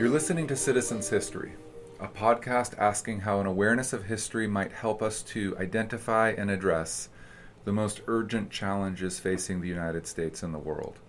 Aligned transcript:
You're 0.00 0.08
listening 0.08 0.46
to 0.46 0.56
Citizens 0.56 1.10
History, 1.10 1.52
a 2.00 2.08
podcast 2.08 2.72
asking 2.78 3.20
how 3.20 3.38
an 3.38 3.46
awareness 3.46 3.92
of 3.92 4.04
history 4.04 4.46
might 4.46 4.72
help 4.72 5.02
us 5.02 5.20
to 5.24 5.54
identify 5.58 6.30
and 6.30 6.50
address 6.50 7.10
the 7.66 7.72
most 7.74 8.00
urgent 8.06 8.48
challenges 8.50 9.18
facing 9.18 9.60
the 9.60 9.68
United 9.68 10.06
States 10.06 10.42
and 10.42 10.54
the 10.54 10.58
world. 10.58 11.00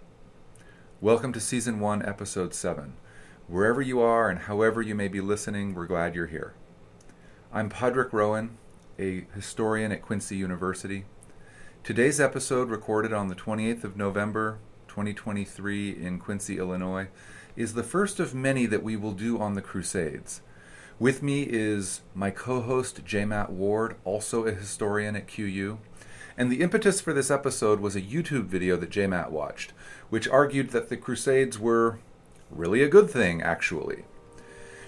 Welcome 1.00 1.32
to 1.32 1.40
Season 1.40 1.80
1, 1.80 2.06
Episode 2.06 2.54
7. 2.54 2.96
Wherever 3.48 3.82
you 3.82 4.02
are 4.02 4.30
and 4.30 4.40
however 4.40 4.82
you 4.82 4.94
may 4.94 5.08
be 5.08 5.22
listening, 5.22 5.74
we're 5.74 5.88
glad 5.88 6.14
you're 6.14 6.28
here. 6.28 6.54
I'm 7.54 7.70
Podrick 7.70 8.12
Rowan, 8.12 8.58
a 9.00 9.26
historian 9.34 9.94
at 9.94 10.02
Quincy 10.02 10.36
University. 10.36 11.06
Today's 11.86 12.20
episode, 12.20 12.70
recorded 12.70 13.14
on 13.14 13.30
the 13.30 13.36
28th 13.36 13.86
of 13.86 13.96
November, 13.96 14.60
2023, 14.90 15.92
in 15.92 16.20
Quincy, 16.20 16.58
Illinois, 16.58 17.08
is 17.56 17.74
the 17.74 17.84
first 17.84 18.20
of 18.20 18.34
many 18.34 18.66
that 18.66 18.84
we 18.84 18.96
will 18.96 19.14
do 19.14 19.40
on 19.40 19.56
the 19.56 19.62
Crusades. 19.62 20.42
With 21.00 21.24
me 21.24 21.44
is 21.44 22.02
my 22.14 22.30
co 22.30 22.62
host, 22.62 23.04
J. 23.06 23.26
Matt 23.26 23.52
Ward, 23.52 23.96
also 24.06 24.46
a 24.46 24.52
historian 24.52 25.16
at 25.16 25.28
QU. 25.28 25.80
And 26.38 26.52
the 26.52 26.62
impetus 26.62 27.02
for 27.02 27.14
this 27.14 27.32
episode 27.32 27.80
was 27.80 27.96
a 27.96 28.02
YouTube 28.02 28.46
video 28.46 28.78
that 28.78 28.90
J. 28.90 29.08
Matt 29.08 29.32
watched, 29.32 29.74
which 30.10 30.28
argued 30.28 30.70
that 30.70 30.90
the 30.90 30.98
Crusades 30.98 31.60
were 31.60 32.00
really 32.50 32.84
a 32.84 32.88
good 32.88 33.10
thing, 33.10 33.42
actually. 33.42 34.06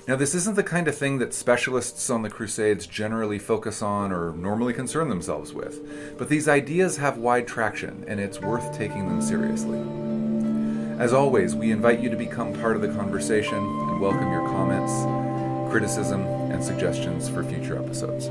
Now, 0.08 0.18
this 0.18 0.36
isn't 0.36 0.58
the 0.58 0.64
kind 0.64 0.88
of 0.88 0.98
thing 0.98 1.20
that 1.20 1.34
specialists 1.34 2.10
on 2.10 2.24
the 2.24 2.30
Crusades 2.30 2.86
generally 2.86 3.40
focus 3.40 3.82
on 3.82 4.12
or 4.12 4.34
normally 4.34 4.74
concern 4.74 5.08
themselves 5.08 5.54
with, 5.54 6.18
but 6.18 6.28
these 6.28 6.50
ideas 6.50 6.98
have 6.98 7.18
wide 7.18 7.48
traction, 7.48 8.04
and 8.08 8.20
it's 8.20 8.42
worth 8.42 8.78
taking 8.78 9.08
them 9.08 9.22
seriously. 9.22 9.80
As 11.04 11.12
always, 11.12 11.54
we 11.54 11.74
invite 11.74 12.00
you 12.00 12.10
to 12.10 12.16
become 12.16 12.54
part 12.62 12.78
of 12.78 12.82
the 12.82 12.88
conversation 12.88 13.58
and 13.58 14.00
welcome 14.00 14.32
your 14.32 14.48
comments, 14.48 14.94
criticism, 15.70 16.22
and 16.50 16.64
suggestions 16.64 17.28
for 17.28 17.44
future 17.44 17.78
episodes. 17.78 18.28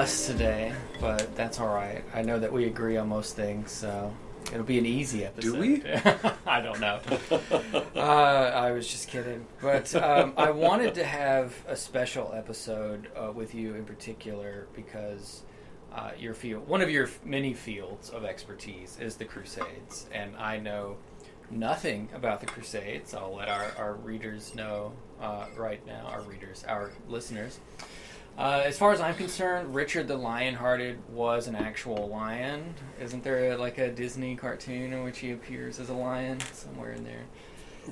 Us 0.00 0.26
today, 0.26 0.72
but 0.98 1.36
that's 1.36 1.60
all 1.60 1.74
right. 1.74 2.02
I 2.14 2.22
know 2.22 2.38
that 2.38 2.50
we 2.50 2.64
agree 2.64 2.96
on 2.96 3.10
most 3.10 3.36
things, 3.36 3.70
so 3.70 4.10
it'll 4.50 4.64
be 4.64 4.78
an 4.78 4.86
easy 4.86 5.26
episode. 5.26 5.52
Do 5.52 5.60
we? 5.60 5.82
I 6.46 6.62
don't 6.62 6.80
know. 6.80 7.00
uh, 7.94 7.98
I 7.98 8.70
was 8.70 8.88
just 8.88 9.08
kidding, 9.08 9.44
but 9.60 9.94
um, 9.94 10.32
I 10.38 10.52
wanted 10.52 10.94
to 10.94 11.04
have 11.04 11.54
a 11.68 11.76
special 11.76 12.32
episode 12.34 13.08
uh, 13.14 13.30
with 13.30 13.54
you 13.54 13.74
in 13.74 13.84
particular 13.84 14.68
because 14.74 15.42
uh, 15.94 16.12
your 16.18 16.32
field, 16.32 16.66
one 16.66 16.80
of 16.80 16.88
your 16.88 17.10
many 17.22 17.52
fields 17.52 18.08
of 18.08 18.24
expertise, 18.24 18.96
is 18.98 19.16
the 19.16 19.26
Crusades, 19.26 20.06
and 20.14 20.34
I 20.36 20.60
know 20.60 20.96
nothing 21.50 22.08
about 22.14 22.40
the 22.40 22.46
Crusades. 22.46 23.12
I'll 23.12 23.36
let 23.36 23.50
our, 23.50 23.72
our 23.76 23.94
readers 23.96 24.54
know 24.54 24.94
uh, 25.20 25.44
right 25.58 25.86
now, 25.86 26.06
our 26.06 26.22
readers, 26.22 26.64
our 26.66 26.90
listeners. 27.06 27.60
Uh, 28.40 28.62
as 28.64 28.78
far 28.78 28.90
as 28.90 29.02
I'm 29.02 29.14
concerned, 29.16 29.74
Richard 29.74 30.08
the 30.08 30.16
Lionhearted 30.16 30.96
was 31.10 31.46
an 31.46 31.54
actual 31.54 32.08
lion. 32.08 32.74
Isn't 32.98 33.22
there 33.22 33.54
like 33.58 33.76
a 33.76 33.90
Disney 33.90 34.34
cartoon 34.34 34.94
in 34.94 35.04
which 35.04 35.18
he 35.18 35.32
appears 35.32 35.78
as 35.78 35.90
a 35.90 35.94
lion 35.94 36.38
somewhere 36.54 36.92
in 36.92 37.04
there? 37.04 37.24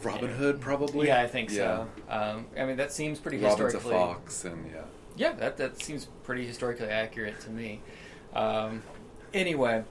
Robin 0.02 0.30
Hood, 0.30 0.58
probably? 0.58 1.08
Yeah, 1.08 1.20
I 1.20 1.26
think 1.26 1.50
so. 1.50 1.86
Um, 2.08 2.46
I 2.58 2.64
mean, 2.64 2.78
that 2.78 2.92
seems 2.92 3.18
pretty 3.18 3.36
Robin's 3.36 3.60
a 3.60 3.78
historically. 3.78 3.92
fox, 3.92 4.44
and 4.46 4.70
yeah. 4.70 4.80
Yeah, 5.16 5.32
that 5.32 5.58
that 5.58 5.82
seems 5.82 6.06
pretty 6.24 6.46
historically 6.46 6.88
accurate 6.88 7.40
to 7.40 7.50
me. 7.50 7.82
Um, 8.34 8.82
anyway, 9.34 9.84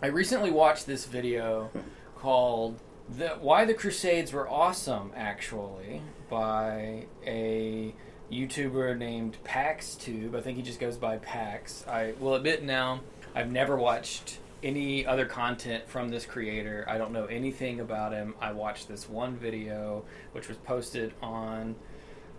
I 0.00 0.06
recently 0.06 0.52
watched 0.52 0.86
this 0.86 1.04
video 1.06 1.70
called 2.16 2.78
"The 3.08 3.30
Why 3.30 3.64
the 3.64 3.74
Crusades 3.74 4.32
Were 4.32 4.48
Awesome." 4.48 5.10
Actually, 5.16 6.02
by 6.28 7.06
a 7.26 7.92
YouTuber 8.30 8.96
named 8.96 9.36
PaxTube. 9.44 10.36
I 10.36 10.40
think 10.40 10.56
he 10.56 10.62
just 10.62 10.80
goes 10.80 10.96
by 10.96 11.18
Pax. 11.18 11.84
I 11.88 12.14
will 12.20 12.34
admit 12.34 12.62
now, 12.62 13.00
I've 13.34 13.50
never 13.50 13.76
watched 13.76 14.38
any 14.62 15.04
other 15.06 15.26
content 15.26 15.88
from 15.88 16.10
this 16.10 16.26
creator. 16.26 16.84
I 16.88 16.98
don't 16.98 17.12
know 17.12 17.26
anything 17.26 17.80
about 17.80 18.12
him. 18.12 18.34
I 18.40 18.52
watched 18.52 18.86
this 18.88 19.08
one 19.08 19.36
video, 19.36 20.04
which 20.32 20.48
was 20.48 20.56
posted 20.58 21.14
on 21.22 21.76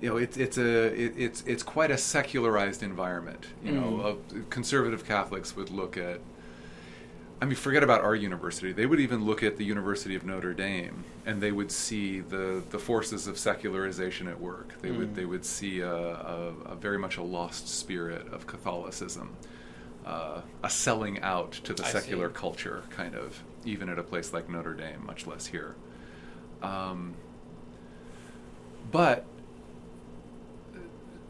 you 0.00 0.08
know, 0.10 0.16
it's 0.18 0.36
it's 0.36 0.58
a 0.58 0.92
it, 0.94 1.14
it's 1.16 1.42
it's 1.46 1.62
quite 1.62 1.90
a 1.90 1.98
secularized 1.98 2.82
environment. 2.82 3.46
You 3.64 3.72
know, 3.72 4.00
uh, 4.00 4.38
conservative 4.50 5.06
Catholics 5.06 5.56
would 5.56 5.70
look 5.70 5.96
at. 5.96 6.20
I 7.40 7.44
mean, 7.44 7.54
forget 7.54 7.82
about 7.82 8.00
our 8.02 8.14
university. 8.14 8.72
They 8.72 8.86
would 8.86 8.98
even 9.00 9.26
look 9.26 9.42
at 9.42 9.58
the 9.58 9.64
University 9.64 10.14
of 10.14 10.24
Notre 10.24 10.54
Dame, 10.54 11.04
and 11.26 11.42
they 11.42 11.52
would 11.52 11.70
see 11.70 12.20
the, 12.20 12.62
the 12.70 12.78
forces 12.78 13.26
of 13.26 13.36
secularization 13.38 14.26
at 14.26 14.40
work. 14.40 14.80
They 14.80 14.90
would 14.90 15.12
Mm. 15.12 15.14
they 15.16 15.24
would 15.26 15.44
see 15.44 15.80
a, 15.80 15.94
a, 15.94 16.54
a 16.64 16.74
very 16.76 16.98
much 16.98 17.18
a 17.18 17.22
lost 17.22 17.68
spirit 17.68 18.26
of 18.32 18.46
Catholicism, 18.46 19.36
uh, 20.06 20.40
a 20.62 20.70
selling 20.70 21.20
out 21.20 21.52
to 21.64 21.74
the 21.74 21.84
I 21.84 21.90
secular 21.90 22.28
see. 22.28 22.34
culture, 22.34 22.84
kind 22.88 23.14
of, 23.14 23.42
even 23.66 23.90
at 23.90 23.98
a 23.98 24.02
place 24.02 24.32
like 24.32 24.48
Notre 24.48 24.72
Dame, 24.74 25.04
much 25.04 25.26
less 25.26 25.46
here. 25.46 25.74
Um, 26.62 27.14
but 28.90 29.26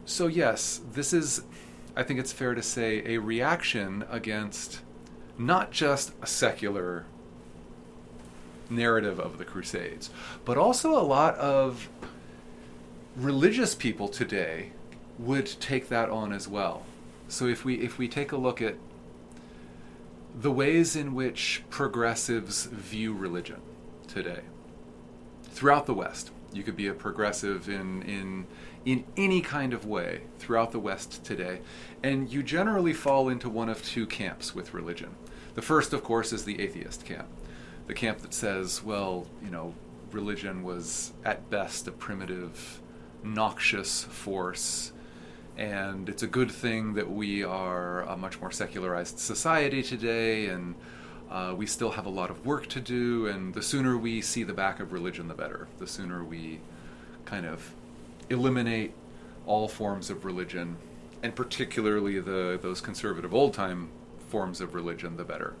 so 0.07 0.27
yes, 0.27 0.79
this 0.93 1.11
is, 1.11 1.43
I 1.95 2.03
think 2.03 2.19
it's 2.19 2.31
fair 2.31 2.55
to 2.55 2.63
say, 2.63 3.03
a 3.05 3.17
reaction 3.17 4.05
against 4.09 4.79
not 5.37 5.71
just 5.71 6.13
a 6.21 6.25
secular 6.27 7.05
narrative 8.69 9.19
of 9.19 9.37
the 9.37 9.45
Crusades, 9.45 10.09
but 10.45 10.57
also 10.57 10.97
a 10.97 11.03
lot 11.03 11.35
of 11.35 11.89
religious 13.17 13.75
people 13.75 14.07
today 14.07 14.71
would 15.19 15.45
take 15.45 15.89
that 15.89 16.09
on 16.09 16.31
as 16.31 16.47
well. 16.47 16.83
So 17.27 17.45
if 17.45 17.65
we 17.65 17.75
if 17.75 17.97
we 17.97 18.07
take 18.07 18.31
a 18.31 18.37
look 18.37 18.61
at 18.61 18.75
the 20.33 20.51
ways 20.51 20.95
in 20.95 21.13
which 21.15 21.63
progressives 21.69 22.65
view 22.65 23.13
religion 23.13 23.59
today 24.07 24.41
throughout 25.43 25.85
the 25.85 25.93
West, 25.93 26.31
you 26.53 26.63
could 26.63 26.77
be 26.77 26.87
a 26.87 26.93
progressive 26.93 27.67
in 27.67 28.03
in 28.03 28.47
in 28.87 29.03
any 29.17 29.41
kind 29.41 29.73
of 29.73 29.85
way 29.85 30.21
throughout 30.39 30.71
the 30.71 30.79
West 30.79 31.21
today, 31.25 31.59
and 32.01 32.31
you 32.31 32.41
generally 32.41 32.93
fall 32.93 33.27
into 33.27 33.49
one 33.49 33.67
of 33.67 33.83
two 33.83 34.07
camps 34.07 34.55
with 34.55 34.73
religion. 34.73 35.13
The 35.55 35.61
first, 35.61 35.91
of 35.91 36.05
course, 36.05 36.31
is 36.31 36.45
the 36.45 36.61
atheist 36.61 37.03
camp, 37.03 37.27
the 37.87 37.93
camp 37.93 38.19
that 38.19 38.33
says, 38.33 38.81
well, 38.81 39.27
you 39.43 39.51
know, 39.51 39.73
religion 40.13 40.63
was 40.63 41.11
at 41.25 41.49
best 41.49 41.85
a 41.89 41.91
primitive, 41.91 42.79
noxious 43.23 44.05
force 44.05 44.93
and 45.57 46.07
it's 46.07 46.21
a 46.21 46.27
good 46.27 46.51
thing 46.51 46.93
that 46.93 47.09
we 47.09 47.43
are 47.43 48.03
a 48.03 48.15
much 48.15 48.39
more 48.39 48.51
secularized 48.51 49.17
society 49.17 49.81
today 49.81 50.45
and 50.49 50.75
uh, 51.31 51.51
we 51.57 51.65
still 51.65 51.89
have 51.89 52.05
a 52.05 52.09
lot 52.09 52.29
of 52.29 52.45
work 52.45 52.67
to 52.67 52.79
do 52.79 53.25
and 53.25 53.55
the 53.55 53.61
sooner 53.61 53.97
we 53.97 54.21
see 54.21 54.43
the 54.43 54.53
back 54.53 54.79
of 54.79 54.93
religion 54.93 55.27
the 55.27 55.33
better 55.33 55.67
the 55.79 55.87
sooner 55.87 56.23
we 56.23 56.59
kind 57.25 57.43
of 57.47 57.73
eliminate 58.29 58.93
all 59.45 59.67
forms 59.67 60.09
of 60.09 60.25
religion 60.25 60.77
and 61.23 61.35
particularly 61.35 62.19
the 62.19 62.59
those 62.61 62.81
conservative 62.81 63.33
old 63.33 63.53
time 63.53 63.89
forms 64.29 64.61
of 64.61 64.73
religion 64.73 65.17
the 65.17 65.23
better 65.23 65.53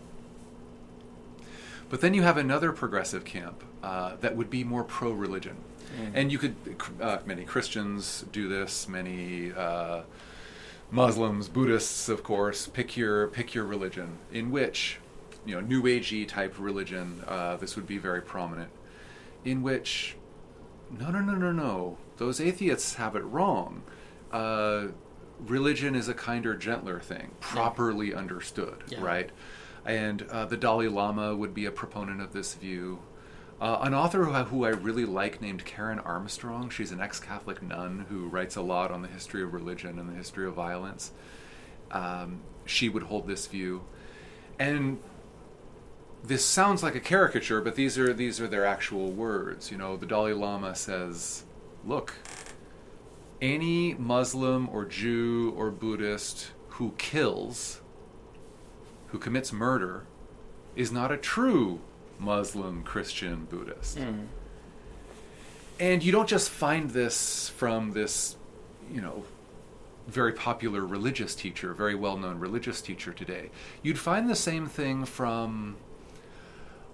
but 1.89 2.01
then 2.01 2.13
you 2.13 2.21
have 2.21 2.37
another 2.37 2.71
progressive 2.71 3.23
camp 3.23 3.63
uh, 3.81 4.15
that 4.17 4.35
would 4.35 4.49
be 4.49 4.63
more 4.63 4.83
pro 4.83 5.11
religion 5.11 5.55
Mm. 5.95 6.11
And 6.13 6.31
you 6.31 6.37
could, 6.37 6.55
uh, 7.01 7.19
many 7.25 7.43
Christians 7.43 8.25
do 8.31 8.47
this, 8.47 8.87
many 8.87 9.53
uh, 9.53 10.01
Muslims, 10.91 11.47
Buddhists, 11.47 12.09
of 12.09 12.23
course, 12.23 12.67
pick 12.67 12.97
your 12.97 13.27
pick 13.27 13.53
your 13.53 13.65
religion. 13.65 14.17
In 14.31 14.51
which, 14.51 14.99
you 15.45 15.55
know, 15.55 15.61
New 15.61 15.83
Agey 15.83 16.27
type 16.27 16.55
religion, 16.59 17.23
uh, 17.27 17.57
this 17.57 17.75
would 17.75 17.87
be 17.87 17.97
very 17.97 18.21
prominent. 18.21 18.69
In 19.45 19.61
which, 19.61 20.15
no, 20.99 21.09
no, 21.09 21.19
no, 21.19 21.35
no, 21.35 21.51
no, 21.51 21.97
those 22.17 22.41
atheists 22.41 22.95
have 22.95 23.15
it 23.15 23.23
wrong. 23.23 23.83
Uh, 24.31 24.87
religion 25.39 25.95
is 25.95 26.07
a 26.07 26.13
kinder, 26.13 26.55
gentler 26.55 26.99
thing, 26.99 27.31
properly 27.39 28.09
yeah. 28.09 28.17
understood, 28.17 28.83
yeah. 28.89 29.01
right? 29.01 29.29
And 29.85 30.23
uh, 30.23 30.45
the 30.45 30.57
Dalai 30.57 30.87
Lama 30.87 31.35
would 31.35 31.53
be 31.53 31.65
a 31.65 31.71
proponent 31.71 32.21
of 32.21 32.33
this 32.33 32.55
view. 32.55 32.99
Uh, 33.59 33.79
an 33.81 33.93
author 33.93 34.25
who 34.25 34.33
I, 34.33 34.43
who 34.43 34.65
I 34.65 34.69
really 34.69 35.05
like 35.05 35.41
named 35.41 35.65
Karen 35.65 35.99
Armstrong. 35.99 36.69
She's 36.69 36.91
an 36.91 37.01
ex 37.01 37.19
Catholic 37.19 37.63
nun 37.63 38.05
who 38.09 38.27
writes 38.27 38.55
a 38.55 38.61
lot 38.61 38.91
on 38.91 39.01
the 39.01 39.07
history 39.07 39.41
of 39.41 39.53
religion 39.53 39.97
and 39.97 40.09
the 40.09 40.13
history 40.13 40.45
of 40.45 40.53
violence. 40.53 41.11
Um, 41.89 42.41
she 42.65 42.89
would 42.89 43.03
hold 43.03 43.27
this 43.27 43.47
view. 43.47 43.83
And 44.59 44.99
this 46.23 46.45
sounds 46.45 46.83
like 46.83 46.95
a 46.95 46.99
caricature, 46.99 47.61
but 47.61 47.75
these 47.75 47.97
are 47.97 48.13
these 48.13 48.39
are 48.41 48.47
their 48.47 48.65
actual 48.65 49.11
words. 49.11 49.71
You 49.71 49.77
know, 49.77 49.97
the 49.97 50.05
Dalai 50.05 50.33
Lama 50.33 50.75
says, 50.75 51.43
"Look, 51.87 52.13
any 53.41 53.93
Muslim 53.95 54.69
or 54.69 54.85
Jew 54.85 55.53
or 55.55 55.71
Buddhist 55.71 56.51
who 56.69 56.93
kills, 56.97 57.81
who 59.07 59.17
commits 59.17 59.51
murder, 59.51 60.05
is 60.75 60.91
not 60.91 61.11
a 61.11 61.17
true 61.17 61.79
Muslim, 62.19 62.83
Christian, 62.83 63.45
Buddhist. 63.45 63.97
Mm. 63.97 64.27
And 65.79 66.03
you 66.03 66.11
don't 66.11 66.27
just 66.27 66.49
find 66.49 66.89
this 66.89 67.49
from 67.49 67.91
this, 67.91 68.35
you 68.91 69.01
know, 69.01 69.23
very 70.07 70.33
popular 70.33 70.85
religious 70.85 71.35
teacher, 71.35 71.73
very 71.73 71.95
well 71.95 72.17
known 72.17 72.39
religious 72.39 72.81
teacher 72.81 73.13
today. 73.13 73.49
You'd 73.83 73.99
find 73.99 74.29
the 74.29 74.35
same 74.35 74.67
thing 74.67 75.05
from, 75.05 75.77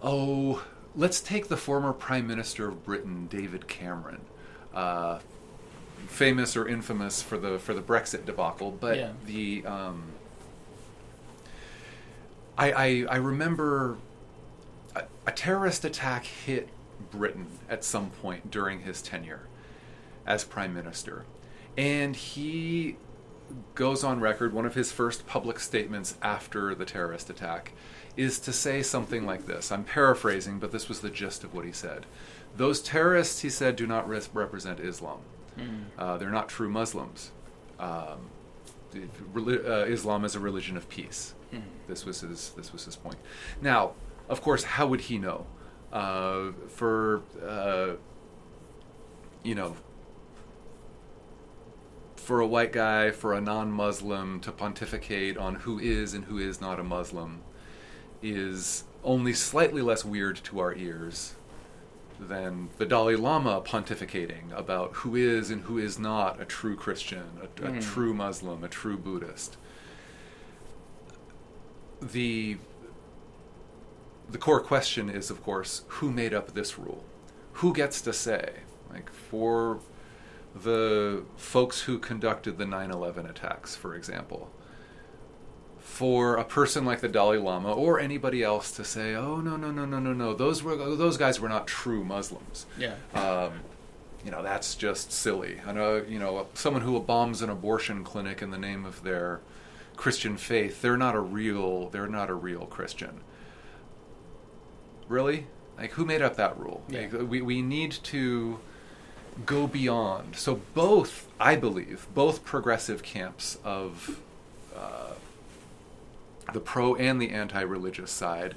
oh, 0.02 0.64
let's 0.96 1.22
take 1.22 1.48
the 1.48 1.58
former 1.58 1.94
Prime 1.94 2.28
Minister 2.28 2.68
of 2.68 2.84
Britain, 2.84 3.28
David 3.30 3.68
Cameron. 3.68 4.22
Uh, 4.74 5.20
famous 6.08 6.56
or 6.56 6.68
infamous 6.68 7.22
for 7.22 7.38
the 7.38 7.60
for 7.60 7.74
the 7.74 7.82
Brexit 7.82 8.26
debacle, 8.26 8.72
but 8.72 8.98
yeah. 8.98 9.12
the 9.26 9.66
um, 9.66 10.04
I, 12.58 12.72
I 12.72 13.06
I 13.10 13.16
remember 13.18 13.98
a, 15.26 15.32
terrorist 15.32 15.86
attack 15.86 16.26
hit 16.26 16.70
Britain 17.12 17.48
at 17.70 17.84
some 17.84 18.10
point 18.10 18.52
during 18.52 18.82
his 18.82 19.02
tenure 19.02 19.48
as 20.26 20.44
prime 20.44 20.74
minister. 20.74 21.26
And 21.78 22.16
he 22.16 22.98
goes 23.76 24.04
on 24.04 24.20
record, 24.20 24.54
one 24.54 24.66
of 24.66 24.76
his 24.76 24.92
first 24.92 25.26
public 25.28 25.60
statements 25.60 26.16
after 26.22 26.74
the 26.76 26.86
terrorist 26.86 27.30
attack 27.30 27.74
is 28.16 28.40
to 28.40 28.54
say 28.54 28.84
something 28.84 29.26
like 29.26 29.48
this. 29.48 29.72
I'm 29.72 29.84
paraphrasing, 29.84 30.60
but 30.60 30.72
this 30.72 30.88
was 30.88 31.00
the 31.00 31.10
gist 31.10 31.44
of 31.44 31.54
what 31.54 31.66
he 31.66 31.72
said. 31.72 32.06
Those 32.56 32.82
terrorists, 32.82 33.42
he 33.42 33.50
said, 33.50 33.76
do 33.76 33.88
not 33.88 34.08
represent 34.08 34.80
Islam. 34.80 35.20
Mm. 35.58 35.86
Uh, 35.98 36.18
they're 36.18 36.30
not 36.30 36.50
true 36.50 36.70
Muslims. 36.70 37.32
Um, 37.80 38.30
uh, 39.36 39.86
Islam 39.86 40.24
is 40.24 40.36
a 40.36 40.40
religion 40.40 40.78
of 40.78 40.88
peace. 40.90 41.34
Mm. 41.52 41.62
This 41.88 42.06
was 42.06 42.22
his. 42.22 42.52
This 42.56 42.72
was 42.72 42.86
his 42.86 42.96
point. 42.96 43.18
Now, 43.62 43.94
of 44.30 44.42
course, 44.42 44.64
how 44.64 44.88
would 44.88 45.02
he 45.02 45.18
know? 45.18 45.46
Uh, 45.92 46.52
for 46.70 47.22
uh, 47.46 47.94
you 49.44 49.56
know, 49.56 49.76
for 52.16 52.40
a 52.40 52.48
white 52.48 52.72
guy, 52.72 53.12
for 53.12 53.34
a 53.34 53.42
non-Muslim 53.42 54.40
to 54.42 54.52
pontificate 54.52 55.38
on 55.38 55.56
who 55.56 55.80
is 55.80 56.14
and 56.14 56.26
who 56.26 56.38
is 56.38 56.62
not 56.62 56.80
a 56.80 56.84
Muslim 56.84 57.42
is 58.22 58.86
only 59.04 59.34
slightly 59.34 59.82
less 59.82 60.06
weird 60.06 60.38
to 60.38 60.60
our 60.60 60.74
ears 60.76 61.36
than 62.28 62.70
the 62.78 62.86
Dalai 62.86 63.16
Lama 63.16 63.62
pontificating 63.62 64.52
about 64.58 64.94
who 64.94 65.16
is 65.16 65.50
and 65.50 65.64
who 65.64 65.78
is 65.78 66.00
not 66.00 66.42
a 66.42 66.46
true 66.46 66.76
Christian, 66.76 67.24
a, 67.42 67.66
a 67.66 67.72
mm. 67.72 67.82
true 67.82 68.14
Muslim, 68.14 68.64
a 68.64 68.70
true 68.70 68.98
Buddhist. 68.98 69.58
The 72.02 72.58
the 74.30 74.38
core 74.38 74.62
question 74.62 75.10
is, 75.10 75.30
of 75.30 75.44
course, 75.44 75.84
who 75.88 76.12
made 76.12 76.34
up 76.34 76.54
this 76.54 76.80
rule? 76.80 77.04
Who 77.54 77.74
gets 77.74 78.02
to 78.02 78.14
say? 78.14 78.62
Like, 78.92 79.12
for 79.12 79.80
the 80.56 81.24
folks 81.36 81.82
who 81.82 82.00
conducted 82.00 82.58
the 82.58 82.66
9 82.66 82.90
11 82.90 83.26
attacks, 83.26 83.76
for 83.76 83.96
example, 83.96 84.52
for 85.84 86.38
a 86.38 86.44
person 86.44 86.86
like 86.86 87.02
the 87.02 87.08
Dalai 87.08 87.38
Lama 87.38 87.72
or 87.72 88.00
anybody 88.00 88.42
else 88.42 88.72
to 88.72 88.84
say, 88.84 89.14
"Oh 89.16 89.38
no, 89.38 89.56
no, 89.56 89.72
no, 89.72 89.86
no, 89.86 90.00
no, 90.00 90.14
no, 90.14 90.34
those 90.34 90.64
were 90.64 90.76
those 90.76 91.18
guys 91.18 91.40
were 91.40 91.50
not 91.50 91.68
true 91.68 92.04
Muslims." 92.04 92.66
Yeah. 92.78 92.96
Um, 93.14 93.54
you 94.26 94.32
know, 94.32 94.42
that's 94.42 94.76
just 94.76 95.12
silly. 95.12 95.60
I 95.68 95.74
know, 95.74 95.98
you 95.98 96.18
know, 96.18 96.48
someone 96.54 96.82
who 96.82 96.98
bombs 97.02 97.42
an 97.42 97.50
abortion 97.50 98.06
clinic 98.06 98.42
in 98.42 98.52
the 98.52 98.58
name 98.58 98.86
of 98.86 99.04
their 99.04 99.42
Christian 99.98 100.38
faith, 100.38 100.82
they're 100.82 100.96
not 100.96 101.14
a 101.14 101.20
real, 101.20 101.90
they're 101.90 102.08
not 102.08 102.30
a 102.30 102.34
real 102.34 102.66
Christian 102.66 103.20
really? 105.08 105.48
Like, 105.78 105.92
who 105.92 106.06
made 106.06 106.22
up 106.22 106.36
that 106.36 106.58
rule? 106.58 106.84
Yeah. 106.90 107.02
Like, 107.02 107.30
we, 107.30 107.42
we 107.42 107.62
need 107.62 107.92
to 107.92 108.60
go 109.46 109.68
beyond. 109.68 110.36
So, 110.36 110.62
both, 110.74 111.28
I 111.40 111.56
believe, 111.56 112.08
both 112.14 112.44
progressive 112.44 113.04
camps 113.04 113.58
of 113.64 114.20
uh, 114.76 115.14
the 116.52 116.60
pro 116.60 116.96
and 116.96 117.22
the 117.22 117.30
anti 117.30 117.62
religious 117.62 118.12
side 118.12 118.56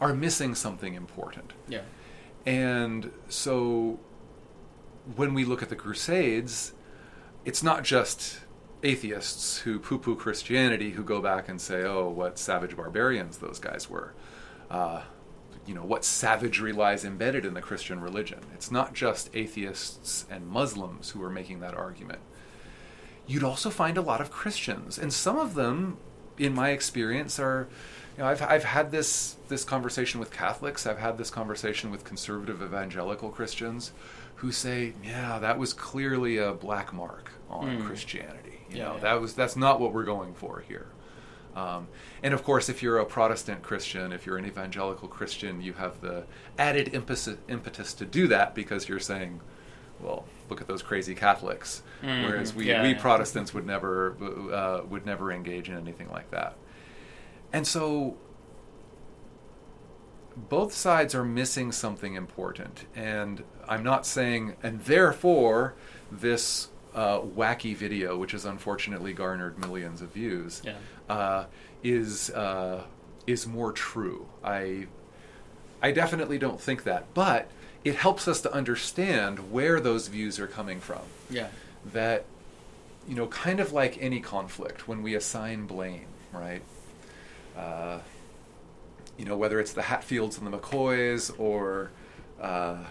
are 0.00 0.14
missing 0.14 0.54
something 0.54 0.94
important. 0.94 1.52
Yeah. 1.68 1.82
And 2.46 3.10
so, 3.28 4.00
when 5.16 5.34
we 5.34 5.44
look 5.44 5.62
at 5.62 5.68
the 5.68 5.76
Crusades, 5.76 6.72
it's 7.44 7.62
not 7.62 7.84
just 7.84 8.40
atheists 8.82 9.58
who 9.58 9.78
poo 9.78 9.98
poo 9.98 10.16
Christianity 10.16 10.90
who 10.90 11.02
go 11.02 11.20
back 11.20 11.48
and 11.48 11.60
say, 11.60 11.82
oh, 11.82 12.08
what 12.08 12.38
savage 12.38 12.76
barbarians 12.76 13.38
those 13.38 13.58
guys 13.58 13.90
were. 13.90 14.14
Uh, 14.70 15.02
you 15.66 15.74
know 15.74 15.84
what 15.84 16.02
savagery 16.04 16.72
lies 16.72 17.04
embedded 17.04 17.44
in 17.44 17.52
the 17.52 17.60
Christian 17.60 18.00
religion. 18.00 18.40
It's 18.54 18.70
not 18.70 18.94
just 18.94 19.28
atheists 19.34 20.24
and 20.30 20.46
Muslims 20.46 21.10
who 21.10 21.22
are 21.22 21.30
making 21.30 21.60
that 21.60 21.74
argument. 21.74 22.20
You'd 23.26 23.44
also 23.44 23.68
find 23.68 23.98
a 23.98 24.00
lot 24.00 24.22
of 24.22 24.30
Christians, 24.30 24.98
and 24.98 25.12
some 25.12 25.36
of 25.36 25.54
them, 25.54 25.98
in 26.38 26.54
my 26.54 26.70
experience, 26.70 27.38
are. 27.38 27.68
You 28.16 28.24
know, 28.24 28.30
I've 28.30 28.42
I've 28.42 28.64
had 28.64 28.90
this 28.90 29.36
this 29.48 29.64
conversation 29.64 30.18
with 30.18 30.32
Catholics. 30.32 30.86
I've 30.86 30.98
had 30.98 31.18
this 31.18 31.30
conversation 31.30 31.92
with 31.92 32.02
conservative 32.02 32.60
evangelical 32.60 33.30
Christians, 33.30 33.92
who 34.36 34.50
say, 34.50 34.94
"Yeah, 35.04 35.38
that 35.38 35.58
was 35.58 35.72
clearly 35.72 36.38
a 36.38 36.52
black 36.52 36.92
mark 36.92 37.30
on 37.48 37.78
mm. 37.78 37.86
Christianity. 37.86 38.60
You 38.70 38.78
yeah, 38.78 38.84
know, 38.84 38.94
yeah. 38.94 39.00
that 39.00 39.20
was 39.20 39.34
that's 39.34 39.54
not 39.54 39.80
what 39.80 39.92
we're 39.92 40.04
going 40.04 40.34
for 40.34 40.64
here." 40.66 40.88
Um, 41.58 41.88
and 42.22 42.34
of 42.34 42.44
course, 42.44 42.68
if 42.68 42.82
you're 42.82 42.98
a 42.98 43.04
Protestant 43.04 43.62
Christian, 43.62 44.12
if 44.12 44.26
you're 44.26 44.36
an 44.36 44.46
evangelical 44.46 45.08
Christian, 45.08 45.60
you 45.60 45.72
have 45.72 46.00
the 46.00 46.24
added 46.56 46.94
impetus, 46.94 47.36
impetus 47.48 47.94
to 47.94 48.04
do 48.04 48.28
that 48.28 48.54
because 48.54 48.88
you're 48.88 49.00
saying, 49.00 49.40
well, 50.00 50.24
look 50.48 50.60
at 50.60 50.66
those 50.68 50.82
crazy 50.82 51.14
Catholics. 51.14 51.82
Mhm. 52.02 52.24
Whereas 52.28 52.54
we, 52.54 52.66
Yeah, 52.66 52.82
we 52.82 52.90
yeah. 52.90 53.00
Protestants 53.00 53.52
would 53.54 53.66
never 53.66 54.14
uh, 54.52 54.82
would 54.88 55.04
never 55.06 55.32
engage 55.32 55.68
in 55.68 55.76
anything 55.76 56.08
like 56.10 56.30
that. 56.30 56.56
And 57.52 57.66
so 57.66 58.16
both 60.36 60.72
sides 60.72 61.14
are 61.14 61.24
missing 61.24 61.72
something 61.72 62.14
important. 62.14 62.86
And 62.94 63.42
I'm 63.68 63.82
not 63.82 64.06
saying, 64.06 64.56
and 64.62 64.80
therefore, 64.82 65.74
this 66.12 66.68
uh, 66.94 67.20
wacky 67.20 67.74
video, 67.76 68.16
which 68.16 68.32
has 68.32 68.44
unfortunately 68.44 69.12
garnered 69.12 69.58
millions 69.58 70.00
of 70.00 70.10
views, 70.12 70.62
Yeah. 70.64 70.74
uh, 71.08 71.44
is 71.82 72.30
uh, 72.30 72.84
is 73.26 73.46
more 73.46 73.72
true. 73.72 74.26
I 74.44 74.86
I 75.82 75.92
definitely 75.92 76.38
don't 76.38 76.60
think 76.60 76.84
that, 76.84 77.12
but 77.14 77.50
it 77.84 77.96
helps 77.96 78.28
us 78.28 78.40
to 78.42 78.52
understand 78.52 79.52
where 79.52 79.80
those 79.80 80.08
views 80.08 80.38
are 80.38 80.46
coming 80.46 80.80
from. 80.80 81.02
Yeah. 81.30 81.48
That 81.92 82.24
you 83.08 83.14
know, 83.14 83.26
kind 83.28 83.58
of 83.58 83.72
like 83.72 83.96
any 84.00 84.20
conflict, 84.20 84.86
when 84.86 85.02
we 85.02 85.14
assign 85.14 85.66
blame, 85.66 86.06
right? 86.30 86.62
Uh, 87.56 88.00
you 89.16 89.24
know, 89.24 89.36
whether 89.36 89.58
it's 89.58 89.72
the 89.72 89.82
Hatfields 89.82 90.36
and 90.38 90.46
the 90.46 90.56
McCoys 90.56 91.32
or 91.40 91.90
uh, 92.40 92.84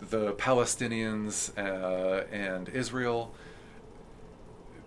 the 0.00 0.32
Palestinians 0.32 1.56
uh, 1.58 2.24
and 2.32 2.70
Israel, 2.70 3.34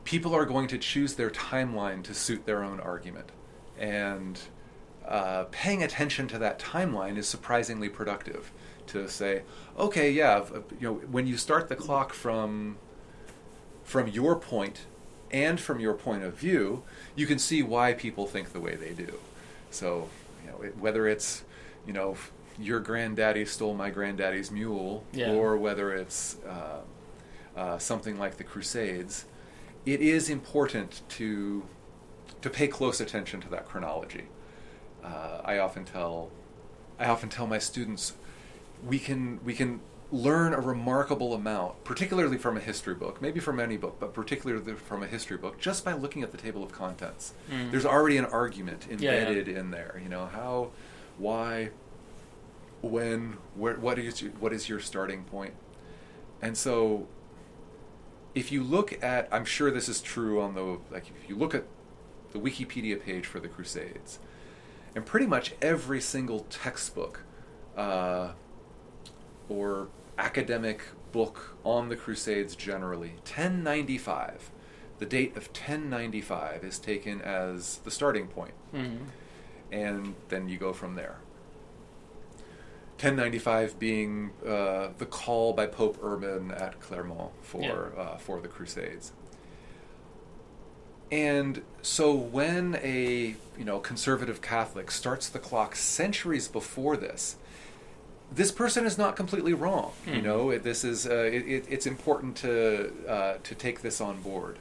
people 0.04 0.34
are 0.34 0.46
going 0.46 0.68
to 0.68 0.80
choose 0.80 1.14
their 1.14 1.30
timeline 1.30 2.04
to 2.04 2.14
suit 2.16 2.48
their 2.48 2.64
own 2.64 2.80
argument. 2.80 3.30
And 3.78 4.40
uh, 5.08 5.46
paying 5.52 5.84
attention 5.84 6.28
to 6.30 6.40
that 6.40 6.60
timeline 6.60 7.18
is 7.18 7.28
surprisingly 7.28 7.88
productive 7.88 8.52
to 8.92 9.10
say, 9.10 9.42
okay, 9.78 10.12
yeah, 10.12 10.44
you 10.80 10.88
know, 10.88 10.94
when 11.10 11.28
you 11.28 11.38
start 11.38 11.70
the 11.70 11.76
clock 11.76 12.14
from 12.14 12.78
from 13.84 14.08
your 14.08 14.36
point 14.36 14.82
and 15.32 15.60
from 15.60 15.80
your 15.80 15.94
point 15.94 16.24
of 16.24 16.34
view, 16.36 16.84
you 17.16 17.26
can 17.26 17.40
see 17.40 17.62
why 17.64 17.94
people 17.94 18.26
think 18.28 18.54
the 18.54 18.60
way 18.60 18.76
they 18.76 18.92
do. 18.94 19.14
So, 19.70 20.10
you 20.46 20.52
know, 20.52 20.62
it, 20.62 20.78
whether 20.78 21.08
it's, 21.08 21.44
you 21.88 21.94
know, 21.94 22.16
your 22.60 22.80
granddaddy 22.80 23.46
stole 23.46 23.74
my 23.74 23.90
granddaddy's 23.90 24.52
mule, 24.52 25.04
Yeah. 25.14 25.32
or 25.32 25.58
whether 25.58 25.94
it's 25.94 26.38
uh, 26.48 26.82
uh, 27.60 27.78
something 27.80 28.20
like 28.20 28.38
the 28.38 28.44
Crusades, 28.44 29.26
it 29.86 30.02
is 30.02 30.30
important 30.30 31.02
to 31.10 31.64
to 32.42 32.50
pay 32.50 32.68
close 32.68 33.00
attention 33.00 33.40
to 33.42 33.50
that 33.50 33.68
chronology. 33.68 34.26
Uh, 35.04 35.42
I 35.44 35.58
often 35.60 35.86
tell 35.86 36.30
I 37.00 37.06
often 37.08 37.30
tell 37.30 37.48
my 37.48 37.58
students 37.60 38.14
we 38.86 39.00
can 39.00 39.40
we 39.44 39.54
can 39.54 39.80
learn 40.12 40.54
a 40.54 40.60
remarkable 40.60 41.34
amount, 41.34 41.84
particularly 41.86 42.38
from 42.38 42.58
a 42.58 42.60
history 42.60 42.94
book, 42.94 43.22
maybe 43.22 43.40
from 43.40 43.60
any 43.60 43.78
book, 43.78 43.98
but 44.00 44.14
particularly 44.14 44.74
from 44.74 45.04
a 45.04 45.08
history 45.08 45.38
book, 45.38 45.58
just 45.60 45.86
by 45.86 45.94
looking 45.94 46.22
at 46.22 46.32
the 46.32 46.38
table 46.38 46.64
of 46.64 46.72
contents. 46.74 47.34
Mm. 47.50 47.72
There's 47.72 47.86
already 47.86 48.18
an 48.18 48.26
argument 48.26 48.88
Yeah, 48.90 48.98
yeah. 49.00 49.12
embedded 49.20 49.48
in 49.48 49.72
there. 49.72 50.00
You 50.04 50.10
know 50.10 50.26
how, 50.26 50.72
why, 51.18 51.70
when, 52.82 53.38
where, 53.56 53.76
what 53.76 53.98
is 53.98 54.22
your, 54.22 54.32
what 54.32 54.52
is 54.52 54.68
your 54.68 54.80
starting 54.80 55.24
point? 55.24 55.32
point, 55.32 55.54
and 56.42 56.58
so. 56.58 57.08
If 58.34 58.50
you 58.50 58.64
look 58.64 59.04
at, 59.04 59.28
I'm 59.30 59.44
sure 59.44 59.72
this 59.72 59.90
is 59.90 60.00
true 60.00 60.40
on 60.40 60.56
the 60.56 60.78
like. 60.90 61.12
If 61.22 61.28
you 61.30 61.36
look 61.36 61.54
at 61.54 61.66
the 62.32 62.40
Wikipedia 62.40 62.98
page 62.98 63.26
for 63.26 63.42
the 63.42 63.50
Crusades, 63.50 64.20
and 64.96 65.06
pretty 65.06 65.28
much 65.28 65.54
every 65.62 66.00
single 66.00 66.46
textbook 66.50 67.24
uh, 67.76 68.32
or 69.52 69.90
academic 70.18 70.82
book 71.12 71.58
on 71.66 71.90
the 71.90 71.96
Crusades 71.96 72.56
generally, 72.56 73.16
1095, 73.26 74.50
the 75.00 75.06
date 75.06 75.36
of 75.36 75.48
1095 75.48 76.64
is 76.64 76.80
taken 76.80 77.22
as 77.22 77.78
the 77.80 77.92
starting 77.92 78.28
point, 78.28 78.54
Mhm. 78.74 79.00
and 79.72 80.16
then 80.30 80.48
you 80.48 80.58
go 80.58 80.72
from 80.72 80.96
there. 80.96 81.18
1095 82.98 83.78
being 83.80 84.32
uh, 84.46 84.90
the 85.00 85.06
call 85.08 85.54
by 85.54 85.66
Pope 85.66 85.98
Urban 86.04 86.52
at 86.52 86.80
Clermont 86.80 87.32
for 87.42 87.62
Yeah. 87.96 88.02
uh, 88.02 88.18
for 88.18 88.40
the 88.40 88.48
Crusades. 88.48 89.12
And 91.12 91.64
so 91.82 92.14
when 92.14 92.76
a 92.76 93.36
you 93.58 93.66
know 93.66 93.80
conservative 93.80 94.42
Catholic 94.42 94.92
starts 94.92 95.28
the 95.28 95.40
clock 95.40 95.76
centuries 95.76 96.48
before 96.48 96.96
this, 96.96 97.36
this 98.32 98.52
person 98.52 98.86
is 98.86 98.98
not 98.98 99.16
completely 99.16 99.54
wrong. 99.54 99.92
You 100.06 100.14
Hmm. 100.16 100.24
know, 100.24 100.50
it, 100.52 100.64
this 100.64 100.84
is 100.84 101.06
uh, 101.06 101.14
it, 101.32 101.46
it, 101.48 101.66
it's 101.70 101.86
important 101.86 102.36
to 102.38 102.92
uh, 103.08 103.34
to 103.44 103.56
take 103.56 103.82
this 103.82 104.00
on 104.02 104.22
board. 104.22 104.58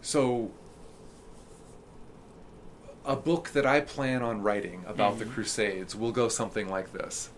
So, 0.00 0.50
a 3.04 3.16
book 3.16 3.50
that 3.50 3.66
I 3.66 3.80
plan 3.80 4.22
on 4.22 4.42
writing 4.42 4.84
about 4.86 5.18
the 5.18 5.24
Mhm. 5.24 5.32
Crusades 5.32 5.94
will 5.96 6.12
go 6.12 6.28
something 6.28 6.68
like 6.68 6.92
this. 6.92 7.30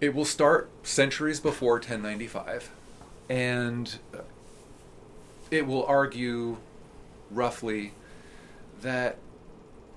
It 0.00 0.14
will 0.14 0.24
start 0.24 0.68
centuries 0.82 1.38
before 1.40 1.78
1095, 1.78 2.70
and 3.28 3.98
it 5.50 5.66
will 5.66 5.84
argue 5.86 6.56
roughly 7.30 7.92
that 8.82 9.16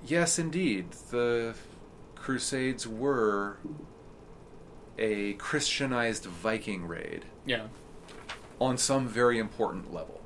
yes, 0.06 0.38
indeed, 0.38 0.92
the 1.10 1.56
Crusades 2.30 2.88
were 2.88 3.58
a 4.98 5.34
Christianized 5.34 6.26
Viking 6.26 6.88
raid 6.88 7.26
Yeah. 7.46 7.68
on 8.60 8.80
some 8.80 9.08
very 9.08 9.38
important 9.38 9.94
level. 9.94 10.22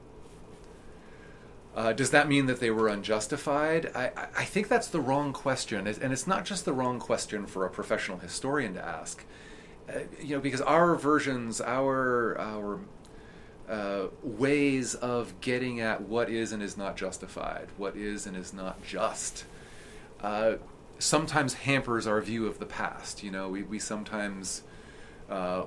Uh, 1.75 1.91
does 1.91 2.11
that 2.11 2.29
mean 2.29 2.45
that 2.45 2.61
they 2.61 2.71
were 2.71 2.87
unjustified? 2.87 3.91
I, 3.93 4.11
I- 4.33 4.45
think 4.45 4.69
that's 4.69 4.87
the 4.87 5.01
wrong 5.01 5.33
question, 5.33 5.87
and 5.87 6.13
it's 6.13 6.25
not 6.25 6.45
just 6.45 6.63
the 6.63 6.71
wrong 6.71 6.99
question 7.01 7.45
for 7.45 7.65
a 7.65 7.69
professional 7.69 8.19
historian 8.19 8.75
to 8.75 8.81
ask. 8.81 9.25
Uh, 9.89 9.99
you 10.21 10.35
know, 10.37 10.41
because 10.41 10.61
our 10.61 10.95
versions, 10.95 11.59
our 11.59 12.39
our 12.39 12.79
uh, 13.69 14.07
ways 14.23 14.95
of 14.95 15.33
getting 15.41 15.81
at 15.81 16.03
what 16.03 16.29
is 16.29 16.53
and 16.53 16.63
is 16.63 16.77
not 16.77 16.95
justified, 16.95 17.67
what 17.75 17.97
is 17.97 18.25
and 18.25 18.37
is 18.37 18.53
not 18.53 18.81
just, 18.85 19.43
uh, 20.21 20.53
sometimes 20.99 21.53
hampers 21.55 22.05
our 22.05 22.21
view 22.21 22.45
of 22.45 22.59
the 22.59 22.65
past. 22.65 23.23
You 23.23 23.31
know, 23.31 23.49
we, 23.49 23.63
we 23.63 23.79
sometimes 23.79 24.63
uh, 25.29 25.63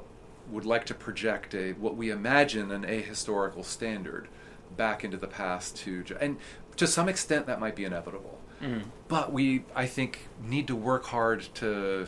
would 0.51 0.65
like 0.65 0.87
to 0.87 0.95
project 0.95 1.55
a 1.55 1.73
what 1.73 1.97
we 1.97 2.11
imagine 2.11 2.71
an 2.71 2.85
ahistorical 2.85 3.65
standard 3.65 4.29
back 4.77 5.05
into 5.05 5.17
the 5.17 5.27
past 5.27 5.77
to, 5.79 6.05
and 6.21 6.37
to 6.77 6.87
some 6.87 7.09
extent 7.09 7.47
that 7.47 7.59
might 7.61 7.75
be 7.77 7.85
inevitable. 7.85 8.39
Mhm. 8.61 8.85
But 9.09 9.33
we, 9.33 9.65
I 9.75 9.87
think, 9.87 10.29
need 10.43 10.67
to 10.69 10.77
work 10.77 11.07
hard 11.07 11.41
to 11.55 12.07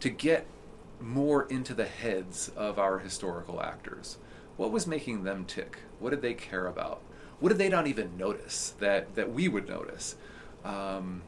to 0.00 0.10
get 0.10 0.46
more 1.00 1.44
into 1.48 1.72
the 1.74 1.86
heads 1.86 2.50
of 2.56 2.78
our 2.78 2.98
historical 2.98 3.62
actors. 3.62 4.18
What 4.56 4.70
was 4.70 4.86
making 4.86 5.24
them 5.24 5.44
tick? 5.46 5.78
What 5.98 6.10
did 6.10 6.20
they 6.22 6.34
care 6.34 6.66
about? 6.66 7.00
What 7.40 7.48
did 7.48 7.58
they 7.58 7.68
not 7.68 7.86
even 7.86 8.16
notice 8.16 8.74
that 8.78 9.14
that 9.14 9.32
we 9.32 9.48
would 9.48 9.68
notice? 9.68 10.16
Um, 10.64 11.22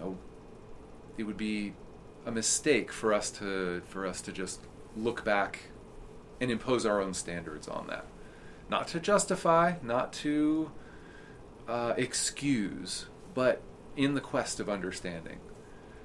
know, 0.00 0.18
it 1.16 1.24
would 1.24 1.36
be 1.36 1.74
a 2.26 2.30
mistake 2.30 2.92
for 2.92 3.12
us 3.12 3.30
to 3.30 3.82
for 3.86 4.06
us 4.06 4.20
to 4.22 4.32
just 4.32 4.60
look 4.96 5.24
back 5.24 5.70
and 6.40 6.50
impose 6.50 6.84
our 6.86 7.00
own 7.00 7.14
standards 7.14 7.68
on 7.68 7.86
that. 7.88 8.06
Not 8.68 8.88
to 8.88 9.00
justify, 9.00 9.74
not 9.82 10.12
to 10.14 10.70
uh, 11.68 11.94
excuse, 11.96 13.06
but 13.34 13.62
in 13.96 14.14
the 14.14 14.20
quest 14.20 14.60
of 14.60 14.68
understanding. 14.68 15.40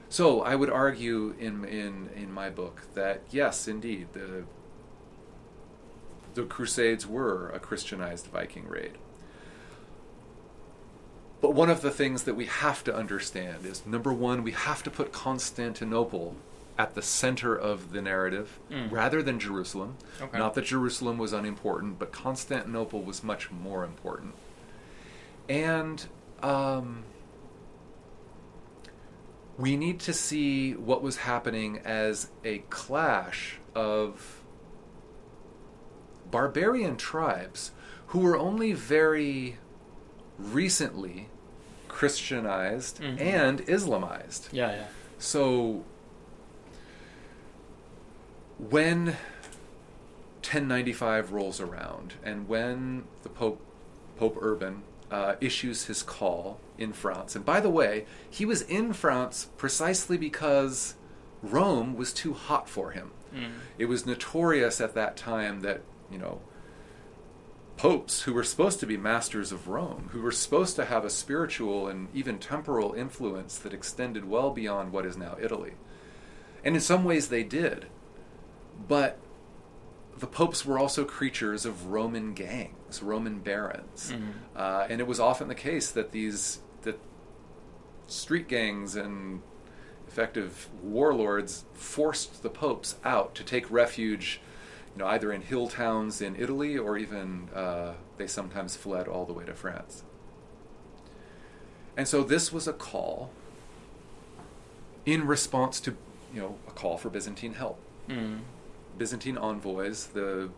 So 0.09 0.41
I 0.41 0.55
would 0.55 0.69
argue 0.69 1.35
in 1.39 1.65
in 1.65 2.09
in 2.15 2.31
my 2.31 2.49
book 2.49 2.83
that 2.93 3.23
yes, 3.29 3.67
indeed, 3.67 4.09
the 4.13 4.45
the 6.33 6.43
Crusades 6.43 7.07
were 7.07 7.49
a 7.49 7.59
Christianized 7.59 8.27
Viking 8.27 8.67
raid. 8.67 8.97
But 11.45 11.53
one 11.53 11.69
of 11.69 11.81
the 11.81 11.91
things 11.91 12.23
that 12.23 12.33
we 12.33 12.47
have 12.47 12.83
to 12.85 12.95
understand 12.95 13.67
is 13.67 13.85
number 13.85 14.11
one, 14.11 14.41
we 14.41 14.53
have 14.53 14.81
to 14.81 14.89
put 14.89 15.11
Constantinople 15.11 16.33
at 16.75 16.95
the 16.95 17.03
center 17.03 17.55
of 17.55 17.91
the 17.91 18.01
narrative 18.01 18.57
Mm. 18.71 18.91
rather 18.91 19.21
than 19.21 19.39
Jerusalem. 19.39 19.97
Okay. 20.19 20.39
Not 20.39 20.55
that 20.55 20.65
Jerusalem 20.65 21.19
was 21.19 21.33
unimportant, 21.33 21.99
but 21.99 22.11
Constantinople 22.11 23.03
was 23.03 23.23
much 23.23 23.51
more 23.51 23.83
important. 23.83 24.33
And 25.47 26.07
um, 26.41 27.03
we 29.55 29.77
need 29.77 29.99
to 29.99 30.13
see 30.13 30.71
what 30.73 31.03
was 31.03 31.17
happening 31.17 31.77
as 31.85 32.31
a 32.43 32.57
clash 32.71 33.59
of 33.75 34.41
barbarian 36.31 36.97
tribes 36.97 37.69
who 38.07 38.17
were 38.21 38.35
only 38.35 38.73
very 38.73 39.59
recently 40.39 41.29
Christianized 41.95 42.99
Mhm. 43.01 43.21
and 43.21 43.59
Islamized. 43.67 44.49
Yeah, 44.51 44.71
yeah. 44.71 44.87
So 45.17 45.85
when 48.57 49.15
1095 50.41 51.31
rolls 51.31 51.61
around 51.61 52.15
and 52.21 52.49
when 52.49 53.05
the 53.23 53.29
Pope, 53.29 53.61
Pope 54.17 54.37
Urban, 54.41 54.83
uh, 55.09 55.35
issues 55.39 55.85
his 55.85 56.03
call 56.03 56.59
in 56.77 56.91
France, 56.91 57.33
and 57.33 57.45
by 57.45 57.61
the 57.61 57.69
way, 57.69 58.05
he 58.29 58.43
was 58.45 58.61
in 58.63 58.91
France 58.91 59.47
precisely 59.55 60.17
because 60.17 60.95
Rome 61.41 61.95
was 61.95 62.11
too 62.11 62.33
hot 62.33 62.67
for 62.69 62.91
him. 62.91 63.11
Mm. 63.33 63.51
It 63.77 63.85
was 63.85 64.05
notorious 64.05 64.81
at 64.81 64.95
that 64.95 65.15
time 65.15 65.61
that, 65.61 65.81
you 66.11 66.17
know, 66.17 66.41
popes 67.77 68.21
who 68.23 68.33
were 68.33 68.43
supposed 68.43 68.79
to 68.79 68.85
be 68.85 68.97
masters 68.97 69.51
of 69.51 69.67
Rome, 69.67 70.09
who 70.11 70.21
were 70.21 70.31
supposed 70.31 70.75
to 70.77 70.85
have 70.85 71.03
a 71.03 71.09
spiritual 71.09 71.87
and 71.87 72.07
even 72.13 72.39
temporal 72.39 72.93
influence 72.93 73.57
that 73.57 73.73
extended 73.73 74.25
well 74.29 74.51
beyond 74.51 74.91
what 74.93 75.05
is 75.05 75.17
now 75.17 75.35
Italy. 75.41 75.73
And 76.63 76.75
in 76.75 76.81
some 76.81 77.03
ways 77.03 77.27
they 77.27 77.43
did. 77.43 77.87
But 78.87 79.19
the 80.17 80.27
popes 80.27 80.65
were 80.65 80.79
also 80.79 81.03
creatures 81.03 81.65
of 81.65 81.87
Roman 81.87 82.33
gangs, 82.33 83.03
Roman 83.03 83.39
barons. 83.39 84.13
Mhm. 84.13 84.33
Uh, 84.55 84.87
and 84.89 85.01
it 85.01 85.07
was 85.07 85.19
often 85.19 85.49
the 85.49 85.55
case 85.55 85.91
that 85.91 86.11
these 86.11 86.59
that 86.83 86.99
street 88.07 88.47
gangs 88.47 88.95
and 88.95 89.41
effective 90.07 90.69
warlords 90.81 91.65
forced 91.73 92.41
the 92.43 92.49
popes 92.49 92.95
out 93.03 93.35
to 93.35 93.43
take 93.43 93.69
refuge, 93.69 94.39
you 94.95 94.99
know, 94.99 95.07
either 95.07 95.31
in 95.31 95.41
hill 95.41 95.67
towns 95.67 96.21
in 96.21 96.35
Italy 96.35 96.77
or 96.77 96.97
even 96.97 97.49
uh, 97.53 97.93
they 98.17 98.27
sometimes 98.27 98.75
fled 98.75 99.07
all 99.07 99.25
the 99.25 99.33
way 99.33 99.45
to 99.45 99.53
France. 99.53 100.03
And 101.97 102.07
so 102.07 102.23
this 102.23 102.51
was 102.51 102.67
a 102.67 102.73
call 102.73 103.31
in 105.05 105.27
response 105.27 105.79
to, 105.81 105.95
you 106.33 106.41
know, 106.41 106.55
a 106.67 106.71
call 106.71 106.97
for 106.97 107.09
Byzantine 107.09 107.53
help. 107.53 107.79
Mm. 108.09 108.39
Byzantine 108.97 109.37
envoys, 109.37 110.07
the 110.07 110.49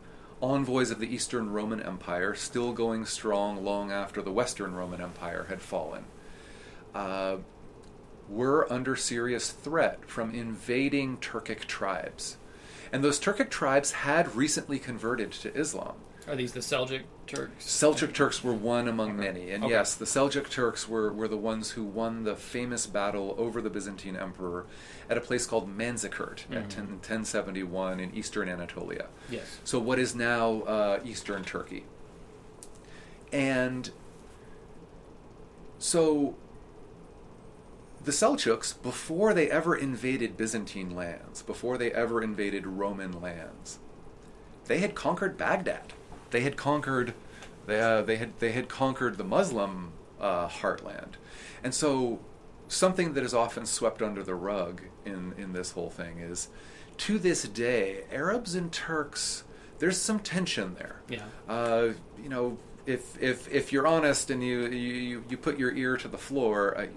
envoys 0.42 0.92
of 0.92 1.00
the 1.00 1.14
Eastern 1.14 1.52
Roman 1.52 1.82
Empire, 1.82 2.36
still 2.36 2.74
going 2.74 3.06
strong 3.06 3.64
long 3.64 3.92
after 3.92 4.22
the 4.22 4.32
Western 4.32 4.76
Roman 4.76 5.02
Empire 5.02 5.48
had 5.50 5.62
fallen, 5.62 6.06
uh, 6.94 7.38
were 8.30 8.72
under 8.72 8.96
serious 8.96 9.50
threat 9.50 10.08
from 10.10 10.34
invading 10.34 11.18
Turkic 11.18 11.66
tribes. 11.66 12.38
And 12.92 13.04
those 13.04 13.20
Turkic 13.20 13.50
tribes 13.50 13.92
had 13.92 14.36
recently 14.36 14.80
converted 14.80 15.32
to 15.34 15.54
Islam. 15.56 15.96
Are 16.28 16.36
these 16.36 16.52
the 16.52 16.60
Seljuk 16.60 17.04
Turks? 17.26 17.66
Seljuk 17.66 18.14
Turks 18.14 18.44
were 18.44 18.54
one 18.54 18.90
among 18.90 19.12
Okay. 19.12 19.32
many, 19.32 19.52
and 19.52 19.64
Okay. 19.64 19.72
yes, 19.74 19.96
the 19.96 20.04
Seljuk 20.06 20.50
Turks 20.50 20.88
were, 20.88 21.12
were 21.14 21.30
the 21.30 21.38
ones 21.38 21.72
who 21.72 21.84
won 21.86 22.26
the 22.26 22.36
famous 22.36 22.86
battle 22.86 23.34
over 23.38 23.62
the 23.62 23.70
Byzantine 23.70 24.18
Emperor 24.18 24.66
at 25.10 25.18
a 25.18 25.22
place 25.22 25.46
called 25.46 25.70
Manzikert 25.70 26.40
at 26.52 26.66
Mhm. 26.66 26.70
10, 26.70 27.00
1071 27.02 28.02
in 28.02 28.14
eastern 28.14 28.50
Anatolia. 28.50 29.08
Yes. 29.30 29.60
So 29.64 29.80
what 29.80 30.00
is 30.00 30.16
now 30.16 30.64
uh, 30.64 31.00
eastern 31.06 31.46
Turkey. 31.46 31.86
And 33.32 33.90
so 35.80 36.36
the 38.04 38.12
Seljuks, 38.12 38.82
before 38.82 39.34
they 39.34 39.50
ever 39.50 39.76
invaded 39.76 40.38
Byzantine 40.38 40.96
lands, 40.96 41.42
before 41.42 41.78
they 41.78 41.92
ever 41.92 42.22
invaded 42.22 42.66
Roman 42.66 43.22
lands, 43.22 43.80
they 44.66 44.80
had 44.80 44.96
conquered 44.96 45.38
Baghdad. 45.38 45.94
They 46.32 46.42
had 46.42 46.58
conquered, 46.58 47.14
they, 47.66 47.80
uh, 47.80 48.02
they 48.02 48.18
had 48.18 48.38
they 48.40 48.52
had 48.52 48.70
conquered 48.70 49.18
the 49.18 49.24
Muslim 49.24 49.92
uh, 50.20 50.48
heartland, 50.48 51.14
and 51.64 51.74
so 51.74 52.20
something 52.68 53.14
that 53.14 53.24
is 53.24 53.34
often 53.34 53.66
swept 53.66 54.02
under 54.02 54.24
the 54.24 54.36
rug 54.36 54.82
in 55.06 55.34
in 55.38 55.54
this 55.54 55.72
whole 55.72 55.90
thing 55.90 56.20
is, 56.20 56.50
to 56.98 57.18
this 57.18 57.44
day, 57.44 58.04
Arabs 58.12 58.56
and 58.56 58.72
Turks. 58.72 59.44
There's 59.80 60.02
some 60.02 60.20
tension 60.20 60.76
there. 60.76 61.02
Yeah. 61.08 61.22
Uh, 61.48 61.90
you 62.22 62.30
know, 62.30 62.58
if 62.86 63.22
if 63.22 63.48
if 63.52 63.72
you're 63.72 63.86
honest 63.86 64.32
and 64.32 64.44
you 64.44 64.68
you, 64.68 65.24
you 65.30 65.38
put 65.38 65.60
your 65.60 65.76
ear 65.76 65.98
to 65.98 66.08
the 66.08 66.18
floor, 66.18 66.78
uh, 66.78 66.88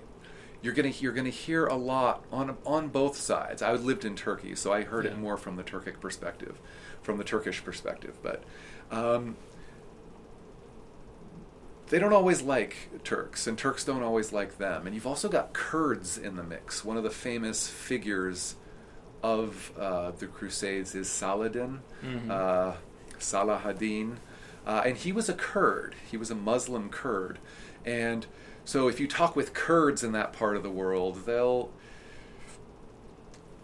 you're 0.62 0.74
gonna 0.74 0.88
you're 0.90 1.12
gonna 1.12 1.30
hear 1.30 1.66
a 1.66 1.74
lot 1.76 2.24
on 2.32 2.56
on 2.66 2.88
both 2.88 3.16
sides. 3.16 3.62
I 3.62 3.72
lived 3.72 4.04
in 4.04 4.14
Turkey, 4.16 4.54
so 4.54 4.72
I 4.72 4.82
heard 4.82 5.04
Yeah. 5.04 5.12
it 5.12 5.18
more 5.18 5.36
from 5.36 5.56
the 5.56 5.62
Turkic 5.64 6.00
perspective, 6.00 6.58
from 7.02 7.16
the 7.18 7.24
Turkish 7.24 7.64
perspective. 7.64 8.18
But 8.22 8.42
um, 8.90 9.36
they 11.88 11.98
don't 11.98 12.12
always 12.12 12.42
like 12.42 12.76
Turks, 13.02 13.46
and 13.46 13.58
Turks 13.58 13.84
don't 13.84 14.02
always 14.02 14.32
like 14.32 14.58
them. 14.58 14.86
And 14.86 14.94
you've 14.94 15.06
also 15.06 15.28
got 15.28 15.52
Kurds 15.52 16.16
in 16.16 16.36
the 16.36 16.42
mix. 16.44 16.84
One 16.84 16.96
of 16.96 17.02
the 17.02 17.10
famous 17.10 17.68
figures 17.68 18.54
of 19.22 19.72
uh, 19.78 20.12
the 20.12 20.26
Crusades 20.26 20.94
is 20.94 21.08
Saladin, 21.10 21.80
Mhm. 22.04 22.30
uh, 22.30 22.76
Salah 23.18 23.60
ad-Din, 23.64 24.18
uh, 24.66 24.82
and 24.86 24.96
he 24.96 25.12
was 25.12 25.28
a 25.28 25.34
Kurd. 25.34 25.94
He 26.10 26.16
was 26.16 26.30
a 26.30 26.34
Muslim 26.34 26.90
Kurd, 26.90 27.38
and 27.84 28.26
so 28.64 28.88
if 28.88 29.00
you 29.00 29.08
talk 29.08 29.34
with 29.36 29.52
Kurds 29.54 30.02
in 30.04 30.12
that 30.12 30.32
part 30.32 30.56
of 30.56 30.62
the 30.62 30.70
world, 30.70 31.24
they'll. 31.26 31.70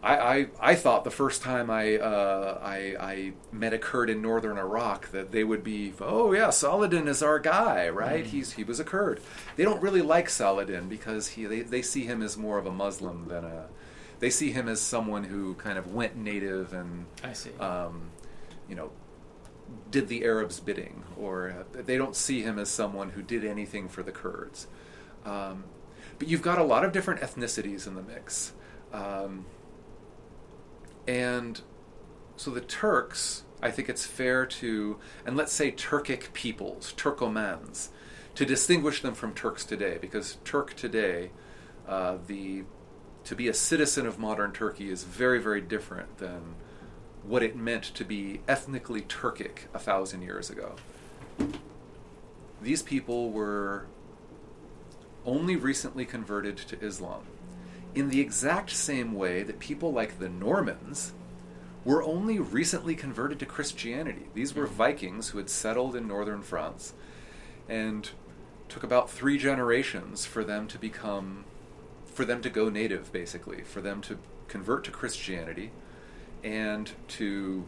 I, 0.03 0.17
I, 0.19 0.47
I 0.61 0.75
thought 0.77 1.03
the 1.05 1.11
first 1.11 1.43
time 1.43 1.69
I, 1.69 1.97
uh, 1.97 2.61
I 2.63 2.95
I 3.01 3.33
met 3.51 3.73
a 3.73 3.79
Kurd 3.79 4.09
in 4.09 4.23
northern 4.23 4.57
Iraq 4.57 5.11
that 5.11 5.33
they 5.33 5.43
would 5.43 5.65
be 5.65 5.95
oh 6.01 6.33
yeah 6.33 6.51
Saladin 6.51 7.09
is 7.09 7.23
our 7.23 7.41
guy 7.41 7.89
right 7.89 8.23
Mm. 8.25 8.29
he's 8.29 8.53
he 8.53 8.63
was 8.63 8.79
a 8.79 8.85
Kurd 8.85 9.21
they 9.57 9.65
don't 9.65 9.83
really 9.83 10.03
like 10.03 10.29
Saladin 10.31 10.89
because 10.89 11.29
he 11.29 11.47
they, 11.47 11.63
they 11.63 11.83
see 11.83 12.05
him 12.05 12.23
as 12.23 12.37
more 12.37 12.57
of 12.59 12.67
a 12.67 12.71
Muslim 12.71 13.27
than 13.27 13.45
a 13.45 13.67
they 14.21 14.31
see 14.31 14.53
him 14.53 14.69
as 14.69 14.81
someone 14.81 15.25
who 15.25 15.55
kind 15.55 15.77
of 15.79 15.93
went 15.93 16.15
native 16.17 16.73
and 16.73 17.07
I 17.25 17.33
see. 17.33 17.51
um, 17.59 18.11
you 18.69 18.77
know, 18.77 18.93
did 19.91 20.09
the 20.09 20.25
Arabs' 20.25 20.61
bidding, 20.61 21.03
or 21.19 21.67
they 21.73 21.97
don't 21.97 22.15
see 22.17 22.43
him 22.43 22.59
as 22.59 22.69
someone 22.71 23.11
who 23.11 23.23
did 23.23 23.45
anything 23.45 23.89
for 23.89 24.03
the 24.03 24.13
Kurds. 24.13 24.69
Um, 25.27 25.65
but 26.19 26.29
you've 26.29 26.41
got 26.41 26.59
a 26.59 26.63
lot 26.63 26.85
of 26.85 26.93
different 26.93 27.21
ethnicities 27.21 27.87
in 27.87 27.95
the 27.95 28.03
mix. 28.03 28.55
Um, 28.93 29.45
and 31.07 31.61
so 32.37 32.51
the 32.51 32.61
Turks, 32.63 33.45
I 33.61 33.71
think 33.71 33.89
it's 33.89 34.07
fair 34.07 34.47
to, 34.47 34.99
and 35.27 35.37
let's 35.37 35.53
say 35.53 35.73
Turkic 35.73 36.33
peoples, 36.33 36.95
Turkomans, 36.97 37.89
to 38.35 38.47
distinguish 38.47 39.03
them 39.03 39.15
from 39.15 39.35
Turks 39.35 39.65
today, 39.65 39.99
because 40.01 40.39
Turk 40.45 40.75
today, 40.75 41.31
uh, 41.87 42.17
the 42.27 42.65
to 43.25 43.35
be 43.35 43.49
a 43.49 43.55
citizen 43.55 44.07
of 44.07 44.21
modern 44.21 44.53
Turkey 44.53 44.89
is 44.89 45.03
very, 45.03 45.41
very 45.41 45.61
different 45.61 46.19
than 46.19 46.55
what 47.25 47.43
it 47.43 47.57
meant 47.57 47.83
to 47.83 48.05
be 48.05 48.41
ethnically 48.47 49.03
Turkic 49.03 49.67
a 49.75 49.81
thousand 49.81 50.23
years 50.23 50.49
ago. 50.49 50.77
These 52.63 52.83
people 52.83 53.33
were 53.33 53.89
only 55.27 55.57
recently 55.57 56.05
converted 56.05 56.57
to 56.57 56.81
Islam, 56.81 57.23
in 57.95 58.09
the 58.09 58.21
exact 58.21 58.71
same 58.71 59.13
way 59.15 59.43
that 59.43 59.59
people 59.59 59.93
like 59.93 60.19
the 60.19 60.29
Normans 60.29 61.13
were 61.85 62.03
only 62.03 62.39
recently 62.39 62.95
converted 62.95 63.39
to 63.39 63.47
Christianity. 63.47 64.27
These 64.35 64.55
were 64.55 64.67
Vikings 64.67 65.29
who 65.29 65.39
had 65.39 65.49
settled 65.51 65.95
in 65.95 66.09
northern 66.09 66.43
France 66.43 66.95
and 67.69 68.11
took 68.69 68.83
about 68.83 69.09
three 69.11 69.39
generations 69.39 70.27
for 70.27 70.43
them 70.45 70.67
to 70.69 70.79
become 70.79 71.45
for 72.07 72.25
them 72.25 72.41
to 72.43 72.51
go 72.51 72.69
native 72.69 73.13
basically 73.13 73.63
for 73.63 73.81
them 73.81 74.01
to 74.01 74.19
convert 74.49 74.83
to 74.85 74.91
christianity 74.91 75.71
and 76.43 76.93
to 77.07 77.65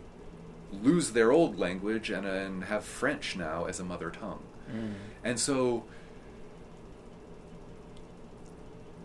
lose 0.72 1.10
their 1.12 1.30
old 1.30 1.58
language 1.58 2.10
and, 2.10 2.26
and 2.26 2.64
have 2.64 2.82
french 2.84 3.36
now 3.36 3.66
as 3.66 3.78
a 3.78 3.84
mother 3.84 4.10
tongue 4.10 4.42
Mm. 4.68 4.92
and 5.24 5.40
so 5.40 5.84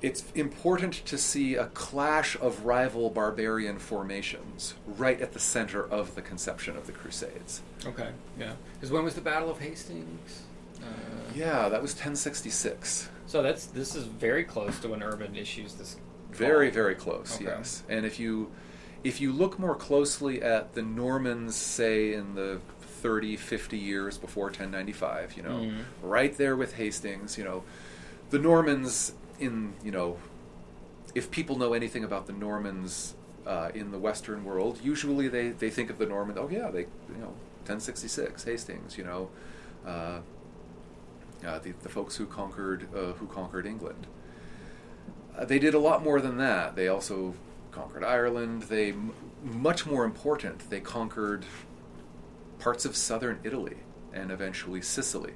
it's 0.03 0.25
important 0.35 0.93
to 1.05 1.17
see 1.17 1.55
a 1.55 1.65
clash 1.67 2.35
of 2.39 2.65
rival 2.65 3.09
barbarian 3.09 3.79
formations 3.79 4.75
right 4.85 5.19
at 5.21 5.31
the 5.33 5.39
center 5.39 5.83
of 5.89 6.13
the 6.15 6.21
conception 6.21 6.77
of 6.77 6.85
the 6.85 6.91
crusades 6.91 7.61
Okay. 7.85 8.09
Yeah. 8.39 8.53
Because 8.75 8.91
when 8.91 9.03
was 9.03 9.15
the 9.15 9.21
Battle 9.21 9.49
of 9.49 9.59
Hastings? 9.59 10.43
Uh, 10.81 10.85
yeah 11.33 11.67
that 11.69 11.81
was 11.81 11.91
1066 11.93 13.09
So 13.27 13.41
that's 13.41 13.65
this 13.67 13.95
is 13.95 14.03
very 14.03 14.43
close 14.43 14.77
to 14.79 14.89
when 14.89 15.01
Urban 15.01 15.35
issues 15.35 15.73
this. 15.75 15.95
Very, 16.31 16.69
very 16.71 16.95
close. 16.95 17.35
Okay. 17.35 17.45
Yes, 17.45 17.83
and 17.89 18.05
if 18.05 18.19
you 18.19 18.51
if 19.03 19.19
you 19.21 19.31
look 19.33 19.59
more 19.59 19.75
closely 19.75 20.41
at 20.41 20.73
the 20.73 20.81
Normans, 20.81 21.55
say 21.55 22.13
in 22.13 22.35
the 22.35 22.59
30, 23.01 23.35
50 23.35 23.77
years 23.77 24.17
before 24.17 24.45
1095, 24.49 25.33
you 25.37 25.43
know, 25.43 25.57
Mhm. 25.59 25.83
right 26.01 26.35
there 26.37 26.55
with 26.55 26.73
Hastings, 26.75 27.37
you 27.37 27.43
know, 27.43 27.63
the 28.31 28.39
Normans 28.39 29.13
in 29.39 29.73
you 29.83 29.91
know, 29.91 30.17
if 31.15 31.31
people 31.31 31.57
know 31.57 31.73
anything 31.73 32.03
about 32.03 32.27
the 32.27 32.33
Normans 32.33 33.15
uh, 33.45 33.71
in 33.73 33.91
the 33.91 33.99
Western 33.99 34.43
world, 34.43 34.79
usually 34.83 35.27
they 35.27 35.49
they 35.49 35.69
think 35.69 35.89
of 35.89 35.97
the 35.97 36.05
Norman. 36.05 36.37
Oh 36.37 36.49
yeah, 36.49 36.69
they 36.69 36.81
you 36.81 37.19
know 37.19 37.33
1066 37.65 38.43
Hastings, 38.43 38.97
you 38.97 39.03
know. 39.03 39.29
Uh, 39.85 40.19
uh, 41.45 41.59
the, 41.59 41.71
the 41.81 41.89
folks 41.89 42.15
who 42.15 42.25
conquered 42.25 42.87
uh, 42.95 43.13
who 43.13 43.27
conquered 43.27 43.65
England. 43.65 44.07
Uh, 45.37 45.45
they 45.45 45.59
did 45.59 45.73
a 45.73 45.79
lot 45.79 46.03
more 46.03 46.21
than 46.21 46.37
that. 46.37 46.75
They 46.75 46.87
also 46.87 47.33
conquered 47.71 48.03
Ireland. 48.03 48.63
They, 48.63 48.93
much 49.43 49.85
more 49.85 50.05
important, 50.05 50.69
they 50.69 50.79
conquered 50.79 51.45
parts 52.59 52.85
of 52.85 52.95
southern 52.95 53.39
Italy 53.43 53.77
and 54.13 54.31
eventually 54.31 54.81
Sicily. 54.81 55.33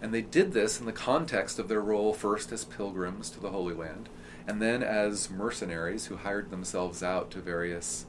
And 0.00 0.14
they 0.14 0.22
did 0.22 0.52
this 0.52 0.78
in 0.78 0.86
the 0.86 0.92
context 0.92 1.58
of 1.58 1.68
their 1.68 1.80
role 1.80 2.12
first 2.12 2.52
as 2.52 2.64
pilgrims 2.64 3.30
to 3.30 3.40
the 3.40 3.50
Holy 3.50 3.74
Land, 3.74 4.08
and 4.46 4.62
then 4.62 4.82
as 4.82 5.28
mercenaries 5.28 6.06
who 6.06 6.16
hired 6.16 6.50
themselves 6.50 7.02
out 7.02 7.30
to 7.32 7.40
various 7.40 8.06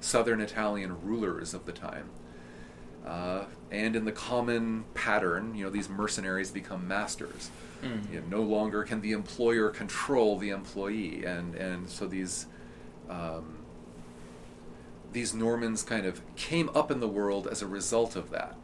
southern 0.00 0.40
Italian 0.40 1.00
rulers 1.02 1.54
of 1.54 1.66
the 1.66 1.72
time. 1.72 2.10
Uh, 3.06 3.44
and 3.70 3.96
in 3.96 4.04
the 4.04 4.12
common 4.12 4.84
pattern, 4.94 5.54
you 5.54 5.64
know, 5.64 5.70
these 5.70 5.88
mercenaries 5.88 6.50
become 6.50 6.86
masters. 6.86 7.50
Mm. 7.82 8.12
You 8.12 8.20
know, 8.20 8.38
no 8.38 8.42
longer 8.42 8.82
can 8.82 9.00
the 9.00 9.12
employer 9.12 9.70
control 9.70 10.38
the 10.38 10.50
employee, 10.50 11.24
and 11.24 11.54
and 11.54 11.88
so 11.88 12.06
these 12.06 12.46
um, 13.08 13.60
these 15.12 15.34
Normans 15.34 15.82
kind 15.82 16.04
of 16.04 16.20
came 16.36 16.68
up 16.74 16.90
in 16.90 17.00
the 17.00 17.08
world 17.08 17.48
as 17.50 17.62
a 17.62 17.66
result 17.66 18.16
of 18.16 18.30
that. 18.30 18.56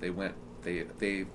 They 0.00 0.10
went 0.10 0.34
they 0.62 0.84
they 0.98 1.26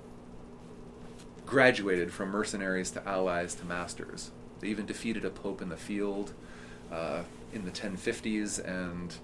graduated 1.46 2.12
from 2.12 2.30
mercenaries 2.30 2.90
to 2.92 3.06
allies 3.08 3.54
to 3.56 3.64
masters. 3.64 4.30
They 4.60 4.68
even 4.68 4.86
defeated 4.86 5.24
a 5.24 5.30
pope 5.30 5.60
in 5.60 5.68
the 5.68 5.76
field 5.76 6.32
uh, 6.92 7.22
in 7.52 7.64
the 7.64 7.70
1050s, 7.70 8.58
and 8.66 9.14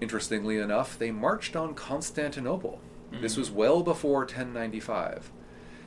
interestingly 0.00 0.58
enough, 0.58 0.98
they 0.98 1.10
marched 1.10 1.56
on 1.56 1.74
Constantinople. 1.74 2.80
This 3.20 3.34
Mhm. 3.34 3.38
was 3.38 3.50
well 3.50 3.82
before 3.82 4.24
1095. 4.24 5.30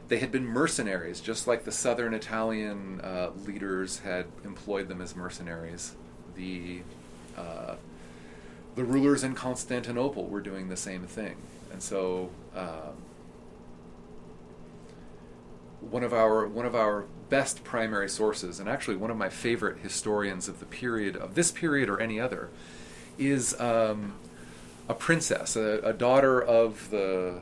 They 0.07 0.19
had 0.19 0.31
been 0.31 0.45
mercenaries, 0.45 1.19
just 1.19 1.47
like 1.47 1.65
the 1.65 1.71
southern 1.71 2.13
Italian 2.13 3.01
uh, 3.01 3.31
leaders 3.45 3.99
had 3.99 4.27
employed 4.45 4.87
them 4.87 5.01
as 5.01 5.15
mercenaries. 5.15 5.95
The 6.35 6.81
uh, 7.37 7.75
the 8.75 8.83
rulers 8.83 9.23
in 9.23 9.33
Constantinople 9.35 10.27
were 10.27 10.39
doing 10.41 10.69
the 10.69 10.77
same 10.77 11.03
thing, 11.07 11.35
and 11.71 11.81
so 11.83 12.29
um, 12.55 12.95
one 15.91 16.03
of 16.03 16.13
our 16.13 16.47
one 16.47 16.65
of 16.65 16.75
our 16.75 17.05
best 17.29 17.63
primary 17.63 18.09
sources, 18.09 18.59
and 18.59 18.69
actually 18.69 18.95
one 18.95 19.11
of 19.11 19.17
my 19.17 19.29
favorite 19.29 19.79
historians 19.79 20.47
of 20.47 20.59
the 20.59 20.65
period 20.65 21.15
of 21.15 21.35
this 21.35 21.51
period 21.51 21.89
or 21.89 21.99
any 21.99 22.19
other, 22.19 22.49
is 23.17 23.59
um, 23.59 24.13
a 24.87 24.93
princess, 24.93 25.55
a, 25.55 25.79
a 25.83 25.93
daughter 25.93 26.41
of 26.41 26.89
the 26.89 27.41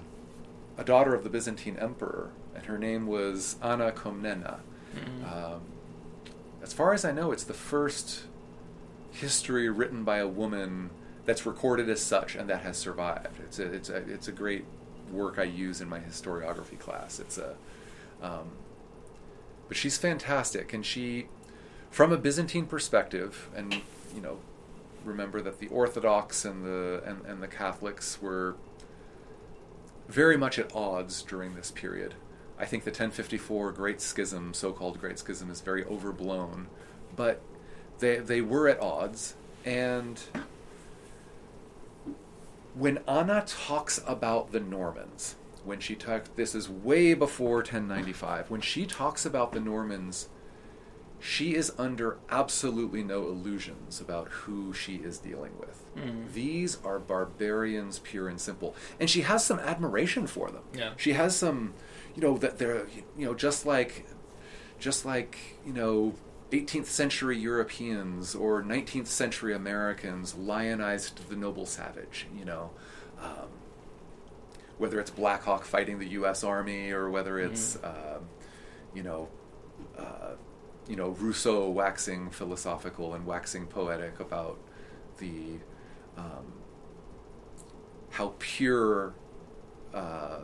a 0.78 0.84
daughter 0.84 1.14
of 1.14 1.24
the 1.24 1.30
Byzantine 1.30 1.78
emperor, 1.78 2.32
and 2.56 2.66
her 2.66 2.78
name 2.78 3.08
was 3.08 3.56
Anna 3.62 3.92
Komnena. 3.92 4.60
Mhm. 4.96 5.32
Um, 5.32 5.62
as 6.62 6.74
far 6.74 6.94
as 6.94 7.06
I 7.06 7.12
know, 7.12 7.32
it's 7.32 7.44
the 7.44 7.54
first 7.54 8.24
history 9.12 9.70
written 9.70 10.04
by 10.04 10.18
a 10.18 10.28
woman 10.28 10.90
that's 11.26 11.46
recorded 11.46 11.90
as 11.90 12.02
such 12.02 12.36
and 12.36 12.50
that 12.50 12.62
has 12.62 12.78
survived. 12.78 13.40
It's 13.40 13.60
a, 13.60 13.72
it's 13.72 13.90
a, 13.90 13.98
it's 13.98 14.28
a 14.28 14.32
great 14.32 14.66
work 15.12 15.40
I 15.40 15.44
use 15.44 15.80
in 15.82 15.88
my 15.88 16.00
historiography 16.00 16.78
class. 16.80 17.20
It's 17.20 17.38
a, 17.38 17.56
um, 18.26 18.52
but 19.68 19.78
she's 19.78 19.98
fantastic, 19.98 20.74
and 20.74 20.86
she, 20.86 21.28
from 21.92 22.12
a 22.12 22.18
Byzantine 22.18 22.66
perspective, 22.66 23.50
and 23.56 23.74
you 24.14 24.22
know, 24.22 24.40
remember 25.04 25.42
that 25.42 25.60
the 25.60 25.68
Orthodox 25.68 26.44
and 26.44 26.66
the 26.66 27.04
and, 27.06 27.26
and 27.26 27.44
the 27.44 27.48
Catholics 27.48 28.22
were 28.22 28.56
very 30.08 30.38
much 30.38 30.58
at 30.58 30.76
odds 30.76 31.22
during 31.22 31.56
this 31.56 31.72
period. 31.72 32.16
I 32.58 32.66
think 32.66 32.84
the 32.84 32.92
1054 32.92 33.72
Great 33.74 34.02
Schism, 34.02 34.54
so-called 34.54 35.00
Great 35.00 35.20
Schism, 35.20 35.50
is 35.52 35.62
very 35.62 35.84
overblown, 35.84 36.68
but 37.16 37.42
they 38.00 38.18
they 38.18 38.42
were 38.42 38.68
at 38.68 38.80
odds, 38.82 39.36
and 39.64 40.20
when 42.74 43.00
Anna 43.08 43.44
talks 43.48 44.02
about 44.06 44.52
the 44.52 44.60
Normans, 44.60 45.36
when 45.66 45.80
she 45.80 45.96
talks, 45.96 46.30
this 46.36 46.56
is 46.56 46.70
way 46.70 47.14
before 47.14 47.58
1095. 47.58 48.50
When 48.50 48.62
she 48.62 48.86
talks 48.86 49.26
about 49.26 49.52
the 49.52 49.60
Normans, 49.60 50.30
she 51.20 51.56
is 51.56 51.74
under 51.78 52.18
absolutely 52.30 53.04
no 53.04 53.24
illusions 53.24 54.00
about 54.00 54.28
who 54.30 54.74
she 54.74 54.96
is 54.96 55.18
dealing 55.18 55.58
with. 55.60 55.84
Mm. 55.96 56.32
These 56.34 56.78
are 56.84 57.00
barbarians, 57.00 58.00
pure 58.00 58.28
and 58.28 58.40
simple, 58.40 58.76
and 59.00 59.10
she 59.10 59.22
has 59.22 59.44
some 59.44 59.60
admiration 59.60 60.28
for 60.28 60.52
them. 60.52 60.64
Yeah. 60.74 60.92
She 60.98 61.14
has 61.14 61.36
some, 61.36 61.74
you 62.16 62.22
know, 62.22 62.38
that 62.38 62.58
they're, 62.58 62.88
you 63.18 63.26
know, 63.26 63.34
just 63.34 63.66
like, 63.66 64.06
just 64.78 65.06
like, 65.06 65.38
you 65.66 65.74
know, 65.74 66.14
18th 66.52 66.86
century 66.86 67.38
Europeans 67.38 68.36
or 68.36 68.62
19th 68.62 69.08
century 69.08 69.54
Americans 69.54 70.36
lionized 70.36 71.28
the 71.30 71.36
noble 71.36 71.66
savage. 71.66 72.28
You 72.38 72.46
know, 72.46 72.70
um, 73.22 73.50
whether 74.78 75.00
it's 75.00 75.12
Black 75.12 75.44
Hawk 75.44 75.64
fighting 75.66 76.00
the 76.00 76.10
U.S. 76.10 76.44
Army 76.44 76.92
or 76.92 77.10
whether 77.10 77.40
it's, 77.40 77.78
um, 77.84 78.28
you 78.94 79.04
know. 79.04 79.30
Uh, 79.98 80.36
you 80.88 80.96
know, 80.96 81.10
Rousseau 81.10 81.70
waxing 81.70 82.30
philosophical 82.30 83.14
and 83.14 83.26
waxing 83.26 83.66
poetic 83.66 84.20
about 84.20 84.60
the 85.18 85.60
um, 86.18 86.54
how 88.12 88.34
pure 88.40 89.14
uh, 89.94 90.40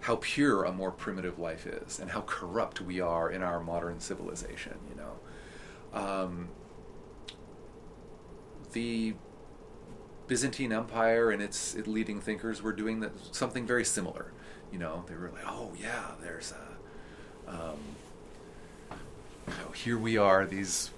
how 0.00 0.16
pure 0.16 0.64
a 0.64 0.72
more 0.72 0.90
primitive 0.90 1.38
life 1.38 1.66
is 1.66 1.98
and 1.98 2.10
how 2.10 2.20
corrupt 2.22 2.80
we 2.80 3.00
are 3.00 3.30
in 3.30 3.42
our 3.42 3.60
modern 3.60 4.00
civilization. 4.00 4.78
You 4.88 4.96
know, 4.96 6.00
um, 6.00 6.48
the 8.72 9.14
Byzantine 10.32 10.72
Empire 10.72 11.30
and 11.30 11.42
its, 11.42 11.76
leading 11.86 12.18
thinkers 12.18 12.62
were 12.62 12.72
doing 12.72 13.00
that, 13.00 13.12
something 13.34 13.66
very 13.66 13.84
similar. 13.84 14.32
You 14.72 14.78
know, 14.78 15.04
they 15.06 15.14
were 15.14 15.28
like, 15.28 15.44
oh 15.46 15.72
yeah, 15.78 16.12
there's 16.22 16.54
a 17.46 17.50
um, 17.54 17.76
know, 19.46 19.72
here 19.74 19.98
we 19.98 20.16
are, 20.16 20.46
these, 20.46 20.90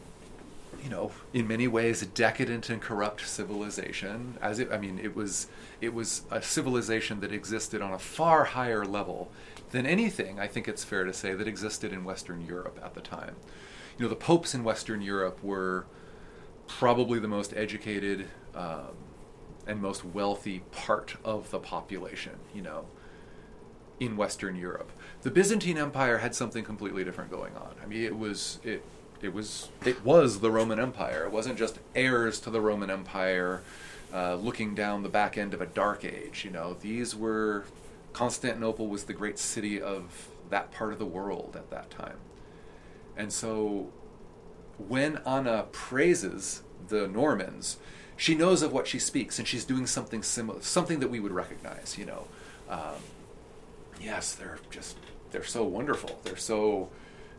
you 0.85 0.89
know, 0.89 1.11
in 1.33 1.49
many 1.49 1.67
ways, 1.67 2.07
decadent 2.07 2.71
and 2.71 2.81
corrupt 2.81 3.27
civilization. 3.27 4.39
As 4.41 4.61
it, 4.61 4.71
I 4.71 4.79
mean, 4.79 5.01
it 5.03 5.17
was, 5.17 5.49
it 5.81 5.93
was 5.93 6.23
a 6.31 6.41
civilization 6.41 7.19
that 7.19 7.33
existed 7.33 7.83
on 7.83 7.93
a 7.93 7.99
far 7.99 8.45
higher 8.45 8.85
level 8.85 9.33
than 9.73 9.85
anything. 9.85 10.39
I 10.39 10.47
think 10.47 10.69
it's 10.69 10.85
fair 10.85 11.03
to 11.03 11.13
say 11.13 11.35
that 11.35 11.49
existed 11.49 11.93
in 11.93 12.05
Western 12.05 12.47
Europe 12.47 12.79
at 12.85 12.95
the 12.95 13.01
time. 13.01 13.35
You 13.99 14.05
know, 14.05 14.11
the 14.11 14.15
popes 14.15 14.55
in 14.55 14.63
Western 14.63 15.03
Europe 15.03 15.43
were 15.43 15.87
probably 16.69 17.19
the 17.19 17.27
most 17.27 17.53
educated 17.57 18.29
um, 18.55 18.95
and 19.67 19.81
most 19.81 20.05
wealthy 20.05 20.61
part 20.73 21.17
of 21.25 21.51
the 21.51 21.59
population. 21.59 22.39
You 22.55 22.63
know, 22.63 22.87
in 24.01 24.17
Western 24.17 24.57
Europe. 24.57 24.91
The 25.23 25.31
Byzantine 25.31 25.79
Empire 25.79 26.19
had 26.19 26.35
something 26.35 26.65
completely 26.65 27.05
different 27.05 27.31
going 27.31 27.55
on. 27.57 27.75
I 27.83 27.87
mean, 27.87 28.03
it 28.03 28.17
was 28.17 28.59
it 28.65 28.85
it 29.23 29.33
was 29.33 29.69
it 29.85 30.05
was 30.05 30.41
the 30.41 30.51
Roman 30.51 30.79
Empire. 30.79 31.25
It 31.25 31.33
wasn't 31.33 31.59
just 31.59 31.79
heirs 31.95 32.41
to 32.41 32.51
the 32.51 32.61
Roman 32.61 32.91
Empire, 32.91 33.63
uh, 34.13 34.35
looking 34.35 34.75
down 34.75 35.03
the 35.03 35.09
back 35.09 35.39
end 35.39 35.55
of 35.55 35.61
a 35.61 35.67
dark 35.67 36.05
age. 36.05 36.45
You 36.45 36.51
know, 36.51 36.77
these 36.81 37.15
were 37.15 37.65
Constantinople 38.13 38.89
was 38.89 39.05
the 39.05 39.15
great 39.15 39.39
city 39.39 39.81
of 39.81 40.29
that 40.51 40.71
part 40.73 40.93
of 40.93 40.99
the 40.99 41.07
world 41.07 41.55
at 41.57 41.71
that 41.71 41.91
time, 41.91 42.19
and 43.17 43.33
so 43.33 43.91
when 44.77 45.19
Anna 45.25 45.67
praises 45.73 46.63
the 46.89 47.07
Normans, 47.07 47.79
she 48.17 48.35
knows 48.35 48.63
of 48.63 48.73
what 48.73 48.87
she 48.87 48.99
speaks, 48.99 49.39
and 49.39 49.47
she's 49.47 49.65
doing 49.65 49.87
something 49.87 50.23
similar, 50.23 50.61
something 50.63 51.01
that 51.01 51.11
we 51.11 51.21
would 51.21 51.33
recognize. 51.33 51.97
You 51.99 52.07
know. 52.07 52.27
Um, 52.69 52.95
yes, 54.01 54.35
they're 54.35 54.59
just 54.71 54.97
they're 55.31 55.45
so 55.45 55.65
wonderful. 55.65 56.21
They're 56.25 56.37
so 56.37 56.89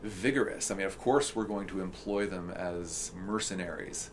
vigorous. 0.03 0.69
I 0.71 0.75
mean, 0.75 0.85
of 0.85 0.97
course, 0.99 1.35
we're 1.35 1.45
going 1.45 1.67
to 1.67 1.81
employ 1.81 2.27
them 2.27 2.51
as 2.51 3.11
mercenaries. 3.15 4.11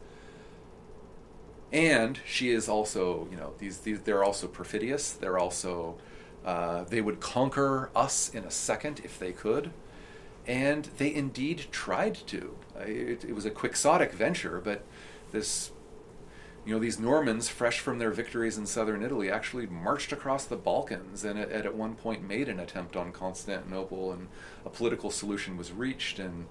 And 1.72 2.20
she 2.26 2.50
is 2.50 2.68
also, 2.68 3.26
you 3.30 3.36
know, 3.36 3.54
these, 3.58 3.78
these 3.78 4.00
they're 4.00 4.24
also 4.24 4.46
perfidious. 4.46 5.12
They're 5.12 5.38
also 5.38 5.96
uh, 6.44 6.84
they 6.84 7.00
would 7.00 7.20
conquer 7.20 7.90
us 7.94 8.28
in 8.28 8.44
a 8.44 8.50
second 8.50 9.00
if 9.04 9.18
they 9.18 9.32
could, 9.32 9.70
and 10.46 10.86
they 10.98 11.14
indeed 11.14 11.66
tried 11.70 12.14
to. 12.14 12.56
It, 12.80 13.24
it 13.24 13.34
was 13.34 13.46
a 13.46 13.50
quixotic 13.50 14.12
venture, 14.12 14.60
but 14.62 14.84
this 15.30 15.70
you 16.64 16.72
know, 16.72 16.78
these 16.78 16.98
Normans, 16.98 17.48
fresh 17.48 17.80
from 17.80 17.98
their 17.98 18.10
victories 18.10 18.56
in 18.56 18.66
southern 18.66 19.02
Italy, 19.02 19.30
actually 19.30 19.66
marched 19.66 20.12
across 20.12 20.44
the 20.44 20.56
Balkans 20.56 21.24
and 21.24 21.38
at, 21.38 21.50
at 21.50 21.74
one 21.74 21.94
point 21.94 22.26
made 22.26 22.48
an 22.48 22.60
attempt 22.60 22.94
on 22.94 23.10
Constantinople, 23.10 24.12
and 24.12 24.28
a 24.64 24.70
political 24.70 25.10
solution 25.10 25.56
was 25.56 25.72
reached. 25.72 26.20
And, 26.20 26.46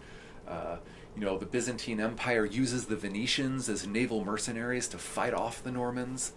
uh, 0.48 0.78
you 1.16 1.22
know, 1.22 1.38
the 1.38 1.46
Byzantine 1.46 2.02
Empire 2.02 2.46
uses 2.46 2.86
the 2.86 2.98
Venetians 2.98 3.70
as 3.70 3.88
naval 3.88 4.26
mercenaries 4.26 4.90
to 4.90 4.98
fight 4.98 5.34
off 5.34 5.64
the 5.64 5.72
Normans. 5.72 6.34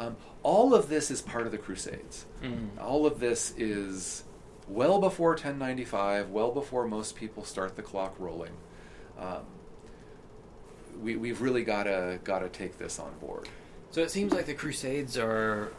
Um, 0.00 0.16
all 0.42 0.74
of 0.74 0.88
this 0.88 1.10
is 1.10 1.20
part 1.20 1.44
of 1.44 1.52
the 1.52 1.58
Crusades. 1.58 2.24
Mm. 2.42 2.80
All 2.80 3.04
of 3.04 3.20
this 3.20 3.52
is 3.58 4.24
well 4.68 5.00
before 5.00 5.30
1095, 5.30 6.30
well 6.30 6.52
before 6.52 6.86
most 6.86 7.14
people 7.14 7.44
start 7.44 7.76
the 7.76 7.82
clock 7.82 8.14
rolling. 8.18 8.52
Um, 9.18 9.42
we, 11.02 11.16
we've 11.16 11.40
really 11.40 11.64
got 11.64 11.84
to 11.84 12.18
got 12.24 12.40
to 12.40 12.48
take 12.48 12.78
this 12.78 12.98
on 12.98 13.12
board. 13.20 13.48
So 13.90 14.02
it 14.02 14.10
seems 14.10 14.32
like 14.32 14.46
the 14.46 14.54
Crusades 14.54 15.16
are, 15.16 15.72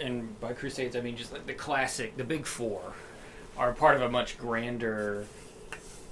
and 0.00 0.38
by 0.40 0.52
Crusades 0.52 0.96
I 0.96 1.00
mean 1.00 1.16
just 1.16 1.32
like 1.32 1.46
the 1.46 1.54
classic, 1.54 2.16
the 2.16 2.24
big 2.24 2.46
four, 2.46 2.80
are 3.56 3.72
part 3.72 3.96
of 3.96 4.02
a 4.02 4.08
much 4.08 4.38
grander 4.38 5.26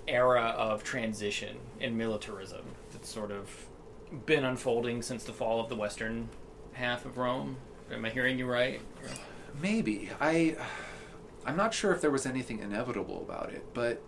era 0.08 0.54
of 0.56 0.82
transition 0.82 1.56
in 1.78 1.96
militarism 1.96 2.64
that's 2.92 3.08
sort 3.08 3.30
of 3.30 3.66
been 4.26 4.44
unfolding 4.44 5.00
since 5.00 5.24
the 5.24 5.32
fall 5.32 5.60
of 5.60 5.68
the 5.68 5.76
western 5.76 6.28
half 6.72 7.04
of 7.04 7.18
Rome. 7.18 7.56
Am 7.90 8.04
I 8.04 8.10
hearing 8.10 8.38
you 8.38 8.46
right? 8.46 8.80
Maybe 9.60 10.10
I, 10.20 10.56
I'm 11.46 11.56
not 11.56 11.72
sure 11.72 11.92
if 11.92 12.00
there 12.00 12.10
was 12.10 12.26
anything 12.26 12.58
inevitable 12.58 13.24
about 13.26 13.52
it, 13.52 13.64
but, 13.74 14.02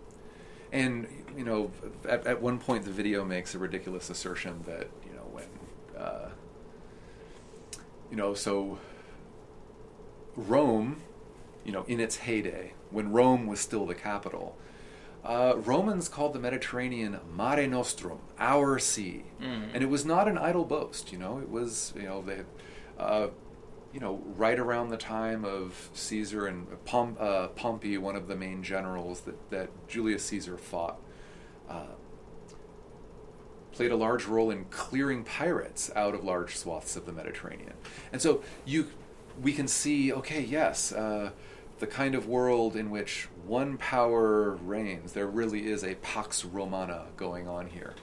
and 0.75 1.07
you 1.37 1.43
know, 1.43 1.71
at, 2.07 2.25
at 2.27 2.41
one 2.41 2.59
point 2.59 2.85
the 2.85 2.91
video 2.91 3.23
makes 3.25 3.55
a 3.55 3.59
ridiculous 3.59 4.09
assertion 4.09 4.63
that 4.65 4.87
you 5.05 5.13
know 5.17 5.27
when, 5.31 5.47
uh, 6.01 6.29
you 8.11 8.17
know, 8.17 8.33
so 8.33 8.77
Rome, 10.35 11.01
you 11.63 11.71
know, 11.71 11.83
in 11.87 11.99
its 11.99 12.17
heyday, 12.17 12.73
when 12.91 13.11
Rome 13.11 13.47
was 13.47 13.59
still 13.59 13.85
the 13.85 13.95
capital, 13.95 14.55
uh, 15.23 15.53
Romans 15.57 16.09
called 16.09 16.33
the 16.33 16.39
Mediterranean 16.39 17.19
Mare 17.35 17.67
Nostrum, 17.67 18.19
our 18.39 18.77
sea, 18.79 19.23
Mm. 19.41 19.69
and 19.73 19.83
it 19.83 19.89
was 19.89 20.05
not 20.05 20.27
an 20.27 20.37
idle 20.37 20.65
boast. 20.65 21.11
You 21.11 21.17
know, 21.19 21.39
it 21.39 21.49
was 21.49 21.93
you 21.95 22.03
know 22.03 22.21
they, 22.21 22.41
uh, 22.99 23.27
you 23.95 24.01
know, 24.01 24.21
right 24.35 24.59
around 24.59 24.89
the 24.89 24.97
time 24.97 25.45
of 25.45 25.89
Caesar 25.93 26.47
and 26.47 26.67
Pom- 26.83 27.15
uh, 27.17 27.47
Pompey, 27.47 27.97
one 27.97 28.17
of 28.17 28.27
the 28.27 28.35
main 28.35 28.61
generals 28.61 29.21
that 29.21 29.49
that 29.51 29.69
Julius 29.87 30.25
Caesar 30.25 30.57
fought. 30.57 30.99
Uh, 31.69 31.95
played 33.71 33.91
a 33.91 33.95
large 33.95 34.25
role 34.25 34.51
in 34.51 34.65
clearing 34.65 35.23
pirates 35.23 35.91
out 35.95 36.13
of 36.13 36.25
large 36.25 36.57
swaths 36.57 36.97
of 36.97 37.05
the 37.05 37.11
Mediterranean. 37.13 37.73
And 38.11 38.21
so 38.21 38.41
you, 38.65 38.87
we 39.41 39.53
can 39.53 39.67
see, 39.67 40.13
okay, 40.13 40.41
yes, 40.41 40.91
uh, 40.91 41.31
the 41.79 41.87
kind 41.87 42.15
of 42.15 42.27
world 42.27 42.75
in 42.77 42.89
which 42.89 43.27
one 43.45 43.77
power 43.77 44.51
reigns. 44.51 45.11
There 45.11 45.27
really 45.27 45.67
is 45.67 45.83
a 45.83 45.95
pax 45.95 46.45
romana 46.45 47.07
going 47.17 47.47
on 47.47 47.67
here. 47.67 47.95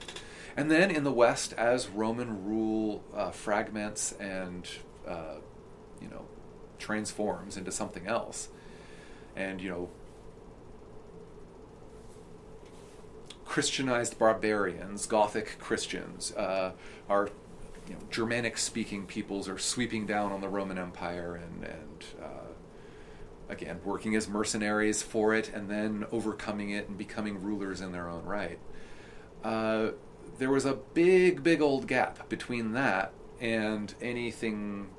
And 0.55 0.69
then 0.69 0.91
in 0.91 1.03
the 1.03 1.11
West, 1.11 1.53
as 1.53 1.87
Roman 1.87 2.45
rule 2.45 3.03
uh, 3.15 3.31
fragments 3.31 4.11
and, 4.13 4.67
uh, 5.07 5.37
transforms 6.79 7.57
into 7.57 7.71
something 7.71 8.07
else, 8.07 8.49
and, 9.35 9.61
you 9.61 9.69
know, 9.69 9.89
Christianized 13.45 14.17
barbarians, 14.17 15.05
Gothic 15.05 15.59
Christians, 15.59 16.33
uh, 16.35 16.71
are 17.07 17.29
you 17.87 17.93
know, 17.93 18.01
Germanic-speaking 18.09 19.05
peoples 19.05 19.47
are 19.47 19.59
sweeping 19.59 20.05
down 20.07 20.31
on 20.31 20.41
the 20.41 20.47
Roman 20.47 20.77
Empire 20.77 21.35
and 21.35 21.63
and 21.63 22.05
uh, 22.21 22.47
again 23.49 23.79
working 23.83 24.15
as 24.15 24.27
mercenaries 24.27 25.03
for 25.03 25.35
it, 25.35 25.51
and 25.53 25.69
then 25.69 26.05
overcoming 26.11 26.71
it 26.71 26.87
and 26.87 26.97
becoming 26.97 27.43
rulers 27.43 27.81
in 27.81 27.91
their 27.91 28.07
own 28.07 28.23
right. 28.23 28.57
Uh, 29.43 29.89
there 30.39 30.49
was 30.49 30.65
a 30.65 30.73
big, 30.73 31.43
big 31.43 31.61
old 31.61 31.85
gap 31.87 32.27
between 32.29 32.71
that 32.71 33.11
and 33.39 33.93
anything, 34.01 34.89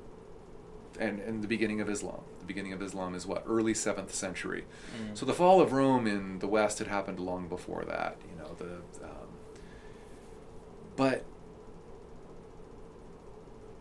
and 0.98 1.20
and 1.20 1.42
the 1.42 1.48
beginning 1.48 1.80
of 1.80 1.88
Islam. 1.88 2.22
The 2.40 2.46
beginning 2.46 2.72
of 2.72 2.82
Islam 2.82 3.14
is 3.14 3.26
what 3.26 3.42
early 3.46 3.74
seventh 3.74 4.14
century. 4.14 4.64
Mm. 5.00 5.16
So 5.16 5.24
the 5.26 5.32
fall 5.34 5.60
of 5.60 5.72
Rome 5.72 6.06
in 6.06 6.38
the 6.40 6.46
West 6.48 6.78
had 6.78 6.88
happened 6.88 7.18
long 7.20 7.48
before 7.48 7.84
that, 7.86 8.16
you 8.30 8.36
know. 8.38 8.54
The 8.58 9.04
um, 9.04 9.28
but 10.96 11.24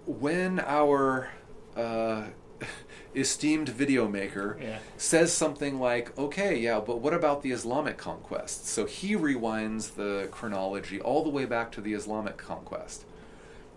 when 0.06 0.60
our 0.60 1.30
uh, 1.76 2.24
esteemed 3.16 3.70
video 3.70 4.08
maker 4.08 4.58
Yeah. 4.62 4.80
says 4.98 5.32
something 5.34 5.80
like, 5.80 6.18
"Okay, 6.18 6.58
yeah, 6.58 6.80
but 6.80 7.00
what 7.00 7.14
about 7.14 7.42
the 7.42 7.52
Islamic 7.52 7.98
conquest?" 7.98 8.68
So 8.68 8.86
he 8.86 9.16
rewinds 9.16 9.96
the 9.96 10.28
chronology 10.32 11.00
all 11.00 11.24
the 11.24 11.30
way 11.30 11.46
back 11.46 11.72
to 11.74 11.82
the 11.82 11.94
Islamic 11.94 12.38
conquest, 12.38 13.06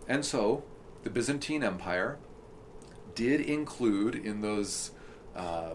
and 0.08 0.24
so 0.24 0.64
the 1.04 1.10
Byzantine 1.10 1.62
Empire 1.62 2.18
did 3.16 3.40
include 3.40 4.14
in 4.14 4.42
those 4.42 4.92
um, 5.34 5.74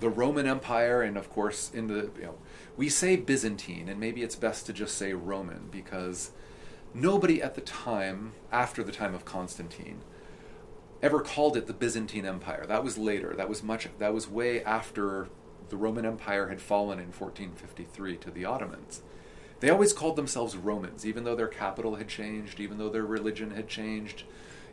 the 0.00 0.08
Roman 0.08 0.46
Empire, 0.46 1.02
and 1.02 1.16
of 1.16 1.30
course 1.30 1.70
in 1.72 1.86
the 1.86 2.10
you 2.16 2.24
know 2.24 2.38
we 2.76 2.88
say 2.88 3.14
Byzantine, 3.14 3.88
and 3.88 4.00
maybe 4.00 4.22
it's 4.22 4.34
best 4.34 4.66
to 4.66 4.72
just 4.72 4.98
say 4.98 5.12
Roman 5.12 5.68
because 5.70 6.32
nobody 6.92 7.40
at 7.40 7.54
the 7.54 7.60
time, 7.60 8.32
after 8.50 8.82
the 8.82 8.92
time 8.92 9.14
of 9.14 9.24
Constantine, 9.24 10.00
ever 11.02 11.20
called 11.20 11.56
it 11.56 11.66
the 11.66 11.72
Byzantine 11.72 12.26
Empire. 12.26 12.64
That 12.66 12.82
was 12.82 12.98
later. 12.98 13.34
That 13.36 13.48
was 13.48 13.62
much. 13.62 13.88
That 13.98 14.12
was 14.12 14.28
way 14.28 14.64
after 14.64 15.28
the 15.68 15.76
Roman 15.76 16.06
Empire 16.06 16.48
had 16.48 16.60
fallen 16.60 16.98
in 16.98 17.06
1453 17.06 18.16
to 18.18 18.30
the 18.30 18.44
Ottomans. 18.44 19.02
They 19.60 19.70
always 19.70 19.92
called 19.92 20.16
themselves 20.16 20.56
Romans, 20.56 21.06
even 21.06 21.24
though 21.24 21.34
their 21.34 21.48
capital 21.48 21.96
had 21.96 22.08
changed, 22.08 22.60
even 22.60 22.78
though 22.78 22.90
their 22.90 23.06
religion 23.06 23.52
had 23.52 23.68
changed, 23.68 24.24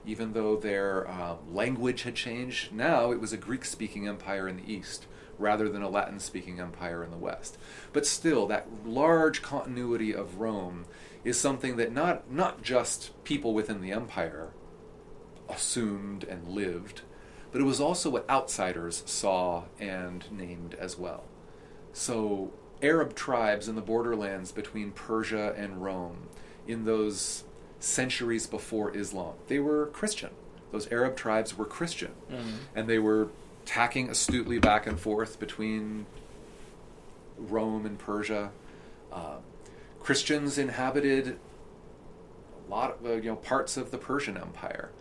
even 0.06 0.34
though 0.34 0.56
their 0.56 1.10
uh, 1.10 1.36
language 1.52 2.04
had 2.04 2.16
changed. 2.16 2.74
Now 2.74 3.12
it 3.12 3.20
was 3.20 3.34
a 3.34 3.38
Greek 3.38 3.66
speaking 3.66 4.08
empire 4.08 4.48
in 4.48 4.58
the 4.58 4.72
east 4.72 5.08
rather 5.38 5.70
than 5.70 5.82
a 5.82 5.89
Latin 5.89 6.20
speaking 6.20 6.60
empire 6.60 7.04
in 7.04 7.12
the 7.12 7.18
west. 7.18 7.58
But 7.92 8.06
still, 8.06 8.48
that 8.48 8.68
large 8.86 9.42
continuity 9.42 10.13
of 10.13 10.39
Rome 10.39 10.86
is 11.24 11.39
something 11.39 11.78
that 11.78 11.92
not, 11.92 12.32
not 12.32 12.62
just 12.62 13.24
people 13.24 13.54
within 13.54 13.82
the 13.82 13.92
empire 13.92 14.52
assumed 15.50 16.24
and 16.24 16.48
lived, 16.48 17.02
but 17.52 17.62
it 17.62 17.66
was 17.66 17.80
also 17.80 18.10
what 18.10 18.30
outsiders 18.30 19.04
saw 19.06 19.66
and 19.80 20.32
named 20.32 20.76
as 20.76 20.98
well. 20.98 21.26
So, 21.94 22.54
Arab 22.82 23.16
tribes 23.16 23.68
in 23.68 23.76
the 23.76 23.82
borderlands 23.82 24.52
between 24.52 24.92
Persia 24.92 25.54
and 25.56 25.82
Rome 25.82 26.28
in 26.68 26.86
those 26.86 27.44
centuries 27.84 28.48
before 28.48 28.96
Islam, 28.96 29.34
they 29.48 29.60
were 29.60 29.88
Christian. 29.88 30.32
Those 30.72 30.91
Arab 30.91 31.15
tribes 31.15 31.58
were 31.58 31.65
Christian. 31.65 32.13
Mm. 32.32 32.43
And 32.76 32.88
they 32.88 33.00
were 33.00 33.30
tacking 33.65 34.10
astutely 34.10 34.60
back 34.60 34.88
and 34.88 35.00
forth 35.00 35.39
between 35.39 36.06
Rome 37.38 37.86
and 37.86 37.98
Persia. 38.00 38.52
Um, 39.12 39.41
Christians 40.00 40.58
inhabited 40.58 41.39
a 42.67 42.72
lot 42.72 42.91
of 42.91 43.06
uh, 43.06 43.10
you 43.13 43.30
know 43.30 43.36
parts 43.36 43.78
of 43.78 43.91
the 43.91 43.98
Persian 43.98 44.38
Empire, 44.38 44.91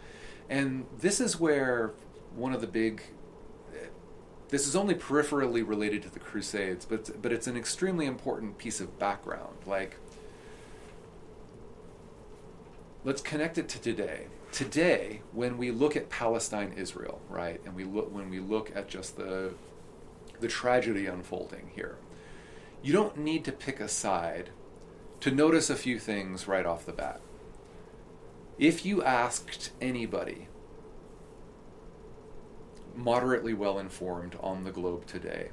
and 0.49 0.87
this 0.99 1.21
is 1.21 1.39
where 1.39 1.93
one 2.35 2.53
of 2.53 2.61
the 2.61 2.67
big. 2.67 3.03
This 4.49 4.67
is 4.67 4.77
only 4.77 4.95
peripherally 4.95 5.67
related 5.67 6.03
to 6.03 6.11
the 6.11 6.19
Crusades, 6.19 6.85
but 6.85 7.23
but 7.23 7.33
it's 7.33 7.47
an 7.47 7.57
extremely 7.57 8.07
important 8.07 8.59
piece 8.59 8.81
of 8.81 8.99
background. 8.99 9.57
Like, 9.67 9.97
let's 13.05 13.23
connect 13.23 13.59
it 13.59 13.69
to 13.71 13.81
today. 13.81 14.27
Today, 14.51 15.23
when 15.33 15.57
we 15.57 15.71
look 15.71 15.97
at 15.97 16.11
Palestine, 16.11 16.75
Israel, 16.77 17.21
right, 17.29 17.61
and 17.65 17.75
we 17.75 17.85
look 17.85 18.13
when 18.13 18.31
we 18.31 18.41
look 18.41 18.75
at 18.75 18.89
just 18.89 19.17
the 19.17 19.55
the 20.41 20.49
tragedy 20.49 21.07
unfolding 21.07 21.71
here, 21.75 21.97
you 22.83 22.93
don't 22.93 23.17
need 23.17 23.45
to 23.45 23.53
pick 23.53 23.81
a 23.81 23.89
side 23.89 24.51
to 25.21 25.31
notice 25.31 25.71
a 25.71 25.77
few 25.77 25.99
things 25.99 26.49
right 26.49 26.67
off 26.67 26.85
the 26.85 26.93
bat. 26.93 27.21
If 28.59 28.85
you 28.85 29.03
asked 29.03 29.71
anybody 29.81 30.49
moderately 32.95 33.55
well 33.55 33.79
informed 33.79 34.37
on 34.41 34.65
the 34.65 34.71
globe 34.71 35.07
today, 35.07 35.51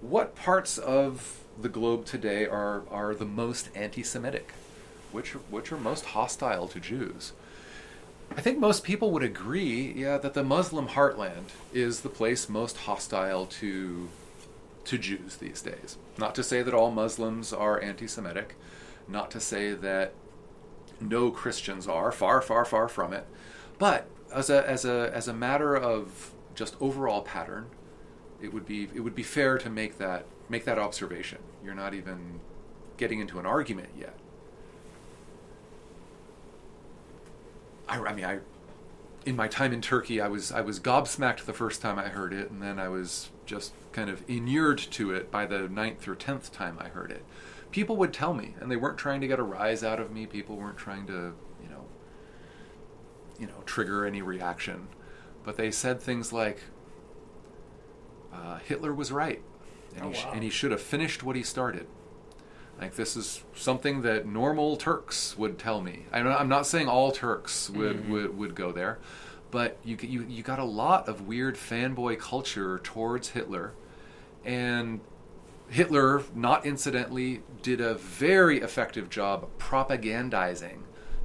what 0.00 0.34
parts 0.34 0.76
of 0.76 1.44
the 1.60 1.68
globe 1.68 2.04
today 2.04 2.46
are, 2.46 2.82
are 2.90 3.14
the 3.14 3.24
most 3.24 3.70
anti 3.74 4.02
Semitic? 4.02 4.52
Which, 5.14 5.30
which 5.30 5.70
are 5.70 5.78
most 5.78 6.06
hostile 6.06 6.66
to 6.66 6.80
Jews? 6.80 7.34
I 8.36 8.40
think 8.40 8.58
most 8.58 8.82
people 8.82 9.12
would 9.12 9.22
agree, 9.22 9.92
yeah, 9.92 10.18
that 10.18 10.34
the 10.34 10.42
Muslim 10.42 10.88
heartland 10.88 11.50
is 11.72 12.00
the 12.00 12.08
place 12.08 12.48
most 12.48 12.78
hostile 12.78 13.46
to 13.46 14.08
to 14.86 14.98
Jews 14.98 15.36
these 15.36 15.62
days. 15.62 15.96
Not 16.18 16.34
to 16.34 16.42
say 16.42 16.62
that 16.62 16.74
all 16.74 16.90
Muslims 16.90 17.52
are 17.52 17.80
anti-Semitic, 17.80 18.56
not 19.08 19.30
to 19.30 19.40
say 19.40 19.72
that 19.72 20.12
no 21.00 21.30
Christians 21.30 21.86
are, 21.86 22.10
far, 22.12 22.42
far, 22.42 22.64
far 22.64 22.88
from 22.88 23.12
it. 23.12 23.24
But 23.78 24.08
as 24.32 24.50
a 24.50 24.68
as 24.68 24.84
a 24.84 25.12
as 25.14 25.28
a 25.28 25.32
matter 25.32 25.76
of 25.76 26.32
just 26.56 26.74
overall 26.80 27.22
pattern, 27.22 27.66
it 28.42 28.52
would 28.52 28.66
be 28.66 28.88
it 28.92 29.00
would 29.00 29.14
be 29.14 29.22
fair 29.22 29.58
to 29.58 29.70
make 29.70 29.98
that 29.98 30.26
make 30.48 30.64
that 30.64 30.78
observation. 30.78 31.38
You're 31.64 31.76
not 31.76 31.94
even 31.94 32.40
getting 32.96 33.20
into 33.20 33.38
an 33.38 33.46
argument 33.46 33.90
yet. 33.96 34.18
I, 37.88 37.98
I 37.98 38.14
mean, 38.14 38.24
I 38.24 38.38
in 39.26 39.36
my 39.36 39.48
time 39.48 39.72
in 39.72 39.80
Turkey, 39.80 40.20
I 40.20 40.28
was 40.28 40.52
I 40.52 40.60
was 40.60 40.78
gobsmacked 40.80 41.44
the 41.44 41.52
first 41.52 41.80
time 41.80 41.98
I 41.98 42.08
heard 42.08 42.32
it, 42.32 42.50
and 42.50 42.62
then 42.62 42.78
I 42.78 42.88
was 42.88 43.30
just 43.46 43.72
kind 43.92 44.10
of 44.10 44.22
inured 44.28 44.78
to 44.78 45.12
it 45.12 45.30
by 45.30 45.46
the 45.46 45.68
ninth 45.68 46.06
or 46.08 46.14
tenth 46.14 46.52
time 46.52 46.78
I 46.80 46.88
heard 46.88 47.10
it. 47.10 47.24
People 47.70 47.96
would 47.96 48.12
tell 48.12 48.34
me, 48.34 48.54
and 48.60 48.70
they 48.70 48.76
weren't 48.76 48.98
trying 48.98 49.20
to 49.20 49.26
get 49.26 49.38
a 49.38 49.42
rise 49.42 49.82
out 49.82 49.98
of 50.00 50.12
me. 50.12 50.26
People 50.26 50.56
weren't 50.56 50.76
trying 50.78 51.06
to, 51.06 51.34
you 51.62 51.68
know, 51.70 51.84
you 53.38 53.46
know, 53.46 53.62
trigger 53.66 54.04
any 54.06 54.22
reaction, 54.22 54.88
but 55.42 55.56
they 55.56 55.70
said 55.70 56.00
things 56.00 56.32
like, 56.32 56.60
uh, 58.32 58.58
"Hitler 58.58 58.92
was 58.94 59.10
right, 59.12 59.42
and, 59.96 60.04
Oh, 60.04 60.08
he 60.10 60.14
sh- 60.14 60.24
wow. 60.24 60.30
and 60.34 60.42
he 60.42 60.50
should 60.50 60.70
have 60.70 60.82
finished 60.82 61.22
what 61.22 61.36
he 61.36 61.42
started." 61.42 61.86
Like 62.80 62.94
this 62.96 63.16
is 63.16 63.42
something 63.54 64.02
that 64.02 64.26
normal 64.26 64.76
Turks 64.76 65.36
would 65.38 65.58
tell 65.58 65.80
me. 65.80 66.06
I'm 66.12 66.48
not, 66.48 66.66
saying 66.66 66.88
all 66.88 67.12
Turks 67.12 67.70
would, 67.70 68.04
Mhm. 68.04 68.08
would 68.10 68.38
would 68.38 68.54
go 68.54 68.72
there, 68.72 68.98
but 69.50 69.78
you 69.84 69.96
you 70.02 70.22
you 70.28 70.42
got 70.42 70.58
a 70.58 70.64
lot 70.64 71.08
of 71.08 71.26
weird 71.26 71.56
fanboy 71.56 72.18
culture 72.18 72.78
towards 72.82 73.28
Hitler, 73.30 73.72
and 74.44 75.00
Hitler, 75.68 76.22
not 76.34 76.66
incidentally, 76.66 77.42
did 77.62 77.80
a 77.80 77.94
very 77.94 78.60
effective 78.60 79.08
job 79.08 79.48
propagandizing 79.58 80.80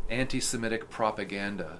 anti-Semitic 0.10 0.90
propaganda 0.90 1.80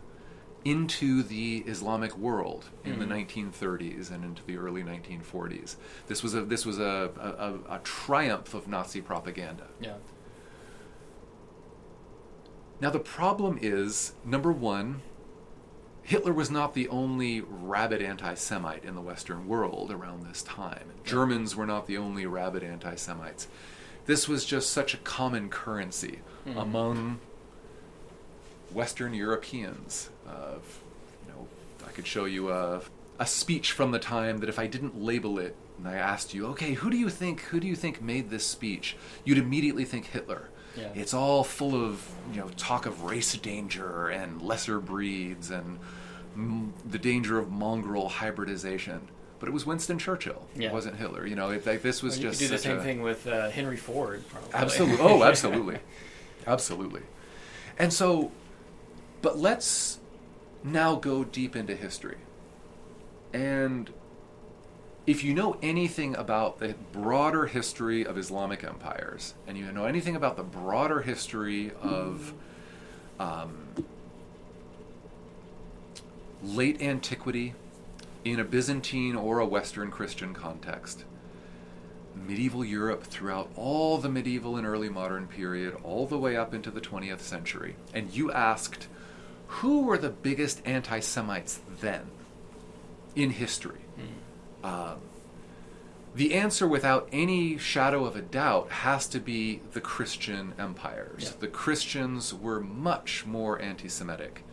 into 0.66 1.24
the 1.24 1.60
Islamic 1.60 2.18
world 2.18 2.70
in 2.84 3.00
the 3.00 3.06
Mhm. 3.06 3.10
1930s 3.10 4.12
and 4.12 4.24
into 4.26 4.44
the 4.46 4.58
early 4.58 4.84
1940s. 4.84 5.78
This 6.08 6.22
was 6.22 6.34
a 6.36 6.42
this 6.44 6.66
was 6.66 6.80
a, 6.80 7.12
a, 7.70 7.76
a, 7.76 7.80
triumph 7.80 8.54
of 8.54 8.68
Nazi 8.68 9.00
propaganda. 9.02 9.68
Yeah. 9.80 9.96
Now 12.82 12.90
the 12.90 13.00
problem 13.00 13.58
is 13.62 14.14
number 14.26 14.52
one, 14.52 15.02
Hitler 16.04 16.34
was 16.34 16.50
not 16.50 16.74
the 16.74 16.88
only 16.88 17.42
rabid 17.42 18.02
anti-Semite 18.02 18.84
in 18.84 18.96
the 18.96 19.02
Western 19.02 19.48
world 19.48 19.92
around 19.92 20.24
this 20.24 20.42
time. 20.42 20.92
Germans 21.04 21.56
were 21.56 21.66
not 21.68 21.88
the 21.88 21.98
only 21.98 22.26
rabid 22.26 22.64
anti-Semites. 22.64 23.48
This 24.08 24.28
was 24.28 24.44
just 24.46 24.72
such 24.72 24.94
a 24.94 24.98
common 24.98 25.50
currency 25.50 26.20
Mhm. 26.48 26.58
among 26.62 27.20
Western 28.72 29.14
Europeans. 29.14 30.10
Uh, 30.30 30.56
you 31.26 31.34
know, 31.34 31.48
I 31.88 31.92
could 31.92 32.06
show 32.08 32.26
you 32.26 32.52
a, 32.52 32.82
a 33.20 33.26
speech 33.26 33.72
from 33.72 33.92
the 33.92 34.00
time 34.00 34.38
that 34.40 34.50
if 34.50 34.60
I 34.60 34.68
didn't 34.68 35.02
label 35.02 35.40
it 35.40 35.56
and 35.78 35.88
I 35.88 35.96
asked 35.96 36.34
you, 36.34 36.46
okay, 36.48 36.74
who 36.74 36.90
do 36.90 36.98
you 36.98 37.10
think 37.10 37.42
who 37.42 37.60
do 37.60 37.68
you 37.68 37.76
think 37.76 38.02
made 38.02 38.30
this 38.30 38.46
speech? 38.46 38.96
You'd 39.24 39.38
immediately 39.38 39.86
think 39.86 40.08
Hitler. 40.08 40.50
Yeah. 40.76 40.90
It's 40.94 41.14
all 41.14 41.44
full 41.44 41.76
of 41.76 42.08
you 42.32 42.40
know 42.40 42.50
talk 42.58 42.86
of 42.86 43.04
race 43.04 43.34
danger 43.38 44.08
and 44.08 44.42
lesser 44.42 44.80
breeds 44.80 45.50
and 45.50 45.80
mm, 46.38 46.70
the 46.86 47.00
danger 47.00 47.40
of 47.40 47.52
mongrel 47.52 48.08
hybridization. 48.10 49.08
But 49.40 49.48
it 49.48 49.54
was 49.54 49.66
Winston 49.66 49.98
Churchill. 49.98 50.46
Yeah. 50.56 50.68
It 50.68 50.74
wasn't 50.74 50.98
Hitler. 50.98 51.26
You 51.26 51.36
know, 51.36 51.50
it, 51.52 51.66
like 51.66 51.82
this 51.82 52.04
was 52.04 52.16
Well, 52.16 52.24
you 52.24 52.30
just 52.30 52.40
do 52.42 52.48
the 52.50 52.58
same 52.58 52.78
a- 52.78 52.84
thing 52.84 53.02
with 53.02 53.26
uh, 53.26 53.50
Henry 53.50 53.78
Ford. 53.78 54.24
Probably. 54.30 54.54
Absolutely. 54.54 55.06
Oh, 55.06 55.24
absolutely. 55.32 55.80
absolutely. 56.46 57.02
And 57.78 57.94
so, 57.94 58.32
but 59.22 59.38
let's 59.40 59.99
now 60.64 60.96
go 60.96 61.24
deep 61.24 61.56
into 61.56 61.76
history. 61.76 62.18
And 63.34 63.92
if 65.06 65.24
you 65.24 65.34
know 65.34 65.58
anything 65.62 66.16
about 66.16 66.60
the 66.60 66.76
broader 66.92 67.48
history 67.48 68.06
of 68.06 68.18
Islamic 68.18 68.64
empires, 68.64 69.34
and 69.48 69.58
you 69.58 69.72
know 69.72 69.86
anything 69.86 70.16
about 70.16 70.38
the 70.38 70.44
broader 70.44 71.02
history 71.02 71.72
of 71.82 72.34
um, 73.20 73.68
late 76.44 76.82
antiquity 76.82 77.54
in 78.24 78.40
a 78.40 78.44
Byzantine 78.44 79.16
or 79.16 79.40
a 79.40 79.46
Western 79.46 79.90
Christian 79.90 80.34
context, 80.34 81.06
medieval 82.16 82.66
Europe 82.66 83.04
throughout 83.04 83.50
all 83.56 83.98
the 83.98 84.10
medieval 84.10 84.58
and 84.58 84.68
early 84.68 84.90
modern 84.90 85.28
period, 85.28 85.76
all 85.84 86.06
the 86.06 86.18
way 86.18 86.36
up 86.36 86.54
into 86.54 86.70
the 86.70 86.82
20th 86.82 87.22
century, 87.22 87.76
and 87.94 88.14
you 88.14 88.32
asked, 88.32 88.88
who 89.50 89.82
were 89.82 89.98
the 89.98 90.10
biggest 90.10 90.62
anti 90.66 91.00
Semites 91.00 91.60
then 91.82 92.12
in 93.16 93.32
history? 93.32 93.82
Um, 94.64 94.98
the 96.14 96.34
answer, 96.36 96.68
without 96.68 97.10
any 97.12 97.58
shadow 97.58 98.06
of 98.06 98.16
a 98.16 98.22
doubt, 98.22 98.70
has 98.70 99.08
to 99.10 99.20
be 99.20 99.62
the 99.74 99.82
Christian 99.82 100.54
empires. 100.60 101.24
Yeah. 101.24 101.40
The 101.40 101.48
Christians 101.48 102.34
were 102.34 102.60
much 102.60 103.26
more 103.26 103.60
anti 103.62 103.88
Semitic 103.88 104.44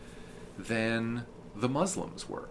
than 0.57 1.25
the 1.55 1.69
Muslims 1.69 2.27
were. 2.27 2.49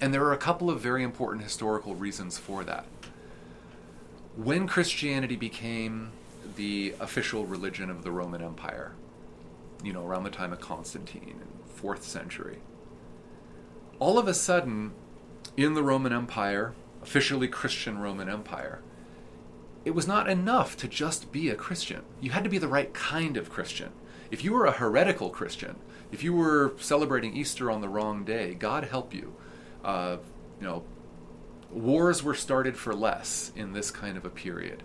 And 0.00 0.12
there 0.12 0.24
are 0.24 0.32
a 0.32 0.38
couple 0.38 0.70
of 0.70 0.80
very 0.80 1.02
important 1.02 1.42
historical 1.44 1.94
reasons 1.94 2.38
for 2.38 2.62
that. 2.64 2.86
When 4.36 4.68
Christianity 4.68 5.36
became 5.36 6.12
the 6.56 6.94
official 7.00 7.46
religion 7.46 7.90
of 7.90 8.04
the 8.04 8.12
Roman 8.12 8.42
Empire, 8.42 8.92
you 9.82 9.92
know, 9.92 10.04
around 10.04 10.24
the 10.24 10.30
time 10.30 10.52
of 10.52 10.60
Constantine 10.60 11.40
in 11.40 11.82
4th 11.82 12.02
century, 12.02 12.58
all 13.98 14.18
of 14.18 14.28
a 14.28 14.34
sudden, 14.34 14.92
in 15.56 15.74
the 15.74 15.82
Roman 15.82 16.12
Empire, 16.12 16.74
officially 17.02 17.48
Christian 17.48 17.98
Roman 17.98 18.28
Empire, 18.28 18.80
it 19.84 19.92
was 19.92 20.06
not 20.06 20.28
enough 20.28 20.76
to 20.76 20.88
just 20.88 21.32
be 21.32 21.48
a 21.48 21.54
Christian. 21.54 22.02
You 22.20 22.30
had 22.30 22.44
to 22.44 22.50
be 22.50 22.58
the 22.58 22.68
right 22.68 22.92
kind 22.92 23.36
of 23.36 23.50
Christian. 23.50 23.90
If 24.30 24.44
you 24.44 24.52
were 24.52 24.66
a 24.66 24.72
heretical 24.72 25.30
Christian, 25.30 25.76
if 26.12 26.22
you 26.22 26.32
were 26.32 26.74
celebrating 26.78 27.34
Easter 27.34 27.70
on 27.70 27.80
the 27.80 27.88
wrong 27.88 28.24
day, 28.24 28.54
God 28.54 28.84
help 28.84 29.14
you. 29.14 29.34
Uh, 29.84 30.18
you 30.60 30.66
know, 30.66 30.82
wars 31.70 32.22
were 32.22 32.34
started 32.34 32.76
for 32.76 32.94
less 32.94 33.52
in 33.56 33.72
this 33.72 33.90
kind 33.90 34.16
of 34.16 34.24
a 34.24 34.30
period, 34.30 34.82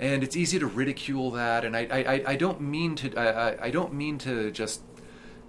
and 0.00 0.24
it's 0.24 0.34
easy 0.34 0.58
to 0.58 0.66
ridicule 0.66 1.30
that. 1.32 1.64
And 1.64 1.76
I, 1.76 1.86
I, 1.90 2.22
I- 2.32 2.36
don't 2.36 2.60
mean 2.60 2.96
to, 2.96 3.14
I- 3.16 3.66
I 3.66 3.70
don't 3.70 3.92
mean 3.94 4.18
to 4.18 4.50
just 4.50 4.80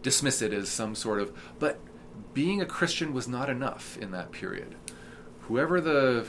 dismiss 0.03 0.41
it 0.41 0.53
as 0.53 0.69
some 0.69 0.93
sort 0.93 1.19
of, 1.21 1.31
but 1.57 1.79
being 2.33 2.61
a 2.61 2.65
Christian 2.65 3.13
was 3.13 3.27
not 3.27 3.49
enough 3.49 3.97
in 3.97 4.11
that 4.11 4.31
period. 4.31 4.75
Whoever 5.41 5.79
the, 5.81 6.27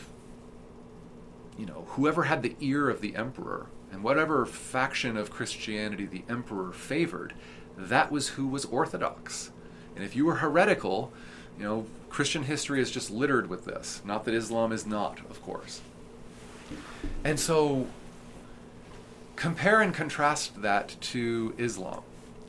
you 1.59 1.67
know, 1.67 1.85
whoever 1.89 2.25
had 2.25 2.43
the 2.43 2.57
ear 2.61 2.89
of 2.89 3.01
the 3.01 3.17
emperor 3.17 3.67
and 3.91 4.03
whatever 4.03 4.47
faction 4.47 5.17
of 5.17 5.31
Christianity 5.31 6.07
the 6.07 6.25
emperor 6.29 6.73
favored, 6.73 7.35
that 7.77 8.11
was 8.13 8.29
who 8.31 8.47
was 8.47 8.65
orthodox. 8.67 9.51
And 9.95 10.05
if 10.05 10.15
you 10.17 10.25
were 10.25 10.37
heretical, 10.37 11.13
you 11.59 11.65
know, 11.65 11.87
Christian 12.09 12.45
history 12.45 12.81
is 12.81 12.91
just 12.91 13.11
littered 13.11 13.49
with 13.49 13.65
this. 13.65 14.01
Not 14.05 14.25
that 14.25 14.35
Islam 14.35 14.73
is 14.73 14.87
not, 14.87 15.19
of 15.31 15.43
course. 15.43 15.81
And 17.25 17.39
so, 17.39 17.87
compare 19.43 19.81
and 19.81 19.93
contrast 19.93 20.63
that 20.63 20.95
to 21.01 21.53
Islam. 21.59 22.01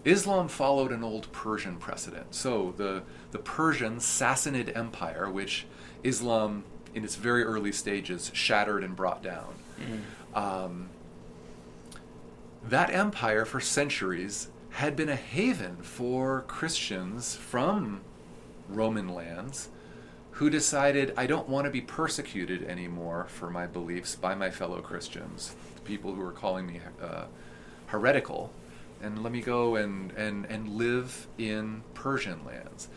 Islam 0.05 0.47
followed 0.47 0.91
an 0.91 1.03
old 1.03 1.31
Persian 1.31 1.77
precedent. 1.77 2.35
So, 2.35 2.75
the, 2.77 3.01
the 3.31 3.39
Persian 3.39 3.97
Sassanid 3.97 4.77
Empire, 4.77 5.27
which 5.27 5.65
Islam, 6.03 6.63
in 6.93 7.03
its 7.03 7.15
very 7.15 7.43
early 7.43 7.71
stages, 7.71 8.29
shattered 8.35 8.83
and 8.83 8.95
brought 8.95 9.23
down. 9.23 9.55
Um, 10.35 10.89
that 12.63 12.91
empire, 12.91 13.43
for 13.43 13.59
centuries, 13.59 14.49
had 14.69 14.95
been 14.95 15.09
a 15.09 15.15
haven 15.15 15.77
for 15.77 16.41
Christians 16.41 17.35
from 17.35 18.01
Roman 18.69 19.09
lands 19.09 19.69
who 20.33 20.47
decided, 20.47 21.11
I 21.17 21.25
don't 21.25 21.49
want 21.49 21.65
to 21.65 21.71
be 21.71 21.81
persecuted 21.81 22.63
anymore 22.63 23.25
for 23.29 23.49
my 23.49 23.65
beliefs 23.65 24.15
by 24.15 24.35
my 24.35 24.51
fellow 24.51 24.81
Christians, 24.81 25.55
people 25.83 26.13
who 26.13 26.21
are 26.21 26.31
calling 26.31 26.67
me 26.67 26.81
uh, 27.01 27.25
heretical, 27.87 28.51
and 29.01 29.21
let 29.21 29.31
me 29.31 29.41
go 29.41 29.75
and, 29.75 30.11
and, 30.13 30.45
and 30.45 30.69
live 30.69 31.27
in 31.37 31.83
Persian 31.93 32.45
lands. 32.45 32.87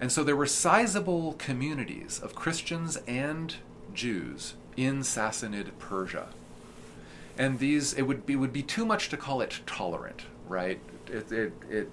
And 0.00 0.10
so 0.10 0.24
there 0.24 0.36
were 0.36 0.46
sizable 0.46 1.34
communities 1.34 2.20
of 2.22 2.34
Christians 2.34 2.96
and 3.06 3.54
Jews 3.92 4.54
in 4.76 5.00
Sassanid 5.00 5.78
Persia. 5.78 6.28
And 7.36 7.58
these, 7.58 7.92
it 7.94 8.02
would 8.02 8.26
be, 8.26 8.36
would 8.36 8.52
be 8.52 8.62
too 8.62 8.84
much 8.84 9.08
to 9.10 9.16
call 9.16 9.40
it 9.40 9.60
tolerant, 9.66 10.22
right? 10.48 10.80
It, 11.06 11.32
it, 11.32 11.52
it, 11.68 11.90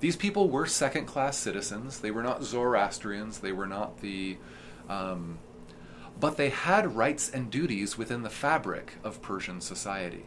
these 0.00 0.16
people 0.16 0.48
were 0.48 0.66
second 0.66 1.06
class 1.06 1.36
citizens. 1.36 2.00
They 2.00 2.10
were 2.10 2.22
not 2.22 2.42
Zoroastrians. 2.42 3.38
They 3.38 3.52
were 3.52 3.66
not 3.66 4.00
the. 4.00 4.36
Um, 4.88 5.38
but 6.20 6.36
they 6.36 6.50
had 6.50 6.96
rights 6.96 7.30
and 7.30 7.50
duties 7.50 7.98
within 7.98 8.22
the 8.22 8.30
fabric 8.30 8.94
of 9.04 9.22
Persian 9.22 9.60
society. 9.60 10.26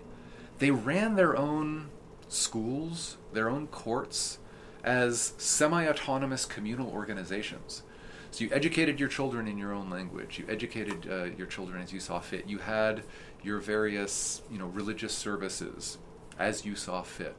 They 0.60 0.72
ran 0.72 1.16
their 1.16 1.36
own 1.38 1.90
schools, 2.28 3.18
their 3.34 3.50
own 3.50 3.68
courts, 3.68 4.40
as 4.84 5.34
semi 5.38 5.88
autonomous 5.88 6.46
communal 6.46 6.90
organizations. 6.92 7.84
So 8.32 8.44
you 8.44 8.50
educated 8.54 9.00
your 9.00 9.10
children 9.10 9.48
in 9.48 9.58
your 9.58 9.74
own 9.74 9.90
language. 9.90 10.40
You 10.40 10.46
educated 10.50 11.08
uh, 11.10 11.24
your 11.38 11.48
children 11.48 11.82
as 11.82 11.94
you 11.94 12.00
saw 12.00 12.20
fit. 12.20 12.48
You 12.48 12.58
had 12.60 13.04
your 13.44 13.60
various, 13.60 14.42
you 14.52 14.60
know, 14.60 14.68
religious 14.68 15.14
services 15.14 15.98
as 16.38 16.66
you 16.66 16.76
saw 16.76 17.02
fit. 17.04 17.36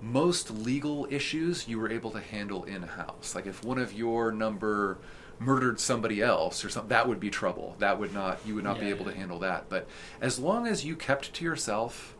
most 0.00 0.50
legal 0.50 1.06
issues 1.10 1.68
you 1.68 1.78
were 1.78 1.90
able 1.90 2.10
to 2.10 2.20
handle 2.20 2.64
in 2.64 2.82
house. 2.82 3.34
Like 3.34 3.46
if 3.46 3.64
one 3.64 3.78
of 3.78 3.92
your 3.92 4.32
number 4.32 4.98
murdered 5.38 5.80
somebody 5.80 6.22
else 6.22 6.64
or 6.64 6.68
something, 6.68 6.88
that 6.90 7.08
would 7.08 7.20
be 7.20 7.30
trouble. 7.30 7.76
That 7.78 7.98
would 7.98 8.12
not 8.12 8.38
you 8.46 8.54
would 8.54 8.64
not 8.64 8.80
be 8.80 8.88
able 8.88 9.06
yeah. 9.06 9.12
to 9.12 9.18
handle 9.18 9.38
that. 9.40 9.68
But 9.68 9.88
as 10.20 10.38
long 10.38 10.66
as 10.66 10.84
you 10.84 10.96
kept 10.96 11.32
to 11.34 11.44
yourself, 11.44 12.16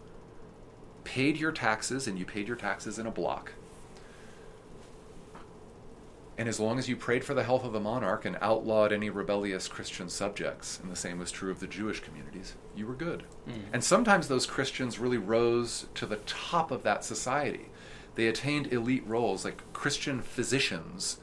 paid 1.05 1.37
your 1.37 1.53
taxes, 1.53 2.07
and 2.07 2.19
you 2.19 2.25
paid 2.25 2.49
your 2.49 2.57
taxes 2.57 2.99
in 2.99 3.07
a 3.07 3.11
block. 3.11 3.53
And 6.39 6.49
as 6.49 6.59
long 6.59 6.79
as 6.79 6.89
you 6.89 6.97
prayed 6.97 7.25
for 7.25 7.35
the 7.35 7.45
health 7.45 7.65
of 7.65 7.73
the 7.73 7.81
monarch 7.81 8.25
and 8.25 8.39
outlawed 8.41 8.93
any 8.93 9.11
rebellious 9.11 9.69
Christian 9.69 10.09
subjects, 10.09 10.81
and 10.81 10.91
the 10.91 10.97
same 10.97 11.19
was 11.19 11.31
true 11.31 11.51
of 11.51 11.61
the 11.61 11.67
Jewish 11.67 12.01
communities, 12.01 12.55
you 12.75 12.87
were 12.87 12.95
good. 12.95 13.25
Mm. 13.47 13.61
And 13.75 13.85
sometimes 13.85 14.29
those 14.29 14.47
Christians 14.47 14.99
really 14.99 15.19
rose 15.19 15.87
to 15.95 16.07
the 16.07 16.17
top 16.17 16.71
of 16.71 16.83
that 16.85 17.05
society. 17.05 17.67
They 18.15 18.27
attained 18.27 18.73
elite 18.73 19.07
roles, 19.07 19.45
like 19.45 19.73
Christian 19.73 20.23
physicians 20.23 21.19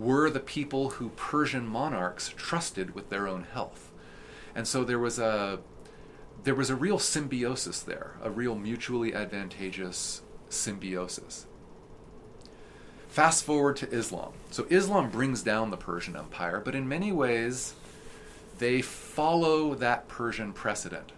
were 0.00 0.30
the 0.30 0.40
people 0.40 0.90
who 0.90 1.10
Persian 1.10 1.66
monarchs 1.66 2.32
trusted 2.34 2.94
with 2.94 3.10
their 3.10 3.28
own 3.28 3.42
health. 3.42 3.92
And 4.54 4.66
so 4.66 4.82
there 4.82 4.98
was 4.98 5.18
a 5.18 5.60
there 6.42 6.54
was 6.54 6.70
a 6.70 6.74
real 6.74 6.98
symbiosis 6.98 7.80
there, 7.80 8.14
a 8.22 8.30
real 8.30 8.54
mutually 8.54 9.14
advantageous 9.14 10.22
symbiosis. 10.48 11.46
Fast 13.08 13.44
forward 13.44 13.76
to 13.76 13.90
Islam. 13.90 14.32
So 14.50 14.66
Islam 14.70 15.10
brings 15.10 15.42
down 15.42 15.70
the 15.70 15.76
Persian 15.76 16.16
Empire, 16.16 16.62
but 16.64 16.74
in 16.74 16.88
many 16.88 17.12
ways 17.12 17.74
they 18.58 18.80
follow 18.80 19.74
that 19.74 20.08
Persian 20.08 20.54
precedent. 20.54 21.12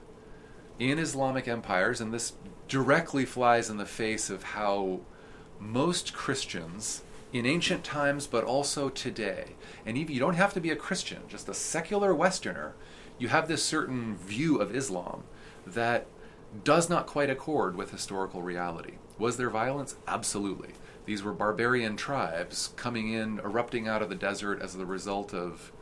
In 0.80 0.99
Islamic 0.99 1.47
empires, 1.47 2.01
and 2.01 2.12
this 2.12 2.33
directly 2.66 3.24
flies 3.24 3.70
in 3.70 3.76
the 3.76 3.87
face 3.87 4.28
of 4.28 4.43
how 4.43 5.01
most 5.61 6.12
Christians 6.12 7.03
in 7.33 7.47
ancient 7.47 7.83
times, 7.83 8.26
but 8.26 8.45
also 8.45 8.89
today, 8.89 9.57
and 9.87 9.97
even 9.97 10.12
you 10.12 10.20
don't 10.20 10.35
have 10.35 10.53
to 10.55 10.61
be 10.61 10.70
a 10.70 10.76
Christian, 10.76 11.22
just 11.28 11.49
a 11.49 11.55
secular 11.55 12.14
Westerner, 12.14 12.74
you 13.18 13.28
have 13.28 13.49
this 13.49 13.62
certain 13.62 14.16
view 14.16 14.59
of 14.59 14.74
Islam 14.74 15.24
that 15.66 16.07
does 16.64 16.91
not 16.91 17.07
quite 17.07 17.30
accord 17.30 17.76
with 17.76 17.91
historical 17.91 18.43
reality. 18.43 18.95
Was 19.18 19.37
there 19.37 19.51
violence? 19.51 19.97
Absolutely. 20.07 20.70
These 21.07 21.22
were 21.22 21.33
barbarian 21.33 21.97
tribes 21.97 22.74
coming 22.76 23.12
in, 23.12 23.39
erupting 23.41 23.89
out 23.89 24.03
of 24.03 24.09
the 24.09 24.14
desert 24.14 24.61
as 24.61 24.74
the 24.74 24.87
result 24.87 25.33
of, 25.33 25.72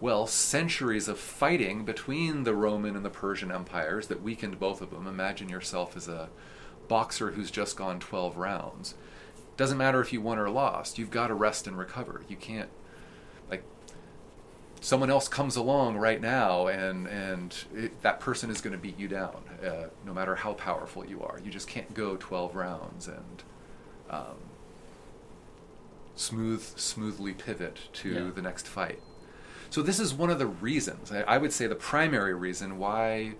well, 0.00 0.26
centuries 0.26 1.08
of 1.08 1.18
fighting 1.18 1.84
between 1.84 2.44
the 2.44 2.54
Roman 2.54 2.96
and 2.96 3.04
the 3.04 3.10
Persian 3.10 3.52
empires 3.52 4.08
that 4.08 4.22
weakened 4.22 4.58
both 4.58 4.80
of 4.80 4.90
them. 4.90 5.06
Imagine 5.06 5.48
yourself 5.48 5.96
as 5.96 6.08
a 6.08 6.30
boxer 6.88 7.32
who's 7.32 7.50
just 7.50 7.76
gone 7.76 8.00
12 8.00 8.36
rounds. 8.36 8.94
Doesn't 9.60 9.76
matter 9.76 10.00
if 10.00 10.10
you 10.10 10.22
won 10.22 10.38
or 10.38 10.48
lost, 10.48 10.98
you've 10.98 11.10
got 11.10 11.26
to 11.26 11.34
rest 11.34 11.66
and 11.66 11.76
recover. 11.76 12.22
You 12.30 12.36
can't, 12.36 12.70
like, 13.50 13.62
someone 14.80 15.10
else 15.10 15.28
comes 15.28 15.54
along 15.54 15.98
right 15.98 16.18
now 16.22 16.66
and 16.66 17.06
and 17.06 17.54
it, 17.74 18.00
that 18.00 18.20
person 18.20 18.48
is 18.48 18.62
going 18.62 18.72
to 18.72 18.78
beat 18.78 18.98
you 18.98 19.06
down 19.06 19.36
uh, 19.62 19.88
no 20.06 20.14
matter 20.14 20.34
how 20.36 20.54
powerful 20.54 21.04
you 21.04 21.20
are 21.22 21.38
you 21.44 21.50
just 21.50 21.68
can't 21.68 21.92
go 21.92 22.16
12 22.16 22.56
rounds 22.56 23.06
and 23.06 23.42
um, 24.08 24.38
smooth 26.16 26.62
smoothly 26.78 27.34
pivot 27.34 27.76
to 27.92 28.08
Yeah. 28.08 28.30
the 28.34 28.40
next 28.40 28.66
fight 28.66 29.00
so 29.68 29.82
this 29.82 30.00
is 30.00 30.14
one 30.14 30.30
of 30.30 30.38
the 30.38 30.46
reasons 30.46 31.12
I, 31.12 31.20
I 31.22 31.36
would 31.36 31.52
say 31.52 31.66
the 31.66 31.74
primary 31.74 32.32
reason 32.32 32.78
why 32.78 33.34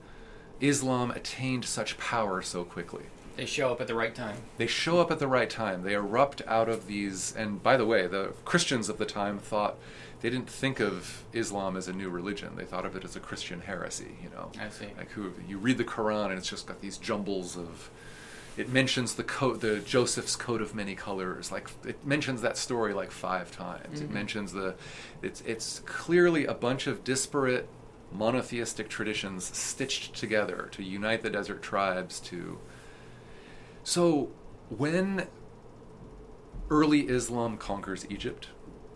islam 0.61 1.11
attained 1.13 1.65
such 1.65 1.97
power 1.97 2.43
so 2.43 2.65
quickly 2.65 3.05
They 3.37 3.47
show 3.47 3.73
up 3.73 3.81
at 3.81 3.87
the 3.87 3.95
right 3.95 4.15
time. 4.15 4.37
they 4.59 4.67
show 4.67 5.01
up 5.01 5.11
at 5.11 5.19
the 5.19 5.29
right 5.29 5.49
time. 5.49 5.83
They 5.83 5.95
erupt 5.95 6.43
out 6.47 6.69
of 6.69 6.87
these. 6.87 7.35
And 7.35 7.63
by 7.63 7.77
the 7.77 7.87
way, 7.87 8.07
the 8.07 8.33
Christians 8.45 8.89
of 8.89 8.99
the 8.99 9.07
time 9.07 9.39
thought 9.39 9.77
they 10.21 10.29
didn't 10.29 10.51
think 10.51 10.81
of 10.81 11.25
Islam 11.33 11.77
as 11.77 11.89
a 11.89 11.93
new 11.93 12.11
religion. 12.11 12.57
They 12.57 12.65
thought 12.67 12.85
of 12.85 12.95
it 12.97 13.05
as 13.05 13.17
a 13.17 13.21
Christian 13.21 13.63
heresy. 13.63 14.17
You 14.23 14.29
know, 14.31 14.51
I 14.61 14.69
see. 14.69 14.89
Like 14.99 15.11
who 15.13 15.33
you 15.49 15.57
read 15.59 15.79
the 15.79 15.85
Quran 15.85 16.27
and 16.31 16.39
it's 16.39 16.51
just 16.51 16.67
got 16.67 16.81
these 16.81 16.99
jumbles 16.99 17.57
of. 17.57 17.91
It 18.57 18.69
mentions 18.69 19.15
the 19.15 19.23
coat, 19.25 19.61
the 19.63 19.79
Joseph's 19.79 20.37
coat 20.37 20.61
of 20.61 20.75
many 20.75 20.95
colors. 20.95 21.51
Like 21.51 21.71
it 21.87 22.05
mentions 22.05 22.43
that 22.43 22.59
story 22.59 22.93
like 22.93 23.11
five 23.11 23.51
times. 23.53 24.01
It 24.03 24.11
Mhm. 24.11 24.15
mentions 24.15 24.53
the. 24.53 24.75
It's 25.23 25.41
it's 25.47 25.81
clearly 25.87 26.45
a 26.45 26.53
bunch 26.55 26.87
of 26.87 27.03
disparate 27.05 27.69
monotheistic 28.13 28.89
traditions 28.89 29.45
stitched 29.57 30.15
together 30.15 30.69
to 30.73 30.83
unite 30.83 31.23
the 31.23 31.31
desert 31.31 31.63
tribes 31.63 32.19
to 32.21 32.59
so, 33.83 34.31
when 34.69 35.27
early 36.71 37.09
Islam 37.09 37.57
conquers 37.57 38.07
Egypt, 38.09 38.49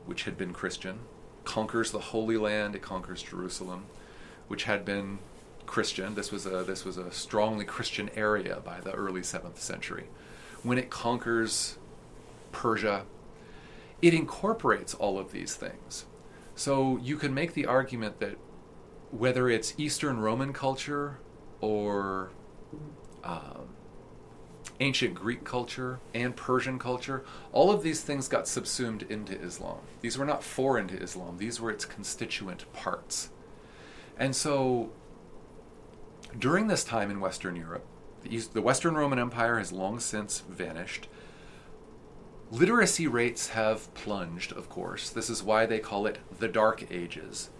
which 0.06 0.24
had 0.24 0.36
been 0.36 0.52
Christian, 0.52 1.00
conquers 1.44 1.90
the 1.90 1.98
Holy 1.98 2.36
Land, 2.36 2.74
it 2.74 2.82
conquers 2.82 3.22
Jerusalem, 3.22 3.86
which 4.48 4.64
had 4.64 4.84
been 4.84 5.18
Christian. 5.66 6.14
This 6.14 6.30
was 6.30 6.46
a 6.46 6.62
this 6.64 6.84
was 6.84 6.96
a 6.96 7.10
strongly 7.10 7.64
Christian 7.64 8.10
area 8.14 8.60
by 8.64 8.80
the 8.80 8.92
early 8.92 9.22
7th 9.22 9.58
century. 9.58 10.08
When 10.62 10.78
it 10.78 10.90
conquers 10.90 11.78
Persia, 12.52 13.04
it 14.00 14.14
incorporates 14.14 14.94
all 14.94 15.18
of 15.18 15.32
these 15.32 15.54
things. 15.54 16.06
So 16.54 16.98
you 16.98 17.16
can 17.16 17.34
make 17.34 17.54
the 17.54 17.66
argument 17.66 18.20
that 18.20 18.36
whether 19.10 19.48
it's 19.48 19.74
Eastern 19.78 20.20
Roman 20.20 20.52
culture 20.52 21.18
or 21.60 22.30
um, 23.22 23.63
ancient 24.80 25.14
Greek 25.14 25.44
culture 25.44 26.00
and 26.12 26.34
Persian 26.34 26.78
culture, 26.78 27.24
all 27.52 27.70
of 27.70 27.82
these 27.82 28.02
things 28.02 28.28
got 28.28 28.48
subsumed 28.48 29.02
into 29.04 29.40
Islam. 29.40 29.78
These 30.00 30.18
were 30.18 30.24
not 30.24 30.42
foreign 30.42 30.88
to 30.88 30.96
Islam, 31.00 31.38
these 31.38 31.60
were 31.60 31.70
its 31.70 31.84
constituent 31.84 32.70
parts. 32.72 33.30
And 34.18 34.34
so, 34.34 34.90
during 36.38 36.66
this 36.66 36.84
time 36.84 37.10
in 37.10 37.20
Western 37.20 37.56
Europe, 37.56 37.84
the, 38.22 38.62
Western 38.62 38.94
Roman 38.94 39.18
Empire 39.18 39.58
has 39.58 39.72
long 39.72 40.00
since 40.00 40.40
vanished. 40.40 41.08
Literacy 42.50 43.06
rates 43.06 43.48
have 43.48 43.92
plunged, 43.94 44.52
of 44.52 44.68
course. 44.68 45.10
This 45.10 45.28
is 45.28 45.42
why 45.42 45.66
they 45.66 45.78
call 45.78 46.06
it 46.06 46.18
the 46.38 46.48
Dark 46.48 46.90
Ages. 46.90 47.50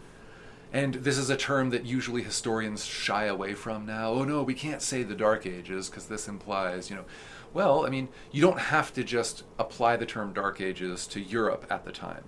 And 0.74 0.94
this 0.94 1.18
is 1.18 1.30
a 1.30 1.36
term 1.36 1.70
that 1.70 1.86
usually 1.86 2.24
historians 2.24 2.84
shy 2.84 3.26
away 3.26 3.54
from 3.54 3.86
now. 3.86 4.10
Oh 4.10 4.24
no, 4.24 4.42
we 4.42 4.54
can't 4.54 4.82
say 4.82 5.04
the 5.04 5.14
Dark 5.14 5.46
Ages 5.46 5.88
because 5.88 6.06
this 6.06 6.26
implies, 6.26 6.90
you 6.90 6.96
know. 6.96 7.04
Well, 7.52 7.86
I 7.86 7.90
mean, 7.90 8.08
you 8.32 8.42
don't 8.42 8.58
have 8.58 8.92
to 8.94 9.04
just 9.04 9.44
apply 9.56 9.96
the 9.96 10.04
term 10.04 10.32
Dark 10.32 10.60
Ages 10.60 11.06
to 11.06 11.20
Europe 11.20 11.64
at 11.70 11.84
the 11.84 11.92
time. 11.92 12.24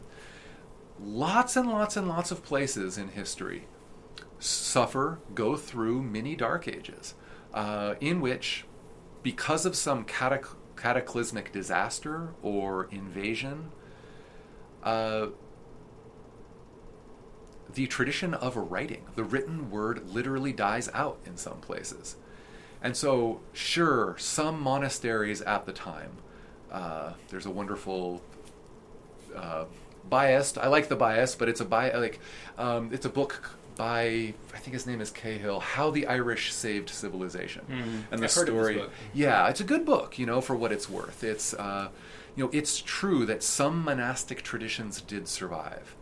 Lots 1.01 1.57
and 1.57 1.69
lots 1.69 1.97
and 1.97 2.07
lots 2.07 2.31
of 2.31 2.45
places 2.45 2.97
in 2.97 3.09
history 3.09 3.67
suffer, 4.39 5.19
go 5.35 5.57
through 5.57 6.03
many 6.03 6.37
Dark 6.37 6.69
Ages, 6.69 7.15
uh, 7.53 7.97
in 8.01 8.21
which, 8.21 8.65
because 9.25 9.67
of 9.67 9.75
some 9.75 10.05
catac- 10.05 10.55
cataclysmic 10.77 11.51
disaster 11.51 12.35
or 12.43 12.87
invasion, 12.93 13.73
uh, 14.85 15.27
the 17.77 17.87
tradition 17.87 18.35
of 18.35 18.57
writing, 18.57 19.05
the 19.14 19.22
written 19.24 19.70
word, 19.70 20.09
literally 20.09 20.53
dies 20.53 20.89
out 20.95 21.18
in 21.27 21.37
some 21.37 21.59
places. 21.59 22.16
And 22.83 22.97
so, 22.97 23.41
sure, 23.53 24.16
some 24.18 24.61
monasteries 24.61 25.41
at 25.43 25.66
the 25.66 25.72
time, 25.72 26.11
uh, 26.72 27.12
there's 27.29 27.47
a 27.47 27.51
wonderful 27.51 28.22
uh, 29.35 29.64
biased. 30.09 30.59
I 30.59 30.68
like 30.68 30.89
the 30.89 30.97
bias, 30.97 31.35
but 31.35 31.49
it's 31.49 31.61
a 31.61 31.64
bi- 31.64 31.93
like 31.97 32.18
um, 32.59 32.91
it's 32.93 33.07
a 33.07 33.11
book 33.11 33.51
by 33.77 34.33
I 34.55 34.59
think 34.59 34.72
his 34.72 34.87
name 34.87 35.01
is 35.03 35.11
Cahill, 35.11 35.61
How 35.61 35.91
the 35.91 36.07
Irish 36.07 36.53
Saved 36.53 36.89
Civilization, 36.89 37.62
Mhm. 37.68 38.03
and 38.11 38.20
the 38.22 38.24
I've 38.27 38.33
heard 38.35 38.49
of 38.49 38.55
this 38.55 38.64
story. 38.64 38.74
book. 38.79 38.91
Yeah, 39.12 39.49
it's 39.49 39.61
a 39.61 39.64
good 39.64 39.85
book, 39.85 40.18
you 40.18 40.24
know, 40.27 40.41
for 40.41 40.57
what 40.57 40.72
it's 40.72 40.89
worth. 40.89 41.22
It's 41.22 41.53
uh, 41.55 41.89
you 42.35 42.45
know, 42.45 42.51
it's 42.55 42.79
true 42.81 43.27
that 43.27 43.43
some 43.43 43.85
monastic 43.85 44.43
traditions 44.43 45.01
did 45.03 45.29
survive, 45.29 45.95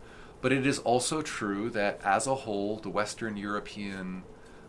but 0.45 0.53
it 0.53 0.67
is 0.67 0.77
also 0.77 1.23
true 1.23 1.71
that 1.71 1.99
as 2.05 2.27
a 2.27 2.35
whole, 2.35 2.77
the 2.77 2.87
Western 2.87 3.35
European 3.35 4.21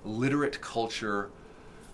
literate 0.06 0.62
culture 0.62 1.28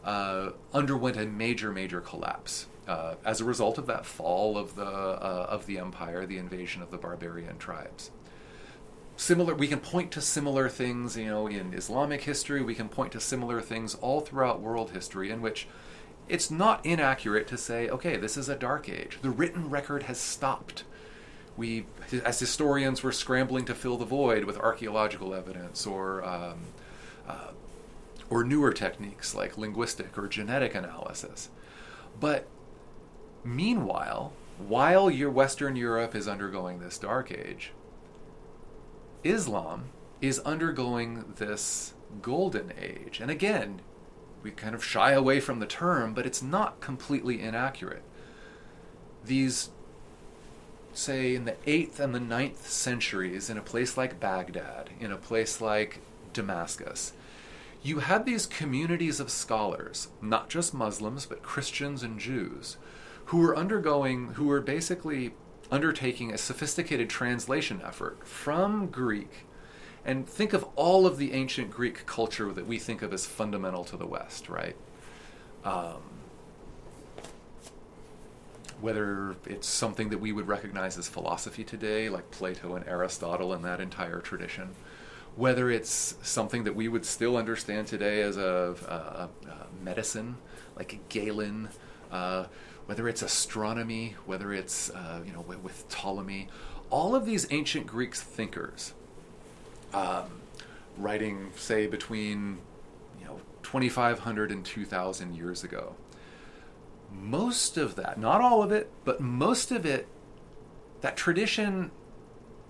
uh, 0.05 0.51
underwent 0.73 1.17
a 1.17 1.27
major, 1.27 1.73
major 1.73 2.01
collapse 2.01 2.69
uh, 2.87 3.17
as 3.25 3.41
a 3.41 3.45
result 3.45 3.79
of 3.79 3.87
that 3.87 4.07
fall 4.07 4.57
of 4.57 4.77
the 4.77 4.87
uh, 4.87 5.47
of 5.51 5.67
the 5.67 5.79
empire, 5.79 6.25
the 6.27 6.39
invasion 6.39 6.81
of 6.81 6.93
the 6.93 6.97
barbarian 6.97 7.59
tribes. 7.59 8.13
Similar, 9.17 9.53
we 9.57 9.67
can 9.67 9.81
point 9.81 10.13
to 10.13 10.21
similar 10.21 10.69
things, 10.69 11.17
you 11.17 11.27
know, 11.27 11.49
in 11.49 11.75
Islamic 11.75 12.23
history. 12.23 12.63
We 12.63 12.77
can 12.77 12.89
point 12.89 13.11
to 13.15 13.21
similar 13.21 13.61
things 13.61 13.97
all 13.97 14.21
throughout 14.21 14.61
world 14.61 14.93
history, 14.93 15.29
in 15.29 15.43
which 15.43 15.67
it's 16.29 16.53
not 16.53 16.87
inaccurate 16.87 17.49
to 17.49 17.59
say, 17.59 17.89
okay, 17.89 18.17
this 18.17 18.37
is 18.37 18.49
a 18.49 18.55
dark 18.55 18.89
age. 18.89 19.19
The 19.23 19.31
written 19.31 19.69
record 19.69 20.05
has 20.05 20.21
stopped. 20.21 20.85
We, 21.57 21.87
as 22.25 22.41
historians, 22.41 23.05
we're 23.05 23.13
scrambling 23.13 23.65
to 23.67 23.75
fill 23.75 23.99
the 23.99 24.05
void 24.07 24.45
with 24.45 24.57
archaeological 24.57 25.35
evidence 25.35 25.87
or 25.87 26.25
um, 26.25 26.59
uh, 27.29 27.49
or 28.31 28.43
newer 28.43 28.73
techniques 28.73 29.35
like 29.35 29.59
linguistic 29.59 30.17
or 30.17 30.29
genetic 30.29 30.75
analysis. 30.75 31.51
But 32.19 32.49
Meanwhile, 33.45 34.33
while 34.59 35.11
your 35.11 35.31
Western 35.31 35.75
Europe 35.75 36.15
is 36.15 36.29
undergoing 36.29 36.79
this 36.79 36.99
dark 36.99 37.33
age, 37.33 37.73
Islam 39.25 39.87
is 40.21 40.39
undergoing 40.41 41.35
this 41.37 41.95
golden 42.21 42.73
age. 42.81 43.21
And 43.21 43.31
again, 43.31 43.81
we 44.43 44.53
kind 44.53 44.75
of 44.75 44.85
shy 44.85 45.13
away 45.13 45.41
from 45.41 45.59
the 45.59 45.67
term, 45.67 46.15
but 46.15 46.27
it's 46.27 46.43
not 46.43 46.81
completely 46.81 47.41
inaccurate. 47.41 48.03
These, 49.25 49.71
say, 50.97 51.35
in 51.35 51.45
the 51.45 51.57
8th 51.67 51.99
and 52.01 52.15
the 52.15 52.19
9th 52.19 52.65
centuries, 52.65 53.49
in 53.51 53.59
a 53.59 53.63
place 53.63 53.97
like 53.97 54.21
Baghdad, 54.21 54.91
in 55.01 55.11
a 55.13 55.17
place 55.17 55.61
like 55.61 56.01
Damascus, 56.33 57.13
you 57.83 57.99
had 58.01 58.25
these 58.25 58.47
communities 58.47 59.19
of 59.19 59.31
scholars, 59.31 60.09
not 60.21 60.49
just 60.49 60.73
Muslims, 60.73 61.27
but 61.27 61.43
Christians 61.43 62.03
and 62.03 62.19
Jews, 62.19 62.77
who 63.27 63.39
were 63.39 63.57
undergoing, 63.57 64.35
who 64.35 64.47
were 64.47 64.61
basically 64.61 65.35
undertaking 65.71 66.33
a 66.33 66.39
sophisticated 66.39 67.09
translation 67.09 67.81
effort 67.85 68.27
from 68.27 68.89
Greek 68.89 69.47
and 70.05 70.29
think 70.29 70.53
of 70.53 70.65
all 70.77 71.07
of 71.07 71.17
the 71.17 71.33
ancient 71.33 71.71
Greek 71.71 72.07
culture 72.07 72.53
that 72.53 72.67
we 72.67 72.79
think 72.79 73.03
of 73.03 73.13
as 73.13 73.27
fundamental 73.27 73.85
to 73.85 73.97
the 73.97 74.07
West, 74.07 74.49
right? 74.49 74.77
Um, 75.65 76.03
whether 78.83 79.37
it's 79.47 79.69
something 79.69 80.09
that 80.11 80.19
we 80.19 80.33
would 80.33 80.49
recognize 80.49 80.99
as 80.99 81.09
philosophy 81.09 81.63
today, 81.63 82.09
like 82.09 82.31
Plato 82.33 82.75
and 82.75 82.87
Aristotle 82.87 83.53
and 83.53 83.65
that 83.65 83.81
entire 83.81 84.21
tradition, 84.21 84.71
whether 85.37 85.71
it's 85.71 86.17
something 86.23 86.65
that 86.65 86.75
we 86.75 86.89
would 86.89 87.07
still 87.07 87.37
understand 87.37 87.87
today 87.87 88.23
as 88.23 88.37
a, 88.37 88.75
a, 88.89 89.49
a 89.49 89.85
medicine, 89.85 90.37
like 90.77 90.99
Galen, 91.09 91.69
uh, 92.11 92.47
whether 92.87 93.09
it's 93.09 93.23
astronomy, 93.23 94.17
whether 94.27 94.53
it's 94.53 94.91
uh, 94.91 95.21
you 95.25 95.33
know 95.33 95.43
with, 95.43 95.63
with 95.63 95.89
Ptolemy, 95.89 96.49
all 96.91 97.15
of 97.15 97.25
these 97.25 97.47
ancient 97.53 97.87
Greek 97.87 98.17
thinkers 98.17 98.95
um, 99.95 100.25
writing, 100.99 101.53
say, 101.55 101.87
between 101.87 102.59
you 103.21 103.27
know 103.27 103.41
2,500 103.63 104.51
and 104.51 104.65
2,000 104.65 105.37
years 105.37 105.63
ago. 105.63 105.95
Most 107.13 107.77
of 107.77 107.95
that, 107.97 108.19
not 108.19 108.41
all 108.41 108.63
of 108.63 108.73
it, 108.73 108.91
but 109.05 109.21
most 109.21 109.71
of 109.71 109.85
it, 109.85 110.09
that 111.01 111.17
tradition, 111.17 111.91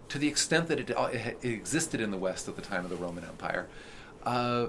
to 0.09 0.19
the 0.19 0.29
extent 0.29 0.69
that 0.69 0.81
it, 0.81 0.91
it 0.91 1.39
existed 1.43 2.01
in 2.01 2.11
the 2.11 2.19
West 2.19 2.49
at 2.49 2.57
the 2.57 2.63
time 2.63 2.85
of 2.85 2.91
the 2.91 2.97
Roman 2.97 3.25
Empire, 3.25 3.69
uh, 4.25 4.67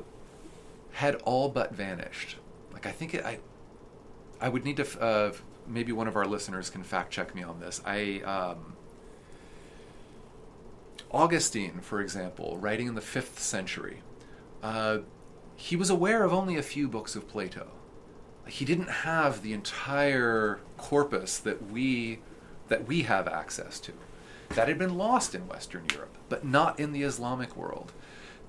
had 0.94 1.16
all 1.24 1.50
but 1.50 1.74
vanished. 1.74 2.38
Like 2.72 2.86
I 2.86 2.92
think 2.92 3.14
it, 3.14 3.26
I, 3.26 3.40
I 4.40 4.50
would 4.50 4.64
need 4.64 4.78
to. 4.78 5.02
Uh, 5.02 5.32
maybe 5.68 5.92
one 5.92 6.08
of 6.08 6.16
our 6.16 6.26
listeners 6.26 6.70
can 6.70 6.84
fact 6.84 7.12
check 7.12 7.34
me 7.34 7.44
on 7.44 7.60
this. 7.60 7.82
I 7.86 8.20
um, 8.22 8.76
Augustine, 11.12 11.80
for 11.82 12.02
example, 12.02 12.58
writing 12.58 12.88
in 12.88 12.96
the 12.96 13.02
fifth 13.02 13.40
century, 13.40 14.02
uh, 14.62 15.00
he 15.56 15.76
was 15.76 15.90
aware 15.90 16.24
of 16.24 16.34
only 16.34 16.58
a 16.58 16.64
few 16.64 16.88
books 16.88 17.16
of 17.16 17.28
Plato. 17.28 17.68
He 18.48 18.66
didn't 18.66 18.90
have 18.90 19.42
the 19.42 19.54
entire 19.54 20.60
corpus 20.78 21.38
that 21.40 21.72
we 21.72 22.20
that 22.68 22.88
we 22.88 23.04
have 23.04 23.28
access 23.28 23.80
to. 23.82 23.94
That 24.50 24.68
had 24.68 24.78
been 24.78 24.98
lost 24.98 25.36
in 25.36 25.48
Western 25.48 25.86
Europe, 25.94 26.18
but 26.30 26.46
not 26.46 26.80
in 26.80 26.92
the 26.92 27.04
Islamic 27.04 27.56
world. 27.56 27.92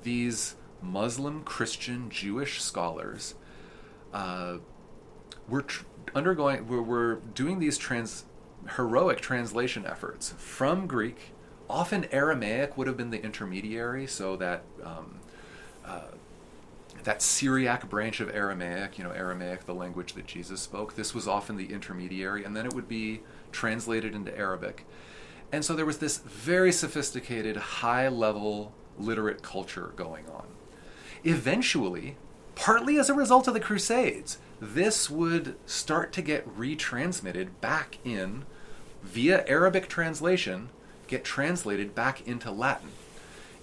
These 0.03 0.57
Muslim, 0.81 1.43
Christian, 1.43 2.11
Jewish 2.11 2.63
scholars 2.63 3.35
uh, 4.13 4.59
were 5.49 5.63
tr- 5.63 5.85
undergoing, 6.15 6.69
were, 6.69 6.83
were 6.83 7.21
doing 7.35 7.59
these 7.59 7.79
trans, 7.79 8.25
heroic 8.77 9.21
translation 9.21 9.85
efforts 9.87 10.35
from 10.37 10.87
Greek 10.87 11.33
often 11.69 12.07
Aramaic 12.13 12.77
would 12.77 12.87
have 12.87 12.97
been 12.97 13.11
the 13.11 13.23
intermediary, 13.23 14.07
so 14.07 14.37
that 14.37 14.63
um, 14.83 15.21
uh, 15.85 16.03
that 17.05 17.23
Syriac 17.23 17.89
branch 17.89 18.21
of 18.21 18.35
Aramaic, 18.35 18.99
you 18.99 19.05
know, 19.05 19.11
Aramaic, 19.11 19.67
the 19.67 19.75
language 19.75 20.15
that 20.15 20.27
Jesus 20.27 20.61
spoke, 20.61 20.97
this 20.97 21.15
was 21.15 21.29
often 21.29 21.57
the 21.57 21.73
intermediary, 21.73 22.45
and 22.45 22.57
then 22.57 22.67
it 22.67 22.75
would 22.75 22.89
be 22.89 23.21
translated 23.53 24.15
into 24.15 24.37
Arabic. 24.37 24.87
And 25.53 25.65
so 25.65 25.75
there 25.75 25.87
was 25.87 25.99
this 25.99 26.19
very 26.19 26.73
sophisticated, 26.73 27.57
high 27.57 28.09
level 28.09 28.73
literate 28.99 29.43
culture 29.43 29.93
going 29.97 30.25
on. 30.31 30.47
Eventually, 31.25 32.17
partly 32.55 32.99
as 32.99 33.09
a 33.09 33.15
result 33.15 33.47
of 33.49 33.55
the 33.55 33.61
Crusades, 33.61 34.39
this 34.61 35.11
would 35.11 35.57
start 35.67 36.13
to 36.15 36.23
get 36.23 36.49
retransmitted 36.57 37.49
back 37.61 37.99
in 38.05 38.45
via 39.03 39.45
Arabic 39.47 39.89
translation 39.89 40.71
get 41.07 41.25
translated 41.25 41.95
back 41.95 42.27
into 42.27 42.51
Latin. 42.51 42.91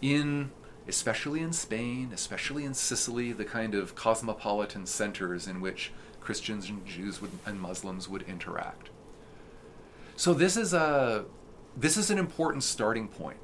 In 0.02 0.52
especially 0.88 1.42
in 1.42 1.54
Spain, 1.54 2.12
especially 2.14 2.66
in 2.66 2.74
Sicily, 2.74 3.32
the 3.32 3.46
kind 3.46 3.76
of 3.76 3.96
cosmopolitan 3.96 4.86
centers 4.86 5.48
in 5.48 5.62
which 5.62 5.92
Christians 6.20 6.70
and 6.70 6.86
Jews 6.86 7.22
would, 7.22 7.32
and 7.46 7.60
Muslims 7.60 8.08
would 8.08 8.24
interact. 8.24 8.90
So 10.16 10.34
this 10.34 10.56
is 10.56 10.74
a 10.74 11.26
this 11.76 11.98
is 11.98 12.12
an 12.12 12.18
important 12.18 12.64
starting 12.64 13.08
point. 13.08 13.40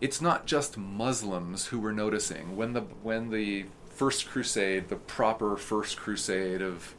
It's 0.00 0.20
not 0.20 0.46
just 0.46 0.78
Muslims 0.78 1.66
who 1.66 1.80
were 1.80 1.92
noticing 1.92 2.56
when 2.56 2.72
the 2.72 2.82
when 3.02 3.30
the 3.30 3.66
first 3.88 4.28
crusade, 4.28 4.88
the 4.88 4.96
proper 4.96 5.56
first 5.56 5.96
crusade 5.96 6.62
of 6.62 6.94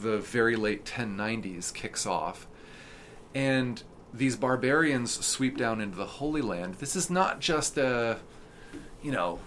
the 0.00 0.18
very 0.18 0.56
late 0.56 0.84
1090s 0.84 1.72
kicks 1.74 2.06
off. 2.06 2.46
And 3.34 3.82
these 4.12 4.36
barbarians 4.36 5.24
sweep 5.24 5.58
down 5.58 5.80
into 5.80 5.96
the 5.96 6.06
Holy 6.06 6.40
Land, 6.40 6.76
this 6.76 6.96
is 6.96 7.10
not 7.10 7.40
just 7.40 7.76
a, 7.76 8.18
you 9.02 9.12
know, 9.12 9.38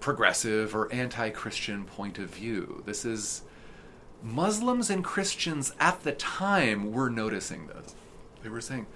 progressive 0.00 0.74
or 0.74 0.92
anti 0.92 1.30
Christian 1.30 1.84
point 1.84 2.18
of 2.18 2.30
view. 2.30 2.82
This 2.86 3.04
is. 3.04 3.42
Muslims 4.20 4.90
and 4.90 5.04
Christians 5.04 5.72
at 5.78 6.02
the 6.02 6.10
time 6.10 6.90
were 6.90 7.08
noticing 7.08 7.68
this. 7.68 7.94
They 8.42 8.48
were 8.48 8.60
saying, 8.60 8.86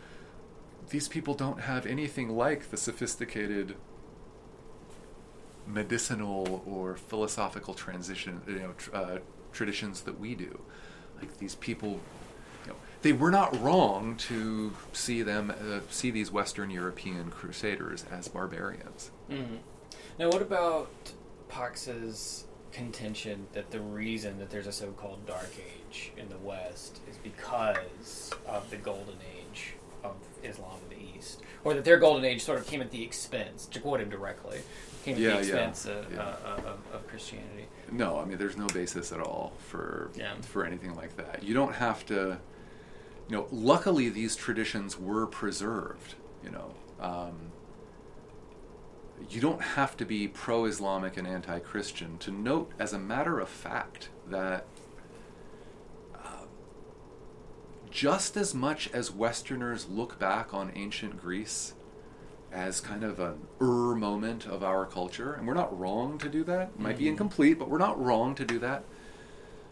these 0.90 1.06
people 1.06 1.34
don't 1.34 1.60
have 1.60 1.86
anything 1.86 2.28
like 2.30 2.72
the 2.72 2.76
sophisticated 2.76 3.76
medicinal 5.64 6.64
or 6.66 6.96
philosophical 6.96 7.72
transition, 7.72 8.40
you 8.48 8.58
know, 8.58 8.74
uh, 8.92 9.18
traditions 9.52 10.00
that 10.00 10.18
we 10.18 10.34
do. 10.34 10.60
Like 11.20 11.38
these 11.38 11.54
people 11.54 12.00
they 13.02 13.12
were 13.12 13.30
not 13.30 13.60
wrong 13.60 14.16
to 14.16 14.72
see 14.92 15.22
them 15.22 15.50
uh, 15.50 15.80
see 15.90 16.10
these 16.10 16.30
Western 16.30 16.70
European 16.70 17.30
crusaders 17.30 18.04
as 18.10 18.28
barbarians. 18.28 19.10
Mm-hmm. 19.30 19.56
Now, 20.18 20.28
what 20.28 20.42
about 20.42 20.90
Pax's 21.48 22.44
contention 22.72 23.46
that 23.52 23.70
the 23.70 23.80
reason 23.80 24.38
that 24.38 24.50
there's 24.50 24.66
a 24.66 24.72
so-called 24.72 25.26
Dark 25.26 25.50
Age 25.90 26.12
in 26.16 26.28
the 26.28 26.38
West 26.38 27.00
is 27.10 27.16
because 27.18 28.32
of 28.46 28.70
the 28.70 28.76
Golden 28.76 29.16
Age 29.38 29.74
of 30.02 30.14
Islam 30.42 30.78
in 30.90 30.96
the 30.98 31.18
East, 31.18 31.42
or 31.64 31.74
that 31.74 31.84
their 31.84 31.98
Golden 31.98 32.24
Age 32.24 32.42
sort 32.42 32.58
of 32.58 32.66
came 32.66 32.80
at 32.80 32.90
the 32.90 33.02
expense, 33.02 33.66
to 33.66 33.78
quote 33.80 34.00
him 34.00 34.10
directly, 34.10 34.60
came 35.04 35.14
at 35.14 35.20
Yeah, 35.20 35.28
the 35.28 35.34
yeah, 35.34 35.40
expense 35.40 35.86
of, 35.86 36.12
yeah. 36.12 36.20
uh, 36.20 36.56
of, 36.56 36.80
of 36.92 37.06
Christianity. 37.08 37.66
No, 37.90 38.18
I 38.18 38.24
mean 38.24 38.38
there's 38.38 38.56
no 38.56 38.66
basis 38.68 39.12
at 39.12 39.20
all 39.20 39.52
for 39.58 40.10
Yeah. 40.16 40.32
for 40.40 40.64
anything 40.64 40.94
like 40.96 41.16
that. 41.16 41.42
You 41.42 41.54
don't 41.54 41.74
have 41.74 42.04
to. 42.06 42.38
You 43.28 43.36
know, 43.36 43.46
luckily 43.52 44.08
these 44.08 44.34
traditions 44.34 44.98
were 44.98 45.26
preserved. 45.26 46.14
You 46.42 46.50
know, 46.50 46.74
um, 47.00 47.51
you 49.30 49.40
don't 49.40 49.62
have 49.62 49.96
to 49.98 50.04
be 50.04 50.28
pro-Islamic 50.28 51.16
and 51.16 51.26
anti-Christian 51.26 52.18
to 52.18 52.30
note, 52.30 52.72
as 52.78 52.92
a 52.92 52.98
matter 52.98 53.38
of 53.40 53.48
fact, 53.48 54.08
that 54.28 54.64
uh, 56.14 56.46
just 57.90 58.36
as 58.36 58.54
much 58.54 58.90
as 58.92 59.10
Westerners 59.10 59.88
look 59.88 60.18
back 60.18 60.52
on 60.54 60.72
ancient 60.74 61.20
Greece 61.20 61.74
as 62.50 62.80
kind 62.80 63.02
of 63.02 63.18
an 63.18 63.46
er 63.60 63.94
moment 63.94 64.46
of 64.46 64.62
our 64.62 64.84
culture, 64.84 65.32
and 65.32 65.46
we're 65.46 65.54
not 65.54 65.78
wrong 65.78 66.18
to 66.18 66.28
do 66.28 66.44
that. 66.44 66.68
It 66.74 66.80
might 66.80 66.98
be 66.98 67.04
Mhm. 67.04 67.08
incomplete, 67.08 67.58
but 67.58 67.68
we're 67.70 67.78
not 67.78 68.02
wrong 68.02 68.34
to 68.34 68.44
do 68.44 68.58
that. 68.58 68.84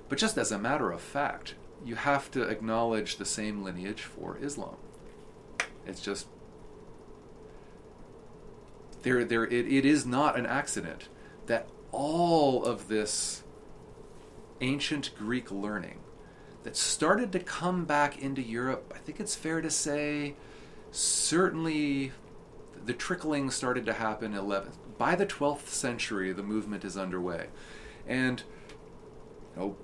But 0.08 0.18
just 0.18 0.38
as 0.38 0.50
a 0.50 0.58
matter 0.58 0.90
of 0.90 1.00
fact, 1.00 1.54
you 1.84 1.94
have 1.94 2.30
to 2.32 2.42
acknowledge 2.42 3.16
the 3.16 3.24
same 3.24 3.62
lineage 3.62 4.02
for 4.02 4.38
Islam. 4.38 4.76
It's 5.86 6.00
just 6.00 6.26
there 9.02 9.24
there 9.24 9.44
it, 9.44 9.66
it 9.66 9.84
is 9.84 10.06
not 10.06 10.38
an 10.38 10.46
accident 10.46 11.08
that 11.46 11.68
all 11.92 12.64
of 12.64 12.88
this 12.88 13.42
ancient 14.60 15.10
Greek 15.16 15.50
learning 15.50 15.98
that 16.62 16.76
started 16.76 17.32
to 17.32 17.40
come 17.40 17.84
back 17.84 18.18
into 18.18 18.42
Europe, 18.42 18.92
I 18.94 18.98
think 18.98 19.18
it's 19.18 19.34
fair 19.34 19.60
to 19.60 19.70
say 19.70 20.34
certainly 20.90 22.12
the 22.84 22.92
trickling 22.92 23.50
started 23.50 23.86
to 23.86 23.94
happen 23.94 24.32
11th 24.32 24.76
by 24.98 25.14
the 25.14 25.26
12th 25.26 25.68
century 25.68 26.32
the 26.32 26.42
movement 26.42 26.84
is 26.84 26.96
underway. 26.96 27.46
And 28.06 28.42
you 29.56 29.60
know 29.60 29.76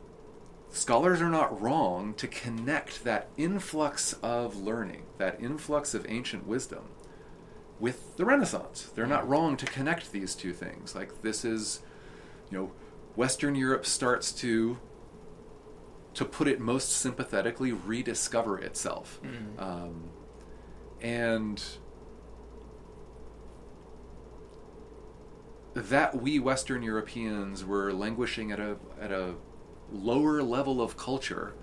scholars 0.70 1.22
are 1.22 1.30
not 1.30 1.60
wrong 1.60 2.12
to 2.14 2.26
connect 2.26 3.04
that 3.04 3.28
influx 3.36 4.12
of 4.22 4.56
learning, 4.56 5.04
that 5.18 5.40
influx 5.40 5.94
of 5.94 6.04
ancient 6.08 6.46
wisdom, 6.46 6.84
with 7.78 8.16
the 8.16 8.24
Renaissance. 8.24 8.90
They're 8.94 9.06
not 9.06 9.28
wrong 9.28 9.56
to 9.58 9.66
connect 9.66 10.12
these 10.12 10.34
two 10.34 10.52
things. 10.52 10.94
Like 10.94 11.22
this 11.22 11.44
is, 11.44 11.82
you 12.50 12.58
know, 12.58 12.72
Western 13.14 13.54
Europe 13.54 13.84
starts 13.86 14.32
to, 14.32 14.78
to 16.14 16.24
put 16.24 16.48
it 16.48 16.60
most 16.60 16.90
sympathetically, 16.90 17.72
rediscover 17.72 18.58
itself, 18.58 19.20
Mm. 19.22 19.60
um, 19.62 20.10
and 21.00 21.62
that 25.74 26.20
we 26.22 26.38
Western 26.38 26.82
Europeans 26.82 27.64
were 27.64 27.92
languishing 27.92 28.50
at 28.50 28.58
a 28.58 28.76
at 28.98 29.12
a 29.12 29.34
lower 29.92 30.42
level 30.42 30.80
of 30.80 30.96
culture 30.96 31.54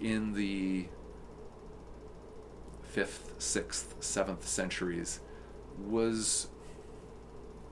in 0.00 0.32
the 0.32 0.86
fifth, 2.92 3.34
sixth, 3.38 3.94
seventh 4.00 4.46
centuries 4.46 5.20
was 5.78 6.48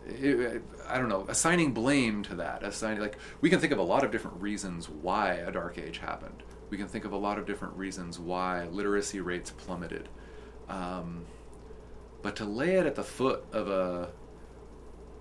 it, 0.06 0.62
I 0.88 0.98
don't 0.98 1.10
know 1.10 1.26
assigning 1.28 1.72
blame 1.72 2.22
to 2.24 2.34
that 2.36 2.62
assigning 2.62 3.00
like 3.00 3.18
we 3.42 3.50
can 3.50 3.60
think 3.60 3.72
of 3.72 3.78
a 3.78 3.82
lot 3.82 4.02
of 4.02 4.10
different 4.10 4.40
reasons 4.40 4.88
why 4.88 5.34
a 5.34 5.52
dark 5.52 5.78
age 5.78 5.98
happened 5.98 6.42
we 6.70 6.78
can 6.78 6.88
think 6.88 7.04
of 7.04 7.12
a 7.12 7.16
lot 7.16 7.38
of 7.38 7.44
different 7.46 7.76
reasons 7.76 8.18
why 8.18 8.64
literacy 8.68 9.20
rates 9.20 9.50
plummeted 9.50 10.08
um, 10.70 11.26
but 12.22 12.34
to 12.36 12.46
lay 12.46 12.76
it 12.76 12.86
at 12.86 12.94
the 12.94 13.04
foot 13.04 13.44
of 13.52 13.68
a 13.68 14.08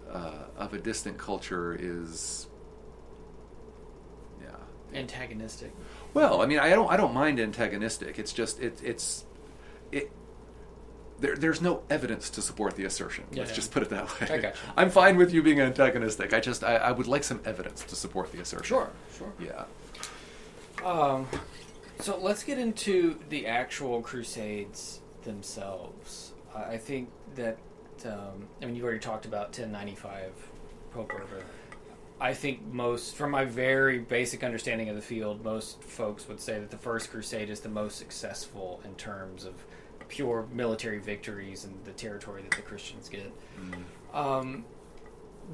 uh, 0.10 0.46
of 0.58 0.74
a 0.74 0.80
distant 0.80 1.18
culture 1.18 1.76
is 1.78 2.48
yeah 4.42 4.98
Antagonistic. 4.98 5.72
well, 6.14 6.42
I 6.42 6.46
mean, 6.48 6.58
I 6.58 6.70
don't, 6.70 6.90
I 6.90 6.98
don't 6.98 7.14
mind 7.14 7.40
antagonistic. 7.40 8.18
It's 8.18 8.34
just, 8.34 8.60
it, 8.60 8.82
it's, 8.84 9.26
it. 9.92 10.12
There, 11.20 11.36
there's 11.36 11.62
no 11.62 11.84
evidence 11.90 12.30
to 12.32 12.42
support 12.42 12.76
the 12.78 12.86
assertion. 12.86 13.26
Yeah, 13.32 13.40
Let's 13.40 13.52
yeah. 13.52 13.56
just 13.56 13.72
put 13.72 13.84
it 13.84 13.90
that 13.90 14.22
way. 14.22 14.48
I. 14.48 14.54
I'm 14.82 14.90
fine 14.90 15.18
with 15.18 15.34
you 15.34 15.44
being 15.44 15.60
antagonistic. 15.60 16.34
I 16.34 16.40
just, 16.40 16.64
I, 16.64 16.76
I 16.76 16.92
would 16.92 17.08
like 17.08 17.26
some 17.26 17.42
evidence 17.44 17.84
to 17.84 17.96
support 17.96 18.32
the 18.32 18.40
assertion. 18.40 18.64
Sure, 18.64 18.90
sure. 19.18 19.34
Yeah. 19.38 19.66
Um, 20.86 21.28
so 22.00 22.18
let's 22.18 22.44
get 22.44 22.58
into 22.58 23.20
the 23.28 23.48
actual 23.48 24.02
Crusades 24.02 25.02
themselves. 25.24 26.32
I 26.56 26.64
I 26.64 26.78
think 26.78 27.10
that 27.36 27.58
um, 28.06 28.48
I 28.62 28.66
mean 28.66 28.76
you 28.76 28.84
already 28.84 29.00
talked 29.00 29.26
about 29.26 29.48
1095 29.48 30.32
Pope 30.92 31.14
Urban. 31.14 31.46
I 32.22 32.34
think 32.34 32.66
most, 32.66 33.16
from 33.16 33.32
my 33.32 33.46
very 33.46 34.00
basic 34.00 34.44
understanding 34.44 34.90
of 34.90 34.96
the 34.98 35.02
field, 35.02 35.44
most 35.44 35.82
folks 35.82 36.28
would 36.28 36.42
say 36.42 36.60
that 36.60 36.70
the 36.70 36.78
First 36.78 37.12
Crusade 37.12 37.50
is 37.50 37.62
the 37.62 37.70
most 37.70 37.98
successful 37.98 38.82
in 38.84 38.94
terms 38.96 39.46
of 39.46 39.54
pure 40.10 40.48
military 40.52 41.00
victories 41.00 41.64
and 41.64 41.74
the 41.86 41.92
territory 41.92 42.42
that 42.42 42.52
the 42.52 42.62
Christians 42.62 43.08
get. 43.08 43.32
Um, 44.14 44.66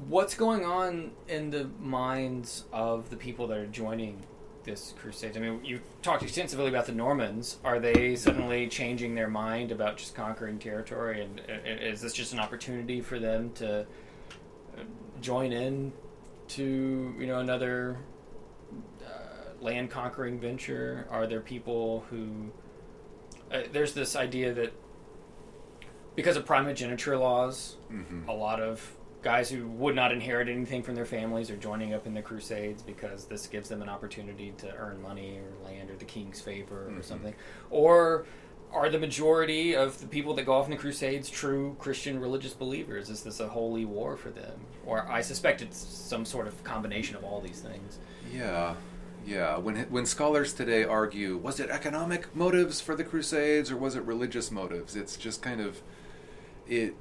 what's 0.08 0.34
going 0.34 0.64
on 0.64 1.12
in 1.28 1.50
the 1.50 1.68
minds 1.80 2.64
of 2.72 3.10
the 3.10 3.16
people 3.16 3.46
that 3.48 3.58
are 3.58 3.66
joining 3.66 4.22
this 4.64 4.94
crusade? 4.98 5.36
I 5.36 5.40
mean, 5.40 5.64
you 5.64 5.80
talked 6.02 6.22
extensively 6.22 6.68
about 6.68 6.86
the 6.86 6.92
Normans. 6.92 7.58
Are 7.64 7.78
they 7.78 8.16
suddenly 8.16 8.68
changing 8.68 9.14
their 9.14 9.28
mind 9.28 9.72
about 9.72 9.96
just 9.96 10.14
conquering 10.14 10.58
territory, 10.58 11.22
and 11.22 11.40
is 11.64 12.00
this 12.00 12.12
just 12.12 12.32
an 12.32 12.40
opportunity 12.40 13.00
for 13.00 13.18
them 13.18 13.52
to 13.54 13.80
uh, 13.80 13.84
join 15.20 15.52
in 15.52 15.92
to 16.48 17.14
you 17.18 17.26
know 17.26 17.40
another 17.40 17.98
uh, 19.04 19.52
land 19.60 19.90
conquering 19.90 20.38
venture? 20.40 21.06
Are 21.10 21.26
there 21.26 21.40
people 21.40 22.04
who 22.10 22.52
uh, 23.56 23.68
there's 23.72 23.94
this 23.94 24.16
idea 24.16 24.52
that 24.54 24.72
because 26.14 26.36
of 26.36 26.44
primogeniture 26.46 27.16
laws, 27.18 27.76
Mm-hmm. 27.92 28.28
a 28.28 28.32
lot 28.34 28.60
of 28.60 28.92
guys 29.22 29.48
who 29.50 29.66
would 29.68 29.94
not 29.94 30.12
inherit 30.12 30.48
anything 30.48 30.82
from 30.82 30.94
their 30.94 31.04
families 31.06 31.50
are 31.50 31.56
joining 31.56 31.94
up 31.94 32.06
in 32.06 32.14
the 32.14 32.22
crusades 32.22 32.82
because 32.82 33.24
this 33.26 33.46
gives 33.46 33.68
them 33.68 33.82
an 33.82 33.88
opportunity 33.88 34.52
to 34.58 34.72
earn 34.76 35.00
money 35.02 35.38
or 35.38 35.64
land 35.68 35.90
or 35.90 35.96
the 35.96 36.04
king's 36.04 36.40
favor 36.40 36.86
or 36.88 36.90
Mhm. 36.90 37.04
something. 37.04 37.34
Or 37.70 38.24
are 38.72 38.88
the 38.90 38.98
majority 38.98 39.74
of 39.74 40.00
the 40.00 40.06
people 40.06 40.34
that 40.34 40.44
go 40.44 40.52
off 40.54 40.66
in 40.66 40.70
the 40.72 40.76
crusades 40.76 41.28
true 41.30 41.76
christian 41.78 42.20
religious 42.20 42.52
believers? 42.54 43.08
Is 43.10 43.22
this 43.22 43.40
a 43.40 43.48
holy 43.48 43.84
war 43.84 44.16
for 44.16 44.30
them? 44.30 44.60
Or 44.84 45.06
i 45.08 45.20
suspect 45.22 45.62
it's 45.62 45.78
some 45.78 46.24
sort 46.24 46.46
of 46.46 46.62
combination 46.64 47.16
of 47.16 47.24
all 47.24 47.40
these 47.40 47.60
things. 47.60 47.98
Yeah, 48.32 48.74
yeah. 49.26 49.58
When 49.58 49.76
when 49.90 50.06
scholars 50.06 50.52
today 50.52 50.84
argue, 50.84 51.36
was 51.36 51.60
it 51.60 51.68
economic 51.70 52.34
motives 52.34 52.80
for 52.80 52.94
the 52.94 53.04
Crusades 53.04 53.70
or 53.70 53.76
was 53.76 53.96
it 53.96 54.02
religious 54.04 54.50
motives? 54.50 54.94
It's 54.96 55.16
just 55.16 55.42
kind 55.42 55.60
of 55.60 55.82
it 56.66 56.94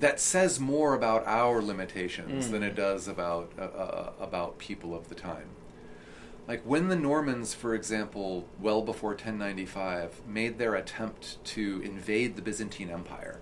that 0.00 0.18
says 0.20 0.58
more 0.58 0.94
about 0.94 1.24
our 1.26 1.62
limitations 1.62 2.48
Mm. 2.48 2.50
than 2.50 2.62
it 2.64 2.74
does 2.74 3.06
about 3.08 3.52
uh, 3.58 3.62
uh, 3.62 4.12
about 4.20 4.58
people 4.58 4.94
of 4.94 5.08
the 5.08 5.14
time. 5.14 5.46
Like 6.46 6.62
when 6.64 6.88
the 6.88 6.96
Normans, 6.96 7.54
for 7.54 7.74
example, 7.74 8.46
well 8.60 8.82
before 8.82 9.10
1095, 9.12 10.20
made 10.26 10.58
their 10.58 10.74
attempt 10.74 11.42
to 11.44 11.80
invade 11.82 12.36
the 12.36 12.42
Byzantine 12.42 12.90
Empire, 12.90 13.38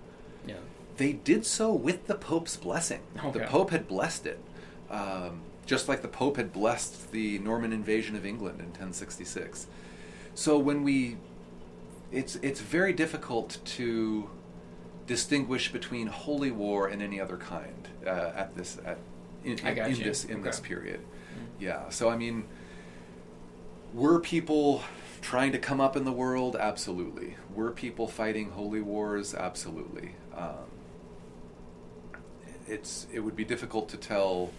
yeah 0.47 0.55
they 0.97 1.11
did 1.11 1.43
so 1.43 1.73
with 1.73 2.05
the 2.07 2.13
Pope's 2.15 2.55
blessing. 2.55 3.01
The 3.33 3.39
Pope 3.41 3.71
had 3.71 3.87
blessed 3.87 4.27
it, 4.27 4.39
um, 4.91 5.41
just 5.65 5.87
like 5.87 6.01
the 6.01 6.07
Pope 6.07 6.37
had 6.37 6.51
blessed 6.51 7.11
the 7.11 7.39
Norman 7.39 7.71
invasion 7.73 8.15
of 8.15 8.25
England 8.25 8.59
in 8.59 8.67
1066. 8.67 9.67
So 10.35 10.57
when 10.57 10.83
we, 10.83 11.17
it's 12.11 12.35
it's 12.37 12.59
very 12.59 12.93
difficult 12.93 13.59
to 13.65 14.29
distinguish 15.07 15.71
between 15.71 16.07
holy 16.07 16.51
war 16.51 16.87
and 16.87 17.01
any 17.01 17.19
other 17.19 17.37
kind 17.37 17.87
uh, 18.05 18.31
at 18.35 18.55
this 18.55 18.77
at 18.85 18.97
in, 19.43 19.59
I 19.63 19.73
got 19.73 19.89
in 19.89 19.99
this 19.99 20.25
in 20.25 20.41
this 20.41 20.59
Okay. 20.59 20.67
period. 20.69 21.01
Yeah. 21.59 21.89
So 21.89 22.09
I 22.09 22.17
mean, 22.17 22.45
were 23.93 24.19
people 24.19 24.83
trying 25.21 25.51
to 25.53 25.59
come 25.59 25.79
up 25.79 25.95
in 25.95 26.03
the 26.03 26.11
world? 26.11 26.55
Absolutely. 26.55 27.35
Were 27.53 27.71
people 27.71 28.07
fighting 28.07 28.51
holy 28.51 28.81
wars? 28.81 29.33
Absolutely. 29.33 30.15
Um, 30.35 30.69
it's 32.67 33.07
it 33.13 33.19
would 33.19 33.35
be 33.35 33.43
difficult 33.45 33.89
to 33.89 33.97
tell 33.97 34.51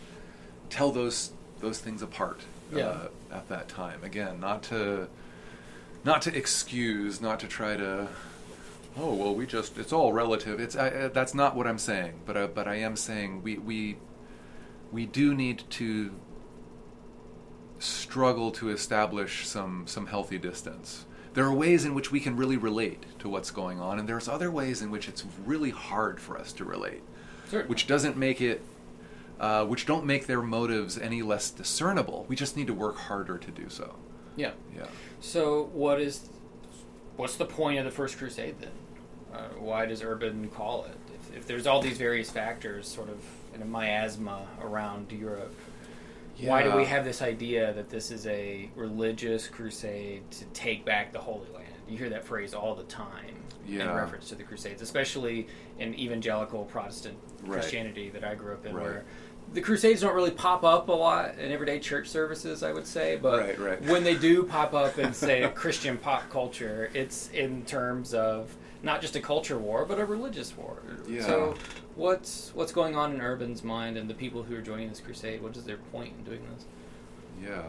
tell 0.70 0.90
those 0.90 1.30
those 1.60 1.78
things 1.78 2.02
apart 2.02 2.40
Yeah. 2.72 2.86
uh, 2.88 3.08
at 3.32 3.48
that 3.48 3.68
time. 3.68 4.02
Again, 4.04 4.40
not 4.40 4.62
to 4.64 5.08
not 6.04 6.22
to 6.22 6.36
excuse, 6.36 7.20
not 7.20 7.40
to 7.40 7.46
try 7.48 7.76
to. 7.76 8.08
Oh 8.96 9.14
well, 9.14 9.34
we 9.34 9.46
just 9.46 9.76
it's 9.78 9.92
all 9.92 10.12
relative. 10.12 10.60
It's 10.60 10.76
I, 10.76 10.88
uh, 10.88 11.08
that's 11.08 11.34
not 11.34 11.56
what 11.56 11.66
I'm 11.66 11.78
saying, 11.78 12.20
but 12.26 12.36
uh, 12.36 12.46
but 12.48 12.68
I 12.68 12.76
am 12.76 12.96
saying 12.96 13.42
we 13.42 13.58
we 13.58 13.96
we 14.92 15.06
do 15.06 15.34
need 15.34 15.62
to 15.70 16.12
struggle 17.78 18.50
to 18.52 18.70
establish 18.70 19.46
some 19.46 19.86
some 19.86 20.06
healthy 20.06 20.38
distance. 20.38 21.06
There 21.34 21.44
are 21.44 21.52
ways 21.52 21.84
in 21.84 21.94
which 21.94 22.12
we 22.12 22.20
can 22.20 22.36
really 22.36 22.56
relate 22.56 23.02
to 23.18 23.28
what's 23.28 23.50
going 23.50 23.80
on, 23.80 23.98
and 23.98 24.08
there's 24.08 24.28
other 24.28 24.50
ways 24.50 24.80
in 24.82 24.90
which 24.90 25.08
it's 25.08 25.24
really 25.44 25.70
hard 25.70 26.20
for 26.20 26.38
us 26.38 26.52
to 26.52 26.64
relate, 26.64 27.02
Certainly. 27.46 27.68
which 27.68 27.88
doesn't 27.88 28.16
make 28.16 28.40
it, 28.40 28.62
uh, 29.40 29.64
which 29.66 29.86
don't 29.86 30.04
make 30.04 30.26
their 30.26 30.42
motives 30.42 30.96
any 30.98 31.22
less 31.22 31.50
discernible. 31.50 32.24
We 32.28 32.36
just 32.36 32.56
need 32.56 32.66
to 32.68 32.74
work 32.74 32.96
harder 32.96 33.38
to 33.38 33.50
do 33.50 33.68
so. 33.68 33.96
yeah 34.36 34.52
Yeah. 34.74 34.86
So, 35.20 35.70
what 35.72 36.00
is 36.00 36.28
what's 37.16 37.36
the 37.36 37.46
point 37.46 37.78
of 37.78 37.84
the 37.84 37.90
First 37.90 38.18
Crusade 38.18 38.56
then? 38.60 38.70
Uh, 39.32 39.48
why 39.58 39.86
does 39.86 40.02
Urban 40.02 40.48
call 40.48 40.84
it? 40.84 40.96
If, 41.14 41.36
if 41.38 41.46
there's 41.46 41.66
all 41.66 41.80
these 41.80 41.98
various 41.98 42.30
factors, 42.30 42.86
sort 42.88 43.08
of 43.08 43.18
in 43.54 43.62
a 43.62 43.64
miasma 43.64 44.46
around 44.60 45.10
Europe, 45.12 45.54
why 46.40 46.62
do 46.62 46.76
we 46.76 46.84
have 46.84 47.04
this 47.04 47.22
idea 47.22 47.72
that 47.74 47.88
this 47.90 48.10
is 48.10 48.26
a 48.26 48.68
religious 48.74 49.46
crusade 49.48 50.28
to 50.32 50.44
take 50.46 50.84
back 50.84 51.12
the 51.12 51.18
Holy 51.20 51.48
Land? 51.54 51.66
You 51.88 51.96
hear 51.98 52.10
that 52.10 52.24
phrase 52.24 52.54
all 52.54 52.74
the 52.74 52.84
time 52.84 53.36
in 53.68 53.78
reference 53.90 54.28
to 54.28 54.34
the 54.34 54.42
Crusades, 54.42 54.82
especially 54.82 55.46
in 55.78 55.94
evangelical 55.94 56.64
Protestant 56.64 57.16
Right. 57.42 57.52
Christianity 57.60 58.10
that 58.10 58.24
I 58.24 58.34
grew 58.34 58.52
up 58.54 58.64
in, 58.66 58.74
Right. 58.74 58.82
where 58.84 59.04
the 59.54 59.60
Crusades 59.60 60.00
don't 60.00 60.14
really 60.14 60.30
pop 60.32 60.64
up 60.64 60.88
a 60.88 60.92
lot 60.92 61.38
in 61.38 61.50
everyday 61.52 61.78
church 61.78 62.08
services, 62.08 62.62
I 62.62 62.72
would 62.72 62.86
say, 62.86 63.16
but 63.16 63.40
Right, 63.40 63.58
right. 63.58 63.82
when 63.82 64.04
they 64.04 64.16
do 64.16 64.42
pop 64.56 64.74
up 64.74 64.98
in, 64.98 65.14
say, 65.14 65.48
Christian 65.54 65.96
pop 65.96 66.28
culture, 66.28 66.90
it's 66.92 67.30
in 67.30 67.64
terms 67.64 68.12
of 68.14 68.54
not 68.82 69.00
just 69.00 69.16
a 69.16 69.20
culture 69.20 69.58
war, 69.58 69.86
but 69.86 69.98
a 69.98 70.04
religious 70.04 70.56
war. 70.56 70.82
Yeah. 71.08 71.24
So, 71.24 71.54
what's 71.94 72.50
what's 72.54 72.72
going 72.72 72.96
on 72.96 73.14
in 73.14 73.20
Urban's 73.20 73.64
mind 73.64 73.96
and 73.96 74.10
the 74.10 74.14
people 74.14 74.42
who 74.42 74.56
are 74.56 74.60
joining 74.60 74.88
this 74.90 75.00
crusade? 75.00 75.40
What 75.40 75.56
is 75.56 75.64
their 75.64 75.78
point 75.78 76.12
in 76.18 76.24
doing 76.24 76.42
this? 76.54 76.66
Yeah. 77.42 77.62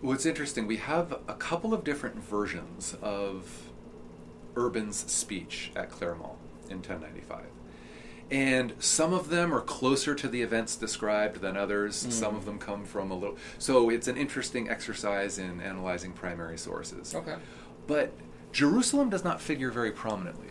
Well, 0.00 0.12
it's 0.12 0.26
interesting. 0.26 0.66
We 0.66 0.76
have 0.78 1.12
a 1.28 1.34
couple 1.34 1.74
of 1.74 1.84
different 1.84 2.16
versions 2.22 2.96
of 3.02 3.70
Urban's 4.56 5.10
speech 5.10 5.72
at 5.74 5.90
Clermont 5.90 6.38
in 6.70 6.76
1095. 6.76 7.44
And 8.34 8.72
some 8.80 9.12
of 9.12 9.28
them 9.28 9.54
are 9.54 9.60
closer 9.60 10.12
to 10.16 10.26
the 10.26 10.42
events 10.42 10.74
described 10.74 11.40
than 11.40 11.56
others. 11.56 11.94
Some 12.10 12.34
of 12.34 12.46
them 12.46 12.58
come 12.58 12.84
from 12.84 13.12
a 13.12 13.14
little. 13.14 13.36
So 13.58 13.90
it's 13.90 14.08
an 14.08 14.16
interesting 14.16 14.68
exercise 14.68 15.38
in 15.38 15.60
analyzing 15.60 16.12
primary 16.12 16.58
sources. 16.58 17.14
Okay. 17.14 17.36
But 17.86 18.12
Jerusalem 18.50 19.08
does 19.08 19.22
not 19.22 19.40
figure 19.40 19.70
very 19.70 19.92
prominently. 19.92 20.48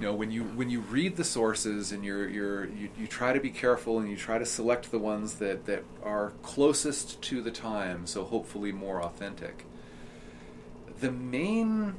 You 0.00 0.06
know, 0.06 0.14
when 0.14 0.32
you 0.32 0.42
when 0.42 0.70
you 0.70 0.80
read 0.80 1.14
the 1.14 1.22
sources 1.22 1.92
and 1.92 2.04
you're, 2.04 2.28
you're 2.28 2.66
you, 2.66 2.88
you 2.98 3.06
try 3.06 3.32
to 3.32 3.38
be 3.38 3.50
careful 3.50 4.00
and 4.00 4.10
you 4.10 4.16
try 4.16 4.38
to 4.38 4.44
select 4.44 4.90
the 4.90 4.98
ones 4.98 5.36
that, 5.36 5.66
that 5.66 5.84
are 6.02 6.32
closest 6.42 7.22
to 7.22 7.42
the 7.42 7.52
time, 7.52 8.08
so 8.08 8.24
hopefully 8.24 8.72
more 8.72 9.00
authentic. 9.00 9.66
The 10.98 11.12
main 11.12 11.94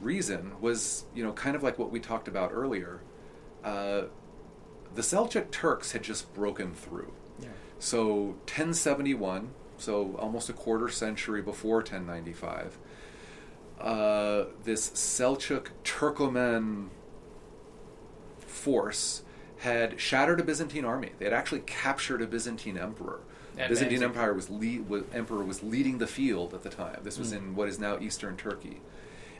reason 0.00 0.52
was, 0.60 1.06
you 1.12 1.24
know, 1.24 1.32
kind 1.32 1.56
of 1.56 1.64
like 1.64 1.76
what 1.76 1.90
we 1.90 1.98
talked 1.98 2.28
about 2.28 2.52
earlier. 2.52 3.00
Uh, 3.64 4.02
the 4.94 5.02
Seljuk 5.02 5.50
Turks 5.50 5.92
had 5.92 6.02
just 6.02 6.32
broken 6.34 6.74
through. 6.74 7.12
Yeah. 7.40 7.48
So 7.78 8.06
1071, 8.46 9.50
so 9.78 10.16
almost 10.18 10.48
a 10.48 10.52
quarter 10.52 10.88
century 10.88 11.42
before 11.42 11.76
1095, 11.78 12.78
uh, 13.80 14.44
this 14.64 14.90
Seljuk 14.90 15.68
Turkoman 15.84 16.88
force 18.40 19.22
had 19.58 20.00
shattered 20.00 20.40
a 20.40 20.44
Byzantine 20.44 20.84
army. 20.84 21.12
They 21.18 21.24
had 21.24 21.34
actually 21.34 21.60
captured 21.60 22.22
a 22.22 22.26
Byzantine 22.26 22.78
emperor. 22.78 23.20
The 23.56 23.66
Byzantine. 23.68 24.02
Empire 24.04 24.32
was, 24.34 24.48
lead, 24.50 24.88
was 24.88 25.02
emperor 25.12 25.42
was 25.42 25.64
leading 25.64 25.98
the 25.98 26.06
field 26.06 26.54
at 26.54 26.62
the 26.62 26.68
time. 26.68 27.00
This 27.02 27.18
was 27.18 27.32
Mm. 27.32 27.36
in 27.38 27.54
what 27.56 27.68
is 27.68 27.80
now 27.80 27.98
eastern 27.98 28.36
Turkey, 28.36 28.80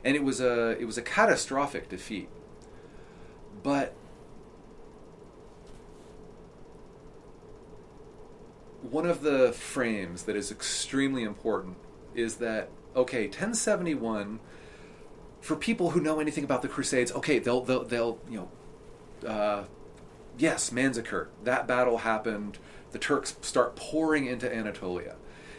and 0.03 0.17
it 0.17 0.25
was 0.25 0.41
a 0.41 0.71
it 0.81 0.87
was 0.87 0.99
a 0.99 1.03
catastrophic 1.03 1.89
defeat. 1.89 2.29
But 3.63 3.95
one 8.83 9.07
of 9.07 9.23
the 9.23 9.53
frames 9.53 10.25
that 10.25 10.37
is 10.37 10.51
extremely 10.51 11.23
important 11.23 11.77
is 12.15 12.37
that 12.37 12.71
okay 12.97 13.25
1071 13.25 14.41
for 15.41 15.57
people 15.57 15.91
who 15.91 16.01
know 16.01 16.21
anything 16.21 16.45
about 16.45 16.63
the 16.63 16.69
crusades 16.69 17.13
okay 17.13 17.39
they'll 17.39 17.61
they'll, 17.63 17.85
they'll 17.85 18.19
you 18.31 18.49
know 19.23 19.29
uh, 19.29 19.65
yes 20.37 20.71
manzikert 20.71 21.29
that 21.45 21.67
battle 21.67 21.99
happened 21.99 22.59
the 22.93 22.99
turks 22.99 23.37
start 23.43 23.77
pouring 23.77 24.27
into 24.27 24.53
anatolia. 24.53 25.17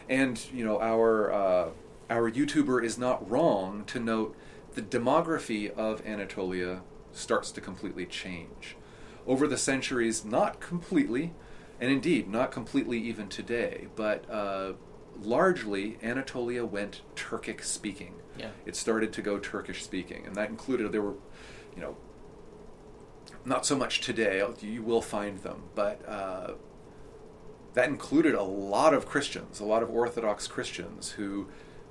And 0.08 0.40
you 0.52 0.64
know 0.64 0.80
our 0.80 1.32
uh, 1.32 1.68
our 2.08 2.30
youtuber 2.30 2.82
is 2.82 2.98
not 2.98 3.28
wrong 3.28 3.84
to 3.86 4.00
note 4.00 4.36
the 4.74 4.82
demography 4.82 5.70
of 5.76 6.04
anatolia 6.06 6.82
starts 7.12 7.50
to 7.52 7.60
completely 7.60 8.06
change. 8.06 8.76
Over 9.26 9.46
the 9.46 9.56
centuries 9.56 10.24
not 10.24 10.60
completely 10.60 11.32
and 11.80 11.90
indeed 11.90 12.28
not 12.28 12.52
completely 12.52 12.98
even 12.98 13.28
today 13.28 13.88
but 13.96 14.28
uh, 14.30 14.72
largely 15.22 15.98
anatolia 16.02 16.64
went 16.64 17.02
turkic 17.16 17.62
speaking 17.64 18.14
Yeah. 18.38 18.50
it 18.66 18.76
started 18.76 19.12
to 19.14 19.22
go 19.22 19.38
turkish 19.38 19.82
speaking 19.82 20.26
and 20.26 20.34
that 20.36 20.48
included 20.50 20.92
there 20.92 21.02
were 21.02 21.14
you 21.74 21.82
know 21.82 21.96
not 23.44 23.64
so 23.66 23.76
much 23.76 24.00
today 24.00 24.42
you 24.60 24.82
will 24.82 25.02
find 25.02 25.38
them 25.38 25.62
but 25.74 26.06
uh, 26.08 26.52
that 27.74 27.88
included 27.88 28.34
a 28.34 28.42
lot 28.42 28.92
of 28.94 29.06
christians 29.06 29.60
a 29.60 29.64
lot 29.64 29.82
of 29.82 29.90
orthodox 29.90 30.46
christians 30.46 31.12
who 31.12 31.48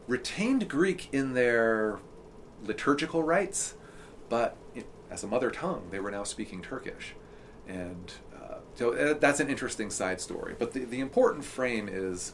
retained 0.08 0.68
greek 0.70 1.08
in 1.12 1.34
their 1.34 2.00
liturgical 2.64 3.24
rites 3.24 3.76
but 4.28 4.58
it, 4.76 4.86
as 5.10 5.24
a 5.24 5.28
mother 5.28 5.50
tongue 5.50 5.88
they 5.92 6.00
were 6.00 6.12
now 6.12 6.24
speaking 6.24 6.62
turkish 6.62 7.14
and 7.68 8.14
so 8.80 8.94
uh, 8.94 9.14
that's 9.14 9.40
an 9.40 9.50
interesting 9.50 9.90
side 9.90 10.22
story 10.22 10.56
but 10.58 10.74
the, 10.74 10.86
the 10.86 11.00
important 11.00 11.44
frame 11.44 11.90
is 11.92 12.34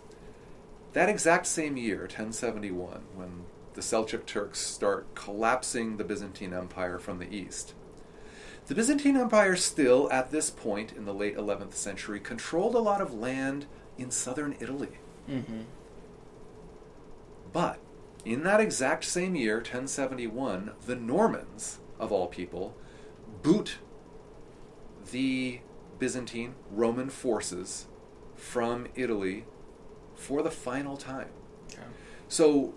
that 0.93 1.09
exact 1.09 1.47
same 1.47 1.75
year 1.75 2.01
1071 2.01 3.01
when 3.15 3.45
the 3.73 3.81
seljuk 3.81 4.25
turks 4.25 4.59
start 4.59 5.13
collapsing 5.15 5.97
the 5.97 6.03
byzantine 6.03 6.53
empire 6.53 6.99
from 6.99 7.19
the 7.19 7.35
east 7.35 7.73
the 8.67 8.73
Byzantine 8.73 9.15
Empire 9.15 9.55
still, 9.55 10.11
at 10.11 10.31
this 10.31 10.49
point 10.49 10.91
in 10.91 11.05
the 11.05 11.13
late 11.13 11.37
11th 11.37 11.73
century, 11.73 12.19
controlled 12.19 12.73
a 12.73 12.79
lot 12.79 12.99
of 12.99 13.13
land 13.13 13.67
in 13.97 14.09
southern 14.09 14.55
Italy. 14.59 14.97
Mm-hmm. 15.29 15.61
But 17.53 17.79
in 18.25 18.43
that 18.43 18.59
exact 18.59 19.03
same 19.03 19.35
year, 19.35 19.57
1071, 19.57 20.71
the 20.87 20.95
Normans, 20.95 21.77
of 21.99 22.11
all 22.11 22.25
people, 22.25 22.75
boot 23.43 23.77
the 25.11 25.59
Byzantine 25.99 26.55
Roman 26.71 27.09
forces 27.09 27.87
from 28.35 28.87
Italy 28.95 29.45
for 30.15 30.41
the 30.41 30.51
final 30.51 30.97
time. 30.97 31.29
Okay. 31.71 31.81
So 32.27 32.73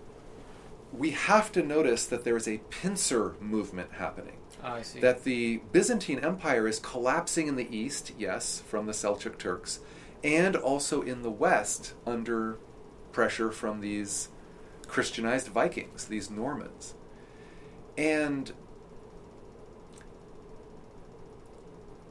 we 0.91 1.11
have 1.11 1.51
to 1.51 1.63
notice 1.63 2.05
that 2.05 2.23
there 2.23 2.35
is 2.37 2.47
a 2.47 2.59
pincer 2.69 3.35
movement 3.39 3.93
happening. 3.93 4.35
Ah, 4.61 4.75
I 4.75 4.81
see. 4.81 4.99
that 4.99 5.23
the 5.23 5.61
Byzantine 5.71 6.19
Empire 6.19 6.67
is 6.67 6.79
collapsing 6.79 7.47
in 7.47 7.55
the 7.55 7.73
east, 7.75 8.11
yes, 8.17 8.61
from 8.67 8.87
the 8.87 8.91
Seljuk 8.91 9.37
Turks, 9.37 9.79
and 10.21 10.55
also 10.55 11.01
in 11.01 11.21
the 11.21 11.31
west 11.31 11.93
under 12.05 12.57
pressure 13.13 13.51
from 13.51 13.79
these 13.79 14.29
Christianized 14.87 15.47
Vikings, 15.47 16.05
these 16.05 16.29
Normans. 16.29 16.95
And 17.97 18.51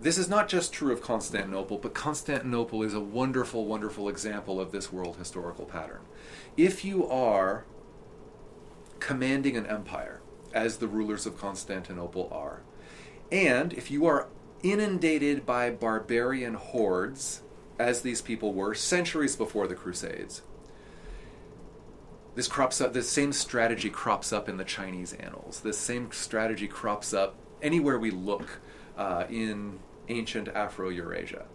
this 0.01 0.18
is 0.18 0.28
not 0.28 0.49
just 0.49 0.72
true 0.72 0.92
of 0.92 1.03
Constantinople, 1.03 1.78
but 1.78 1.94
Constantinople 1.94 2.82
is 2.82 2.94
a 2.94 3.01
wonderful, 3.01 3.66
wonderful 3.66 4.09
example 4.09 4.61
of 4.61 4.70
this 4.70 4.92
world 4.92 5.16
historical 5.16 5.64
pattern. 5.64 6.01
If 6.57 6.84
you 6.84 7.09
are 7.09 7.64
commanding 9.01 9.57
an 9.57 9.66
empire, 9.66 10.20
as 10.53 10.78
the 10.78 10.88
rulers 10.88 11.26
of 11.26 11.38
Constantinople 11.38 12.28
are, 12.32 12.62
and 13.30 13.72
if 13.72 13.90
you 13.90 14.07
are 14.07 14.28
inundated 14.62 15.44
by 15.44 15.70
barbarian 15.70 16.55
hordes, 16.55 17.42
as 17.78 18.03
these 18.03 18.20
people 18.20 18.53
were 18.53 18.74
centuries 18.74 19.36
before 19.36 19.66
the 19.66 19.74
Crusades, 19.74 20.42
this 22.34 22.46
crops 22.46 22.80
up. 22.80 22.92
This 22.92 23.09
same 23.09 23.32
strategy 23.32 23.90
crops 23.90 24.32
up 24.32 24.49
in 24.49 24.59
the 24.59 24.64
Chinese 24.64 25.12
annals. 25.12 25.59
This 25.61 25.76
same 25.76 26.12
strategy 26.12 26.68
crops 26.68 27.12
up 27.12 27.34
anywhere 27.61 27.99
we 27.99 28.12
look 28.12 28.61
uh, 28.96 29.24
in 29.28 29.80
ancient 30.09 30.48
Afro-Eurasia. 30.48 31.46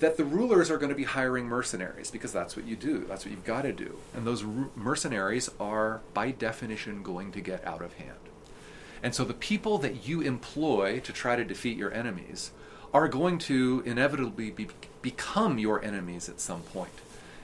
That 0.00 0.16
the 0.16 0.24
rulers 0.24 0.70
are 0.70 0.76
going 0.76 0.90
to 0.90 0.94
be 0.94 1.04
hiring 1.04 1.46
mercenaries 1.46 2.10
because 2.10 2.32
that's 2.32 2.54
what 2.54 2.66
you 2.66 2.76
do. 2.76 3.04
That's 3.06 3.24
what 3.24 3.32
you've 3.32 3.44
got 3.44 3.62
to 3.62 3.72
do. 3.72 3.96
And 4.14 4.26
those 4.26 4.44
ru- 4.44 4.70
mercenaries 4.76 5.50
are, 5.58 6.02
by 6.12 6.32
definition, 6.32 7.02
going 7.02 7.32
to 7.32 7.40
get 7.40 7.66
out 7.66 7.82
of 7.82 7.94
hand. 7.94 8.18
And 9.02 9.14
so 9.14 9.24
the 9.24 9.34
people 9.34 9.78
that 9.78 10.06
you 10.06 10.20
employ 10.20 11.00
to 11.00 11.12
try 11.12 11.36
to 11.36 11.44
defeat 11.44 11.78
your 11.78 11.92
enemies 11.92 12.50
are 12.92 13.08
going 13.08 13.38
to 13.38 13.82
inevitably 13.86 14.50
be, 14.50 14.68
become 15.02 15.58
your 15.58 15.82
enemies 15.82 16.28
at 16.28 16.40
some 16.40 16.62
point. 16.62 16.90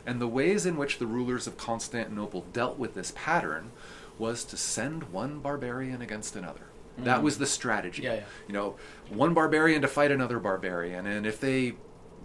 And 0.04 0.20
the 0.20 0.28
ways 0.28 0.66
in 0.66 0.76
which 0.76 0.98
the 0.98 1.06
rulers 1.06 1.46
of 1.46 1.56
Constantinople 1.56 2.46
dealt 2.52 2.78
with 2.78 2.94
this 2.94 3.12
pattern 3.14 3.70
was 4.18 4.44
to 4.44 4.56
send 4.56 5.12
one 5.12 5.38
barbarian 5.38 6.02
against 6.02 6.36
another. 6.36 6.71
That 6.98 7.20
Mhm. 7.20 7.22
was 7.22 7.38
the 7.38 7.46
strategy. 7.46 8.02
Yeah, 8.02 8.14
yeah. 8.14 8.24
You 8.46 8.54
know, 8.54 8.76
one 9.08 9.34
barbarian 9.34 9.82
to 9.82 9.88
fight 9.88 10.10
another 10.10 10.38
barbarian, 10.38 11.06
and 11.06 11.26
if 11.26 11.40
they 11.40 11.74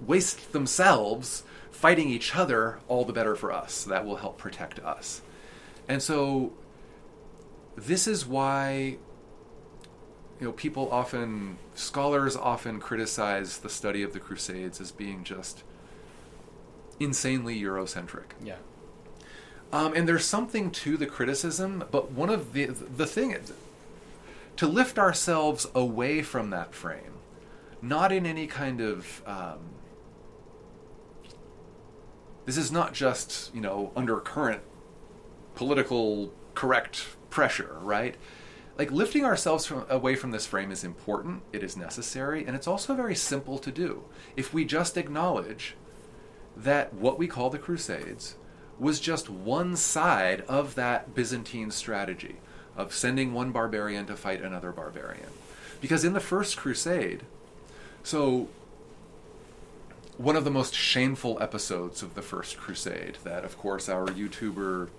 waste 0.06 0.52
themselves 0.54 1.44
fighting 1.72 2.10
each 2.10 2.36
other, 2.36 2.80
all 2.88 3.06
the 3.06 3.14
better 3.14 3.36
for 3.36 3.52
us. 3.52 3.84
That 3.84 4.06
will 4.06 4.18
help 4.18 4.38
protect 4.38 4.80
us. 4.80 5.22
And 5.88 6.02
so 6.04 6.54
this 7.76 8.08
is 8.08 8.26
why 8.26 8.98
you 10.40 10.46
know 10.46 10.52
people 10.52 10.92
often 10.92 11.58
scholars 11.76 12.36
often 12.36 12.80
criticize 12.80 13.60
the 13.60 13.70
study 13.70 14.04
of 14.04 14.14
the 14.14 14.20
crusades 14.20 14.80
as 14.82 14.92
being 14.92 15.24
just 15.24 15.64
insanely 17.00 17.60
eurocentric 17.60 18.32
yeah. 18.44 18.56
um, 19.72 19.94
and 19.94 20.08
there's 20.08 20.26
something 20.26 20.72
to 20.72 20.98
the 20.98 21.06
criticism 21.06 21.84
but 21.92 22.12
one 22.12 22.30
of 22.30 22.54
the 22.54 22.66
the 22.66 23.06
thing 23.06 23.32
is 23.32 23.52
to 24.58 24.68
lift 24.68 25.00
ourselves 25.00 25.68
away 25.74 26.22
from 26.22 26.50
that 26.50 26.74
frame 26.74 27.18
not 27.82 28.12
in 28.12 28.26
any 28.26 28.48
kind 28.48 28.82
of 28.82 29.22
um, 29.26 29.60
this 32.46 32.58
is 32.58 32.72
not 32.72 32.94
just 32.94 33.54
you 33.54 33.62
know 33.62 33.92
under 33.96 34.20
current 34.20 34.62
political 35.56 36.32
correct 36.54 37.06
pressure 37.30 37.78
right? 37.82 38.16
Like 38.78 38.92
lifting 38.92 39.26
ourselves 39.26 39.66
from, 39.66 39.88
away 39.90 40.16
from 40.16 40.30
this 40.32 40.46
frame 40.46 40.72
is 40.72 40.84
important 40.84 41.42
it 41.52 41.64
is 41.64 41.76
necessary 41.76 42.46
and 42.46 42.56
it's 42.56 42.68
also 42.68 42.94
very 42.94 43.16
simple 43.16 43.58
to 43.60 43.72
do. 43.72 44.04
If 44.36 44.54
we 44.54 44.66
just 44.66 44.98
acknowledge 44.98 45.76
that 46.56 46.94
what 46.94 47.20
we 47.20 47.28
call 47.28 47.50
the 47.50 47.60
crusades 47.60 48.36
was 48.80 49.00
just 49.00 49.30
one 49.30 49.76
side 49.76 50.42
of 50.42 50.76
that 50.76 51.16
byzantine 51.16 51.72
strategy 51.72 52.38
of 52.78 52.94
sending 52.94 53.34
one 53.34 53.52
barbarian 53.52 54.06
to 54.06 54.16
fight 54.16 54.42
another 54.42 54.72
barbarian 54.72 55.30
Because 55.82 56.06
in 56.06 56.14
the 56.14 56.20
First 56.20 56.56
Crusade, 56.58 57.24
so 58.04 58.48
one 60.18 60.36
of 60.36 60.44
the 60.46 60.52
most 60.52 60.74
shameful 60.74 61.38
episodes 61.42 62.02
of 62.02 62.16
the 62.16 62.22
First 62.22 62.58
Crusade 62.58 63.18
that, 63.24 63.44
of 63.44 63.58
course, 63.58 63.90
our 63.90 64.08
YouTuber 64.08 64.90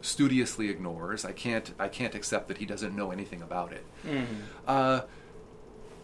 studiously 0.00 0.68
ignores. 0.68 1.24
I 1.24 1.32
can't 1.32 1.72
I 1.78 1.88
can't 1.88 2.14
accept 2.14 2.48
that 2.48 2.58
he 2.58 2.66
doesn't 2.66 2.94
know 2.96 3.10
anything 3.10 3.40
about 3.42 3.72
it. 3.72 3.84
Uh, 4.66 5.02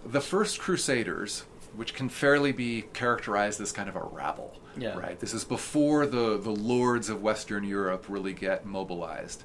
the 0.06 0.20
first 0.20 0.60
Crusaders, 0.60 1.44
which 1.74 1.94
can 1.94 2.08
fairly 2.08 2.52
be 2.52 2.82
characterized 2.92 3.60
as 3.60 3.72
kind 3.72 3.88
of 3.88 3.96
a 3.96 4.02
rabble, 4.04 4.54
Yeah. 4.76 4.96
right? 4.96 5.18
This 5.18 5.34
is 5.34 5.44
before 5.44 6.06
the 6.06 6.38
the 6.38 6.50
lords 6.52 7.08
of 7.08 7.22
Western 7.22 7.64
Europe 7.64 8.04
really 8.08 8.32
get 8.34 8.64
mobilized. 8.64 9.42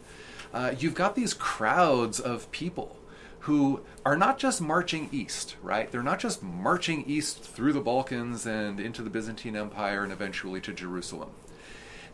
Uh, 0.54 0.76
you've 0.78 0.94
got 0.94 1.16
these 1.16 1.34
crowds 1.34 2.20
of 2.20 2.52
people 2.52 2.98
who 3.40 3.82
are 4.06 4.16
not 4.16 4.38
just 4.38 4.62
marching 4.62 5.10
east, 5.12 5.56
right? 5.62 5.92
They're 5.92 6.04
not 6.04 6.20
just 6.20 6.42
marching 6.44 7.04
east 7.06 7.44
through 7.44 7.74
the 7.74 7.82
Balkans 7.82 8.46
and 8.46 8.80
into 8.80 9.02
the 9.02 9.10
Byzantine 9.10 9.56
Empire 9.56 10.04
and 10.04 10.14
eventually 10.14 10.62
to 10.62 10.72
Jerusalem. 10.72 11.32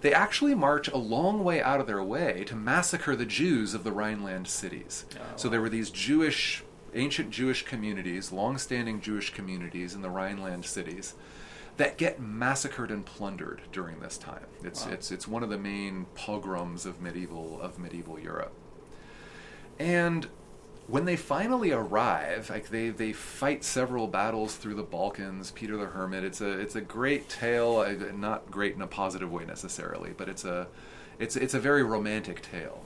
They 0.01 0.13
actually 0.13 0.55
march 0.55 0.87
a 0.87 0.97
long 0.97 1.43
way 1.43 1.61
out 1.61 1.81
of 1.81 1.87
their 1.87 2.01
way 2.01 2.45
to 2.45 2.55
massacre 2.55 3.15
the 3.15 3.25
Jews 3.25 3.73
of 3.73 3.83
the 3.83 3.91
Rhineland 3.91 4.47
cities. 4.47 5.05
Oh, 5.15 5.21
so 5.35 5.49
there 5.49 5.61
were 5.61 5.69
these 5.69 5.89
Jewish, 5.89 6.63
ancient 6.95 7.31
Jewish 7.31 7.63
communities, 7.63 8.31
long-standing 8.31 9.01
Jewish 9.01 9.33
communities 9.33 9.93
in 9.93 10.01
the 10.01 10.09
Rhineland 10.09 10.65
cities 10.65 11.15
that 11.79 11.97
get 11.97 12.19
massacred 12.21 12.91
and 12.91 13.05
plundered 13.05 13.61
during 13.71 14.01
this 14.01 14.17
time. 14.17 14.45
It's 14.63 14.85
Wow. 14.85 14.91
it's 14.91 15.11
it's 15.11 15.27
one 15.27 15.43
of 15.43 15.49
the 15.49 15.57
main 15.57 16.05
pogroms 16.13 16.85
of 16.85 17.01
medieval 17.01 17.59
of 17.61 17.79
medieval 17.79 18.19
Europe. 18.19 18.51
And 19.79 20.27
when 20.87 21.05
they 21.05 21.15
finally 21.15 21.71
arrive, 21.71 22.49
like 22.49 22.69
they, 22.69 22.89
they 22.89 23.13
fight 23.13 23.63
several 23.63 24.07
battles 24.07 24.55
through 24.55 24.73
the 24.75 24.83
Balkans. 24.83 25.51
Peter 25.51 25.77
the 25.77 25.85
Hermit. 25.85 26.23
It's 26.23 26.41
a 26.41 26.49
it's 26.59 26.75
a 26.75 26.81
great 26.81 27.29
tale. 27.29 27.77
uh, 27.77 28.11
Not 28.13 28.51
great 28.51 28.75
in 28.75 28.81
a 28.81 28.87
positive 28.87 29.31
way 29.31 29.45
necessarily, 29.45 30.11
but 30.17 30.27
it's 30.27 30.43
a 30.43 30.67
it's 31.17 31.35
it's 31.37 31.53
a 31.53 31.59
very 31.59 31.83
romantic 31.83 32.41
tale. 32.41 32.83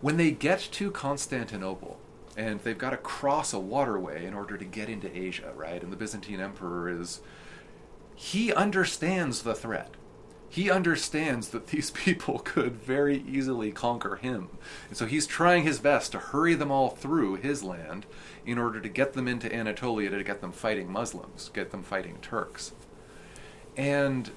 When 0.00 0.16
they 0.16 0.30
get 0.32 0.58
to 0.72 0.90
Constantinople, 0.90 1.98
and 2.36 2.60
they've 2.60 2.76
got 2.76 2.90
to 2.90 2.96
cross 2.98 3.52
a 3.54 3.58
waterway 3.58 4.26
in 4.26 4.34
order 4.34 4.58
to 4.58 4.64
get 4.64 4.88
into 4.88 5.16
Asia, 5.16 5.52
right? 5.54 5.82
And 5.82 5.92
the 5.92 5.96
Byzantine 5.96 6.40
Emperor 6.40 6.88
is 6.90 7.20
he 8.16 8.52
understands 8.52 9.42
the 9.42 9.54
threat. 9.54 9.90
He 10.48 10.70
understands 10.70 11.50
that 11.50 11.68
these 11.68 11.90
people 11.92 12.40
could 12.40 12.72
very 12.72 13.22
easily 13.28 13.70
conquer 13.70 14.16
him. 14.16 14.48
And 14.88 14.96
so 14.96 15.06
he's 15.06 15.26
trying 15.26 15.62
his 15.62 15.78
best 15.78 16.12
to 16.12 16.18
hurry 16.18 16.54
them 16.54 16.72
all 16.72 16.90
through 16.90 17.36
his 17.36 17.62
land 17.62 18.06
in 18.44 18.58
order 18.58 18.80
to 18.80 18.88
get 18.88 19.12
them 19.12 19.28
into 19.28 19.54
Anatolia 19.54 20.10
to 20.10 20.24
get 20.24 20.40
them 20.40 20.52
fighting 20.52 20.90
Muslims, 20.90 21.50
get 21.52 21.70
them 21.70 21.82
fighting 21.82 22.16
Turks. 22.22 22.72
And 23.76 24.30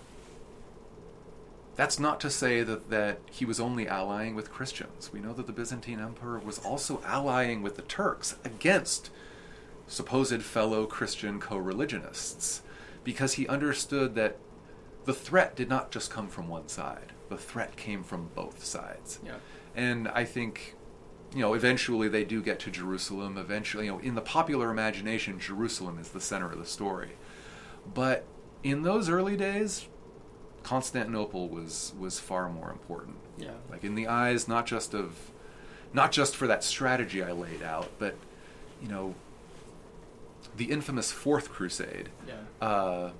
that's 1.78 2.00
not 2.00 2.20
to 2.20 2.30
say 2.30 2.64
that, 2.64 2.90
that 2.90 3.20
he 3.32 3.46
was 3.46 3.62
only 3.62 3.88
allying 3.88 4.36
with 4.36 4.52
Christians. 4.52 5.12
We 5.14 5.22
know 5.22 5.32
that 5.32 5.48
the 5.48 5.54
Byzantine 5.54 6.02
Emperor 6.02 6.40
was 6.40 6.60
also 6.60 7.02
allying 7.06 7.62
with 7.62 7.78
the 7.78 7.82
Turks 7.84 8.36
against 8.44 9.10
supposed 9.88 10.42
fellow 10.42 10.86
Christian 10.86 11.40
co 11.40 11.56
religionists 11.56 12.64
because 13.04 13.34
he 13.34 13.48
understood 13.48 14.16
that 14.16 14.38
the 15.06 15.14
threat 15.14 15.56
did 15.56 15.70
not 15.70 15.92
just 15.92 16.12
come 16.12 16.28
from 16.28 16.48
one 16.48 16.68
side, 16.68 17.14
the 17.30 17.38
threat 17.38 17.76
came 17.76 18.04
from 18.04 18.30
both 18.36 18.64
sides. 18.64 19.20
Yeah. 19.26 19.36
And 19.76 20.08
I 20.10 20.26
think, 20.26 20.76
you 21.34 21.40
know, 21.40 21.54
eventually 21.54 22.08
they 22.08 22.26
do 22.26 22.42
get 22.42 22.60
to 22.62 22.72
Jerusalem. 22.72 23.38
Eventually, 23.38 23.86
you 23.86 23.92
know, 23.92 24.00
in 24.00 24.16
the 24.16 24.22
popular 24.22 24.70
imagination, 24.72 25.40
Jerusalem 25.40 26.00
is 26.00 26.10
the 26.10 26.22
center 26.22 26.52
of 26.52 26.60
the 26.60 26.66
story. 26.66 27.12
But 27.94 28.26
in 28.64 28.84
those 28.84 29.10
early 29.10 29.38
days, 29.38 29.88
Constantinople 30.64 31.48
was 31.48 31.94
was 31.98 32.20
far 32.20 32.50
more 32.50 32.70
important. 32.72 33.18
Yeah. 33.38 33.52
Like 33.70 33.84
in 33.84 33.96
the 33.96 34.08
eyes, 34.08 34.48
not 34.48 34.66
just 34.66 34.94
of, 34.94 35.32
not 35.94 36.12
just 36.12 36.36
for 36.36 36.46
that 36.48 36.64
strategy 36.64 37.24
I 37.24 37.32
laid 37.32 37.64
out, 37.64 37.90
but, 37.98 38.16
you 38.82 38.90
know, 38.90 39.16
the 40.60 40.66
infamous 40.66 41.12
Fourth 41.12 41.50
Crusade 41.50 42.10
Yeah. 42.28 42.34
uh, 42.68 43.12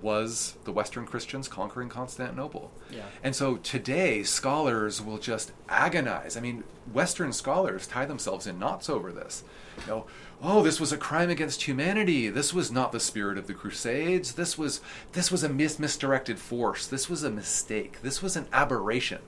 was 0.00 0.54
the 0.64 0.70
Western 0.70 1.06
Christians 1.06 1.48
conquering 1.48 1.88
Constantinople. 1.88 2.70
Yeah. 2.88 3.02
And 3.24 3.34
so 3.34 3.56
today, 3.56 4.22
scholars 4.22 5.02
will 5.02 5.18
just 5.18 5.50
agonize. 5.68 6.36
I 6.36 6.40
mean, 6.40 6.62
Western 6.92 7.32
scholars 7.32 7.88
tie 7.88 8.04
themselves 8.04 8.46
in 8.46 8.60
knots 8.60 8.88
over 8.88 9.10
this. 9.10 9.42
You 9.80 9.86
know, 9.88 10.06
oh, 10.40 10.62
this 10.62 10.78
was 10.78 10.92
a 10.92 10.96
crime 10.96 11.30
against 11.30 11.62
humanity. 11.64 12.28
This 12.28 12.54
was 12.54 12.70
not 12.70 12.92
the 12.92 13.00
spirit 13.00 13.38
of 13.38 13.48
the 13.48 13.54
Crusades. 13.54 14.34
This 14.34 14.56
was 14.56 14.80
this 15.14 15.32
was 15.32 15.42
a 15.42 15.48
mis- 15.48 15.80
misdirected 15.80 16.38
force. 16.38 16.86
This 16.86 17.10
was 17.10 17.24
a 17.24 17.30
mistake. 17.30 18.00
This 18.02 18.22
was 18.22 18.36
an 18.36 18.46
aberration. 18.52 19.20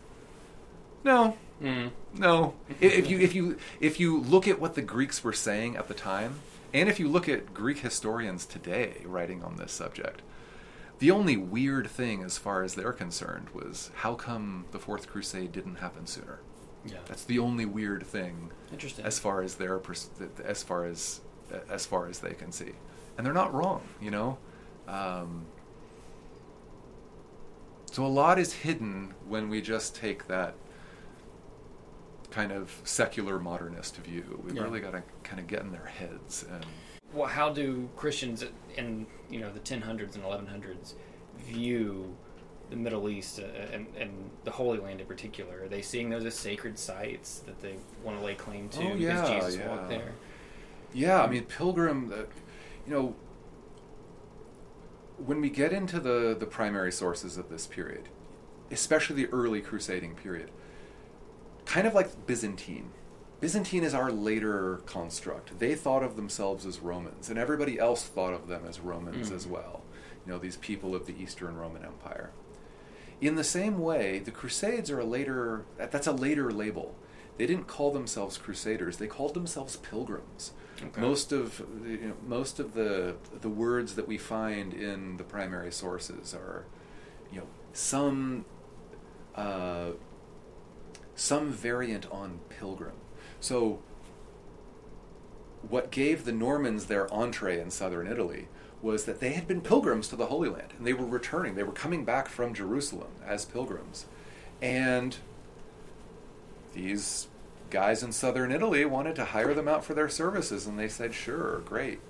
No, 1.02 1.36
Mm. 1.62 1.90
no. 2.14 2.54
If 2.80 3.10
you 3.10 3.18
if 3.18 3.34
you 3.34 3.58
if 3.80 4.00
you 4.00 4.20
look 4.20 4.48
at 4.48 4.60
what 4.60 4.74
the 4.74 4.82
Greeks 4.82 5.22
were 5.22 5.32
saying 5.32 5.76
at 5.76 5.88
the 5.88 5.94
time, 5.94 6.40
and 6.72 6.88
if 6.88 6.98
you 6.98 7.08
look 7.08 7.28
at 7.28 7.52
Greek 7.52 7.78
historians 7.80 8.46
today 8.46 9.02
writing 9.04 9.42
on 9.42 9.56
this 9.56 9.72
subject, 9.72 10.22
the 11.00 11.10
only 11.10 11.36
weird 11.36 11.88
thing 11.88 12.22
as 12.22 12.38
far 12.38 12.62
as 12.62 12.74
they're 12.74 12.92
concerned 12.92 13.48
was 13.52 13.90
how 13.96 14.14
come 14.14 14.64
the 14.72 14.78
Fourth 14.78 15.06
Crusade 15.08 15.52
didn't 15.52 15.76
happen 15.76 16.06
sooner. 16.06 16.40
Yeah. 16.86 16.98
That's 17.06 17.24
the 17.24 17.38
only 17.38 17.66
weird 17.66 18.06
thing 18.06 18.50
Interesting. 18.72 19.04
as 19.04 19.18
far 19.18 19.42
as 19.42 19.56
their 19.56 19.78
pers- 19.78 20.08
as 20.42 20.62
far 20.62 20.86
as 20.86 21.20
as 21.68 21.84
far 21.84 22.06
as 22.06 22.20
they 22.20 22.32
can 22.32 22.52
see, 22.52 22.72
and 23.18 23.26
they're 23.26 23.34
not 23.34 23.52
wrong. 23.52 23.82
You 24.00 24.10
know. 24.12 24.38
Um, 24.88 25.44
so 27.92 28.04
a 28.04 28.08
lot 28.08 28.38
is 28.38 28.52
hidden 28.52 29.14
when 29.28 29.48
we 29.50 29.60
just 29.60 29.94
take 29.96 30.26
that 30.28 30.54
kind 32.30 32.52
of 32.52 32.80
secular 32.84 33.38
modernist 33.38 33.96
view. 33.98 34.40
We've 34.44 34.56
Yeah. 34.56 34.62
really 34.62 34.80
got 34.80 34.92
to 34.92 35.02
kind 35.24 35.40
of 35.40 35.46
get 35.46 35.60
in 35.60 35.72
their 35.72 35.86
heads 35.86 36.44
and 36.50 36.64
well, 37.12 37.26
how 37.26 37.50
do 37.50 37.88
Christians 37.96 38.44
in 38.76 39.06
you 39.28 39.40
know 39.40 39.50
the 39.50 39.58
1000s 39.60 40.14
and 40.14 40.22
1100s 40.24 40.94
view 41.38 42.16
the 42.70 42.76
Middle 42.76 43.08
East 43.08 43.40
uh, 43.40 43.42
and, 43.72 43.88
and 43.98 44.30
the 44.44 44.50
Holy 44.52 44.78
Land 44.78 45.00
in 45.00 45.06
particular? 45.06 45.64
Are 45.64 45.68
they 45.68 45.82
seeing 45.82 46.08
those 46.08 46.24
as 46.24 46.36
sacred 46.36 46.78
sites 46.78 47.40
that 47.46 47.60
they 47.60 47.74
want 48.04 48.18
to 48.20 48.24
lay 48.24 48.36
claim 48.36 48.68
to 48.70 48.78
Oh, 48.78 48.94
because 48.94 49.00
yeah, 49.00 49.40
Jesus 49.40 49.56
yeah. 49.56 49.68
walked 49.68 49.88
there? 49.88 50.12
Yeah, 50.92 51.22
I 51.22 51.28
mean, 51.28 51.44
Pilgrim, 51.44 52.12
uh, 52.12 52.16
you 52.86 52.92
know, 52.94 53.14
when 55.18 55.40
we 55.40 55.50
get 55.50 55.72
into 55.72 56.00
the, 56.00 56.36
the 56.38 56.46
primary 56.46 56.92
sources 56.92 57.36
of 57.36 57.48
this 57.48 57.66
period, 57.66 58.08
especially 58.70 59.16
the 59.16 59.32
early 59.32 59.60
crusading 59.60 60.14
period, 60.14 60.50
kind 61.70 61.86
of 61.86 61.94
like 61.94 62.26
Byzantine. 62.26 62.90
Byzantine 63.40 63.84
is 63.84 63.94
our 63.94 64.10
later 64.10 64.82
construct. 64.86 65.58
They 65.60 65.74
thought 65.74 66.02
of 66.02 66.16
themselves 66.16 66.66
as 66.66 66.80
Romans, 66.80 67.30
and 67.30 67.38
everybody 67.38 67.78
else 67.78 68.04
thought 68.04 68.34
of 68.34 68.48
them 68.48 68.62
as 68.68 68.80
Romans 68.80 69.30
Mm. 69.30 69.34
as 69.36 69.46
well. 69.46 69.82
You 70.26 70.32
know, 70.32 70.38
these 70.38 70.56
people 70.56 70.94
of 70.94 71.06
the 71.06 71.14
Eastern 71.22 71.56
Roman 71.56 71.84
Empire. 71.84 72.30
In 73.20 73.36
the 73.36 73.44
same 73.44 73.78
way, 73.78 74.18
the 74.18 74.30
Crusades 74.30 74.90
are 74.90 74.98
a 75.00 75.04
later, 75.04 75.64
that's 75.78 76.06
a 76.06 76.12
later 76.12 76.50
label. 76.50 76.94
They 77.38 77.46
didn't 77.46 77.66
call 77.68 77.92
themselves 77.92 78.36
Crusaders, 78.36 78.96
they 78.98 79.06
called 79.06 79.34
themselves 79.34 79.76
pilgrims. 79.76 80.52
Okay. 80.82 81.00
Most 81.00 81.30
of 81.32 81.62
the- 81.82 81.88
you 81.90 82.08
know, 82.08 82.14
most 82.26 82.58
of 82.58 82.74
the 82.74 83.14
the 83.40 83.48
words 83.50 83.94
that 83.94 84.08
we 84.08 84.18
find 84.18 84.72
in 84.74 85.18
the 85.18 85.24
primary 85.24 85.70
sources 85.70 86.34
are, 86.34 86.64
you 87.32 87.38
know, 87.40 87.46
some 87.72 88.44
uh, 89.36 89.90
some 91.20 91.50
variant 91.50 92.10
on 92.10 92.40
pilgrim. 92.48 92.94
So, 93.40 93.80
what 95.68 95.90
gave 95.90 96.24
the 96.24 96.32
Normans 96.32 96.86
their 96.86 97.12
entree 97.12 97.60
in 97.60 97.70
southern 97.70 98.06
Italy 98.06 98.48
was 98.80 99.04
that 99.04 99.20
they 99.20 99.32
had 99.32 99.46
been 99.46 99.60
pilgrims 99.60 100.08
to 100.08 100.16
the 100.16 100.26
Holy 100.26 100.48
Land, 100.48 100.72
and 100.78 100.86
they 100.86 100.94
were 100.94 101.04
returning. 101.04 101.54
They 101.54 101.62
were 101.62 101.72
coming 101.72 102.06
back 102.06 102.30
from 102.30 102.54
Jerusalem 102.54 103.10
as 103.26 103.44
pilgrims, 103.44 104.06
and 104.62 105.18
these 106.72 107.28
guys 107.68 108.02
in 108.02 108.12
southern 108.12 108.50
Italy 108.50 108.86
wanted 108.86 109.14
to 109.16 109.26
hire 109.26 109.52
them 109.52 109.68
out 109.68 109.84
for 109.84 109.92
their 109.92 110.08
services, 110.08 110.66
and 110.66 110.78
they 110.78 110.88
said, 110.88 111.12
"Sure, 111.12 111.58
great." 111.66 112.00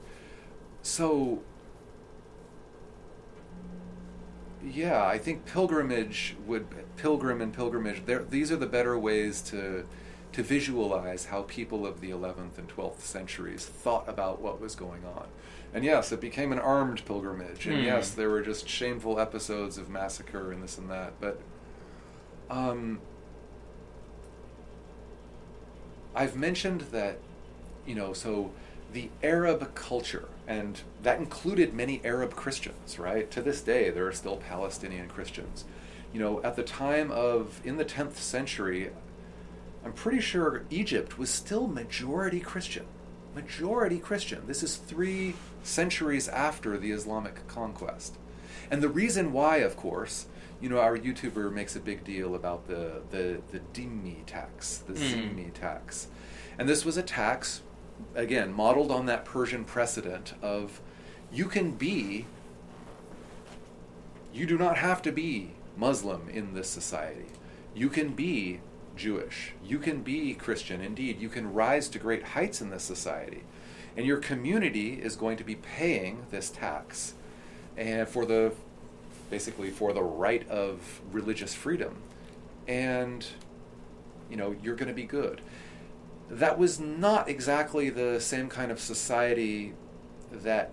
So, 0.82 1.42
yeah, 4.64 5.04
I 5.04 5.18
think 5.18 5.46
pilgrimage 5.46 6.36
would 6.46 6.70
pilgrim 7.05 7.40
and 7.40 7.53
pilgrimage. 7.53 8.05
they're- 8.07 8.24
These 8.28 8.53
are 8.53 8.57
the 8.57 8.66
better 8.66 8.98
ways 8.98 9.40
to 9.42 9.84
to 10.32 10.44
visualize 10.44 11.24
how 11.24 11.42
people 11.42 11.84
of 11.84 12.01
the 12.01 12.11
11th 12.11 12.57
and 12.57 12.68
12th 12.68 13.01
centuries 13.05 13.66
thought 13.66 14.09
about 14.09 14.40
what 14.40 14.61
was 14.61 14.76
going 14.76 15.05
on. 15.05 15.26
And 15.74 15.82
yes, 15.84 16.12
it 16.12 16.20
became 16.20 16.53
an 16.53 16.61
armed 16.61 17.05
pilgrimage, 17.05 17.66
and 17.66 17.78
Hmm. 17.78 17.84
yes, 17.84 18.11
there 18.11 18.30
were 18.30 18.40
just 18.40 18.68
shameful 18.68 19.18
episodes 19.18 19.76
of 19.76 19.88
massacre 19.90 20.53
and 20.53 20.62
this 20.62 20.78
and 20.78 20.88
that, 20.88 21.14
but 21.20 21.40
um, 22.48 23.01
I've 26.14 26.36
mentioned 26.36 26.82
that 26.92 27.18
you 27.86 27.94
know, 27.96 28.12
so 28.12 28.51
the 28.92 29.09
Arab 29.22 29.74
culture, 29.74 30.28
and 30.46 30.80
that 31.03 31.18
included 31.18 31.74
many 31.74 32.01
Arab 32.05 32.36
Christians, 32.36 32.98
right? 33.01 33.28
To 33.32 33.42
this 33.42 33.62
day, 33.62 33.90
there 33.90 34.07
are 34.07 34.12
still 34.12 34.36
Palestinian 34.36 35.09
Christians. 35.09 35.64
You 36.12 36.20
know, 36.20 36.42
at 36.42 36.56
the 36.56 36.62
time 36.62 37.11
of, 37.11 37.61
in 37.64 37.76
the 37.76 37.84
10th 37.84 38.14
century, 38.16 38.90
I'm 39.84 39.92
pretty 39.92 40.20
sure 40.20 40.64
Egypt 40.70 41.18
was 41.18 41.30
still 41.30 41.66
majority 41.66 42.40
Christian. 42.40 42.86
Majority 43.34 43.98
Christian. 43.98 44.42
This 44.46 44.62
is 44.62 44.76
three 44.76 45.34
centuries 45.62 46.28
after 46.28 46.76
the 46.76 46.90
Islamic 46.90 47.46
conquest. 47.46 48.16
And 48.70 48.82
the 48.82 48.88
reason 48.88 49.32
why, 49.32 49.58
of 49.58 49.76
course, 49.76 50.26
you 50.61 50.68
know, 50.68 50.78
our 50.78 50.98
YouTuber 50.98 51.52
makes 51.52 51.76
a 51.76 51.80
big 51.80 52.04
deal 52.04 52.34
about 52.34 52.66
the, 52.66 53.02
the, 53.11 53.40
the 53.52 53.61
dhimmi 53.72 54.26
tax, 54.26 54.78
the 54.78 54.92
Mm. 54.94 54.98
zimmi 54.98 55.52
tax. 55.54 56.08
And 56.58 56.68
this 56.68 56.84
was 56.84 56.96
a 56.96 57.02
tax, 57.02 57.62
again, 58.14 58.52
modeled 58.52 58.90
on 58.90 59.06
that 59.06 59.24
Persian 59.24 59.64
precedent 59.64 60.34
of 60.42 60.80
you 61.32 61.46
can 61.46 61.70
be, 61.70 62.26
you 64.34 64.44
do 64.46 64.58
not 64.58 64.76
have 64.76 65.00
to 65.02 65.12
be 65.12 65.52
Muslim 65.77 66.29
in 66.29 66.55
this 66.55 66.68
society. 66.68 67.27
You 67.75 67.89
can 67.89 68.14
be 68.14 68.61
Jewish. 68.97 69.55
You 69.64 69.79
can 69.79 70.03
be 70.03 70.35
Christian. 70.35 70.81
Indeed, 70.81 71.21
you 71.21 71.29
can 71.29 71.53
rise 71.53 71.89
to 71.89 71.99
great 71.99 72.23
heights 72.23 72.61
in 72.61 72.71
this 72.71 72.83
society. 72.83 73.45
And 73.97 74.07
your 74.07 74.18
community 74.18 74.95
is 74.95 75.16
going 75.16 75.37
to 75.39 75.45
be 75.45 75.57
paying 75.57 76.27
this 76.31 76.51
tax 76.51 77.14
and 77.77 78.09
for 78.09 78.25
the 78.25 78.53
basically 79.31 79.71
for 79.71 79.93
the 79.93 80.03
right 80.03 80.49
of 80.49 81.01
religious 81.12 81.55
freedom. 81.55 81.97
And 82.66 83.27
you 84.29 84.37
know, 84.37 84.55
you're 84.62 84.77
going 84.77 84.89
to 84.89 84.95
be 84.95 85.05
good. 85.05 85.41
That 86.29 86.59
was 86.59 86.79
not 86.79 87.29
exactly 87.29 87.91
the 87.91 88.21
same 88.21 88.49
kind 88.49 88.71
of 88.71 88.79
society 88.79 89.75
that 90.31 90.71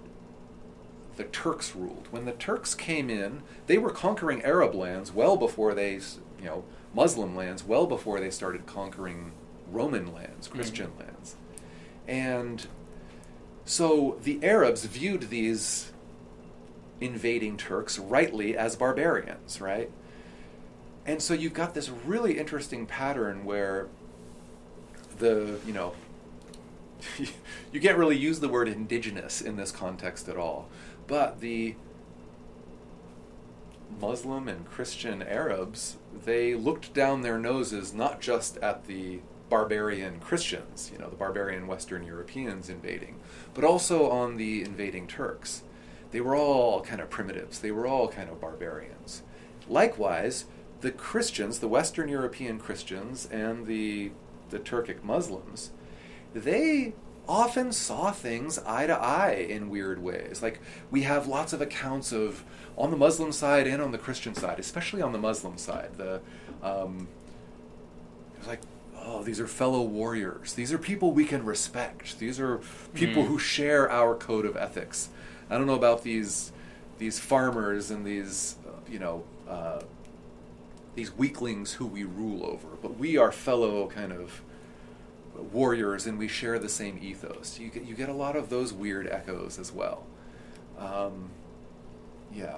the 1.17 1.25
Turks 1.25 1.75
ruled. 1.75 2.07
When 2.11 2.25
the 2.25 2.31
Turks 2.31 2.73
came 2.73 3.09
in, 3.09 3.41
they 3.65 3.77
were 3.77 3.89
conquering 3.89 4.43
Arab 4.43 4.73
lands 4.73 5.11
well 5.11 5.35
before 5.35 5.73
they, 5.73 5.93
you 5.93 6.45
know, 6.45 6.63
Muslim 6.93 7.35
lands 7.35 7.63
well 7.63 7.85
before 7.85 8.19
they 8.19 8.31
started 8.31 8.65
conquering 8.65 9.33
Roman 9.69 10.13
lands, 10.13 10.47
mm-hmm. 10.47 10.55
Christian 10.55 10.91
lands. 10.97 11.35
And 12.07 12.65
so 13.65 14.17
the 14.23 14.39
Arabs 14.43 14.85
viewed 14.85 15.29
these 15.29 15.91
invading 17.01 17.57
Turks 17.57 17.99
rightly 17.99 18.57
as 18.57 18.75
barbarians, 18.75 19.59
right? 19.59 19.91
And 21.05 21.21
so 21.21 21.33
you've 21.33 21.53
got 21.53 21.73
this 21.73 21.89
really 21.89 22.37
interesting 22.37 22.85
pattern 22.85 23.45
where 23.45 23.87
the, 25.19 25.59
you 25.65 25.73
know, 25.73 25.93
you 27.71 27.79
can't 27.79 27.97
really 27.97 28.17
use 28.17 28.39
the 28.39 28.49
word 28.49 28.67
indigenous 28.67 29.41
in 29.41 29.55
this 29.55 29.71
context 29.71 30.27
at 30.27 30.37
all. 30.37 30.67
But 31.07 31.39
the 31.39 31.75
Muslim 33.99 34.47
and 34.47 34.65
Christian 34.65 35.21
Arabs, 35.23 35.97
they 36.25 36.53
looked 36.53 36.93
down 36.93 37.21
their 37.21 37.39
noses 37.39 37.93
not 37.93 38.21
just 38.21 38.57
at 38.57 38.85
the 38.85 39.21
barbarian 39.49 40.19
Christians, 40.19 40.89
you 40.91 40.99
know, 40.99 41.09
the 41.09 41.15
barbarian 41.15 41.67
Western 41.67 42.03
Europeans 42.03 42.69
invading, 42.69 43.19
but 43.53 43.63
also 43.63 44.09
on 44.09 44.37
the 44.37 44.61
invading 44.61 45.07
Turks. 45.07 45.63
They 46.11 46.21
were 46.21 46.35
all 46.35 46.81
kind 46.81 47.01
of 47.01 47.09
primitives, 47.09 47.59
they 47.59 47.71
were 47.71 47.87
all 47.87 48.07
kind 48.09 48.29
of 48.29 48.41
barbarians. 48.41 49.23
Likewise, 49.69 50.45
the 50.81 50.91
Christians, 50.91 51.59
the 51.59 51.67
Western 51.67 52.09
European 52.09 52.59
Christians, 52.59 53.27
and 53.31 53.65
the, 53.65 54.11
the 54.49 54.59
Turkic 54.59 55.03
Muslims, 55.03 55.71
they 56.33 56.93
often 57.27 57.71
saw 57.71 58.11
things 58.11 58.57
eye 58.59 58.87
to 58.87 58.93
eye 58.97 59.45
in 59.49 59.69
weird 59.69 60.01
ways. 60.01 60.41
Like, 60.41 60.59
we 60.91 61.01
have 61.03 61.27
lots 61.27 61.53
of 61.53 61.61
accounts 61.61 62.11
of, 62.11 62.43
on 62.77 62.91
the 62.91 62.97
Muslim 62.97 63.31
side 63.31 63.67
and 63.67 63.81
on 63.81 63.91
the 63.91 63.97
Christian 63.97 64.33
side, 64.33 64.59
especially 64.59 65.01
on 65.01 65.11
the 65.11 65.17
Muslim 65.17 65.57
side, 65.57 65.91
the, 65.97 66.21
um, 66.63 67.07
it 68.35 68.39
was 68.39 68.47
like, 68.47 68.61
oh, 69.03 69.23
these 69.23 69.39
are 69.39 69.47
fellow 69.47 69.81
warriors. 69.81 70.53
These 70.53 70.71
are 70.71 70.77
people 70.77 71.11
we 71.11 71.25
can 71.25 71.43
respect. 71.45 72.19
These 72.19 72.39
are 72.39 72.59
people 72.93 73.23
Mm. 73.23 73.27
who 73.27 73.39
share 73.39 73.89
our 73.91 74.15
code 74.15 74.45
of 74.45 74.55
ethics. 74.55 75.09
I 75.49 75.57
don't 75.57 75.67
know 75.67 75.75
about 75.75 76.03
these, 76.03 76.51
these 76.97 77.19
farmers 77.19 77.89
and 77.91 78.05
these, 78.05 78.55
uh, 78.67 78.71
you 78.89 78.99
know, 78.99 79.23
uh, 79.49 79.81
these 80.95 81.15
weaklings 81.15 81.73
who 81.73 81.85
we 81.85 82.03
rule 82.03 82.45
over, 82.45 82.67
but 82.81 82.97
we 82.97 83.17
are 83.17 83.31
fellow 83.31 83.87
kind 83.87 84.11
of 84.11 84.41
warriors 85.43 86.05
and 86.05 86.17
we 86.17 86.27
share 86.27 86.59
the 86.59 86.69
same 86.69 86.99
ethos. 87.01 87.59
You 87.59 87.69
get 87.69 87.85
you 87.85 87.95
get 87.95 88.09
a 88.09 88.13
lot 88.13 88.35
of 88.35 88.49
those 88.49 88.73
weird 88.73 89.07
echoes 89.07 89.59
as 89.59 89.71
well. 89.71 90.05
Um, 90.77 91.29
yeah, 92.33 92.57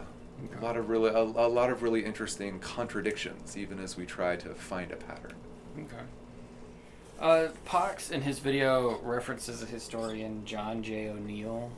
a 0.59 0.63
lot 0.63 0.77
of 0.77 0.89
really 0.89 1.09
a, 1.09 1.19
a 1.19 1.49
lot 1.49 1.69
of 1.69 1.83
really 1.83 2.05
interesting 2.05 2.59
contradictions, 2.59 3.57
even 3.57 3.79
as 3.79 3.97
we 3.97 4.05
try 4.05 4.35
to 4.37 4.49
find 4.49 4.91
a 4.91 4.95
pattern. 4.95 5.35
Okay. 5.77 6.03
Uh, 7.19 7.49
Pox 7.65 8.11
in 8.11 8.21
his 8.21 8.39
video 8.39 8.99
references 9.01 9.61
a 9.61 9.65
historian 9.65 10.45
John 10.45 10.81
J. 10.81 11.09
O'Neill. 11.09 11.71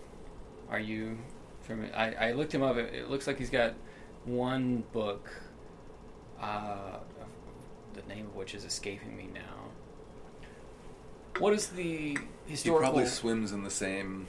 Are 0.69 0.79
you 0.79 1.17
from? 1.61 1.87
I, 1.95 2.13
I 2.13 2.31
looked 2.33 2.53
him 2.53 2.61
up. 2.61 2.77
It, 2.77 2.93
it 2.93 3.09
looks 3.09 3.25
like 3.27 3.37
he's 3.39 3.49
got 3.49 3.73
one 4.25 4.83
book. 4.93 5.29
Uh, 6.39 6.97
the 7.93 8.01
name 8.13 8.27
of 8.27 8.35
which 8.35 8.55
is 8.55 8.65
escaping 8.65 9.15
me 9.15 9.29
now. 9.33 9.50
What 11.39 11.53
is 11.53 11.67
the 11.67 12.17
historical? 12.45 12.85
He 12.85 12.91
probably 12.91 13.05
swims 13.05 13.51
in 13.51 13.63
the 13.63 13.69
same 13.69 14.27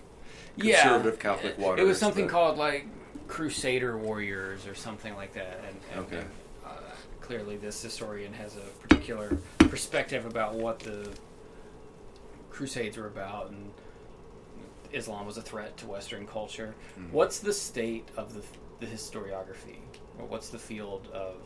yeah, 0.57 0.83
conservative 0.83 1.19
Catholic 1.19 1.53
it- 1.55 1.59
waters. 1.59 1.81
It 1.85 1.87
was 1.87 1.99
something 1.99 2.27
but- 2.27 2.33
called 2.33 2.59
like 2.59 2.87
Crusader 3.29 3.97
Warriors 3.99 4.67
or 4.67 4.75
something 4.75 5.15
like 5.15 5.33
that. 5.35 5.61
And, 5.67 5.77
and, 5.95 6.01
Okay. 6.07 6.25
uh, 6.65 6.69
clearly, 7.21 7.57
this 7.57 7.81
historian 7.83 8.33
has 8.35 8.57
a 8.57 8.87
particular 8.87 9.37
perspective 9.59 10.27
about 10.27 10.55
what 10.55 10.79
the 10.81 11.09
Crusades 12.51 12.97
were 12.99 13.07
about, 13.07 13.51
and 13.51 13.73
Islam 14.93 15.25
was 15.27 15.39
a 15.39 15.43
threat 15.43 15.77
to 15.79 15.87
Western 15.87 16.27
culture. 16.27 16.75
Mhm. 16.99 17.11
What's 17.11 17.39
the 17.41 17.53
state 17.53 18.09
of 18.17 18.35
the, 18.35 18.43
the 18.81 18.87
historiography? 18.93 19.79
Or 20.19 20.27
what's 20.27 20.51
the 20.51 20.59
field 20.59 21.09
of 21.15 21.37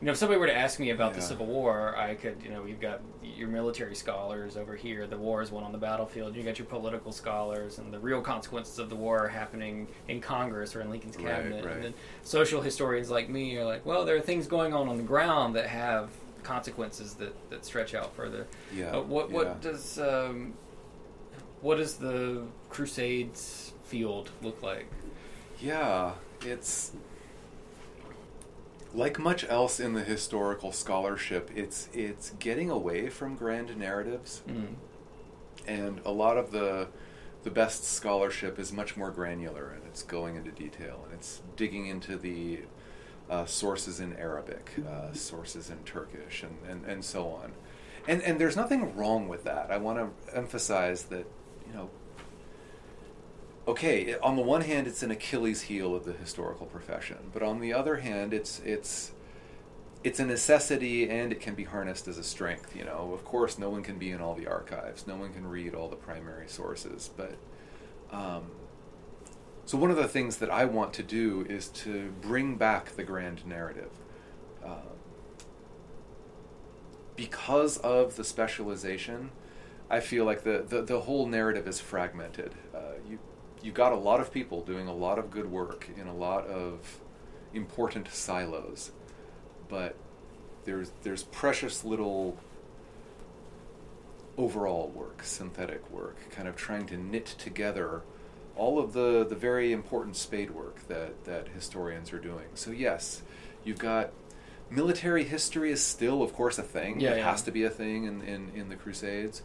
you 0.00 0.06
know, 0.06 0.12
if 0.12 0.18
somebody 0.18 0.38
were 0.38 0.46
to 0.46 0.56
ask 0.56 0.78
me 0.78 0.90
about 0.90 1.14
the 1.14 1.20
Civil 1.20 1.46
War, 1.46 1.96
I 1.96 2.14
could, 2.14 2.40
you 2.42 2.50
know, 2.50 2.64
you've 2.64 2.80
got 2.80 3.00
your 3.22 3.48
military 3.48 3.94
scholars 3.96 4.56
over 4.56 4.76
here. 4.76 5.06
The 5.06 5.18
war 5.18 5.42
is 5.42 5.50
won 5.50 5.64
on 5.64 5.72
the 5.72 5.78
battlefield. 5.78 6.36
You 6.36 6.42
got 6.44 6.58
your 6.58 6.66
political 6.66 7.10
scholars, 7.10 7.78
and 7.78 7.92
the 7.92 7.98
real 7.98 8.20
consequences 8.20 8.78
of 8.78 8.90
the 8.90 8.94
war 8.96 9.24
are 9.24 9.28
happening 9.28 9.88
in 10.06 10.20
Congress 10.20 10.76
or 10.76 10.80
in 10.82 10.90
Lincoln's 10.90 11.16
Right, 11.16 11.26
cabinet. 11.26 11.64
right. 11.64 11.74
And 11.74 11.84
then 11.84 11.94
social 12.22 12.60
historians 12.60 13.10
like 13.10 13.28
me 13.28 13.56
are 13.58 13.64
like, 13.64 13.84
well, 13.84 14.04
there 14.04 14.14
are 14.16 14.20
things 14.20 14.46
going 14.46 14.72
on 14.72 14.88
on 14.88 14.98
the 14.98 15.02
ground 15.02 15.56
that 15.56 15.66
have 15.66 16.10
consequences 16.44 17.14
that, 17.14 17.34
that 17.50 17.64
stretch 17.64 17.94
out 17.94 18.14
further. 18.14 18.46
Yeah. 18.74 18.96
Uh, 18.96 19.02
what 19.02 19.28
yeah. 19.30 19.34
what 19.36 19.60
does 19.60 19.98
um, 19.98 20.54
what 21.60 21.76
does 21.76 21.96
the 21.96 22.44
Crusades 22.70 23.72
field 23.84 24.30
look 24.42 24.62
like? 24.62 24.86
Yeah, 25.60 26.12
it's 26.42 26.92
like 28.94 29.18
much 29.18 29.44
else 29.48 29.78
in 29.80 29.94
the 29.94 30.02
historical 30.02 30.72
scholarship. 30.72 31.50
It's 31.54 31.88
it's 31.92 32.30
getting 32.38 32.70
away 32.70 33.08
from 33.10 33.36
grand 33.36 33.76
narratives, 33.76 34.42
Mm. 34.48 34.74
and 35.66 36.00
a 36.04 36.10
lot 36.12 36.36
of 36.36 36.50
the 36.50 36.88
the 37.44 37.50
best 37.50 37.84
scholarship 37.84 38.58
is 38.58 38.72
much 38.72 38.96
more 38.96 39.10
granular, 39.10 39.68
and 39.70 39.82
it's 39.86 40.02
going 40.02 40.36
into 40.36 40.50
detail, 40.50 41.02
and 41.04 41.14
it's 41.14 41.40
digging 41.56 41.86
into 41.86 42.16
the 42.16 42.60
uh, 43.30 43.44
sources 43.44 44.00
in 44.00 44.14
Arabic, 44.16 44.70
uh, 44.88 45.12
sources 45.12 45.70
in 45.70 45.78
Turkish, 45.84 46.42
and, 46.42 46.56
and, 46.68 46.84
and 46.86 47.04
so 47.04 47.28
on. 47.28 47.52
And 48.08 48.22
and 48.22 48.40
there's 48.40 48.56
nothing 48.56 48.96
wrong 48.96 49.28
with 49.28 49.44
that. 49.44 49.70
I 49.70 49.76
want 49.76 49.98
to 49.98 50.36
emphasize 50.36 51.04
that 51.04 51.26
you 51.66 51.74
know 51.74 51.90
okay, 53.68 54.16
on 54.18 54.34
the 54.34 54.42
one 54.42 54.62
hand, 54.62 54.86
it's 54.86 55.02
an 55.02 55.10
Achilles 55.10 55.62
heel 55.62 55.94
of 55.94 56.04
the 56.04 56.14
historical 56.14 56.66
profession, 56.66 57.18
but 57.32 57.42
on 57.42 57.60
the 57.60 57.72
other 57.72 57.96
hand, 57.96 58.32
it's 58.32 58.60
it's 58.60 59.12
it's 60.02 60.18
a 60.18 60.24
necessity 60.24 61.10
and 61.10 61.32
it 61.32 61.40
can 61.40 61.54
be 61.54 61.64
harnessed 61.64 62.08
as 62.08 62.18
a 62.18 62.24
strength. 62.24 62.74
You 62.74 62.84
know, 62.84 63.10
of 63.12 63.24
course, 63.24 63.58
no 63.58 63.68
one 63.68 63.82
can 63.82 63.98
be 63.98 64.10
in 64.10 64.20
all 64.20 64.34
the 64.34 64.46
archives, 64.46 65.06
no 65.06 65.16
one 65.16 65.32
can 65.32 65.46
read 65.46 65.74
all 65.74 65.88
the 65.88 65.96
primary 65.96 66.48
sources, 66.48 67.10
but 67.16 67.36
um, 68.10 68.50
so 69.66 69.76
one 69.76 69.90
of 69.90 69.98
the 69.98 70.08
things 70.08 70.38
that 70.38 70.50
I 70.50 70.64
want 70.64 70.94
to 70.94 71.02
do 71.02 71.44
is 71.46 71.68
to 71.68 72.14
bring 72.22 72.56
back 72.56 72.96
the 72.96 73.04
grand 73.04 73.46
narrative. 73.46 73.90
Uh, 74.64 74.76
because 77.16 77.76
of 77.78 78.16
the 78.16 78.24
specialization, 78.24 79.30
I 79.90 80.00
feel 80.00 80.24
like 80.24 80.42
the, 80.42 80.64
the, 80.66 80.82
the 80.82 81.00
whole 81.00 81.26
narrative 81.26 81.66
is 81.66 81.80
fragmented. 81.80 82.54
Uh, 82.74 82.92
you 83.06 83.18
you 83.62 83.72
got 83.72 83.92
a 83.92 83.96
lot 83.96 84.20
of 84.20 84.32
people 84.32 84.62
doing 84.62 84.88
a 84.88 84.94
lot 84.94 85.18
of 85.18 85.30
good 85.30 85.50
work 85.50 85.88
in 85.96 86.06
a 86.06 86.14
lot 86.14 86.46
of 86.46 87.00
important 87.52 88.08
silos, 88.12 88.92
but 89.68 89.96
there's 90.64 90.92
there's 91.02 91.22
precious 91.24 91.84
little 91.84 92.36
overall 94.36 94.88
work, 94.94 95.22
synthetic 95.24 95.90
work, 95.90 96.16
kind 96.30 96.46
of 96.46 96.56
trying 96.56 96.86
to 96.86 96.96
knit 96.96 97.26
together 97.26 98.02
all 98.58 98.78
of 98.78 98.92
the, 98.92 99.24
the 99.28 99.34
very 99.34 99.72
important 99.72 100.16
spade 100.16 100.50
work 100.50 100.86
that, 100.88 101.24
that 101.24 101.48
historians 101.48 102.12
are 102.12 102.18
doing. 102.18 102.46
So, 102.54 102.70
yes, 102.70 103.22
you've 103.64 103.78
got 103.78 104.10
military 104.70 105.24
history 105.24 105.70
is 105.70 105.82
still, 105.82 106.22
of 106.22 106.32
course, 106.32 106.58
a 106.58 106.62
thing. 106.62 107.00
Yeah, 107.00 107.12
it 107.12 107.18
yeah. 107.18 107.30
has 107.30 107.42
to 107.42 107.52
be 107.52 107.64
a 107.64 107.70
thing 107.70 108.04
in, 108.04 108.22
in, 108.22 108.50
in 108.54 108.68
the 108.68 108.76
Crusades. 108.76 109.42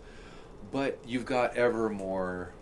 But 0.71 0.99
you've 1.05 1.25
got 1.25 1.55
ever 1.55 1.89
more, 1.89 2.53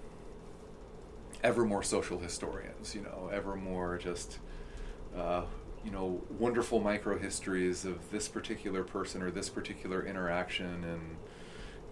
ever 1.44 1.66
more 1.66 1.84
social 1.84 2.20
historians, 2.20 2.94
you 2.96 3.02
know, 3.02 3.30
ever 3.34 3.56
more 3.56 3.98
just, 3.98 4.40
uh, 5.16 5.44
you 5.84 5.92
know, 5.92 6.22
wonderful 6.30 6.80
micro 6.80 7.18
histories 7.18 7.86
of 7.86 8.12
this 8.12 8.28
particular 8.28 8.84
person 8.84 9.22
or 9.22 9.32
this 9.32 9.50
particular 9.50 10.06
interaction 10.06 10.84
and, 10.84 11.18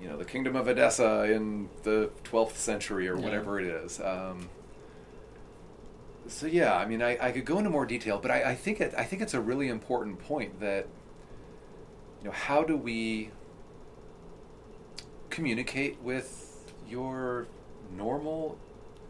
you 0.02 0.08
know, 0.08 0.18
the 0.18 0.26
kingdom 0.26 0.56
of 0.56 0.68
Edessa 0.68 1.24
in 1.24 1.70
the 1.84 2.12
12th 2.24 2.56
century 2.56 3.08
or 3.08 3.18
Yeah. 3.18 3.24
whatever 3.24 3.60
it 3.60 3.66
is. 3.66 4.00
Um, 4.00 4.50
so 6.28 6.46
yeah, 6.46 6.78
I 6.78 6.86
mean, 6.86 7.02
I, 7.02 7.18
I 7.28 7.32
could 7.32 7.46
go 7.46 7.58
into 7.58 7.72
more 7.72 7.86
detail, 7.86 8.20
but 8.20 8.30
I, 8.30 8.52
I 8.52 8.56
think 8.56 8.80
it, 8.82 8.94
I 8.98 9.04
think 9.04 9.22
it's 9.22 9.34
a 9.34 9.42
really 9.42 9.68
important 9.68 10.20
point 10.20 10.60
that, 10.60 10.88
you 12.22 12.26
know, 12.26 12.32
how 12.32 12.64
do 12.64 12.78
we 12.78 13.32
communicate 15.30 16.00
with 16.02 16.72
your 16.88 17.48
normal 17.96 18.58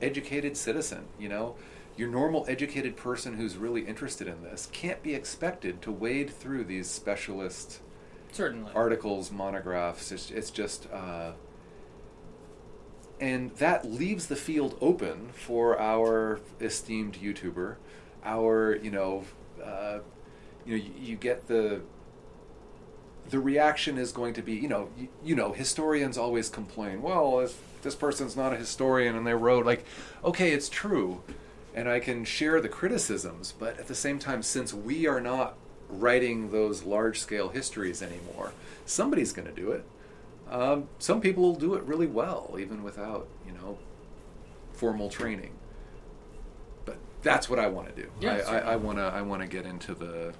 educated 0.01 0.57
citizen? 0.57 1.05
You 1.19 1.29
know, 1.29 1.55
your 1.97 2.09
normal 2.09 2.45
educated 2.47 2.95
person 2.95 3.35
who's 3.35 3.57
really 3.57 3.81
interested 3.81 4.27
in 4.27 4.41
this 4.43 4.69
can't 4.71 5.03
be 5.03 5.13
expected 5.13 5.81
to 5.81 5.91
wade 5.91 6.29
through 6.29 6.63
these 6.63 6.89
specialist 6.89 7.81
Certainly. 8.31 8.71
articles, 8.73 9.31
monographs. 9.31 10.11
It's, 10.11 10.31
it's 10.31 10.49
just, 10.49 10.87
uh, 10.91 11.31
and 13.19 13.51
that 13.57 13.85
leaves 13.89 14.27
the 14.27 14.35
field 14.35 14.77
open 14.79 15.29
for 15.33 15.79
our 15.79 16.39
esteemed 16.61 17.15
YouTuber, 17.15 17.75
our 18.23 18.75
you 18.75 18.91
know, 18.91 19.25
uh, 19.63 19.99
you 20.65 20.77
know, 20.77 20.83
you, 20.83 20.91
you 20.99 21.15
get 21.15 21.47
the. 21.47 21.81
The 23.29 23.39
reaction 23.39 23.99
is 23.99 24.11
going 24.11 24.33
to 24.33 24.41
be, 24.41 24.53
you 24.53 24.67
know, 24.67 24.89
you, 24.97 25.07
you 25.23 25.35
know, 25.35 25.51
historians 25.53 26.17
always 26.17 26.49
complain. 26.49 27.03
Well, 27.03 27.41
if 27.41 27.61
this 27.81 27.95
person's 27.95 28.35
not 28.35 28.53
a 28.53 28.57
historian 28.57 29.15
and 29.15 29.25
they 29.25 29.33
wrote 29.33 29.65
like, 29.65 29.85
okay, 30.23 30.51
it's 30.51 30.69
true, 30.69 31.21
and 31.73 31.89
I 31.89 31.99
can 31.99 32.25
share 32.25 32.59
the 32.61 32.69
criticisms, 32.69 33.53
but 33.57 33.79
at 33.79 33.87
the 33.87 33.95
same 33.95 34.19
time, 34.19 34.43
since 34.43 34.73
we 34.73 35.07
are 35.07 35.21
not 35.21 35.55
writing 35.89 36.51
those 36.51 36.83
large 36.83 37.19
scale 37.19 37.49
histories 37.49 38.01
anymore, 38.01 38.51
somebody's 38.85 39.31
going 39.31 39.47
to 39.47 39.53
do 39.53 39.71
it. 39.71 39.85
Um, 40.49 40.87
some 40.97 41.21
people 41.21 41.43
will 41.43 41.55
do 41.55 41.75
it 41.75 41.83
really 41.83 42.07
well, 42.07 42.55
even 42.59 42.83
without, 42.83 43.27
you 43.45 43.53
know, 43.53 43.77
formal 44.73 45.09
training. 45.09 45.51
But 46.85 46.97
that's 47.21 47.49
what 47.49 47.59
I 47.59 47.67
want 47.67 47.95
to 47.95 48.01
do. 48.01 48.09
Yeah, 48.19 48.41
I, 48.47 48.57
I. 48.57 48.59
I 48.73 48.75
want 48.75 48.97
to. 48.97 49.03
I 49.03 49.21
want 49.21 49.43
to 49.43 49.47
get 49.47 49.65
into 49.65 49.93
the 49.93 50.33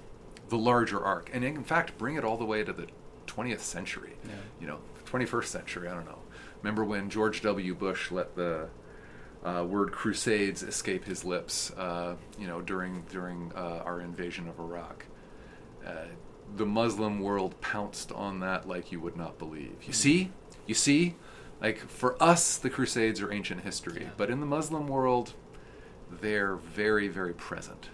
the 0.48 0.58
larger 0.58 1.00
arc, 1.04 1.30
and 1.32 1.44
in 1.44 1.62
fact, 1.62 1.96
bring 1.96 2.16
it 2.16 2.24
all 2.24 2.36
the 2.36 2.44
way 2.44 2.64
to 2.64 2.72
the 2.72 2.88
20th 3.28 3.60
century. 3.60 4.14
Yeah. 4.24 4.32
You 4.60 4.66
know, 4.66 4.78
21st 5.06 5.44
century. 5.44 5.88
I 5.88 5.94
don't 5.94 6.06
know. 6.06 6.18
Remember 6.62 6.84
when 6.84 7.10
George 7.10 7.42
W. 7.42 7.74
Bush 7.74 8.10
let 8.10 8.36
the 8.36 8.68
uh, 9.44 9.64
word 9.66 9.92
"crusades" 9.92 10.62
escape 10.62 11.04
his 11.04 11.24
lips? 11.24 11.70
Uh, 11.72 12.16
you 12.38 12.46
know, 12.46 12.60
during 12.60 13.02
during 13.10 13.52
uh, 13.56 13.82
our 13.84 14.00
invasion 14.00 14.48
of 14.48 14.58
Iraq. 14.58 15.06
Uh, 15.86 15.92
the 16.56 16.66
Muslim 16.66 17.20
world 17.20 17.58
pounced 17.60 18.10
on 18.12 18.40
that 18.40 18.66
like 18.68 18.90
you 18.92 19.00
would 19.00 19.16
not 19.16 19.38
believe. 19.38 19.76
You 19.86 19.92
see, 19.92 20.30
you 20.66 20.74
see, 20.74 21.14
like 21.60 21.78
for 21.78 22.20
us, 22.22 22.58
the 22.58 22.68
Crusades 22.68 23.20
are 23.20 23.32
ancient 23.32 23.62
history, 23.62 24.02
Yeah. 24.02 24.10
but 24.16 24.30
in 24.30 24.40
the 24.40 24.46
Muslim 24.46 24.88
world, 24.88 25.34
they're 26.10 26.56
very, 26.56 27.06
very 27.08 27.32
present. 27.32 27.88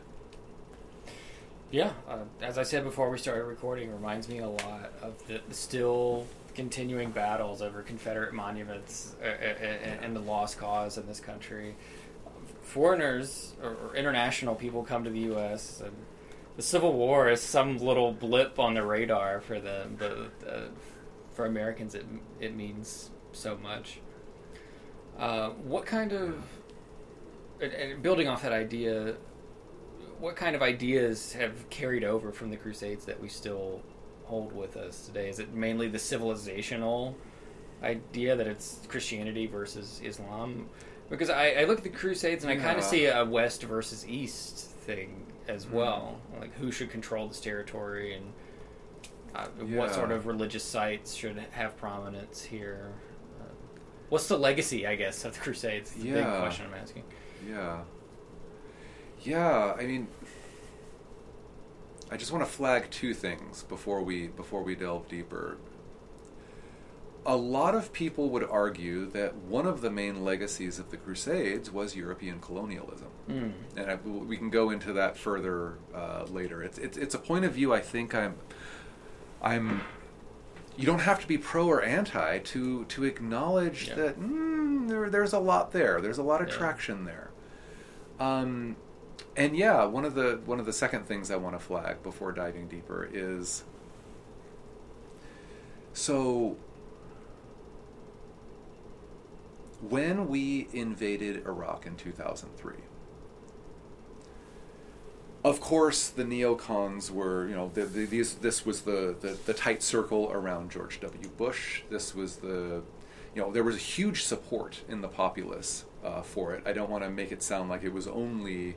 Yeah, 1.70 1.92
uh, 2.08 2.20
as 2.40 2.58
I 2.58 2.62
said 2.62 2.84
before 2.84 3.10
we 3.10 3.18
started 3.18 3.44
recording, 3.44 3.92
reminds 3.92 4.28
me 4.28 4.38
a 4.38 4.48
lot 4.48 4.92
of 5.02 5.26
the, 5.26 5.40
the 5.48 5.54
still 5.54 6.26
continuing 6.56 7.10
battles 7.10 7.60
over 7.60 7.82
Confederate 7.82 8.32
monuments 8.32 9.14
uh, 9.22 9.26
uh, 9.26 9.28
uh, 9.28 10.02
and 10.02 10.16
the 10.16 10.20
lost 10.20 10.58
cause 10.58 10.96
in 10.96 11.06
this 11.06 11.20
country. 11.20 11.76
Foreigners 12.62 13.54
or, 13.62 13.76
or 13.76 13.94
international 13.94 14.54
people 14.54 14.82
come 14.82 15.04
to 15.04 15.10
the 15.10 15.20
U.S. 15.20 15.82
and 15.84 15.94
the 16.56 16.62
Civil 16.62 16.94
War 16.94 17.28
is 17.28 17.42
some 17.42 17.76
little 17.76 18.12
blip 18.12 18.58
on 18.58 18.72
the 18.72 18.82
radar 18.82 19.42
for 19.42 19.60
them, 19.60 19.96
but 19.98 20.12
uh, 20.48 20.60
for 21.34 21.44
Americans, 21.44 21.94
it 21.94 22.06
it 22.40 22.56
means 22.56 23.10
so 23.32 23.58
much. 23.58 24.00
Uh, 25.18 25.50
what 25.50 25.84
kind 25.84 26.12
of 26.12 26.42
and, 27.60 27.72
and 27.72 28.02
building 28.02 28.28
off 28.28 28.42
that 28.42 28.52
idea, 28.52 29.16
what 30.18 30.36
kind 30.36 30.56
of 30.56 30.62
ideas 30.62 31.34
have 31.34 31.68
carried 31.68 32.02
over 32.02 32.32
from 32.32 32.50
the 32.50 32.56
Crusades 32.56 33.04
that 33.04 33.20
we 33.20 33.28
still 33.28 33.82
hold 34.26 34.52
with 34.54 34.76
us 34.76 35.06
today? 35.06 35.28
Is 35.28 35.38
it 35.38 35.54
mainly 35.54 35.88
the 35.88 35.98
civilizational 35.98 37.14
idea 37.82 38.36
that 38.36 38.46
it's 38.46 38.80
Christianity 38.88 39.46
versus 39.46 40.00
Islam? 40.04 40.68
Because 41.08 41.30
I, 41.30 41.50
I 41.52 41.64
look 41.64 41.78
at 41.78 41.84
the 41.84 41.90
Crusades 41.90 42.44
and 42.44 42.52
I 42.52 42.56
kind 42.56 42.78
of 42.78 42.84
Yeah. 42.84 42.90
see 42.90 43.06
a 43.06 43.24
West 43.24 43.62
versus 43.62 44.06
East 44.06 44.70
thing 44.80 45.24
as 45.48 45.66
Mhm. 45.66 45.72
well. 45.72 46.20
Like 46.40 46.54
who 46.56 46.72
should 46.72 46.90
control 46.90 47.28
this 47.28 47.40
territory 47.40 48.14
and 48.14 48.32
uh, 49.34 49.46
Yeah. 49.64 49.78
what 49.78 49.92
sort 49.94 50.10
of 50.10 50.26
religious 50.26 50.64
sites 50.64 51.14
should 51.14 51.36
have 51.52 51.76
prominence 51.76 52.42
here? 52.42 52.90
Uh, 53.40 53.44
what's 54.08 54.26
the 54.28 54.38
legacy, 54.38 54.86
I 54.86 54.96
guess, 54.96 55.24
of 55.24 55.34
the 55.34 55.40
Crusades? 55.40 55.90
It's 55.92 56.02
the 56.02 56.10
big 56.10 56.24
Yeah. 56.24 56.40
question 56.40 56.66
I'm 56.66 56.74
asking. 56.74 57.04
Yeah. 57.48 57.82
Yeah, 59.22 59.74
I 59.78 59.84
mean 59.86 60.08
I 62.10 62.16
just 62.16 62.30
want 62.32 62.44
to 62.44 62.50
flag 62.50 62.90
two 62.90 63.14
things 63.14 63.64
before 63.64 64.02
we 64.02 64.28
before 64.28 64.62
we 64.62 64.74
delve 64.74 65.08
deeper. 65.08 65.56
A 67.28 67.36
lot 67.36 67.74
of 67.74 67.92
people 67.92 68.30
would 68.30 68.44
argue 68.44 69.06
that 69.06 69.34
one 69.34 69.66
of 69.66 69.80
the 69.80 69.90
main 69.90 70.24
legacies 70.24 70.78
of 70.78 70.92
the 70.92 70.96
Crusades 70.96 71.72
was 71.72 71.96
European 71.96 72.38
colonialism, 72.40 73.08
Mm. 73.28 73.52
and 73.76 73.90
I, 73.90 73.96
we 73.96 74.36
can 74.36 74.48
go 74.50 74.70
into 74.70 74.92
that 74.92 75.16
further 75.16 75.78
uh, 75.92 76.24
later. 76.30 76.62
It's, 76.62 76.78
it's 76.78 76.96
it's 76.96 77.14
a 77.16 77.18
point 77.18 77.44
of 77.44 77.52
view 77.52 77.74
I 77.74 77.80
think 77.80 78.14
I'm 78.14 78.36
I'm. 79.42 79.80
You 80.78 80.84
don't 80.86 81.00
have 81.00 81.20
to 81.22 81.26
be 81.26 81.36
pro 81.38 81.66
or 81.66 81.82
anti 81.82 82.38
to 82.38 82.84
to 82.84 83.02
acknowledge 83.04 83.88
Yeah. 83.88 83.94
that 83.96 84.20
mm, 84.20 84.88
there, 84.88 85.10
there's 85.10 85.32
a 85.32 85.40
lot 85.40 85.72
there. 85.72 86.00
There's 86.00 86.18
a 86.18 86.22
lot 86.22 86.40
of 86.40 86.48
Yeah. 86.48 86.54
traction 86.54 87.04
there. 87.06 87.30
Um, 88.20 88.76
and 89.36 89.56
yeah, 89.56 89.84
one 89.84 90.04
of 90.04 90.14
the 90.14 90.40
one 90.46 90.58
of 90.58 90.66
the 90.66 90.72
second 90.72 91.06
things 91.06 91.30
I 91.30 91.36
want 91.36 91.54
to 91.54 91.64
flag 91.64 92.02
before 92.02 92.32
diving 92.32 92.68
deeper 92.68 93.08
is 93.12 93.64
so 95.92 96.56
when 99.80 100.28
we 100.28 100.68
invaded 100.72 101.46
Iraq 101.46 101.86
in 101.86 101.96
2003 101.96 102.74
of 105.46 105.60
course, 105.60 106.08
the 106.08 106.24
neocons 106.24 107.08
were, 107.08 107.46
you 107.46 107.54
know, 107.54 107.70
the, 107.72 107.84
the, 107.84 108.04
these, 108.04 108.34
this 108.34 108.66
was 108.66 108.80
the, 108.80 109.14
the, 109.20 109.38
the 109.46 109.54
tight 109.54 109.80
circle 109.80 110.28
around 110.32 110.72
George 110.72 110.98
W. 111.00 111.28
Bush. 111.28 111.82
This 111.88 112.16
was 112.16 112.38
the, 112.38 112.82
you 113.32 113.42
know, 113.42 113.52
there 113.52 113.62
was 113.62 113.76
a 113.76 113.78
huge 113.78 114.24
support 114.24 114.82
in 114.88 115.02
the 115.02 115.08
populace 115.08 115.84
uh, 116.04 116.22
for 116.22 116.52
it. 116.54 116.64
I 116.66 116.72
don't 116.72 116.90
want 116.90 117.04
to 117.04 117.10
make 117.10 117.30
it 117.30 117.44
sound 117.44 117.70
like 117.70 117.84
it 117.84 117.92
was 117.92 118.08
only 118.08 118.74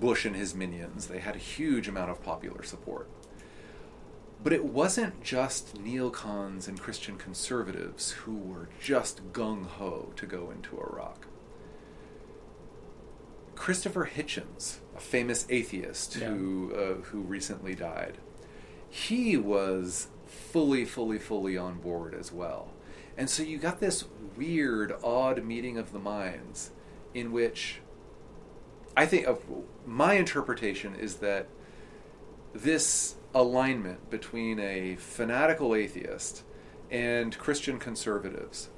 Bush 0.00 0.24
and 0.24 0.34
his 0.34 0.54
minions. 0.54 1.06
They 1.06 1.18
had 1.20 1.36
a 1.36 1.38
huge 1.38 1.86
amount 1.88 2.10
of 2.10 2.22
popular 2.22 2.62
support. 2.62 3.08
But 4.42 4.54
it 4.54 4.64
wasn't 4.64 5.22
just 5.22 5.74
neocons 5.76 6.66
and 6.66 6.80
Christian 6.80 7.16
conservatives 7.18 8.12
who 8.12 8.34
were 8.36 8.68
just 8.80 9.32
gung 9.34 9.66
ho 9.66 10.12
to 10.16 10.26
go 10.26 10.50
into 10.50 10.78
Iraq. 10.80 11.26
Christopher 13.54 14.06
Hitchens, 14.14 14.78
a 14.96 15.00
famous 15.00 15.46
atheist 15.50 16.16
Yeah. 16.16 16.28
who 16.30 16.72
uh, 16.74 16.94
who 17.08 17.20
recently 17.20 17.74
died, 17.74 18.16
he 18.88 19.36
was 19.36 20.08
fully, 20.26 20.84
fully, 20.86 21.18
fully 21.18 21.58
on 21.58 21.78
board 21.78 22.14
as 22.14 22.32
well. 22.32 22.68
And 23.18 23.28
so 23.28 23.42
you 23.42 23.58
got 23.58 23.80
this 23.80 24.04
weird, 24.36 24.94
odd 25.04 25.44
meeting 25.44 25.76
of 25.76 25.92
the 25.92 25.98
minds, 25.98 26.70
in 27.12 27.32
which 27.32 27.80
I 29.00 29.06
think 29.06 29.26
of 29.26 29.38
my 29.86 30.12
interpretation 30.14 30.94
is 30.94 31.16
that 31.16 31.46
this 32.52 33.14
alignment 33.34 34.10
between 34.10 34.58
a 34.60 34.96
fanatical 34.96 35.74
atheist 35.74 36.42
and 36.90 37.36
Christian 37.38 37.78
conservatives 37.78 38.68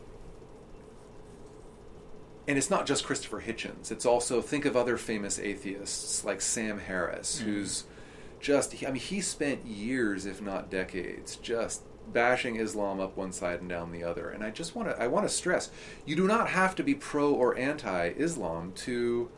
and 2.47 2.57
it's 2.57 2.71
not 2.71 2.87
just 2.87 3.05
Christopher 3.05 3.41
Hitchens. 3.41 3.91
It's 3.91 4.07
also 4.07 4.41
think 4.41 4.65
of 4.65 4.77
other 4.77 4.97
famous 4.97 5.41
atheists 5.41 6.25
like 6.25 6.41
Sam 6.41 6.79
Harris, 6.79 7.41
Mhm. 7.41 7.45
who's 7.45 7.85
just 8.39 8.75
I 8.85 8.87
mean 8.93 8.97
he 8.97 9.21
spent 9.21 9.67
years, 9.67 10.25
if 10.25 10.41
not 10.41 10.71
decades, 10.71 11.35
just 11.37 11.83
bashing 12.13 12.57
Islam 12.57 13.01
up 13.01 13.17
one 13.17 13.33
side 13.33 13.61
and 13.61 13.69
down 13.69 13.91
the 13.91 14.05
other. 14.05 14.29
And 14.31 14.45
I 14.45 14.51
just 14.51 14.77
want 14.77 14.89
to 14.89 15.03
I 15.03 15.09
want 15.09 15.27
to 15.27 15.35
stress, 15.35 15.71
you 16.05 16.15
do 16.15 16.29
not 16.29 16.49
have 16.51 16.77
to 16.77 16.85
be 16.85 16.95
pro 16.95 17.33
or 17.33 17.57
anti-Islam 17.59 18.73
to 18.87 19.31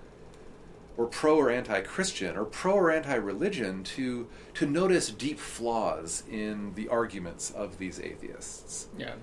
or 0.96 1.06
pro 1.06 1.36
or 1.36 1.50
anti-Christian 1.50 2.36
or 2.36 2.44
pro 2.44 2.74
or 2.74 2.90
anti-religion 2.90 3.82
to 3.82 4.28
to 4.54 4.66
notice 4.66 5.10
deep 5.10 5.38
flaws 5.38 6.22
in 6.30 6.74
the 6.74 6.88
arguments 6.88 7.50
of 7.50 7.78
these 7.78 8.00
atheists. 8.00 8.88
Yeah. 8.96 9.14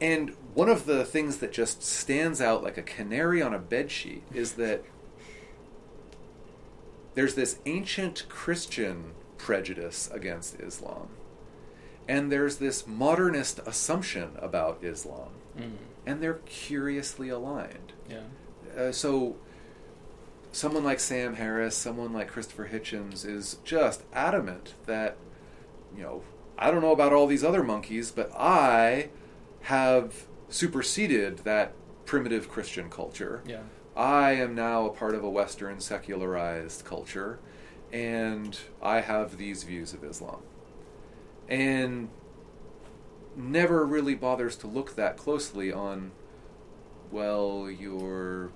And 0.00 0.34
one 0.54 0.68
of 0.68 0.86
the 0.86 1.04
things 1.04 1.38
that 1.38 1.52
just 1.52 1.82
stands 1.82 2.40
out 2.40 2.62
like 2.62 2.76
a 2.76 2.82
canary 2.82 3.40
on 3.40 3.54
a 3.54 3.58
bedsheet 3.58 4.22
is 4.34 4.52
that 4.52 4.84
there's 7.14 7.34
this 7.34 7.58
ancient 7.64 8.26
Christian 8.28 9.12
prejudice 9.38 10.10
against 10.12 10.60
Islam. 10.60 11.08
And 12.06 12.30
there's 12.30 12.56
this 12.58 12.86
modernist 12.86 13.58
assumption 13.66 14.32
about 14.36 14.84
Islam. 14.84 15.30
Mm. 15.58 15.72
And 16.04 16.22
they're 16.22 16.40
curiously 16.44 17.30
aligned. 17.30 17.94
Yeah. 18.08 18.20
Uh, 18.78 18.92
so, 18.92 19.36
someone 20.56 20.84
like 20.84 20.98
Sam 21.00 21.34
Harris, 21.34 21.76
someone 21.76 22.14
like 22.14 22.28
Christopher 22.28 22.70
Hitchens 22.72 23.26
is 23.26 23.58
just 23.62 24.04
adamant 24.14 24.72
that, 24.86 25.18
you 25.94 26.02
know, 26.02 26.22
I 26.58 26.70
don't 26.70 26.80
know 26.80 26.92
about 26.92 27.12
all 27.12 27.26
these 27.26 27.44
other 27.44 27.62
monkeys, 27.62 28.10
but 28.10 28.32
I 28.34 29.10
have 29.62 30.26
superseded 30.48 31.38
that 31.38 31.74
primitive 32.06 32.48
Christian 32.48 32.88
culture. 32.88 33.42
Yeah. 33.46 33.64
I 33.94 34.32
am 34.32 34.54
now 34.54 34.86
a 34.86 34.90
part 34.90 35.14
of 35.14 35.22
a 35.22 35.28
Western 35.28 35.78
secularized 35.80 36.84
culture, 36.84 37.38
and 37.92 38.58
I 38.82 39.00
have 39.00 39.36
these 39.36 39.62
views 39.62 39.92
of 39.92 40.02
Islam. 40.04 40.40
And 41.48 42.08
never 43.36 43.84
really 43.84 44.14
bothers 44.14 44.56
to 44.56 44.66
look 44.66 44.96
that 44.96 45.18
closely 45.18 45.70
on, 45.70 46.12
well, 47.10 47.70
your 47.70 48.52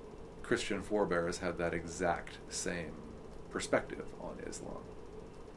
Christian 0.50 0.82
forebears 0.82 1.38
had 1.38 1.58
that 1.58 1.72
exact 1.72 2.38
same 2.48 2.90
perspective 3.50 4.06
on 4.20 4.36
Islam. 4.44 4.82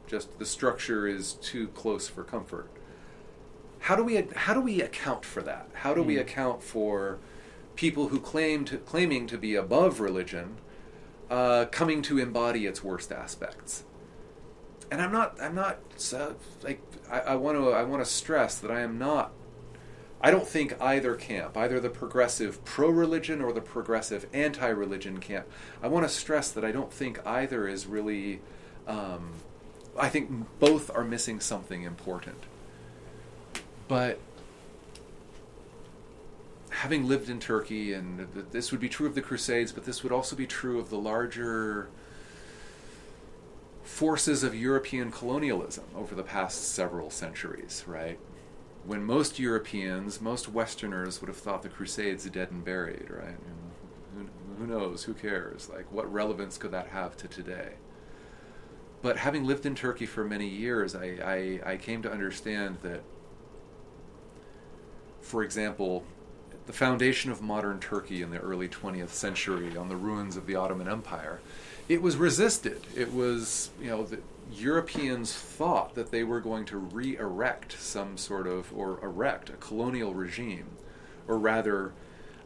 Just 0.06 0.38
the 0.38 0.46
structure 0.46 1.08
is 1.08 1.32
too 1.32 1.66
close 1.66 2.06
for 2.06 2.22
comfort. 2.22 2.70
How 3.80 3.96
do 3.96 4.04
we 4.04 4.24
how 4.36 4.54
do 4.54 4.60
we 4.60 4.80
account 4.80 5.24
for 5.24 5.42
that? 5.42 5.68
How 5.72 5.94
do 5.94 6.02
we 6.04 6.14
Hmm. 6.14 6.20
account 6.20 6.62
for 6.62 7.18
people 7.74 8.10
who 8.10 8.20
claim 8.20 8.64
to 8.66 8.78
claiming 8.78 9.26
to 9.26 9.36
be 9.36 9.56
above 9.56 9.98
religion 9.98 10.58
uh, 11.28 11.64
coming 11.72 12.00
to 12.02 12.18
embody 12.18 12.64
its 12.64 12.84
worst 12.84 13.10
aspects? 13.10 13.82
And 14.92 15.02
I'm 15.02 15.10
not 15.10 15.36
I'm 15.42 15.56
not 15.56 15.80
uh, 16.16 16.34
like 16.62 16.80
I, 17.10 17.18
I 17.18 17.34
want 17.34 17.58
to 17.58 17.70
I 17.70 17.82
want 17.82 18.04
to 18.04 18.08
stress 18.08 18.58
that 18.60 18.70
I 18.70 18.82
am 18.82 18.96
not 18.96 19.32
I 20.24 20.30
don't 20.30 20.48
think 20.48 20.80
either 20.80 21.16
camp, 21.16 21.54
either 21.54 21.78
the 21.78 21.90
progressive 21.90 22.64
pro 22.64 22.88
religion 22.88 23.42
or 23.42 23.52
the 23.52 23.60
progressive 23.60 24.26
anti 24.32 24.68
religion 24.68 25.20
camp, 25.20 25.46
I 25.82 25.88
want 25.88 26.06
to 26.06 26.08
stress 26.08 26.50
that 26.52 26.64
I 26.64 26.72
don't 26.72 26.90
think 26.90 27.20
either 27.26 27.68
is 27.68 27.84
really. 27.84 28.40
Um, 28.88 29.32
I 29.98 30.08
think 30.08 30.30
both 30.58 30.90
are 30.96 31.04
missing 31.04 31.40
something 31.40 31.82
important. 31.82 32.42
But 33.86 34.18
having 36.70 37.06
lived 37.06 37.28
in 37.28 37.38
Turkey, 37.38 37.92
and 37.92 38.26
this 38.50 38.72
would 38.72 38.80
be 38.80 38.88
true 38.88 39.06
of 39.06 39.14
the 39.14 39.20
Crusades, 39.20 39.72
but 39.72 39.84
this 39.84 40.02
would 40.02 40.10
also 40.10 40.34
be 40.34 40.46
true 40.46 40.80
of 40.80 40.88
the 40.88 40.98
larger 40.98 41.90
forces 43.82 44.42
of 44.42 44.54
European 44.54 45.12
colonialism 45.12 45.84
over 45.94 46.14
the 46.14 46.22
past 46.22 46.72
several 46.72 47.10
centuries, 47.10 47.84
right? 47.86 48.18
When 48.86 49.02
most 49.02 49.38
Europeans, 49.38 50.20
most 50.20 50.48
Westerners 50.48 51.20
would 51.20 51.28
have 51.28 51.36
thought 51.36 51.62
the 51.62 51.68
Crusades 51.68 52.28
dead 52.28 52.50
and 52.50 52.64
buried, 52.64 53.06
right? 53.08 53.28
And 53.28 54.28
who, 54.58 54.64
who 54.64 54.66
knows? 54.66 55.04
Who 55.04 55.14
cares? 55.14 55.68
Like, 55.68 55.90
what 55.90 56.10
relevance 56.12 56.58
could 56.58 56.72
that 56.72 56.88
have 56.88 57.16
to 57.18 57.28
today? 57.28 57.74
But 59.00 59.18
having 59.18 59.44
lived 59.44 59.66
in 59.66 59.74
Turkey 59.74 60.06
for 60.06 60.24
many 60.24 60.48
years, 60.48 60.94
I, 60.94 61.60
I, 61.64 61.72
I 61.72 61.76
came 61.76 62.02
to 62.02 62.10
understand 62.10 62.78
that, 62.82 63.02
for 65.20 65.42
example, 65.42 66.04
the 66.66 66.72
foundation 66.72 67.30
of 67.30 67.42
modern 67.42 67.80
Turkey 67.80 68.22
in 68.22 68.30
the 68.30 68.38
early 68.38 68.68
20th 68.68 69.10
century 69.10 69.76
on 69.76 69.88
the 69.88 69.96
ruins 69.96 70.36
of 70.36 70.46
the 70.46 70.56
Ottoman 70.56 70.88
Empire, 70.88 71.40
it 71.88 72.00
was 72.00 72.16
resisted. 72.16 72.80
It 72.96 73.12
was, 73.12 73.70
you 73.80 73.90
know, 73.90 74.04
the, 74.04 74.20
Europeans 74.54 75.32
thought 75.32 75.94
that 75.94 76.10
they 76.10 76.24
were 76.24 76.40
going 76.40 76.64
to 76.66 76.78
re 76.78 77.16
erect 77.16 77.80
some 77.80 78.16
sort 78.16 78.46
of, 78.46 78.72
or 78.76 79.02
erect 79.02 79.50
a 79.50 79.54
colonial 79.54 80.14
regime, 80.14 80.76
or 81.26 81.38
rather, 81.38 81.92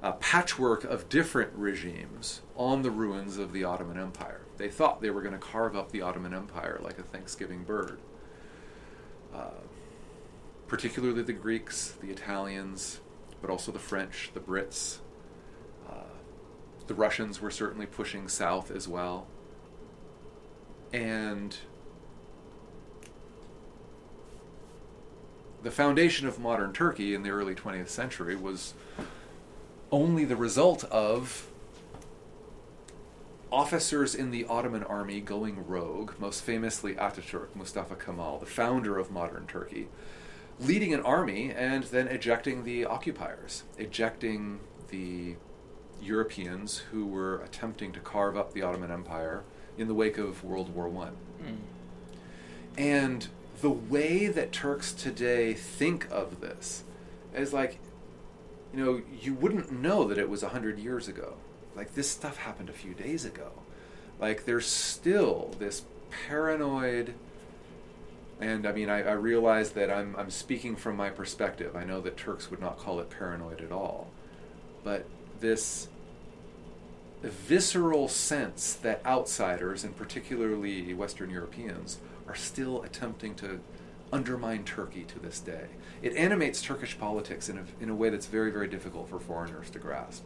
a 0.02 0.12
patchwork 0.12 0.84
of 0.84 1.08
different 1.08 1.52
regimes 1.54 2.42
on 2.56 2.82
the 2.82 2.90
ruins 2.90 3.36
of 3.36 3.52
the 3.52 3.64
Ottoman 3.64 3.98
Empire. 3.98 4.42
They 4.56 4.68
thought 4.68 5.00
they 5.00 5.10
were 5.10 5.22
going 5.22 5.32
to 5.32 5.38
carve 5.38 5.76
up 5.76 5.90
the 5.90 6.02
Ottoman 6.02 6.34
Empire 6.34 6.80
like 6.82 6.98
a 6.98 7.02
Thanksgiving 7.02 7.64
bird. 7.64 8.00
Uh, 9.34 9.50
particularly 10.68 11.22
the 11.22 11.32
Greeks, 11.32 11.94
the 12.00 12.10
Italians, 12.10 13.00
but 13.40 13.50
also 13.50 13.72
the 13.72 13.78
French, 13.78 14.30
the 14.34 14.40
Brits. 14.40 14.98
Uh, 15.88 16.14
the 16.86 16.94
Russians 16.94 17.40
were 17.40 17.50
certainly 17.50 17.86
pushing 17.86 18.28
south 18.28 18.70
as 18.70 18.86
well. 18.86 19.26
And 20.92 21.56
the 25.62 25.70
foundation 25.70 26.26
of 26.26 26.38
modern 26.38 26.72
Turkey 26.72 27.14
in 27.14 27.22
the 27.22 27.30
early 27.30 27.54
20th 27.54 27.88
century 27.88 28.36
was 28.36 28.74
only 29.90 30.24
the 30.24 30.36
result 30.36 30.84
of 30.84 31.48
officers 33.50 34.14
in 34.14 34.30
the 34.30 34.44
Ottoman 34.44 34.82
army 34.84 35.20
going 35.20 35.66
rogue, 35.66 36.12
most 36.18 36.42
famously 36.42 36.94
Ataturk, 36.94 37.54
Mustafa 37.54 37.96
Kemal, 37.96 38.38
the 38.38 38.46
founder 38.46 38.98
of 38.98 39.10
modern 39.10 39.46
Turkey, 39.46 39.88
leading 40.60 40.92
an 40.92 41.00
army 41.00 41.50
and 41.50 41.84
then 41.84 42.08
ejecting 42.08 42.64
the 42.64 42.84
occupiers, 42.84 43.64
ejecting 43.78 44.60
the 44.88 45.36
Europeans 46.00 46.78
who 46.92 47.06
were 47.06 47.40
attempting 47.42 47.92
to 47.92 48.00
carve 48.00 48.36
up 48.36 48.52
the 48.52 48.62
Ottoman 48.62 48.90
Empire 48.90 49.42
in 49.76 49.88
the 49.88 49.94
wake 49.94 50.18
of 50.18 50.44
World 50.44 50.74
War 50.74 50.88
One. 50.88 51.16
Mm. 51.42 51.56
And 52.76 53.28
the 53.60 53.70
way 53.70 54.28
that 54.28 54.52
Turks 54.52 54.92
today 54.92 55.54
think 55.54 56.06
of 56.10 56.40
this 56.40 56.84
is 57.34 57.52
like, 57.52 57.78
you 58.72 58.84
know, 58.84 59.02
you 59.20 59.34
wouldn't 59.34 59.72
know 59.72 60.04
that 60.04 60.18
it 60.18 60.28
was 60.28 60.42
a 60.42 60.50
hundred 60.50 60.78
years 60.78 61.08
ago. 61.08 61.34
Like 61.74 61.94
this 61.94 62.10
stuff 62.10 62.38
happened 62.38 62.68
a 62.68 62.72
few 62.72 62.94
days 62.94 63.24
ago. 63.24 63.50
Like 64.20 64.44
there's 64.44 64.66
still 64.66 65.54
this 65.58 65.82
paranoid. 66.26 67.14
And 68.40 68.66
I 68.66 68.72
mean, 68.72 68.88
I, 68.88 69.02
I 69.02 69.12
realize 69.12 69.70
that 69.70 69.90
I'm 69.90 70.14
I'm 70.16 70.30
speaking 70.30 70.76
from 70.76 70.96
my 70.96 71.10
perspective. 71.10 71.74
I 71.74 71.84
know 71.84 72.00
that 72.02 72.16
Turks 72.16 72.50
would 72.50 72.60
not 72.60 72.78
call 72.78 73.00
it 73.00 73.10
paranoid 73.10 73.60
at 73.60 73.72
all, 73.72 74.10
but 74.84 75.06
this 75.40 75.88
visceral 77.22 78.08
sense 78.08 78.74
that 78.74 79.04
outsiders, 79.04 79.82
and 79.82 79.96
particularly 79.96 80.94
Western 80.94 81.30
Europeans, 81.30 81.98
are 82.28 82.34
still 82.34 82.82
attempting 82.82 83.34
to 83.36 83.60
undermine 84.12 84.64
Turkey 84.64 85.04
to 85.04 85.18
this 85.18 85.40
day. 85.40 85.66
It 86.02 86.14
animates 86.16 86.62
Turkish 86.62 86.98
politics 86.98 87.48
in 87.48 87.58
a, 87.58 87.64
in 87.80 87.90
a 87.90 87.94
way 87.94 88.10
that's 88.10 88.26
very, 88.26 88.50
very 88.50 88.68
difficult 88.68 89.08
for 89.08 89.18
foreigners 89.18 89.70
to 89.70 89.78
grasp. 89.78 90.24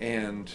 And 0.00 0.50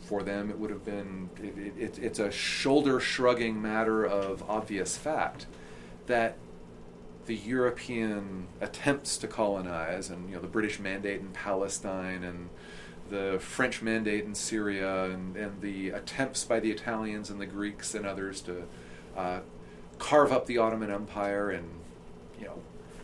for 0.00 0.22
them, 0.22 0.50
it 0.50 0.58
would 0.58 0.70
have 0.70 0.84
been, 0.84 1.30
it, 1.42 1.80
it, 1.80 1.98
it's 1.98 2.18
a 2.18 2.30
shoulder 2.30 3.00
shrugging 3.00 3.60
matter 3.62 4.04
of 4.04 4.48
obvious 4.48 4.96
fact 4.96 5.46
that 6.06 6.36
the 7.26 7.36
European 7.36 8.48
attempts 8.60 9.16
to 9.16 9.28
colonize 9.28 10.10
and 10.10 10.28
you 10.28 10.34
know 10.34 10.42
the 10.42 10.48
British 10.48 10.80
mandate 10.80 11.20
in 11.20 11.28
Palestine 11.28 12.24
and 12.24 12.48
the 13.10 13.38
French 13.40 13.80
mandate 13.80 14.24
in 14.24 14.34
Syria 14.34 15.04
and, 15.04 15.36
and 15.36 15.60
the 15.60 15.90
attempts 15.90 16.44
by 16.44 16.58
the 16.58 16.72
Italians 16.72 17.30
and 17.30 17.40
the 17.40 17.46
Greeks 17.46 17.94
and 17.94 18.04
others 18.04 18.40
to 18.42 18.64
uh, 19.16 19.40
carve 19.98 20.32
up 20.32 20.46
the 20.46 20.58
Ottoman 20.58 20.90
Empire 20.90 21.50
and 21.50 21.68
you 22.38 22.46
know 22.46 22.58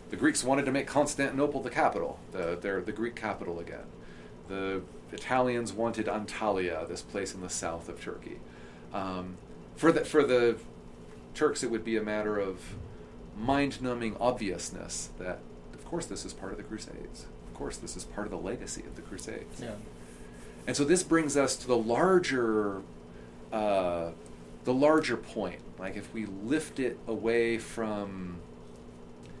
the 0.09 0.15
Greeks 0.15 0.43
wanted 0.43 0.65
to 0.65 0.71
make 0.71 0.87
Constantinople 0.87 1.61
the 1.61 1.69
capital, 1.69 2.19
the 2.31 2.57
their 2.59 2.81
the 2.81 2.91
Greek 2.91 3.15
capital 3.15 3.59
again. 3.59 3.85
The 4.47 4.81
Italians 5.11 5.73
wanted 5.73 6.07
Antalya, 6.07 6.87
this 6.87 7.01
place 7.01 7.33
in 7.33 7.41
the 7.41 7.49
south 7.49 7.89
of 7.89 8.01
Turkey. 8.01 8.39
Um, 8.93 9.37
for 9.75 9.91
the 9.91 10.03
for 10.05 10.23
the 10.23 10.57
Turks, 11.33 11.63
it 11.63 11.71
would 11.71 11.85
be 11.85 11.95
a 11.95 12.01
matter 12.01 12.37
of 12.37 12.75
mind-numbing 13.37 14.17
obviousness 14.19 15.09
that, 15.19 15.39
of 15.73 15.85
course, 15.85 16.05
this 16.05 16.25
is 16.25 16.33
part 16.33 16.51
of 16.51 16.57
the 16.57 16.63
Crusades. 16.63 17.27
Of 17.47 17.53
course, 17.53 17.77
this 17.77 17.95
is 17.95 18.03
part 18.03 18.27
of 18.27 18.31
the 18.31 18.37
legacy 18.37 18.81
of 18.81 18.95
the 18.95 19.01
Crusades. 19.01 19.61
Yeah. 19.61 19.75
And 20.67 20.75
so 20.75 20.83
this 20.83 21.03
brings 21.03 21.37
us 21.37 21.55
to 21.57 21.67
the 21.67 21.77
larger, 21.77 22.81
uh, 23.53 24.09
the 24.65 24.73
larger 24.73 25.15
point. 25.15 25.61
Like 25.79 25.95
if 25.95 26.13
we 26.13 26.25
lift 26.25 26.79
it 26.79 26.99
away 27.07 27.57
from 27.57 28.41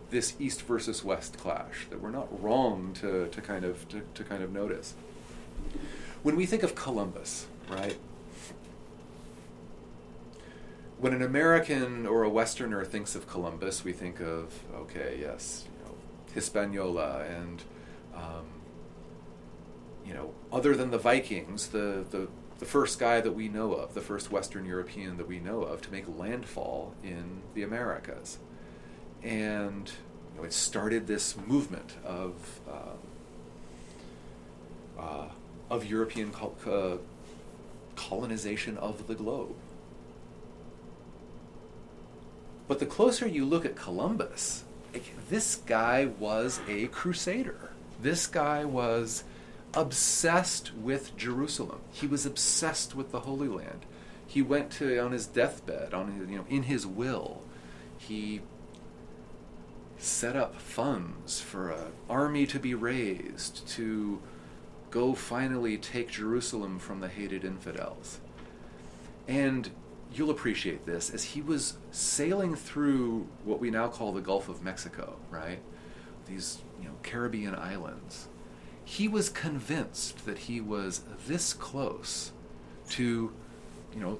this 0.09 0.35
East 0.39 0.63
versus 0.63 1.03
West 1.03 1.37
clash 1.37 1.87
that 1.89 2.01
we're 2.01 2.09
not 2.09 2.41
wrong 2.41 2.93
to, 2.93 3.27
to 3.27 3.41
kind 3.41 3.65
of 3.65 3.87
to, 3.89 4.01
to 4.13 4.23
kind 4.23 4.41
of 4.41 4.51
notice. 4.51 4.93
When 6.23 6.35
we 6.35 6.45
think 6.45 6.63
of 6.63 6.75
Columbus, 6.75 7.45
right? 7.69 7.97
When 10.97 11.13
an 11.13 11.21
American 11.21 12.05
or 12.05 12.23
a 12.23 12.29
Westerner 12.29 12.83
thinks 12.83 13.15
of 13.15 13.27
Columbus, 13.27 13.83
we 13.83 13.93
think 13.93 14.19
of 14.19 14.59
okay, 14.73 15.17
yes, 15.21 15.65
you 15.65 15.85
know, 15.85 15.95
Hispaniola 16.33 17.25
and 17.25 17.63
um, 18.15 18.45
you 20.05 20.13
know, 20.13 20.33
other 20.51 20.75
than 20.75 20.89
the 20.89 20.97
Vikings, 20.97 21.67
the, 21.67 22.03
the 22.09 22.27
the 22.59 22.65
first 22.65 22.99
guy 22.99 23.21
that 23.21 23.31
we 23.31 23.47
know 23.47 23.73
of, 23.73 23.93
the 23.93 24.01
first 24.01 24.31
Western 24.31 24.65
European 24.65 25.17
that 25.17 25.27
we 25.27 25.39
know 25.39 25.61
of 25.63 25.81
to 25.81 25.91
make 25.91 26.05
landfall 26.17 26.93
in 27.03 27.41
the 27.55 27.63
Americas. 27.63 28.37
And 29.23 29.89
you 30.33 30.41
know, 30.41 30.43
it 30.43 30.53
started 30.53 31.07
this 31.07 31.35
movement 31.47 31.95
of, 32.05 32.59
um, 32.69 32.97
uh, 34.99 35.29
of 35.69 35.85
European 35.85 36.31
col- 36.31 36.57
uh, 36.67 36.97
colonization 37.95 38.77
of 38.77 39.07
the 39.07 39.15
globe. 39.15 39.55
But 42.67 42.79
the 42.79 42.85
closer 42.85 43.25
you 43.25 43.45
look 43.45 43.65
at 43.65 43.75
Columbus, 43.75 44.63
like, 44.93 45.05
this 45.29 45.55
guy 45.55 46.05
was 46.19 46.59
a 46.67 46.87
crusader. 46.87 47.71
This 48.01 48.27
guy 48.27 48.65
was 48.65 49.23
obsessed 49.73 50.73
with 50.75 51.15
Jerusalem. 51.17 51.79
He 51.91 52.07
was 52.07 52.25
obsessed 52.25 52.95
with 52.95 53.11
the 53.11 53.21
Holy 53.21 53.47
Land. 53.47 53.85
He 54.25 54.41
went 54.41 54.71
to 54.73 54.97
on 54.99 55.11
his 55.11 55.25
deathbed, 55.25 55.93
on 55.93 56.11
his, 56.11 56.29
you 56.29 56.37
know, 56.37 56.45
in 56.49 56.63
his 56.63 56.85
will, 56.85 57.41
he 57.97 58.41
set 59.97 60.35
up 60.35 60.59
funds 60.59 61.41
for 61.41 61.71
an 61.71 61.91
army 62.09 62.45
to 62.47 62.59
be 62.59 62.73
raised 62.73 63.67
to 63.67 64.21
go 64.91 65.13
finally 65.13 65.77
take 65.77 66.09
Jerusalem 66.09 66.79
from 66.79 67.01
the 67.01 67.07
hated 67.07 67.43
infidels. 67.43 68.19
And 69.27 69.69
you'll 70.13 70.31
appreciate 70.31 70.85
this 70.85 71.09
as 71.09 71.23
he 71.23 71.41
was 71.41 71.77
sailing 71.91 72.55
through 72.55 73.27
what 73.43 73.59
we 73.59 73.69
now 73.69 73.87
call 73.89 74.13
the 74.13 74.21
Gulf 74.21 74.49
of 74.49 74.63
Mexico, 74.63 75.17
right? 75.29 75.59
These, 76.25 76.59
you 76.81 76.87
know, 76.87 76.95
Caribbean 77.03 77.55
islands 77.55 78.27
he 78.89 79.07
was 79.07 79.29
convinced 79.29 80.25
that 80.25 80.39
he 80.39 80.59
was 80.59 81.01
this 81.27 81.53
close 81.53 82.31
to, 82.89 83.31
you 83.93 83.99
know, 83.99 84.17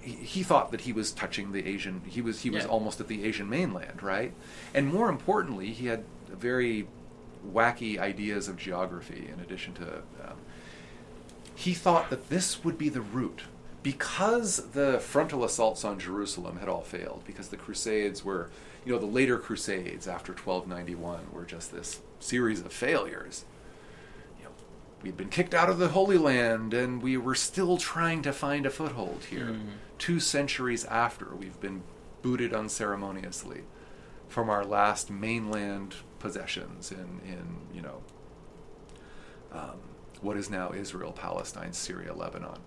he, 0.00 0.10
he 0.14 0.42
thought 0.42 0.72
that 0.72 0.80
he 0.80 0.92
was 0.92 1.12
touching 1.12 1.52
the 1.52 1.64
Asian. 1.64 2.02
He 2.08 2.20
was 2.20 2.40
he 2.40 2.50
was 2.50 2.64
Yeah. 2.64 2.70
almost 2.70 3.00
at 3.00 3.06
the 3.06 3.22
Asian 3.22 3.48
mainland, 3.48 4.02
right? 4.02 4.32
And 4.74 4.92
more 4.92 5.08
importantly, 5.08 5.70
he 5.70 5.86
had 5.86 6.02
very 6.28 6.88
wacky 7.48 7.98
ideas 8.00 8.48
of 8.48 8.56
geography. 8.56 9.30
In 9.32 9.38
addition 9.38 9.74
to, 9.74 9.98
um, 10.24 10.38
he 11.54 11.72
thought 11.72 12.10
that 12.10 12.30
this 12.30 12.64
would 12.64 12.76
be 12.76 12.88
the 12.88 13.00
route 13.02 13.42
because 13.84 14.72
the 14.72 14.98
frontal 14.98 15.44
assaults 15.44 15.84
on 15.84 16.00
Jerusalem 16.00 16.58
had 16.58 16.68
all 16.68 16.82
failed. 16.82 17.22
Because 17.28 17.46
the 17.50 17.56
Crusades 17.56 18.24
were, 18.24 18.50
you 18.84 18.92
know, 18.92 18.98
the 18.98 19.06
later 19.06 19.38
Crusades 19.38 20.08
after 20.08 20.32
1291 20.32 21.28
were 21.32 21.44
just 21.44 21.70
this 21.70 22.00
series 22.18 22.58
of 22.60 22.72
failures 22.72 23.44
we'd 25.02 25.16
been 25.16 25.28
kicked 25.28 25.54
out 25.54 25.70
of 25.70 25.78
the 25.78 25.88
Holy 25.88 26.18
Land 26.18 26.74
and 26.74 27.02
we 27.02 27.16
were 27.16 27.34
still 27.34 27.76
trying 27.78 28.22
to 28.22 28.32
find 28.32 28.66
a 28.66 28.70
foothold 28.70 29.24
here. 29.30 29.46
Mhm. 29.46 29.68
Two 29.98 30.20
centuries 30.20 30.84
after 30.86 31.34
we've 31.34 31.60
been 31.60 31.82
booted 32.22 32.52
unceremoniously 32.52 33.64
from 34.28 34.50
our 34.50 34.64
last 34.64 35.10
mainland 35.10 35.96
possessions 36.18 36.92
in, 36.92 37.20
in 37.24 37.56
you 37.74 37.82
know, 37.82 38.02
um, 39.52 39.80
what 40.20 40.36
is 40.36 40.50
now 40.50 40.72
Israel, 40.72 41.12
Palestine, 41.12 41.72
Syria, 41.72 42.14
Lebanon. 42.14 42.58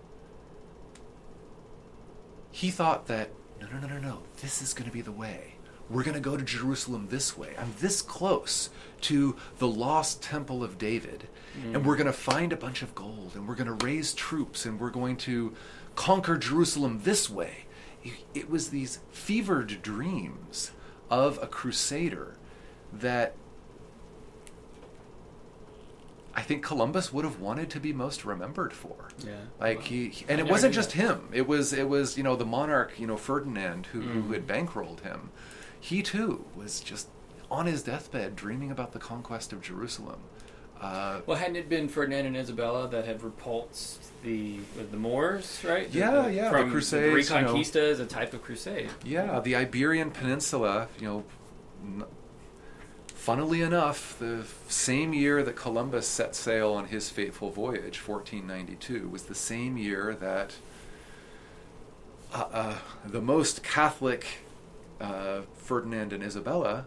He 2.50 2.70
thought 2.70 3.06
that, 3.06 3.30
no, 3.60 3.68
no, 3.68 3.78
no, 3.80 3.86
no, 3.86 3.98
no, 3.98 4.22
this 4.42 4.60
is 4.60 4.74
going 4.74 4.86
to 4.88 4.92
be 4.92 5.00
the 5.00 5.12
way. 5.12 5.53
We're 5.90 6.02
going 6.02 6.14
to 6.14 6.20
go 6.20 6.36
to 6.36 6.42
Jerusalem 6.44 7.08
this 7.10 7.36
way. 7.36 7.54
I'm 7.58 7.74
this 7.78 8.00
close 8.02 8.70
to 9.02 9.36
the 9.58 9.68
lost 9.68 10.22
temple 10.22 10.62
of 10.64 10.78
David. 10.78 11.28
And 11.62 11.86
we're 11.86 11.94
going 11.96 12.06
to 12.08 12.12
find 12.12 12.52
a 12.52 12.56
bunch 12.56 12.82
of 12.82 12.96
gold 12.96 13.32
and 13.36 13.46
we're 13.46 13.54
going 13.54 13.78
to 13.78 13.84
raise 13.86 14.12
troops 14.12 14.66
and 14.66 14.80
we're 14.80 14.90
going 14.90 15.16
to 15.18 15.54
conquer 15.94 16.36
Jerusalem 16.36 17.02
this 17.04 17.30
way. 17.30 17.66
It, 18.34 18.50
was 18.50 18.70
these 18.70 18.98
fevered 19.12 19.80
dreams 19.80 20.72
of 21.10 21.38
a 21.40 21.46
crusader 21.46 22.34
that 22.92 23.36
I 26.34 26.42
think 26.42 26.64
Columbus 26.64 27.12
would 27.12 27.24
have 27.24 27.38
wanted 27.38 27.70
to 27.70 27.78
be 27.80 27.92
most 27.92 28.24
remembered 28.24 28.72
for. 28.72 29.08
Yeah. 29.24 29.34
Like 29.60 29.78
Well, 29.78 29.86
he, 29.86 30.08
he- 30.08 30.26
and 30.28 30.40
it 30.40 30.48
wasn't 30.48 30.74
just 30.74 30.92
him. 30.92 31.28
It 31.32 31.46
was 31.46 31.72
it 31.72 31.88
was 31.88 32.16
you 32.18 32.24
know 32.24 32.34
the 32.34 32.44
monarch, 32.44 32.98
you 32.98 33.06
know 33.06 33.16
Ferdinand, 33.16 33.86
who 33.92 34.00
who 34.00 34.22
Mhm. 34.24 34.32
had 34.34 34.46
bankrolled 34.48 35.00
him. 35.00 35.30
He 35.84 36.00
too 36.02 36.46
was 36.56 36.80
just 36.80 37.08
on 37.50 37.66
his 37.66 37.82
deathbed 37.82 38.34
dreaming 38.36 38.70
about 38.70 38.92
the 38.92 38.98
conquest 38.98 39.52
of 39.52 39.60
Jerusalem. 39.60 40.18
Uh, 40.80 41.20
Well, 41.26 41.36
hadn't 41.36 41.56
it 41.56 41.68
been 41.68 41.88
Ferdinand 41.88 42.24
and 42.24 42.36
Isabella 42.36 42.88
that 42.88 43.04
had 43.04 43.22
repulsed 43.22 44.00
the 44.22 44.60
the 44.90 44.96
Moors, 44.96 45.62
right? 45.62 45.92
The- 45.92 45.98
Yeah, 45.98 46.22
the- 46.22 46.32
yeah, 46.32 46.44
the 46.44 46.50
From 46.58 46.70
Crusades, 46.70 47.28
you 47.28 47.36
know. 47.42 47.52
Reconquista 47.54 47.82
is 47.82 48.00
a 48.00 48.06
type 48.06 48.32
of 48.32 48.42
crusade. 48.42 48.88
yeah, 49.04 49.40
the 49.40 49.54
Iberian 49.56 50.10
Peninsula, 50.10 50.88
you 50.98 51.06
know. 51.06 51.24
N- 51.84 52.04
funnily 53.08 53.60
enough, 53.60 54.18
the 54.18 54.44
same 54.68 55.12
year 55.12 55.42
that 55.42 55.54
Columbus 55.54 56.06
set 56.08 56.34
sail 56.34 56.72
on 56.72 56.86
his 56.86 57.10
fateful 57.10 57.50
voyage, 57.50 57.98
1492, 57.98 59.08
was 59.10 59.24
the 59.24 59.34
same 59.34 59.76
year 59.76 60.14
that 60.18 60.54
uh, 62.32 62.44
uh, 62.52 62.74
the 63.04 63.20
most 63.20 63.62
Catholic 63.62 64.26
uh, 65.00 65.42
Ferdinand 65.54 66.12
and 66.12 66.22
Isabella 66.22 66.86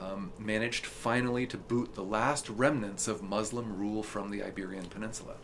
um, 0.00 0.32
managed 0.38 0.86
finally 0.86 1.46
to 1.46 1.56
boot 1.56 1.94
the 1.94 2.04
last 2.04 2.48
remnants 2.48 3.08
of 3.08 3.22
Muslim 3.22 3.76
rule 3.76 4.02
from 4.02 4.30
the 4.30 4.42
Iberian 4.42 4.86
Peninsula. 4.86 5.34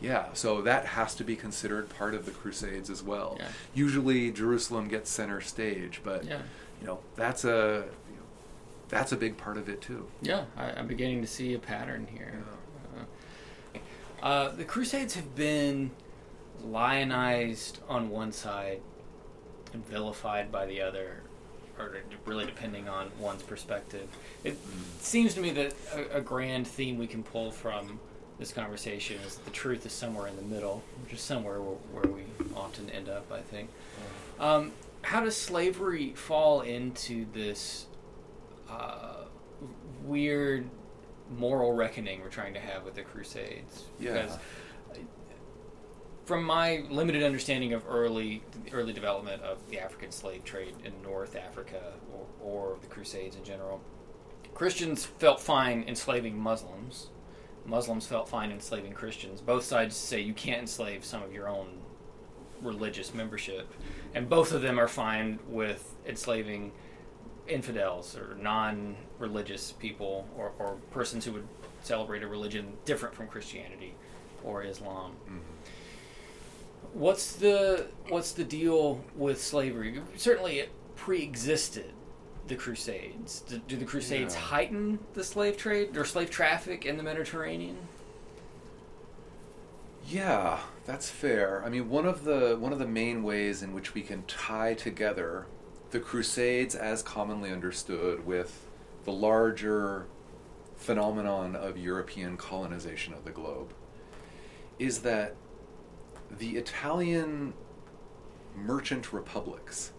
Yeah, 0.00 0.32
so 0.32 0.60
that 0.62 0.86
has 0.86 1.14
to 1.14 1.22
be 1.24 1.36
considered 1.36 1.88
part 1.88 2.14
of 2.14 2.26
the 2.26 2.32
Crusades 2.32 2.90
as 2.90 3.00
well. 3.00 3.36
Yeah. 3.38 3.48
Usually, 3.74 4.32
Jerusalem 4.32 4.88
gets 4.88 5.08
center 5.08 5.40
stage, 5.40 6.00
but 6.02 6.24
Yeah. 6.24 6.40
you 6.80 6.86
know 6.88 6.98
that's 7.14 7.44
a 7.44 7.84
you 8.10 8.16
know, 8.16 8.22
that's 8.88 9.12
a 9.12 9.16
big 9.16 9.36
part 9.36 9.56
of 9.56 9.68
it 9.68 9.80
too. 9.80 10.08
Yeah, 10.20 10.46
I, 10.56 10.72
I'm 10.72 10.88
beginning 10.88 11.20
to 11.20 11.28
see 11.28 11.54
a 11.54 11.60
pattern 11.60 12.08
here. 12.12 12.42
Uh, 12.96 13.78
uh, 14.26 14.48
the 14.56 14.64
Crusades 14.64 15.14
have 15.14 15.36
been 15.36 15.92
lionized 16.64 17.78
on 17.88 18.10
one 18.10 18.32
side 18.32 18.80
vilified 19.82 20.50
by 20.50 20.66
the 20.66 20.80
other, 20.80 21.22
or 21.78 21.96
really 22.24 22.46
depending 22.46 22.88
on 22.88 23.10
one's 23.18 23.42
perspective. 23.42 24.08
It 24.44 24.56
seems 25.00 25.34
to 25.34 25.40
me 25.40 25.50
that 25.52 25.74
a, 25.94 26.18
a 26.18 26.20
grand 26.20 26.66
theme 26.66 26.98
we 26.98 27.06
can 27.06 27.22
pull 27.22 27.50
from 27.50 28.00
this 28.38 28.52
conversation 28.52 29.18
is 29.26 29.36
that 29.36 29.44
the 29.44 29.50
truth 29.50 29.86
is 29.86 29.92
somewhere 29.92 30.26
in 30.26 30.36
the 30.36 30.42
middle, 30.42 30.82
which 31.02 31.14
is 31.14 31.20
somewhere 31.20 31.60
where, 31.60 31.76
where 32.02 32.12
we 32.12 32.22
often 32.54 32.90
end 32.90 33.08
up, 33.08 33.30
I 33.32 33.40
think. 33.40 33.70
Um, 34.38 34.72
how 35.02 35.20
does 35.20 35.36
slavery 35.36 36.12
fall 36.14 36.62
into 36.62 37.26
this 37.32 37.86
uh, 38.68 39.24
weird 40.02 40.68
moral 41.38 41.72
reckoning 41.72 42.20
we're 42.20 42.28
trying 42.28 42.54
to 42.54 42.60
have 42.60 42.84
with 42.84 42.94
the 42.94 43.02
Crusades? 43.02 43.84
Yeah. 43.98 44.12
Because 44.12 44.38
from 46.26 46.42
my 46.42 46.82
limited 46.90 47.22
understanding 47.22 47.72
of 47.72 47.84
early 47.88 48.42
early 48.72 48.92
development 48.92 49.42
of 49.42 49.58
the 49.70 49.78
African 49.78 50.10
slave 50.10 50.44
trade 50.44 50.74
in 50.84 50.92
North 51.02 51.36
Africa 51.36 51.80
or, 52.12 52.26
or 52.42 52.76
the 52.82 52.88
Crusades 52.88 53.36
in 53.36 53.44
general, 53.44 53.80
Christians 54.52 55.04
felt 55.04 55.40
fine 55.40 55.84
enslaving 55.86 56.36
Muslims. 56.36 57.10
Muslims 57.64 58.06
felt 58.06 58.28
fine 58.28 58.50
enslaving 58.50 58.92
Christians. 58.92 59.40
Both 59.40 59.64
sides 59.64 59.96
say 59.96 60.20
you 60.20 60.34
can't 60.34 60.60
enslave 60.60 61.04
some 61.04 61.22
of 61.22 61.32
your 61.32 61.48
own 61.48 61.78
religious 62.60 63.14
membership, 63.14 63.72
and 64.14 64.28
both 64.28 64.52
of 64.52 64.62
them 64.62 64.78
are 64.80 64.88
fine 64.88 65.38
with 65.48 65.94
enslaving 66.06 66.72
infidels 67.46 68.16
or 68.16 68.36
non-religious 68.40 69.72
people 69.72 70.28
or, 70.36 70.52
or 70.58 70.76
persons 70.90 71.24
who 71.24 71.32
would 71.32 71.46
celebrate 71.82 72.22
a 72.22 72.26
religion 72.26 72.72
different 72.84 73.14
from 73.14 73.28
Christianity 73.28 73.94
or 74.42 74.64
Islam. 74.64 75.12
Mm-hmm. 75.24 75.55
What's 76.96 77.32
the 77.32 77.88
what's 78.08 78.32
the 78.32 78.42
deal 78.44 79.04
with 79.14 79.42
slavery? 79.42 80.00
Certainly, 80.16 80.60
it 80.60 80.70
pre-existed 80.94 81.92
the 82.48 82.54
Crusades. 82.54 83.40
Do, 83.40 83.58
do 83.58 83.76
the 83.76 83.84
Crusades 83.84 84.34
Yeah. 84.34 84.40
heighten 84.40 84.98
the 85.12 85.22
slave 85.22 85.58
trade 85.58 85.94
or 85.94 86.06
slave 86.06 86.30
traffic 86.30 86.86
in 86.86 86.96
the 86.96 87.02
Mediterranean? 87.02 87.76
Yeah, 90.08 90.60
that's 90.86 91.10
fair. 91.10 91.62
I 91.66 91.68
mean, 91.68 91.90
one 91.90 92.06
of 92.06 92.24
the 92.24 92.56
one 92.58 92.72
of 92.72 92.78
the 92.78 92.86
main 92.86 93.22
ways 93.22 93.62
in 93.62 93.74
which 93.74 93.92
we 93.92 94.00
can 94.00 94.22
tie 94.22 94.72
together 94.72 95.48
the 95.90 96.00
Crusades, 96.00 96.74
as 96.74 97.02
commonly 97.02 97.50
understood, 97.52 98.24
with 98.24 98.66
the 99.04 99.12
larger 99.12 100.06
phenomenon 100.76 101.54
of 101.54 101.76
European 101.76 102.38
colonization 102.38 103.12
of 103.12 103.24
the 103.26 103.30
globe, 103.32 103.74
is 104.78 105.00
that 105.00 105.34
the 106.30 106.56
Italian 106.56 107.54
merchant 108.54 109.12
republics, 109.12 109.92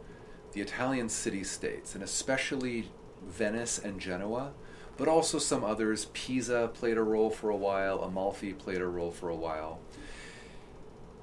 the 0.53 0.61
Italian 0.61 1.09
city 1.09 1.43
states, 1.43 1.93
and 1.93 2.03
especially 2.03 2.89
Venice 3.25 3.77
and 3.77 3.99
Genoa, 3.99 4.53
but 4.97 5.07
also 5.07 5.37
some 5.37 5.63
others, 5.63 6.05
Pisa 6.13 6.71
played 6.73 6.97
a 6.97 7.03
role 7.03 7.29
for 7.29 7.49
a 7.49 7.55
while, 7.55 8.01
Amalfi 8.01 8.53
played 8.53 8.81
a 8.81 8.87
role 8.87 9.11
for 9.11 9.29
a 9.29 9.35
while. 9.35 9.79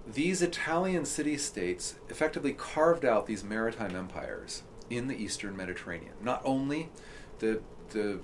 These 0.07 0.43
Italian 0.43 1.05
city 1.07 1.37
states 1.39 1.97
effectively 2.09 2.53
carved 2.53 3.05
out 3.05 3.27
these 3.27 3.43
maritime 3.43 3.97
empires 3.97 4.63
in 4.91 5.09
the 5.09 5.17
eastern 5.17 5.57
Mediterranean. 5.57 6.13
Not 6.23 6.43
only 6.45 6.91
the 7.39 7.63
the 7.91 8.21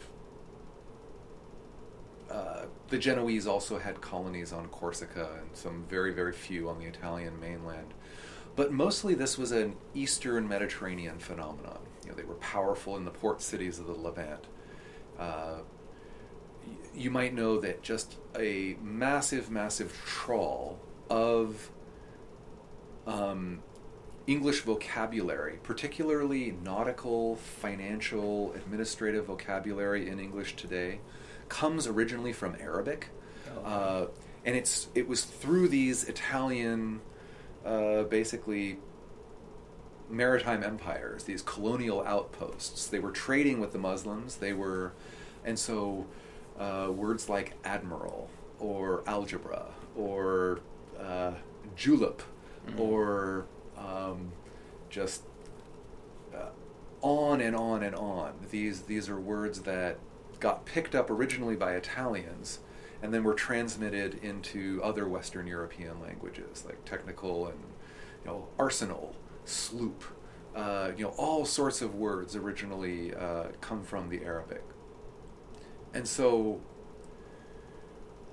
uh, 2.30 2.66
the 2.90 2.98
Genoese 2.98 3.46
also 3.46 3.78
had 3.78 4.00
colonies 4.00 4.52
on 4.52 4.66
Corsica 4.68 5.38
and 5.40 5.56
some 5.56 5.84
very, 5.88 6.12
very 6.12 6.32
few 6.32 6.68
on 6.68 6.78
the 6.78 6.86
Italian 6.86 7.40
mainland. 7.40 7.94
But 8.56 8.72
mostly 8.72 9.14
this 9.14 9.38
was 9.38 9.52
an 9.52 9.76
Eastern 9.94 10.48
Mediterranean 10.48 11.18
phenomenon. 11.18 11.78
You 12.02 12.10
know, 12.10 12.16
they 12.16 12.24
were 12.24 12.34
powerful 12.34 12.96
in 12.96 13.04
the 13.04 13.10
port 13.12 13.40
cities 13.40 13.78
of 13.78 13.86
the 13.86 13.94
Levant. 13.94 14.46
Uh, 15.18 15.58
you 16.94 17.10
might 17.10 17.32
know 17.32 17.60
that 17.60 17.82
just 17.82 18.16
a 18.36 18.76
massive, 18.82 19.50
massive 19.50 19.96
trawl 20.04 20.78
of 21.08 21.70
um, 23.06 23.62
English 24.26 24.62
vocabulary, 24.62 25.58
particularly 25.62 26.56
nautical, 26.62 27.36
financial, 27.36 28.52
administrative 28.54 29.26
vocabulary 29.26 30.08
in 30.08 30.18
English 30.18 30.56
today, 30.56 31.00
comes 31.50 31.86
originally 31.86 32.32
from 32.32 32.56
Arabic, 32.58 33.08
Oh. 33.54 33.60
uh, 33.68 34.06
and 34.46 34.56
it's 34.56 34.88
it 34.94 35.06
was 35.06 35.24
through 35.24 35.68
these 35.68 36.04
Italian, 36.04 37.02
uh, 37.66 38.04
basically 38.04 38.78
maritime 40.08 40.62
empires, 40.64 41.24
these 41.24 41.42
colonial 41.42 42.02
outposts. 42.02 42.86
They 42.86 42.98
were 42.98 43.12
trading 43.12 43.60
with 43.60 43.72
the 43.72 43.78
Muslims. 43.78 44.36
They 44.36 44.52
were, 44.52 44.92
and 45.44 45.58
so 45.58 46.06
uh, 46.58 46.90
words 46.92 47.28
like 47.28 47.52
admiral 47.64 48.28
or 48.58 49.02
algebra 49.06 49.66
or 49.96 50.60
uh, 50.98 51.32
julep 51.76 52.22
Mhm. 52.68 52.78
or 52.80 53.46
um, 53.78 54.32
just 54.90 55.22
uh, 56.34 56.50
on 57.00 57.40
and 57.40 57.56
on 57.56 57.82
and 57.82 57.94
on. 57.94 58.34
These 58.50 58.82
these 58.82 59.08
are 59.08 59.18
words 59.18 59.60
that 59.62 59.98
got 60.40 60.64
picked 60.64 60.94
up 60.94 61.10
originally 61.10 61.56
by 61.56 61.72
Italians 61.72 62.60
and 63.02 63.14
then 63.14 63.24
were 63.24 63.34
transmitted 63.34 64.18
into 64.22 64.80
other 64.82 65.08
Western 65.08 65.46
European 65.46 66.00
languages 66.00 66.64
like 66.66 66.84
technical 66.84 67.46
and 67.46 67.58
you 68.24 68.30
know 68.30 68.48
arsenal, 68.58 69.14
sloop, 69.44 70.04
uh, 70.54 70.90
you 70.96 71.04
know 71.04 71.14
all 71.16 71.44
sorts 71.44 71.80
of 71.80 71.94
words 71.94 72.36
originally 72.36 73.14
uh, 73.14 73.48
come 73.60 73.82
from 73.82 74.08
the 74.08 74.22
Arabic. 74.24 74.64
And 75.94 76.06
so 76.06 76.60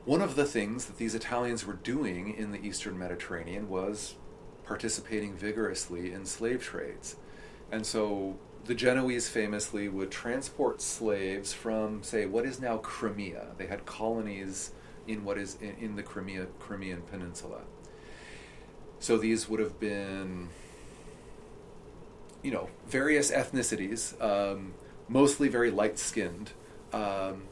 one 0.05 0.21
of 0.21 0.35
the 0.35 0.45
things 0.45 0.85
that 0.85 0.97
these 0.97 1.15
Italians 1.15 1.65
were 1.65 1.73
doing 1.73 2.33
in 2.33 2.51
the 2.51 2.65
Eastern 2.65 2.97
Mediterranean 2.97 3.67
was 3.67 4.15
participating 4.63 5.33
vigorously 5.35 6.13
in 6.13 6.25
slave 6.25 6.63
trades. 6.63 7.15
And 7.71 7.85
so 7.85 8.37
the 8.67 8.75
Genoese 8.75 9.29
famously 9.29 9.87
would 9.87 10.11
transport 10.11 10.81
slaves 10.81 11.53
from, 11.53 12.03
say, 12.03 12.25
what 12.25 12.45
is 12.45 12.59
now 12.59 12.77
Crimea. 12.77 13.47
They 13.57 13.67
had 13.67 13.85
colonies 13.85 14.71
in 15.07 15.23
what 15.23 15.37
is 15.37 15.57
in, 15.61 15.75
in 15.79 15.95
the 15.95 16.03
Crimea, 16.03 16.47
Crimean 16.59 17.01
Peninsula. 17.09 17.61
So 18.99 19.17
these 19.17 19.47
would 19.47 19.61
have 19.61 19.79
been, 19.79 20.49
you 22.43 22.51
know, 22.51 22.69
various 22.87 23.31
ethnicities, 23.31 24.21
um, 24.21 24.73
mostly 25.07 25.47
very 25.47 25.71
light 25.71 25.97
skinned. 25.97 26.51
Um, 26.91 27.43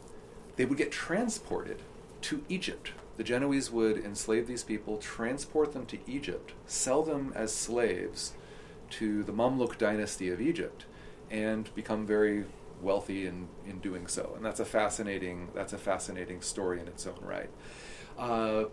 they 0.57 0.65
would 0.65 0.77
get 0.77 0.91
transported 0.91 1.81
to 2.23 2.43
Egypt. 2.49 2.91
The 3.15 3.23
Genoese 3.23 3.71
would 3.71 3.97
enslave 3.97 4.47
these 4.47 4.63
people, 4.63 4.97
transport 4.97 5.71
them 5.71 5.85
to 5.85 5.97
Egypt, 6.05 6.51
sell 6.65 7.03
them 7.03 7.31
as 7.35 7.53
slaves 7.55 8.33
to 8.89 9.23
the 9.23 9.31
Mamluk 9.31 9.77
dynasty 9.77 10.29
of 10.29 10.41
Egypt, 10.41 10.85
and 11.30 11.73
become 11.76 12.06
very 12.06 12.45
wealthy 12.81 13.26
in, 13.26 13.47
in 13.68 13.80
doing 13.80 14.07
so. 14.07 14.34
And 14.35 14.45
that's 14.45 14.60
a 14.60 14.65
fascinating 14.65 15.49
that's 15.53 15.73
a 15.73 15.77
fascinating 15.77 16.41
story 16.41 16.80
in 16.80 16.88
its 16.88 17.07
own 17.07 17.19
right. 17.22 17.49
Uh, 18.18 18.65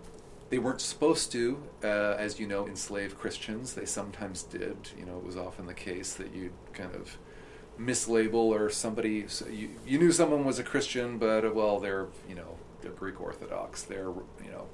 they 0.51 0.59
weren't 0.59 0.83
supposed 0.83 1.33
to, 1.33 1.63
uh, 1.83 2.15
as 2.19 2.39
you 2.39 2.47
know, 2.47 2.67
enslave 2.67 3.19
Christians. 3.19 3.73
They 3.73 3.87
sometimes 3.87 4.43
did. 4.43 4.91
You 4.99 5.07
know, 5.07 5.17
it 5.17 5.25
was 5.25 5.37
often 5.37 5.67
the 5.67 5.75
case 5.75 6.13
that 6.15 6.35
you'd 6.35 6.53
kind 6.75 6.95
of 6.95 7.17
mislabel 7.81 8.35
or 8.35 8.69
somebody 8.69 9.27
so 9.27 9.49
you, 9.49 9.71
you 9.87 9.99
knew 9.99 10.13
someone 10.13 10.45
was 10.45 10.59
a 10.59 10.63
Christian, 10.63 11.19
but 11.19 11.45
uh, 11.45 11.51
well, 11.55 11.81
they're 11.81 12.09
you 12.29 12.35
know 12.35 12.59
they're 12.83 12.93
Greek 12.93 13.21
Orthodox. 13.21 13.83
They're 13.83 14.13
you 14.45 14.51
know. 14.51 14.67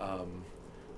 Um, 0.00 0.44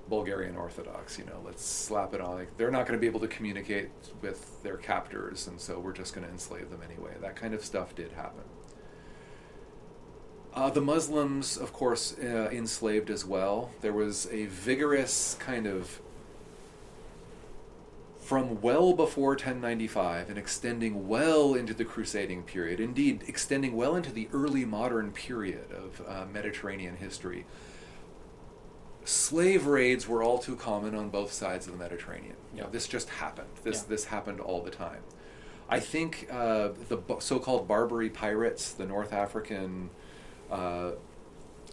Bulgarian 0.09 0.55
Orthodox, 0.55 1.17
you 1.17 1.25
know, 1.25 1.41
let's 1.45 1.65
slap 1.65 2.13
it 2.13 2.21
on. 2.21 2.35
Like, 2.35 2.57
they're 2.57 2.71
not 2.71 2.85
going 2.87 2.97
to 2.97 3.01
be 3.01 3.07
able 3.07 3.19
to 3.21 3.27
communicate 3.27 3.89
with 4.21 4.61
their 4.63 4.77
captors, 4.77 5.47
and 5.47 5.59
so 5.59 5.79
we're 5.79 5.93
just 5.93 6.13
going 6.13 6.25
to 6.25 6.31
enslave 6.31 6.69
them 6.69 6.81
anyway. 6.83 7.13
That 7.21 7.35
kind 7.35 7.53
of 7.53 7.63
stuff 7.63 7.95
did 7.95 8.11
happen. 8.13 8.43
Uh, 10.53 10.69
the 10.69 10.81
Muslims, 10.81 11.57
of 11.57 11.71
course, 11.71 12.17
uh, 12.19 12.49
enslaved 12.51 13.09
as 13.09 13.23
well. 13.23 13.71
There 13.81 13.93
was 13.93 14.27
a 14.31 14.47
vigorous 14.47 15.37
kind 15.39 15.67
of 15.67 16.01
from 18.27 18.59
well 18.61 18.93
before 18.93 19.29
1095 19.29 20.29
and 20.29 20.37
extending 20.37 21.07
well 21.07 21.53
into 21.53 21.73
the 21.73 21.85
crusading 21.85 22.43
period, 22.43 22.79
indeed, 22.79 23.23
extending 23.27 23.73
well 23.73 23.95
into 23.95 24.11
the 24.11 24.27
early 24.33 24.65
modern 24.65 25.11
period 25.11 25.71
of 25.71 26.01
uh, 26.05 26.25
Mediterranean 26.25 26.97
history. 26.97 27.45
Slave 29.07 29.67
raids 29.67 30.05
were 30.05 30.21
all 30.21 30.37
too 30.37 30.57
common 30.57 30.93
on 30.93 31.07
both 31.07 31.31
sides 31.31 31.65
of 31.65 31.71
the 31.71 31.79
Mediterranean. 31.79 32.35
You 32.53 32.63
know, 32.63 32.69
this 32.69 32.89
just 32.89 33.07
happened. 33.09 33.47
This 33.63 33.77
Yeah. 33.83 33.83
this 33.87 34.03
happened 34.05 34.41
all 34.41 34.61
the 34.61 34.69
time. 34.69 35.01
I 35.69 35.79
think 35.79 36.27
uh, 36.29 36.71
the 36.89 36.97
b- 36.97 37.15
so-called 37.19 37.69
Barbary 37.69 38.09
pirates, 38.09 38.73
the 38.73 38.85
North 38.85 39.13
African 39.13 39.91
uh, 40.51 40.91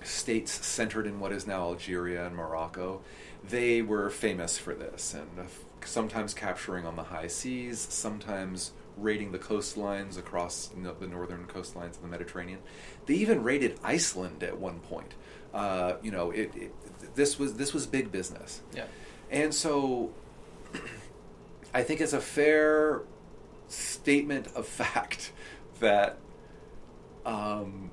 states 0.05 0.65
centered 0.65 1.09
in 1.09 1.19
what 1.19 1.33
is 1.33 1.45
now 1.45 1.63
Algeria 1.71 2.25
and 2.25 2.37
Morocco, 2.37 3.01
they 3.43 3.83
were 3.83 4.11
famous 4.11 4.57
for 4.57 4.73
this, 4.75 5.13
and 5.13 5.29
uh, 5.37 5.43
sometimes 5.85 6.35
capturing 6.35 6.87
on 6.87 6.95
the 6.95 7.05
high 7.05 7.27
seas, 7.27 7.81
sometimes 7.81 8.71
raiding 8.97 9.33
the 9.33 9.39
coastlines 9.41 10.17
across 10.17 10.69
the 10.69 11.07
northern 11.09 11.47
coastlines 11.47 11.97
of 11.97 12.03
the 12.03 12.09
Mediterranean. 12.09 12.61
They 13.07 13.15
even 13.15 13.43
raided 13.43 13.79
Iceland 13.83 14.45
at 14.45 14.57
one 14.59 14.79
point. 14.79 15.15
Uh, 15.53 15.95
you 16.03 16.11
know, 16.11 16.31
it, 16.33 16.53
it 16.57 16.73
this 17.15 17.39
was 17.39 17.55
this 17.55 17.73
was 17.73 17.87
big 17.87 18.11
business. 18.11 18.61
Yeah. 18.75 18.85
And 19.31 19.55
so 19.55 20.11
I 21.73 21.83
think 21.83 22.01
it's 22.01 22.13
a 22.13 22.21
fair 22.21 23.03
statement 23.69 24.49
of 24.55 24.67
fact 24.83 25.33
that 25.81 26.19
um, 27.27 27.91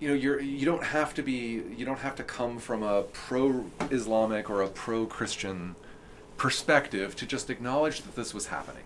you 0.00 0.08
know 0.08 0.14
you're 0.14 0.40
you 0.40 0.66
don't 0.66 0.84
have 0.84 1.14
to 1.14 1.22
be 1.22 1.62
you 1.76 1.84
don't 1.84 2.00
have 2.00 2.16
to 2.16 2.24
come 2.24 2.58
from 2.58 2.82
a 2.82 3.02
pro-Islamic 3.02 4.50
or 4.50 4.62
a 4.62 4.68
pro-Christian 4.68 5.76
perspective 6.36 7.14
to 7.16 7.26
just 7.26 7.50
acknowledge 7.50 8.02
that 8.02 8.16
this 8.16 8.34
was 8.34 8.48
happening. 8.48 8.82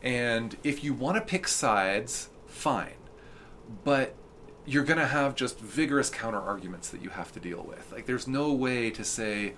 And 0.00 0.56
if 0.62 0.84
you 0.84 0.94
want 0.94 1.16
to 1.16 1.20
pick 1.20 1.48
sides, 1.48 2.28
fine. 2.46 2.94
But 3.82 4.14
you're 4.68 4.84
going 4.84 4.98
to 4.98 5.06
have 5.06 5.34
just 5.34 5.58
vigorous 5.58 6.10
counter 6.10 6.40
arguments 6.40 6.90
that 6.90 7.02
you 7.02 7.08
have 7.08 7.32
to 7.32 7.40
deal 7.40 7.64
with. 7.66 7.90
Like, 7.90 8.04
there's 8.04 8.28
no 8.28 8.52
way 8.52 8.90
to 8.90 9.02
say, 9.02 9.54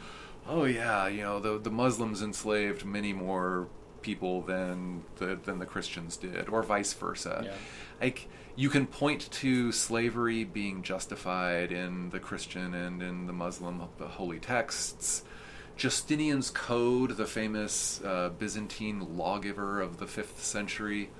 oh, 0.48 0.64
yeah, 0.64 1.08
you 1.08 1.22
know, 1.22 1.40
the, 1.40 1.58
the 1.58 1.70
Muslims 1.70 2.22
enslaved 2.22 2.84
many 2.84 3.12
more 3.12 3.66
people 4.02 4.40
than 4.42 5.02
the, 5.16 5.36
than 5.44 5.58
the 5.58 5.66
Christians 5.66 6.16
did, 6.16 6.48
or 6.48 6.62
vice 6.62 6.92
versa. 6.92 7.42
Yeah. 7.44 7.54
Like, 8.00 8.28
you 8.54 8.68
can 8.68 8.86
point 8.86 9.30
to 9.32 9.72
slavery 9.72 10.44
being 10.44 10.82
justified 10.82 11.72
in 11.72 12.10
the 12.10 12.20
Christian 12.20 12.72
and 12.74 13.02
in 13.02 13.26
the 13.26 13.32
Muslim 13.32 13.82
the 13.98 14.06
holy 14.06 14.38
texts. 14.38 15.24
Justinian's 15.76 16.50
Code, 16.50 17.16
the 17.16 17.26
famous 17.26 18.00
uh, 18.04 18.30
Byzantine 18.38 19.16
lawgiver 19.16 19.80
of 19.80 19.98
the 19.98 20.06
fifth 20.06 20.44
century, 20.44 21.10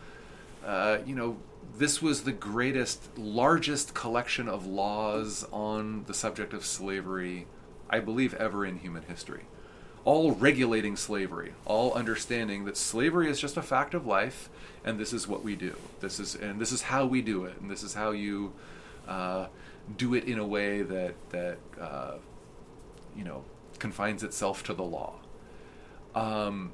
uh, 0.64 0.98
you 1.06 1.14
know, 1.14 1.38
this 1.76 2.02
was 2.02 2.22
the 2.22 2.32
greatest, 2.32 3.16
largest 3.18 3.94
collection 3.94 4.48
of 4.48 4.66
laws 4.66 5.46
on 5.52 6.04
the 6.06 6.14
subject 6.14 6.52
of 6.52 6.64
slavery, 6.64 7.46
I 7.88 8.00
believe, 8.00 8.34
ever 8.34 8.64
in 8.66 8.78
human 8.78 9.02
history. 9.04 9.44
all 10.04 10.32
regulating 10.32 10.96
slavery, 10.96 11.52
all 11.66 11.92
understanding 11.92 12.64
that 12.64 12.76
slavery 12.76 13.28
is 13.30 13.38
just 13.38 13.56
a 13.56 13.62
fact 13.62 13.94
of 13.94 14.06
life, 14.06 14.48
and 14.84 14.98
this 14.98 15.12
is 15.12 15.28
what 15.28 15.44
we 15.44 15.54
do. 15.56 15.76
This 16.00 16.18
is 16.18 16.34
and 16.34 16.60
this 16.60 16.72
is 16.72 16.82
how 16.82 17.04
we 17.06 17.20
do 17.22 17.44
it, 17.44 17.60
and 17.60 17.70
this 17.70 17.82
is 17.82 17.94
how 17.94 18.10
you 18.12 18.52
uh, 19.06 19.46
do 19.96 20.14
it 20.14 20.24
in 20.24 20.38
a 20.38 20.46
way 20.46 20.82
that 20.82 21.14
that 21.30 21.58
uh, 21.78 22.14
you 23.16 23.24
know 23.24 23.44
confines 23.78 24.22
itself 24.22 24.62
to 24.64 24.74
the 24.74 24.82
law. 24.82 25.14
Um, 26.14 26.72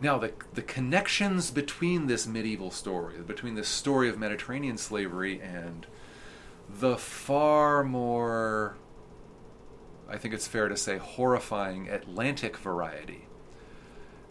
now, 0.00 0.18
the, 0.18 0.32
the 0.54 0.62
connections 0.62 1.50
between 1.50 2.06
this 2.06 2.26
medieval 2.26 2.70
story, 2.70 3.18
between 3.18 3.54
this 3.54 3.68
story 3.68 4.08
of 4.08 4.18
Mediterranean 4.18 4.76
slavery 4.76 5.40
and 5.40 5.86
the 6.68 6.96
far 6.96 7.82
more, 7.82 8.76
I 10.08 10.18
think 10.18 10.34
it's 10.34 10.46
fair 10.46 10.68
to 10.68 10.76
say, 10.76 10.98
horrifying 10.98 11.88
Atlantic 11.88 12.56
variety. 12.58 13.26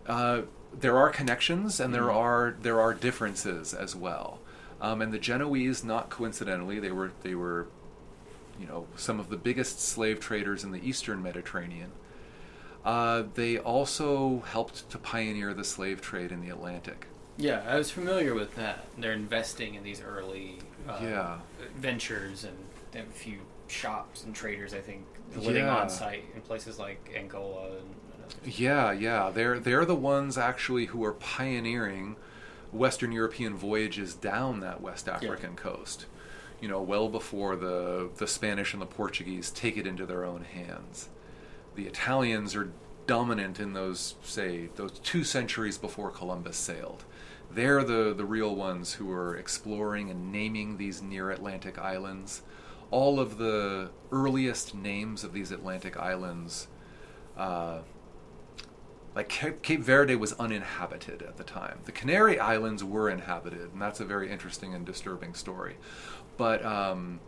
Uh, 0.06 0.42
there 0.78 0.98
are 0.98 1.10
connections 1.10 1.80
and 1.80 1.94
there 1.94 2.04
Mhm. 2.04 2.16
are 2.16 2.56
there 2.62 2.80
are 2.80 2.94
differences 2.94 3.74
as 3.74 3.96
well. 3.96 4.40
Um, 4.82 5.02
and 5.02 5.14
the 5.14 5.18
Genoese, 5.20 5.84
not 5.84 6.10
coincidentally, 6.10 6.80
they 6.80 6.92
were 6.92 7.12
they 7.24 7.34
were, 7.34 7.68
you 8.60 8.68
know, 8.68 8.86
some 8.96 9.20
of 9.20 9.30
the 9.30 9.38
biggest 9.38 9.80
slave 9.80 10.20
traders 10.20 10.64
in 10.64 10.72
the 10.72 10.88
Eastern 10.88 11.24
Mediterranean. 11.24 11.92
Uh, 12.86 13.24
they 13.34 13.58
also 13.58 14.44
helped 14.48 14.90
to 14.92 14.98
pioneer 15.00 15.54
the 15.54 15.64
slave 15.64 16.02
trade 16.02 16.32
in 16.32 16.40
the 16.42 16.50
Atlantic. 16.50 17.08
Yeah, 17.38 17.64
I 17.68 17.78
was 17.78 17.90
familiar 17.92 18.34
with 18.36 18.56
that. 18.56 18.86
They're 18.98 19.12
investing 19.14 19.76
in 19.76 19.84
these 19.84 20.02
early 20.02 20.60
uh, 20.88 21.00
Yeah. 21.02 21.40
ventures 21.76 22.44
and 22.44 22.56
they 22.92 23.00
have 23.00 23.10
a 23.10 23.12
few 23.12 23.40
shops 23.68 24.24
and 24.24 24.34
traders. 24.36 24.74
I 24.74 24.80
think 24.80 25.04
living 25.36 25.66
Yeah. 25.66 25.78
on 25.78 25.90
site 25.90 26.24
in 26.36 26.42
places 26.42 26.78
like 26.80 27.12
Angola 27.16 27.78
and. 27.78 27.96
Yeah, 28.46 28.92
yeah, 28.92 29.32
they're 29.34 29.60
they're 29.60 29.86
the 29.86 29.96
ones 29.96 30.38
actually 30.38 30.86
who 30.86 31.04
are 31.04 31.14
pioneering 31.14 32.16
Western 32.72 33.12
European 33.12 33.56
voyages 33.56 34.14
down 34.16 34.60
that 34.62 34.82
West 34.82 35.08
African 35.10 35.56
coast. 35.56 36.06
You 36.62 36.68
know, 36.70 36.82
well 36.82 37.10
before 37.10 37.56
the 37.56 38.10
the 38.18 38.28
Spanish 38.28 38.74
and 38.74 38.82
the 38.82 38.86
Portuguese 38.88 39.50
take 39.50 39.76
it 39.78 39.86
into 39.88 40.06
their 40.06 40.24
own 40.24 40.44
hands. 40.44 41.10
The 41.76 41.88
Italians 41.88 42.56
are 42.56 42.72
dominant 43.08 43.60
in 43.60 43.74
those 43.74 44.16
say 44.24 44.70
those 44.76 45.00
two 45.00 45.24
centuries 45.24 45.78
before 45.78 46.10
Columbus 46.10 46.58
sailed. 46.58 47.04
They're 47.52 47.84
the 47.84 48.14
the 48.16 48.26
real 48.26 48.56
ones 48.56 48.94
who 48.94 49.12
are 49.12 49.36
exploring 49.36 50.10
and 50.10 50.32
naming 50.32 50.78
these 50.78 51.02
near 51.02 51.32
Atlantic 51.32 51.78
islands. 51.78 52.42
All 52.92 53.20
of 53.20 53.38
the 53.38 53.92
earliest 54.12 54.76
names 54.76 55.24
of 55.24 55.34
these 55.34 55.52
Atlantic 55.52 55.98
islands 55.98 56.68
uh, 57.38 57.80
like 59.16 59.30
Cape, 59.30 59.80
Verde 59.80 60.16
was 60.16 60.34
uninhabited 60.34 61.22
at 61.22 61.38
the 61.38 61.44
time. 61.46 61.80
The 61.86 61.94
Canary 61.94 62.38
Islands 62.38 62.84
were 62.84 63.10
inhabited, 63.10 63.72
and 63.72 63.82
that's 63.82 64.02
a 64.02 64.06
very 64.06 64.30
interesting 64.30 64.74
and 64.74 64.86
disturbing 64.86 65.34
story. 65.34 65.78
But 66.36 66.66
um, 66.66 67.22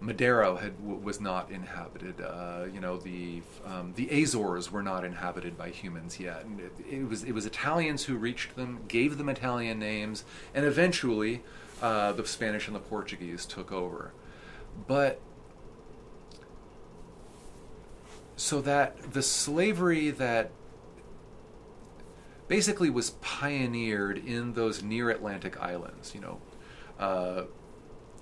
Madeira 0.00 0.56
had 0.56 0.76
w- 0.78 0.98
was 0.98 1.20
not 1.20 1.50
inhabited. 1.50 2.20
Uh, 2.20 2.64
you 2.72 2.80
know, 2.80 2.98
the 2.98 3.42
um, 3.64 3.92
the 3.96 4.08
Azores 4.22 4.70
were 4.70 4.82
not 4.82 5.04
inhabited 5.04 5.56
by 5.56 5.70
humans 5.70 6.20
yet. 6.20 6.44
It, 6.58 7.00
it 7.00 7.08
was 7.08 7.24
it 7.24 7.32
was 7.32 7.46
Italians 7.46 8.04
who 8.04 8.16
reached 8.16 8.56
them, 8.56 8.80
gave 8.88 9.18
them 9.18 9.28
Italian 9.28 9.78
names, 9.78 10.24
and 10.54 10.64
eventually 10.64 11.42
uh, 11.80 12.12
the 12.12 12.26
Spanish 12.26 12.66
and 12.66 12.76
the 12.76 12.80
Portuguese 12.80 13.46
took 13.46 13.72
over. 13.72 14.12
But 14.86 15.20
so 18.36 18.60
that 18.60 19.14
the 19.14 19.22
slavery 19.22 20.10
that 20.10 20.50
basically 22.48 22.90
was 22.90 23.10
pioneered 23.22 24.18
in 24.18 24.52
those 24.52 24.82
near 24.82 25.10
Atlantic 25.10 25.60
islands, 25.60 26.14
you 26.14 26.20
know, 26.20 26.40
uh, 26.98 27.44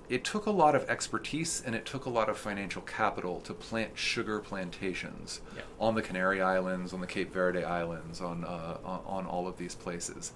it 0.09 0.23
took 0.23 0.45
a 0.45 0.51
lot 0.51 0.75
of 0.75 0.87
expertise 0.89 1.63
and 1.65 1.73
it 1.75 1.85
took 1.85 2.05
a 2.05 2.09
lot 2.09 2.29
of 2.29 2.37
financial 2.37 2.81
capital 2.83 3.41
to 3.41 3.53
plant 3.53 3.97
sugar 3.97 4.39
plantations 4.39 5.41
Yeah. 5.55 5.63
on 5.79 5.95
the 5.95 6.01
Canary 6.01 6.41
Islands, 6.41 6.93
on 6.93 7.01
the 7.01 7.07
Cape 7.07 7.31
Verde 7.33 7.63
Islands, 7.63 8.21
on, 8.21 8.43
uh, 8.43 8.77
on 8.83 9.01
on 9.05 9.25
all 9.25 9.47
of 9.47 9.57
these 9.57 9.73
places. 9.75 10.31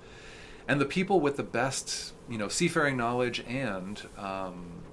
And 0.68 0.80
the 0.82 0.86
people 0.86 1.20
with 1.20 1.36
the 1.38 1.44
best, 1.44 2.14
you 2.30 2.38
know, 2.38 2.48
seafaring 2.48 2.96
knowledge 2.98 3.40
and 3.48 4.02
um, 4.18 4.84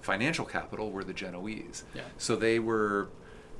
financial 0.00 0.44
capital 0.44 0.90
were 0.90 1.04
the 1.04 1.14
Genoese. 1.14 1.84
Yeah. 1.94 2.02
So 2.18 2.36
they 2.36 2.58
were 2.58 3.08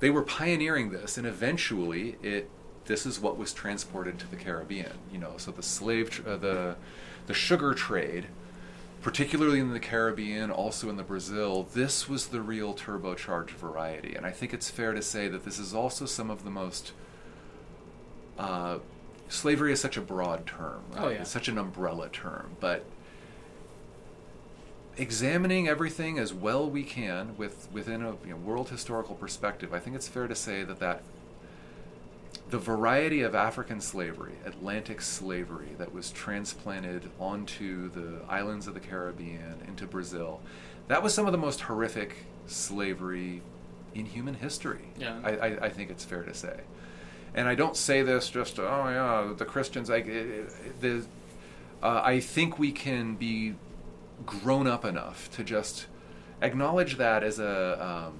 they 0.00 0.10
were 0.10 0.22
pioneering 0.22 0.90
this, 0.90 1.16
and 1.16 1.26
eventually 1.26 2.16
it 2.22 2.50
this 2.86 3.06
is 3.06 3.18
what 3.18 3.38
was 3.38 3.54
transported 3.54 4.18
to 4.18 4.26
the 4.30 4.36
Caribbean. 4.36 4.98
You 5.12 5.18
know, 5.18 5.34
so 5.38 5.50
the 5.50 5.62
slave 5.62 6.10
tr- 6.10 6.28
uh, 6.28 6.36
the 6.36 6.76
the 7.26 7.34
sugar 7.34 7.72
trade, 7.74 8.26
particularly 9.04 9.60
in 9.60 9.74
the 9.74 9.78
Caribbean, 9.78 10.50
also 10.50 10.88
in 10.88 10.96
the 10.96 11.02
Brazil, 11.02 11.68
this 11.74 12.08
was 12.08 12.28
the 12.28 12.40
real 12.40 12.72
turbocharged 12.72 13.50
variety. 13.50 14.14
And 14.14 14.24
I 14.24 14.30
think 14.30 14.54
it's 14.54 14.70
fair 14.70 14.94
to 14.94 15.02
say 15.02 15.28
that 15.28 15.44
this 15.44 15.58
is 15.58 15.74
also 15.74 16.06
some 16.06 16.30
of 16.30 16.42
the 16.42 16.50
most 16.50 16.92
uh, 18.38 18.78
slavery 19.28 19.74
is 19.74 19.80
such 19.80 19.98
a 19.98 20.00
broad 20.00 20.46
term, 20.46 20.84
right? 20.92 21.04
Oh, 21.04 21.08
yeah. 21.10 21.20
It's 21.20 21.30
such 21.30 21.48
an 21.48 21.58
umbrella 21.58 22.08
term, 22.08 22.56
but 22.60 22.86
examining 24.96 25.68
everything 25.68 26.18
as 26.18 26.32
well 26.32 26.70
we 26.70 26.82
can 26.82 27.36
with 27.36 27.68
within 27.70 28.02
a 28.02 28.12
you 28.24 28.30
know, 28.30 28.36
world 28.36 28.70
historical 28.70 29.16
perspective, 29.16 29.74
I 29.74 29.80
think 29.80 29.96
it's 29.96 30.08
fair 30.08 30.28
to 30.28 30.34
say 30.34 30.64
that 30.64 30.80
that 30.80 31.02
the 32.50 32.58
variety 32.58 33.22
of 33.22 33.34
African 33.34 33.80
slavery, 33.80 34.34
Atlantic 34.44 35.00
slavery 35.00 35.70
that 35.78 35.92
was 35.92 36.10
transplanted 36.10 37.10
onto 37.18 37.88
the 37.90 38.20
islands 38.28 38.66
of 38.66 38.74
the 38.74 38.80
Caribbean 38.80 39.62
into 39.66 39.86
Brazil, 39.86 40.40
that 40.88 41.02
was 41.02 41.14
some 41.14 41.26
of 41.26 41.32
the 41.32 41.38
most 41.38 41.62
horrific 41.62 42.26
slavery 42.46 43.42
in 43.94 44.06
human 44.06 44.34
history. 44.34 44.92
Yeah. 44.98 45.18
I, 45.24 45.30
I, 45.30 45.46
I 45.66 45.68
think 45.70 45.90
it's 45.90 46.04
fair 46.04 46.22
to 46.22 46.34
say. 46.34 46.60
And 47.34 47.48
I 47.48 47.54
don't 47.54 47.76
say 47.76 48.02
this 48.02 48.28
just, 48.30 48.58
oh 48.60 48.62
yeah, 48.62 49.32
the 49.36 49.44
Christians. 49.44 49.90
I, 49.90 50.02
the, 50.02 51.04
uh, 51.82 52.00
I 52.04 52.20
think 52.20 52.58
we 52.58 52.70
can 52.70 53.16
be 53.16 53.54
grown 54.24 54.66
up 54.66 54.84
enough 54.84 55.30
to 55.32 55.42
just 55.42 55.86
acknowledge 56.40 56.96
that 56.98 57.24
as 57.24 57.38
a 57.38 57.84
um, 57.84 58.14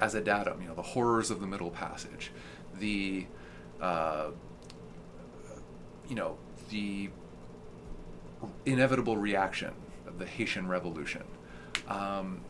as 0.00 0.14
a 0.14 0.20
datum. 0.20 0.62
You 0.62 0.68
know, 0.68 0.74
the 0.74 0.82
horrors 0.82 1.30
of 1.30 1.40
the 1.40 1.46
Middle 1.46 1.70
Passage, 1.70 2.30
the 2.78 3.26
uh, 3.80 4.30
you 6.08 6.14
know 6.14 6.36
the 6.70 7.10
inevitable 8.64 9.16
reaction 9.16 9.72
of 10.06 10.18
the 10.18 10.26
Haitian 10.26 10.68
Revolution, 10.68 11.24
um, 11.88 12.40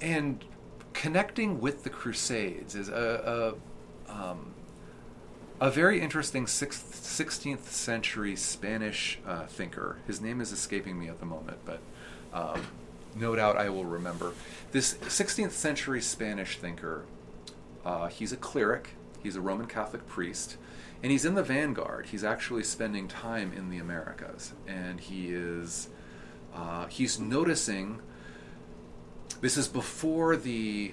and 0.00 0.44
connecting 0.92 1.60
with 1.60 1.84
the 1.84 1.90
Crusades 1.90 2.74
is 2.74 2.88
a, 2.88 3.54
a 4.08 4.12
um, 4.12 4.54
a 5.60 5.70
very 5.70 6.00
interesting 6.00 6.46
sixth, 6.46 6.92
16th 6.92 7.64
century 7.66 8.36
Spanish 8.36 9.18
uh, 9.26 9.46
thinker. 9.46 9.98
His 10.06 10.20
name 10.20 10.40
is 10.40 10.52
escaping 10.52 10.98
me 10.98 11.08
at 11.08 11.20
the 11.20 11.26
moment, 11.26 11.58
but 11.64 11.80
um, 12.32 12.60
no 13.14 13.36
doubt 13.36 13.56
I 13.56 13.68
will 13.70 13.84
remember. 13.84 14.34
This 14.72 14.94
16th 14.94 15.52
century 15.52 16.00
Spanish 16.00 16.58
thinker, 16.58 17.04
uh, 17.84 18.08
he's 18.08 18.32
a 18.32 18.36
cleric, 18.36 18.90
he's 19.24 19.34
a 19.34 19.40
Roman 19.40 19.66
Catholic 19.66 20.06
priest, 20.06 20.56
and 21.02 21.10
he's 21.10 21.24
in 21.24 21.34
the 21.34 21.42
vanguard. 21.42 22.06
He's 22.06 22.22
actually 22.22 22.62
spending 22.62 23.08
time 23.08 23.52
in 23.52 23.70
the 23.70 23.78
Americas, 23.78 24.52
and 24.68 25.00
he 25.00 25.30
is 25.30 25.88
uh, 26.54 26.86
he's 26.86 27.18
noticing. 27.18 28.00
This 29.40 29.56
is 29.56 29.66
before 29.66 30.36
the 30.36 30.92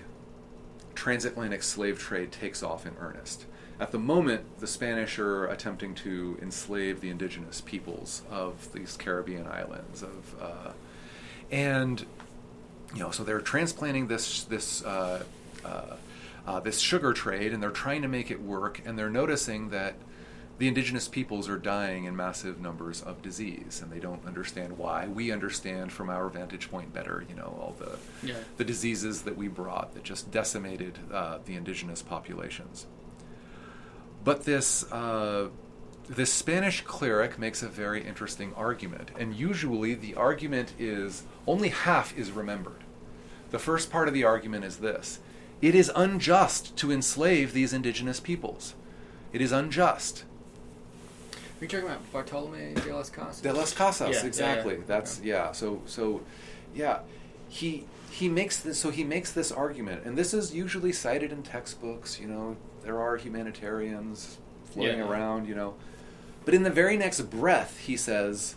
transatlantic 0.96 1.62
slave 1.62 2.00
trade 2.00 2.32
takes 2.32 2.64
off 2.64 2.88
in 2.88 2.94
earnest. 3.00 3.46
At 3.80 3.92
the 3.92 4.00
moment, 4.00 4.60
the 4.60 4.68
Spanish 4.68 5.20
are 5.20 5.46
attempting 5.46 5.96
to 5.96 6.38
enslave 6.42 7.02
the 7.02 7.10
indigenous 7.10 7.62
peoples 7.62 8.24
of 8.30 8.72
these 8.74 8.96
Caribbean 8.98 9.48
islands. 9.48 10.04
Of 10.04 10.36
uh, 10.42 10.72
and 11.52 12.06
you 12.94 13.00
know, 13.00 13.12
so 13.12 13.24
they're 13.24 13.42
transplanting 13.42 14.08
this 14.08 14.44
this 14.44 14.84
uh, 14.84 15.24
uh, 16.48 16.60
this 16.60 16.80
sugar 16.80 17.14
trade, 17.14 17.54
and 17.54 17.62
they're 17.62 17.70
trying 17.72 18.02
to 18.02 18.08
make 18.08 18.32
it 18.32 18.42
work. 18.42 18.82
And 18.86 18.98
they're 18.98 19.10
noticing 19.10 19.70
that 19.70 19.96
the 20.58 20.68
indigenous 20.68 21.08
peoples 21.08 21.50
are 21.50 21.58
dying 21.58 22.04
in 22.06 22.16
massive 22.16 22.60
numbers 22.62 23.02
of 23.02 23.22
disease, 23.24 23.80
and 23.82 23.92
they 23.92 24.00
don't 24.00 24.24
understand 24.28 24.78
why. 24.78 25.08
We 25.08 25.32
understand 25.32 25.92
from 25.92 26.10
our 26.10 26.30
vantage 26.30 26.70
point 26.70 26.94
better, 26.94 27.26
you 27.28 27.36
know, 27.36 27.58
all 27.60 27.76
the 27.80 27.98
Yeah. 28.26 28.36
the 28.58 28.64
diseases 28.64 29.24
that 29.24 29.36
we 29.36 29.48
brought 29.48 29.94
that 29.96 30.04
just 30.04 30.30
decimated 30.30 31.00
uh, 31.12 31.40
the 31.46 31.56
indigenous 31.56 32.04
populations. 32.04 32.86
But 34.24 34.44
this 34.44 34.84
uh, 34.92 35.50
this 36.08 36.32
Spanish 36.32 36.82
cleric 36.82 37.40
makes 37.40 37.64
a 37.64 37.68
very 37.68 38.06
interesting 38.06 38.54
argument, 38.56 39.10
and 39.18 39.34
usually 39.34 39.96
the 39.96 40.14
argument 40.16 40.74
is 40.78 41.24
only 41.48 41.70
half 41.70 42.16
is 42.16 42.32
remembered. 42.32 42.84
The 43.50 43.60
first 43.60 43.90
part 43.90 44.08
of 44.08 44.14
the 44.14 44.26
argument 44.26 44.64
is 44.66 44.78
this: 44.78 45.20
It 45.62 45.76
is 45.76 45.92
unjust 45.96 46.76
to 46.78 46.92
enslave 46.92 47.54
these 47.54 47.74
indigenous 47.74 48.20
peoples. 48.20 48.74
It 49.32 49.42
is 49.42 49.52
unjust. 49.52 50.26
Are 51.34 51.64
you 51.64 51.68
talking 51.68 51.86
about 51.86 52.12
Bartolome 52.12 52.74
de 52.74 52.96
las 52.96 53.10
Casas? 53.12 53.42
De 53.42 53.54
las 53.54 53.74
Casas, 53.74 54.10
Yeah, 54.16 54.22
yeah, 54.22 54.26
exactly. 54.28 54.74
yeah. 54.76 54.82
That's 54.88 55.22
yeah. 55.24 55.52
So 55.52 55.82
so, 55.86 56.22
yeah, 56.74 57.00
he 57.48 57.86
he 58.10 58.28
makes 58.28 58.58
this. 58.60 58.80
So 58.80 58.90
he 58.90 59.04
makes 59.04 59.32
this 59.32 59.52
argument, 59.52 60.04
and 60.06 60.18
this 60.18 60.34
is 60.34 60.54
usually 60.56 60.92
cited 60.92 61.32
in 61.32 61.44
textbooks. 61.44 62.20
You 62.20 62.28
know, 62.28 62.58
there 62.84 63.00
are 63.00 63.16
humanitarians 63.18 64.40
floating 64.66 64.98
Yeah. 64.98 65.08
around. 65.08 65.48
You 65.48 65.54
know, 65.54 65.76
but 66.46 66.56
in 66.56 66.64
the 66.64 66.72
very 66.72 66.98
next 66.98 67.22
breath, 67.30 67.78
he 67.78 67.96
says, 67.96 68.56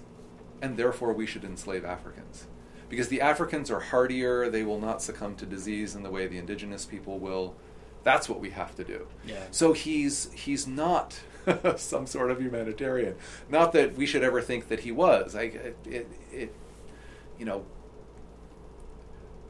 and 0.62 0.78
therefore 0.78 1.12
we 1.12 1.26
should 1.26 1.44
enslave 1.44 1.84
Africans, 1.84 2.46
because 2.94 3.08
the 3.08 3.20
Africans 3.20 3.70
are 3.70 3.80
hardier. 3.80 4.48
They 4.48 4.62
will 4.62 4.80
not 4.80 5.02
succumb 5.02 5.36
to 5.36 5.46
disease 5.46 5.94
in 5.94 6.02
the 6.02 6.10
way 6.10 6.26
the 6.26 6.38
indigenous 6.38 6.84
people 6.84 7.18
will. 7.18 7.54
That's 8.02 8.28
what 8.28 8.40
we 8.40 8.50
have 8.50 8.74
to 8.76 8.84
do. 8.84 9.06
Yeah. 9.26 9.44
So 9.50 9.72
he's 9.72 10.32
he's 10.32 10.66
not 10.66 11.20
some 11.76 12.06
sort 12.06 12.30
of 12.30 12.40
humanitarian. 12.40 13.16
Not 13.48 13.72
that 13.72 13.96
we 13.96 14.06
should 14.06 14.22
ever 14.22 14.40
think 14.40 14.68
that 14.68 14.80
he 14.80 14.92
was. 14.92 15.34
I 15.34 15.42
it, 15.42 15.76
it, 15.84 16.08
it 16.32 16.54
you 17.38 17.44
know 17.44 17.64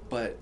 but 0.09 0.39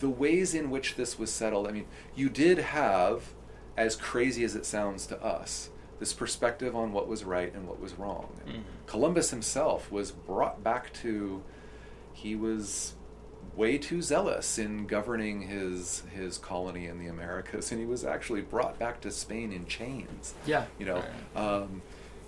the 0.00 0.08
ways 0.08 0.54
in 0.54 0.70
which 0.70 0.96
this 0.96 1.18
was 1.18 1.30
settled, 1.30 1.68
I 1.68 1.70
mean, 1.70 1.86
you 2.14 2.28
did 2.28 2.58
have 2.58 3.34
as 3.76 3.94
crazy 3.94 4.42
as 4.42 4.56
it 4.56 4.64
sounds 4.64 5.06
to 5.08 5.22
us, 5.22 5.68
this 6.02 6.12
perspective 6.12 6.74
on 6.74 6.92
what 6.92 7.06
was 7.06 7.22
right 7.22 7.54
and 7.54 7.68
what 7.68 7.78
was 7.78 7.94
wrong. 7.94 8.26
Mhm. 8.44 8.62
Columbus 8.86 9.30
himself 9.30 9.88
was 9.92 10.10
brought 10.10 10.64
back 10.64 10.92
to 10.94 11.44
he 12.12 12.34
was 12.34 12.94
way 13.54 13.78
too 13.78 14.02
zealous 14.02 14.58
in 14.58 14.88
governing 14.88 15.42
his 15.42 16.02
his 16.12 16.38
colony 16.38 16.86
in 16.86 16.98
the 16.98 17.06
Americas, 17.06 17.70
and 17.70 17.80
he 17.80 17.86
was 17.86 18.04
actually 18.04 18.40
brought 18.40 18.80
back 18.80 19.00
to 19.02 19.12
Spain 19.12 19.52
in 19.52 19.64
chains. 19.66 20.34
Yeah. 20.44 20.64
You 20.76 20.86
know, 20.86 21.04
Right. 21.36 21.40
um, 21.40 21.82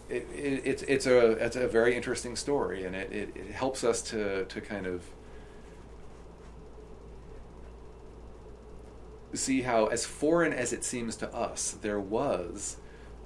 it, 0.08 0.28
it, 0.32 0.62
it's 0.64 0.82
it's 0.84 1.06
a 1.06 1.30
it's 1.44 1.56
a 1.56 1.66
very 1.66 1.96
interesting 1.96 2.36
story, 2.36 2.84
and 2.84 2.94
it, 2.94 3.10
it, 3.12 3.28
it 3.36 3.50
helps 3.50 3.82
us 3.82 4.02
to 4.02 4.44
to 4.44 4.60
kind 4.60 4.86
of 4.86 5.02
see 9.32 9.62
how, 9.62 9.86
as 9.86 10.04
foreign 10.06 10.52
as 10.52 10.72
it 10.72 10.84
seems 10.84 11.16
to 11.16 11.28
us, 11.34 11.72
there 11.82 11.98
was 11.98 12.76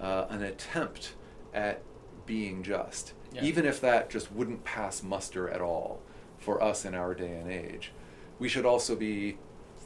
uh, 0.00 0.26
an 0.30 0.42
attempt 0.42 1.14
at 1.54 1.82
being 2.26 2.62
just, 2.62 3.14
Yeah. 3.32 3.42
even 3.44 3.64
if 3.64 3.80
that 3.80 4.10
just 4.10 4.30
wouldn't 4.32 4.64
pass 4.64 5.02
muster 5.02 5.48
at 5.48 5.60
all 5.60 6.00
for 6.38 6.62
us 6.62 6.84
in 6.84 6.94
our 6.94 7.14
day 7.14 7.32
and 7.32 7.50
age. 7.50 7.92
We 8.38 8.48
should 8.48 8.66
also 8.66 8.94
be 8.94 9.38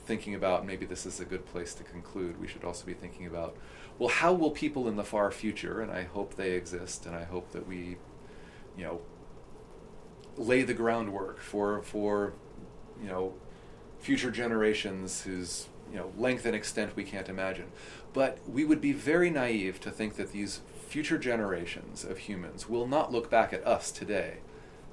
thinking 0.04 0.34
about 0.34 0.66
maybe 0.66 0.84
this 0.84 1.06
is 1.06 1.20
a 1.20 1.24
good 1.24 1.46
place 1.46 1.74
to 1.74 1.84
conclude. 1.84 2.40
We 2.40 2.48
should 2.48 2.64
also 2.64 2.84
be 2.84 2.94
thinking 2.94 3.26
about 3.26 3.56
well, 3.98 4.08
how 4.08 4.32
will 4.32 4.50
people 4.50 4.88
in 4.88 4.96
the 4.96 5.04
far 5.04 5.30
future, 5.30 5.80
and 5.80 5.92
I 5.92 6.04
hope 6.04 6.34
they 6.34 6.52
exist, 6.52 7.04
and 7.06 7.14
I 7.14 7.24
hope 7.24 7.52
that 7.52 7.68
we, 7.68 7.98
you 8.76 8.84
know, 8.84 9.00
lay 10.36 10.62
the 10.62 10.74
groundwork 10.74 11.40
for 11.40 11.82
for 11.82 12.32
you 13.00 13.06
know 13.08 13.34
future 13.98 14.30
generations 14.30 15.22
whose 15.22 15.68
you 15.90 15.96
know 15.98 16.12
length 16.16 16.44
and 16.46 16.54
extent 16.56 16.96
we 16.96 17.04
can't 17.04 17.28
imagine. 17.28 17.66
But 18.12 18.38
we 18.48 18.64
would 18.64 18.80
be 18.80 18.92
very 18.92 19.30
naive 19.30 19.80
to 19.80 19.90
think 19.90 20.16
that 20.16 20.32
these 20.32 20.60
future 20.88 21.18
generations 21.18 22.04
of 22.04 22.18
humans 22.18 22.68
will 22.68 22.86
not 22.86 23.10
look 23.12 23.30
back 23.30 23.52
at 23.52 23.66
us 23.66 23.90
today 23.90 24.38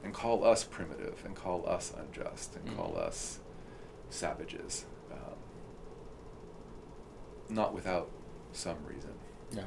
and 0.03 0.13
call 0.13 0.45
us 0.45 0.63
primitive 0.63 1.21
and 1.25 1.35
call 1.35 1.67
us 1.67 1.93
unjust 1.97 2.55
and 2.55 2.69
Mm. 2.69 2.75
call 2.77 2.97
us 2.97 3.39
savages. 4.09 4.85
Um, 5.11 5.35
not 7.49 7.73
without 7.73 8.09
some 8.53 8.77
reason. 8.85 9.11
Yeah. 9.51 9.63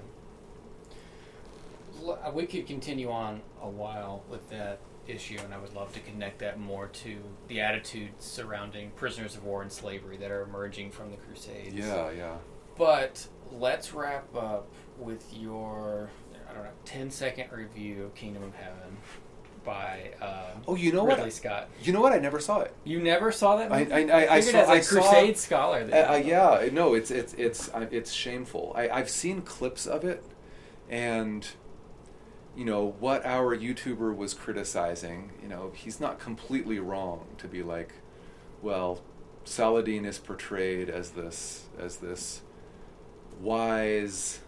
L- 2.02 2.18
uh, 2.24 2.30
We 2.32 2.46
could 2.46 2.66
continue 2.66 3.10
on 3.10 3.42
a 3.60 3.68
while 3.68 4.22
with 4.30 4.48
that 4.50 4.78
issue, 5.08 5.38
and 5.44 5.52
I 5.52 5.58
would 5.58 5.74
love 5.74 5.92
to 5.94 6.00
connect 6.00 6.38
that 6.40 6.58
more 6.60 6.86
to 6.88 7.16
the 7.48 7.60
attitudes 7.60 8.24
surrounding 8.24 8.90
prisoners 8.92 9.34
of 9.36 9.44
war 9.44 9.62
and 9.62 9.70
slavery 9.72 10.16
that 10.18 10.30
are 10.30 10.42
emerging 10.42 10.90
from 10.90 11.10
the 11.10 11.16
Crusades. 11.16 11.74
Yeah, 11.74 12.10
yeah. 12.10 12.36
But 12.78 13.26
let's 13.50 13.92
wrap 13.92 14.34
up 14.34 14.68
with 14.98 15.24
your, 15.36 16.08
I 16.48 16.54
don't 16.54 16.64
know, 16.64 16.70
10 16.84 17.10
second 17.10 17.50
review 17.52 18.04
of 18.04 18.14
Kingdom 18.14 18.44
of 18.44 18.54
Heaven 18.54 18.96
by 19.64 20.10
uh, 20.20 20.50
Oh, 20.66 20.74
you 20.74 20.92
know 20.92 21.06
Ridley 21.06 21.24
what? 21.24 21.32
Scott. 21.32 21.68
You 21.82 21.92
know 21.92 22.00
what? 22.00 22.12
I 22.12 22.18
never 22.18 22.40
saw 22.40 22.60
it. 22.60 22.74
You 22.84 23.00
never 23.00 23.30
saw 23.30 23.56
that 23.56 23.70
I- 23.70 23.78
movie? 23.80 23.92
I- 23.92 23.98
I- 24.24 24.36
I 24.36 24.40
figured 24.40 24.54
saw- 24.54 24.60
as 24.62 24.68
a 24.68 24.72
I 24.72 24.80
saw- 24.80 25.00
Crusade 25.00 25.38
scholar. 25.38 25.78
Uh, 25.80 25.84
that 25.86 26.10
uh, 26.10 26.16
yeah, 26.16 26.68
no, 26.72 26.94
it's 26.94 27.10
it's 27.12 27.32
it's 27.34 27.70
it's 27.90 28.10
shameful. 28.12 28.72
I, 28.74 28.88
I've 28.88 29.08
seen 29.10 29.42
clips 29.42 29.86
of 29.86 30.04
it, 30.04 30.24
and 30.90 31.46
you 32.56 32.64
know 32.64 32.94
what 33.00 33.24
our 33.24 33.56
YouTuber 33.56 34.14
was 34.16 34.34
criticizing. 34.34 35.32
You 35.42 35.48
know, 35.48 35.72
he's 35.74 36.00
not 36.00 36.18
completely 36.18 36.78
wrong 36.78 37.26
to 37.38 37.48
be 37.48 37.62
like, 37.62 37.92
well, 38.62 39.00
Saladin 39.44 40.04
is 40.04 40.18
portrayed 40.18 40.88
as 40.90 41.10
this 41.12 41.66
as 41.78 41.96
this 41.98 42.42
wise 43.40 44.40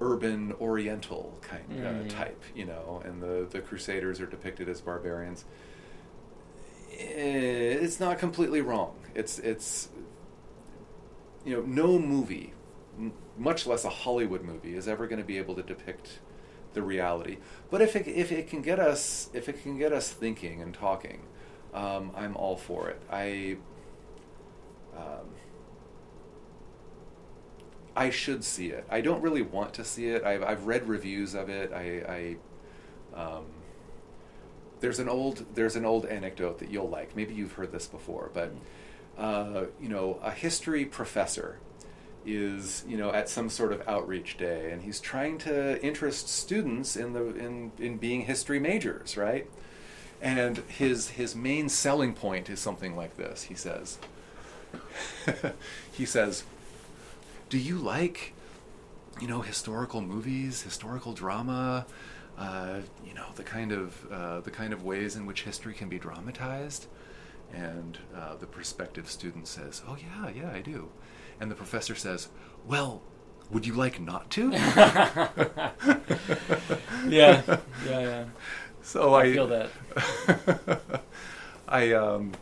urban 0.00 0.52
oriental 0.60 1.38
kind 1.42 1.64
uh, 1.84 1.92
Mhm. 1.92 2.08
type, 2.08 2.42
you 2.54 2.64
know, 2.64 3.02
and 3.04 3.22
the 3.22 3.46
the 3.50 3.60
Crusaders 3.60 4.20
are 4.20 4.26
depicted 4.26 4.68
as 4.68 4.80
barbarians. 4.80 5.44
Eh, 6.92 7.78
It's 7.80 8.00
not 8.00 8.18
completely 8.18 8.60
wrong. 8.62 8.94
It's 9.14 9.38
it's 9.38 9.88
you 11.44 11.54
know 11.56 11.62
no 11.62 11.98
movie, 11.98 12.52
much 13.38 13.66
less 13.66 13.84
a 13.84 13.90
Hollywood 13.90 14.42
movie, 14.42 14.74
is 14.74 14.88
ever 14.88 15.06
going 15.06 15.20
to 15.20 15.24
be 15.26 15.38
able 15.38 15.54
to 15.54 15.62
depict 15.62 16.18
the 16.72 16.82
reality. 16.82 17.38
But 17.70 17.82
if 17.82 17.96
it 17.96 18.06
if 18.06 18.32
it 18.32 18.48
can 18.48 18.62
get 18.62 18.78
us 18.78 19.30
if 19.32 19.48
it 19.48 19.62
can 19.62 19.78
get 19.78 19.92
us 19.92 20.10
thinking 20.10 20.62
and 20.62 20.74
talking, 20.74 21.20
um, 21.74 22.12
I'm 22.16 22.36
all 22.36 22.56
for 22.56 22.88
it. 22.88 23.00
I. 23.10 23.56
Um, 24.96 25.28
I 27.96 28.10
should 28.10 28.44
see 28.44 28.68
it. 28.68 28.86
I 28.88 29.00
don't 29.00 29.20
really 29.20 29.42
want 29.42 29.74
to 29.74 29.84
see 29.84 30.06
it. 30.06 30.24
I've, 30.24 30.42
I've 30.42 30.66
read 30.66 30.88
reviews 30.88 31.34
of 31.34 31.48
it. 31.48 31.72
I, 31.72 32.36
I 33.14 33.20
um, 33.20 33.44
there's 34.80 34.98
an 34.98 35.08
old 35.08 35.44
there's 35.54 35.76
an 35.76 35.84
old 35.84 36.06
anecdote 36.06 36.58
that 36.60 36.70
you'll 36.70 36.88
like. 36.88 37.14
Maybe 37.14 37.34
you've 37.34 37.52
heard 37.52 37.72
this 37.72 37.86
before, 37.86 38.30
but 38.32 38.52
uh, 39.18 39.66
you 39.80 39.88
know, 39.88 40.18
a 40.22 40.30
history 40.30 40.84
professor 40.84 41.58
is 42.36 42.84
you 42.88 42.96
know 42.96 43.12
at 43.12 43.28
some 43.28 43.48
sort 43.48 43.72
of 43.72 43.86
outreach 43.88 44.36
day, 44.36 44.70
and 44.70 44.82
he's 44.82 45.00
trying 45.00 45.38
to 45.38 45.82
interest 45.84 46.28
students 46.28 46.96
in 46.96 47.12
the 47.12 47.34
in 47.36 47.72
in 47.78 47.96
being 47.96 48.22
history 48.22 48.58
majors, 48.58 49.16
right? 49.16 49.48
And 50.20 50.58
his 50.68 51.10
his 51.10 51.34
main 51.34 51.68
selling 51.68 52.14
point 52.14 52.50
is 52.50 52.60
something 52.60 52.96
like 52.96 53.16
this. 53.16 53.44
He 53.44 53.54
says. 53.54 53.98
he 55.92 56.04
says, 56.04 56.44
"Do 57.48 57.58
you 57.58 57.78
like, 57.78 58.34
you 59.20 59.26
know, 59.28 59.40
historical 59.40 60.00
movies, 60.00 60.62
historical 60.62 61.12
drama, 61.12 61.86
uh, 62.38 62.80
you 63.04 63.14
know, 63.14 63.26
the 63.34 63.42
kind 63.42 63.72
of 63.72 64.12
uh, 64.12 64.40
the 64.40 64.50
kind 64.50 64.72
of 64.72 64.84
ways 64.84 65.16
in 65.16 65.26
which 65.26 65.42
history 65.42 65.74
can 65.74 65.88
be 65.88 65.98
dramatized?" 65.98 66.86
And 67.52 67.98
uh, 68.14 68.36
the 68.36 68.46
prospective 68.46 69.10
student 69.10 69.48
says, 69.48 69.82
"Oh 69.88 69.96
yeah, 69.96 70.30
yeah, 70.30 70.52
I 70.52 70.60
do." 70.60 70.90
And 71.40 71.50
the 71.50 71.54
professor 71.54 71.94
says, 71.94 72.28
"Well, 72.66 73.02
would 73.50 73.66
you 73.66 73.74
like 73.74 74.00
not 74.00 74.30
to?" 74.30 74.50
yeah, 77.08 77.10
yeah, 77.46 77.58
yeah. 77.86 78.24
So 78.82 79.14
I 79.14 79.22
I, 79.22 79.32
feel 79.32 79.46
that. 79.48 79.70
I 81.68 81.92
um 81.92 82.32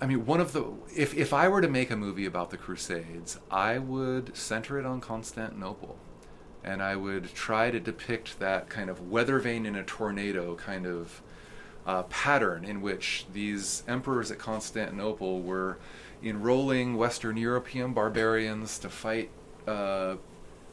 I 0.00 0.06
mean 0.06 0.26
one 0.26 0.40
of 0.40 0.52
the 0.52 0.64
if 0.94 1.14
if 1.14 1.32
I 1.32 1.48
were 1.48 1.60
to 1.60 1.68
make 1.68 1.90
a 1.90 1.96
movie 1.96 2.26
about 2.26 2.50
the 2.50 2.56
Crusades, 2.56 3.38
I 3.50 3.78
would 3.78 4.36
center 4.36 4.78
it 4.78 4.86
on 4.86 5.00
Constantinople. 5.00 5.98
And 6.64 6.82
I 6.82 6.96
would 6.96 7.32
try 7.32 7.70
to 7.70 7.78
depict 7.78 8.40
that 8.40 8.68
kind 8.68 8.90
of 8.90 9.08
weather 9.08 9.38
vane 9.38 9.66
in 9.66 9.76
a 9.76 9.84
tornado 9.84 10.56
kind 10.56 10.84
of 10.84 11.22
uh, 11.86 12.02
pattern 12.04 12.64
in 12.64 12.82
which 12.82 13.26
these 13.32 13.84
emperors 13.86 14.32
at 14.32 14.38
Constantinople 14.38 15.42
were 15.42 15.78
enrolling 16.22 16.96
Western 16.96 17.36
European 17.36 17.92
barbarians 17.92 18.78
to 18.78 18.88
fight 18.88 19.30
uh, 19.66 20.16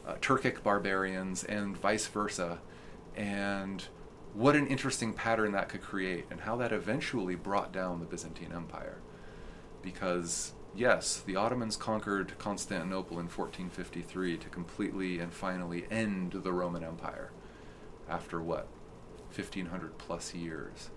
uh, 0.06 0.14
Turkic 0.20 0.62
barbarians 0.62 1.44
and 1.44 1.76
vice 1.76 2.06
versa. 2.06 2.58
And 3.16 3.84
what 4.34 4.56
an 4.56 4.66
interesting 4.66 5.12
pattern 5.12 5.52
that 5.52 5.68
could 5.68 5.82
create, 5.82 6.26
and 6.30 6.40
how 6.40 6.56
that 6.56 6.72
eventually 6.72 7.36
brought 7.36 7.72
down 7.72 8.00
the 8.00 8.06
Byzantine 8.06 8.52
Empire. 8.52 8.98
Because, 9.82 10.52
yes, 10.74 11.22
the 11.24 11.36
Ottomans 11.36 11.76
conquered 11.76 12.36
Constantinople 12.38 13.18
in 13.18 13.26
1453 13.26 14.38
to 14.38 14.48
completely 14.48 15.18
and 15.20 15.32
finally 15.32 15.86
end 15.90 16.32
the 16.32 16.52
Roman 16.52 16.82
Empire 16.82 17.30
after 18.08 18.40
what? 18.40 18.66
1500 19.34 19.98
plus 19.98 20.34
years. 20.34 20.90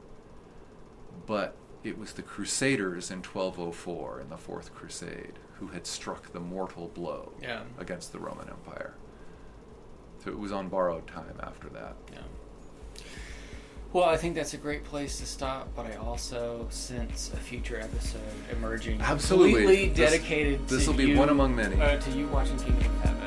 But 1.25 1.55
it 1.87 1.97
was 1.97 2.13
the 2.13 2.21
Crusaders 2.21 3.09
in 3.11 3.19
1204 3.23 4.21
in 4.21 4.29
the 4.29 4.37
Fourth 4.37 4.73
Crusade 4.75 5.33
who 5.59 5.67
had 5.67 5.87
struck 5.87 6.31
the 6.33 6.39
mortal 6.39 6.89
blow 6.89 7.31
Yeah. 7.41 7.61
against 7.79 8.11
the 8.11 8.19
Roman 8.19 8.49
Empire. 8.49 8.93
So 10.23 10.29
it 10.31 10.37
was 10.37 10.51
on 10.51 10.67
borrowed 10.69 11.07
time 11.07 11.39
after 11.41 11.69
that. 11.69 11.95
Yeah. 12.11 13.01
Well, 13.93 14.03
I 14.03 14.17
think 14.17 14.35
that's 14.35 14.53
a 14.53 14.57
great 14.57 14.83
place 14.83 15.17
to 15.19 15.25
stop, 15.25 15.69
but 15.75 15.85
I 15.87 15.95
also 15.95 16.67
sense 16.69 17.31
a 17.33 17.37
future 17.37 17.79
episode 17.79 18.21
emerging 18.51 18.99
Absolutely. 19.01 19.53
completely 19.53 19.89
This- 19.89 20.11
dedicated 20.11 20.67
to 20.67 20.75
this'll 20.75 20.93
be 20.93 21.05
you- 21.05 21.17
one 21.17 21.29
among 21.29 21.55
many. 21.55 21.81
Uh, 21.81 21.97
to 21.97 22.11
you 22.11 22.27
watching 22.27 22.57
Kingdom 22.57 22.91
of 23.03 23.17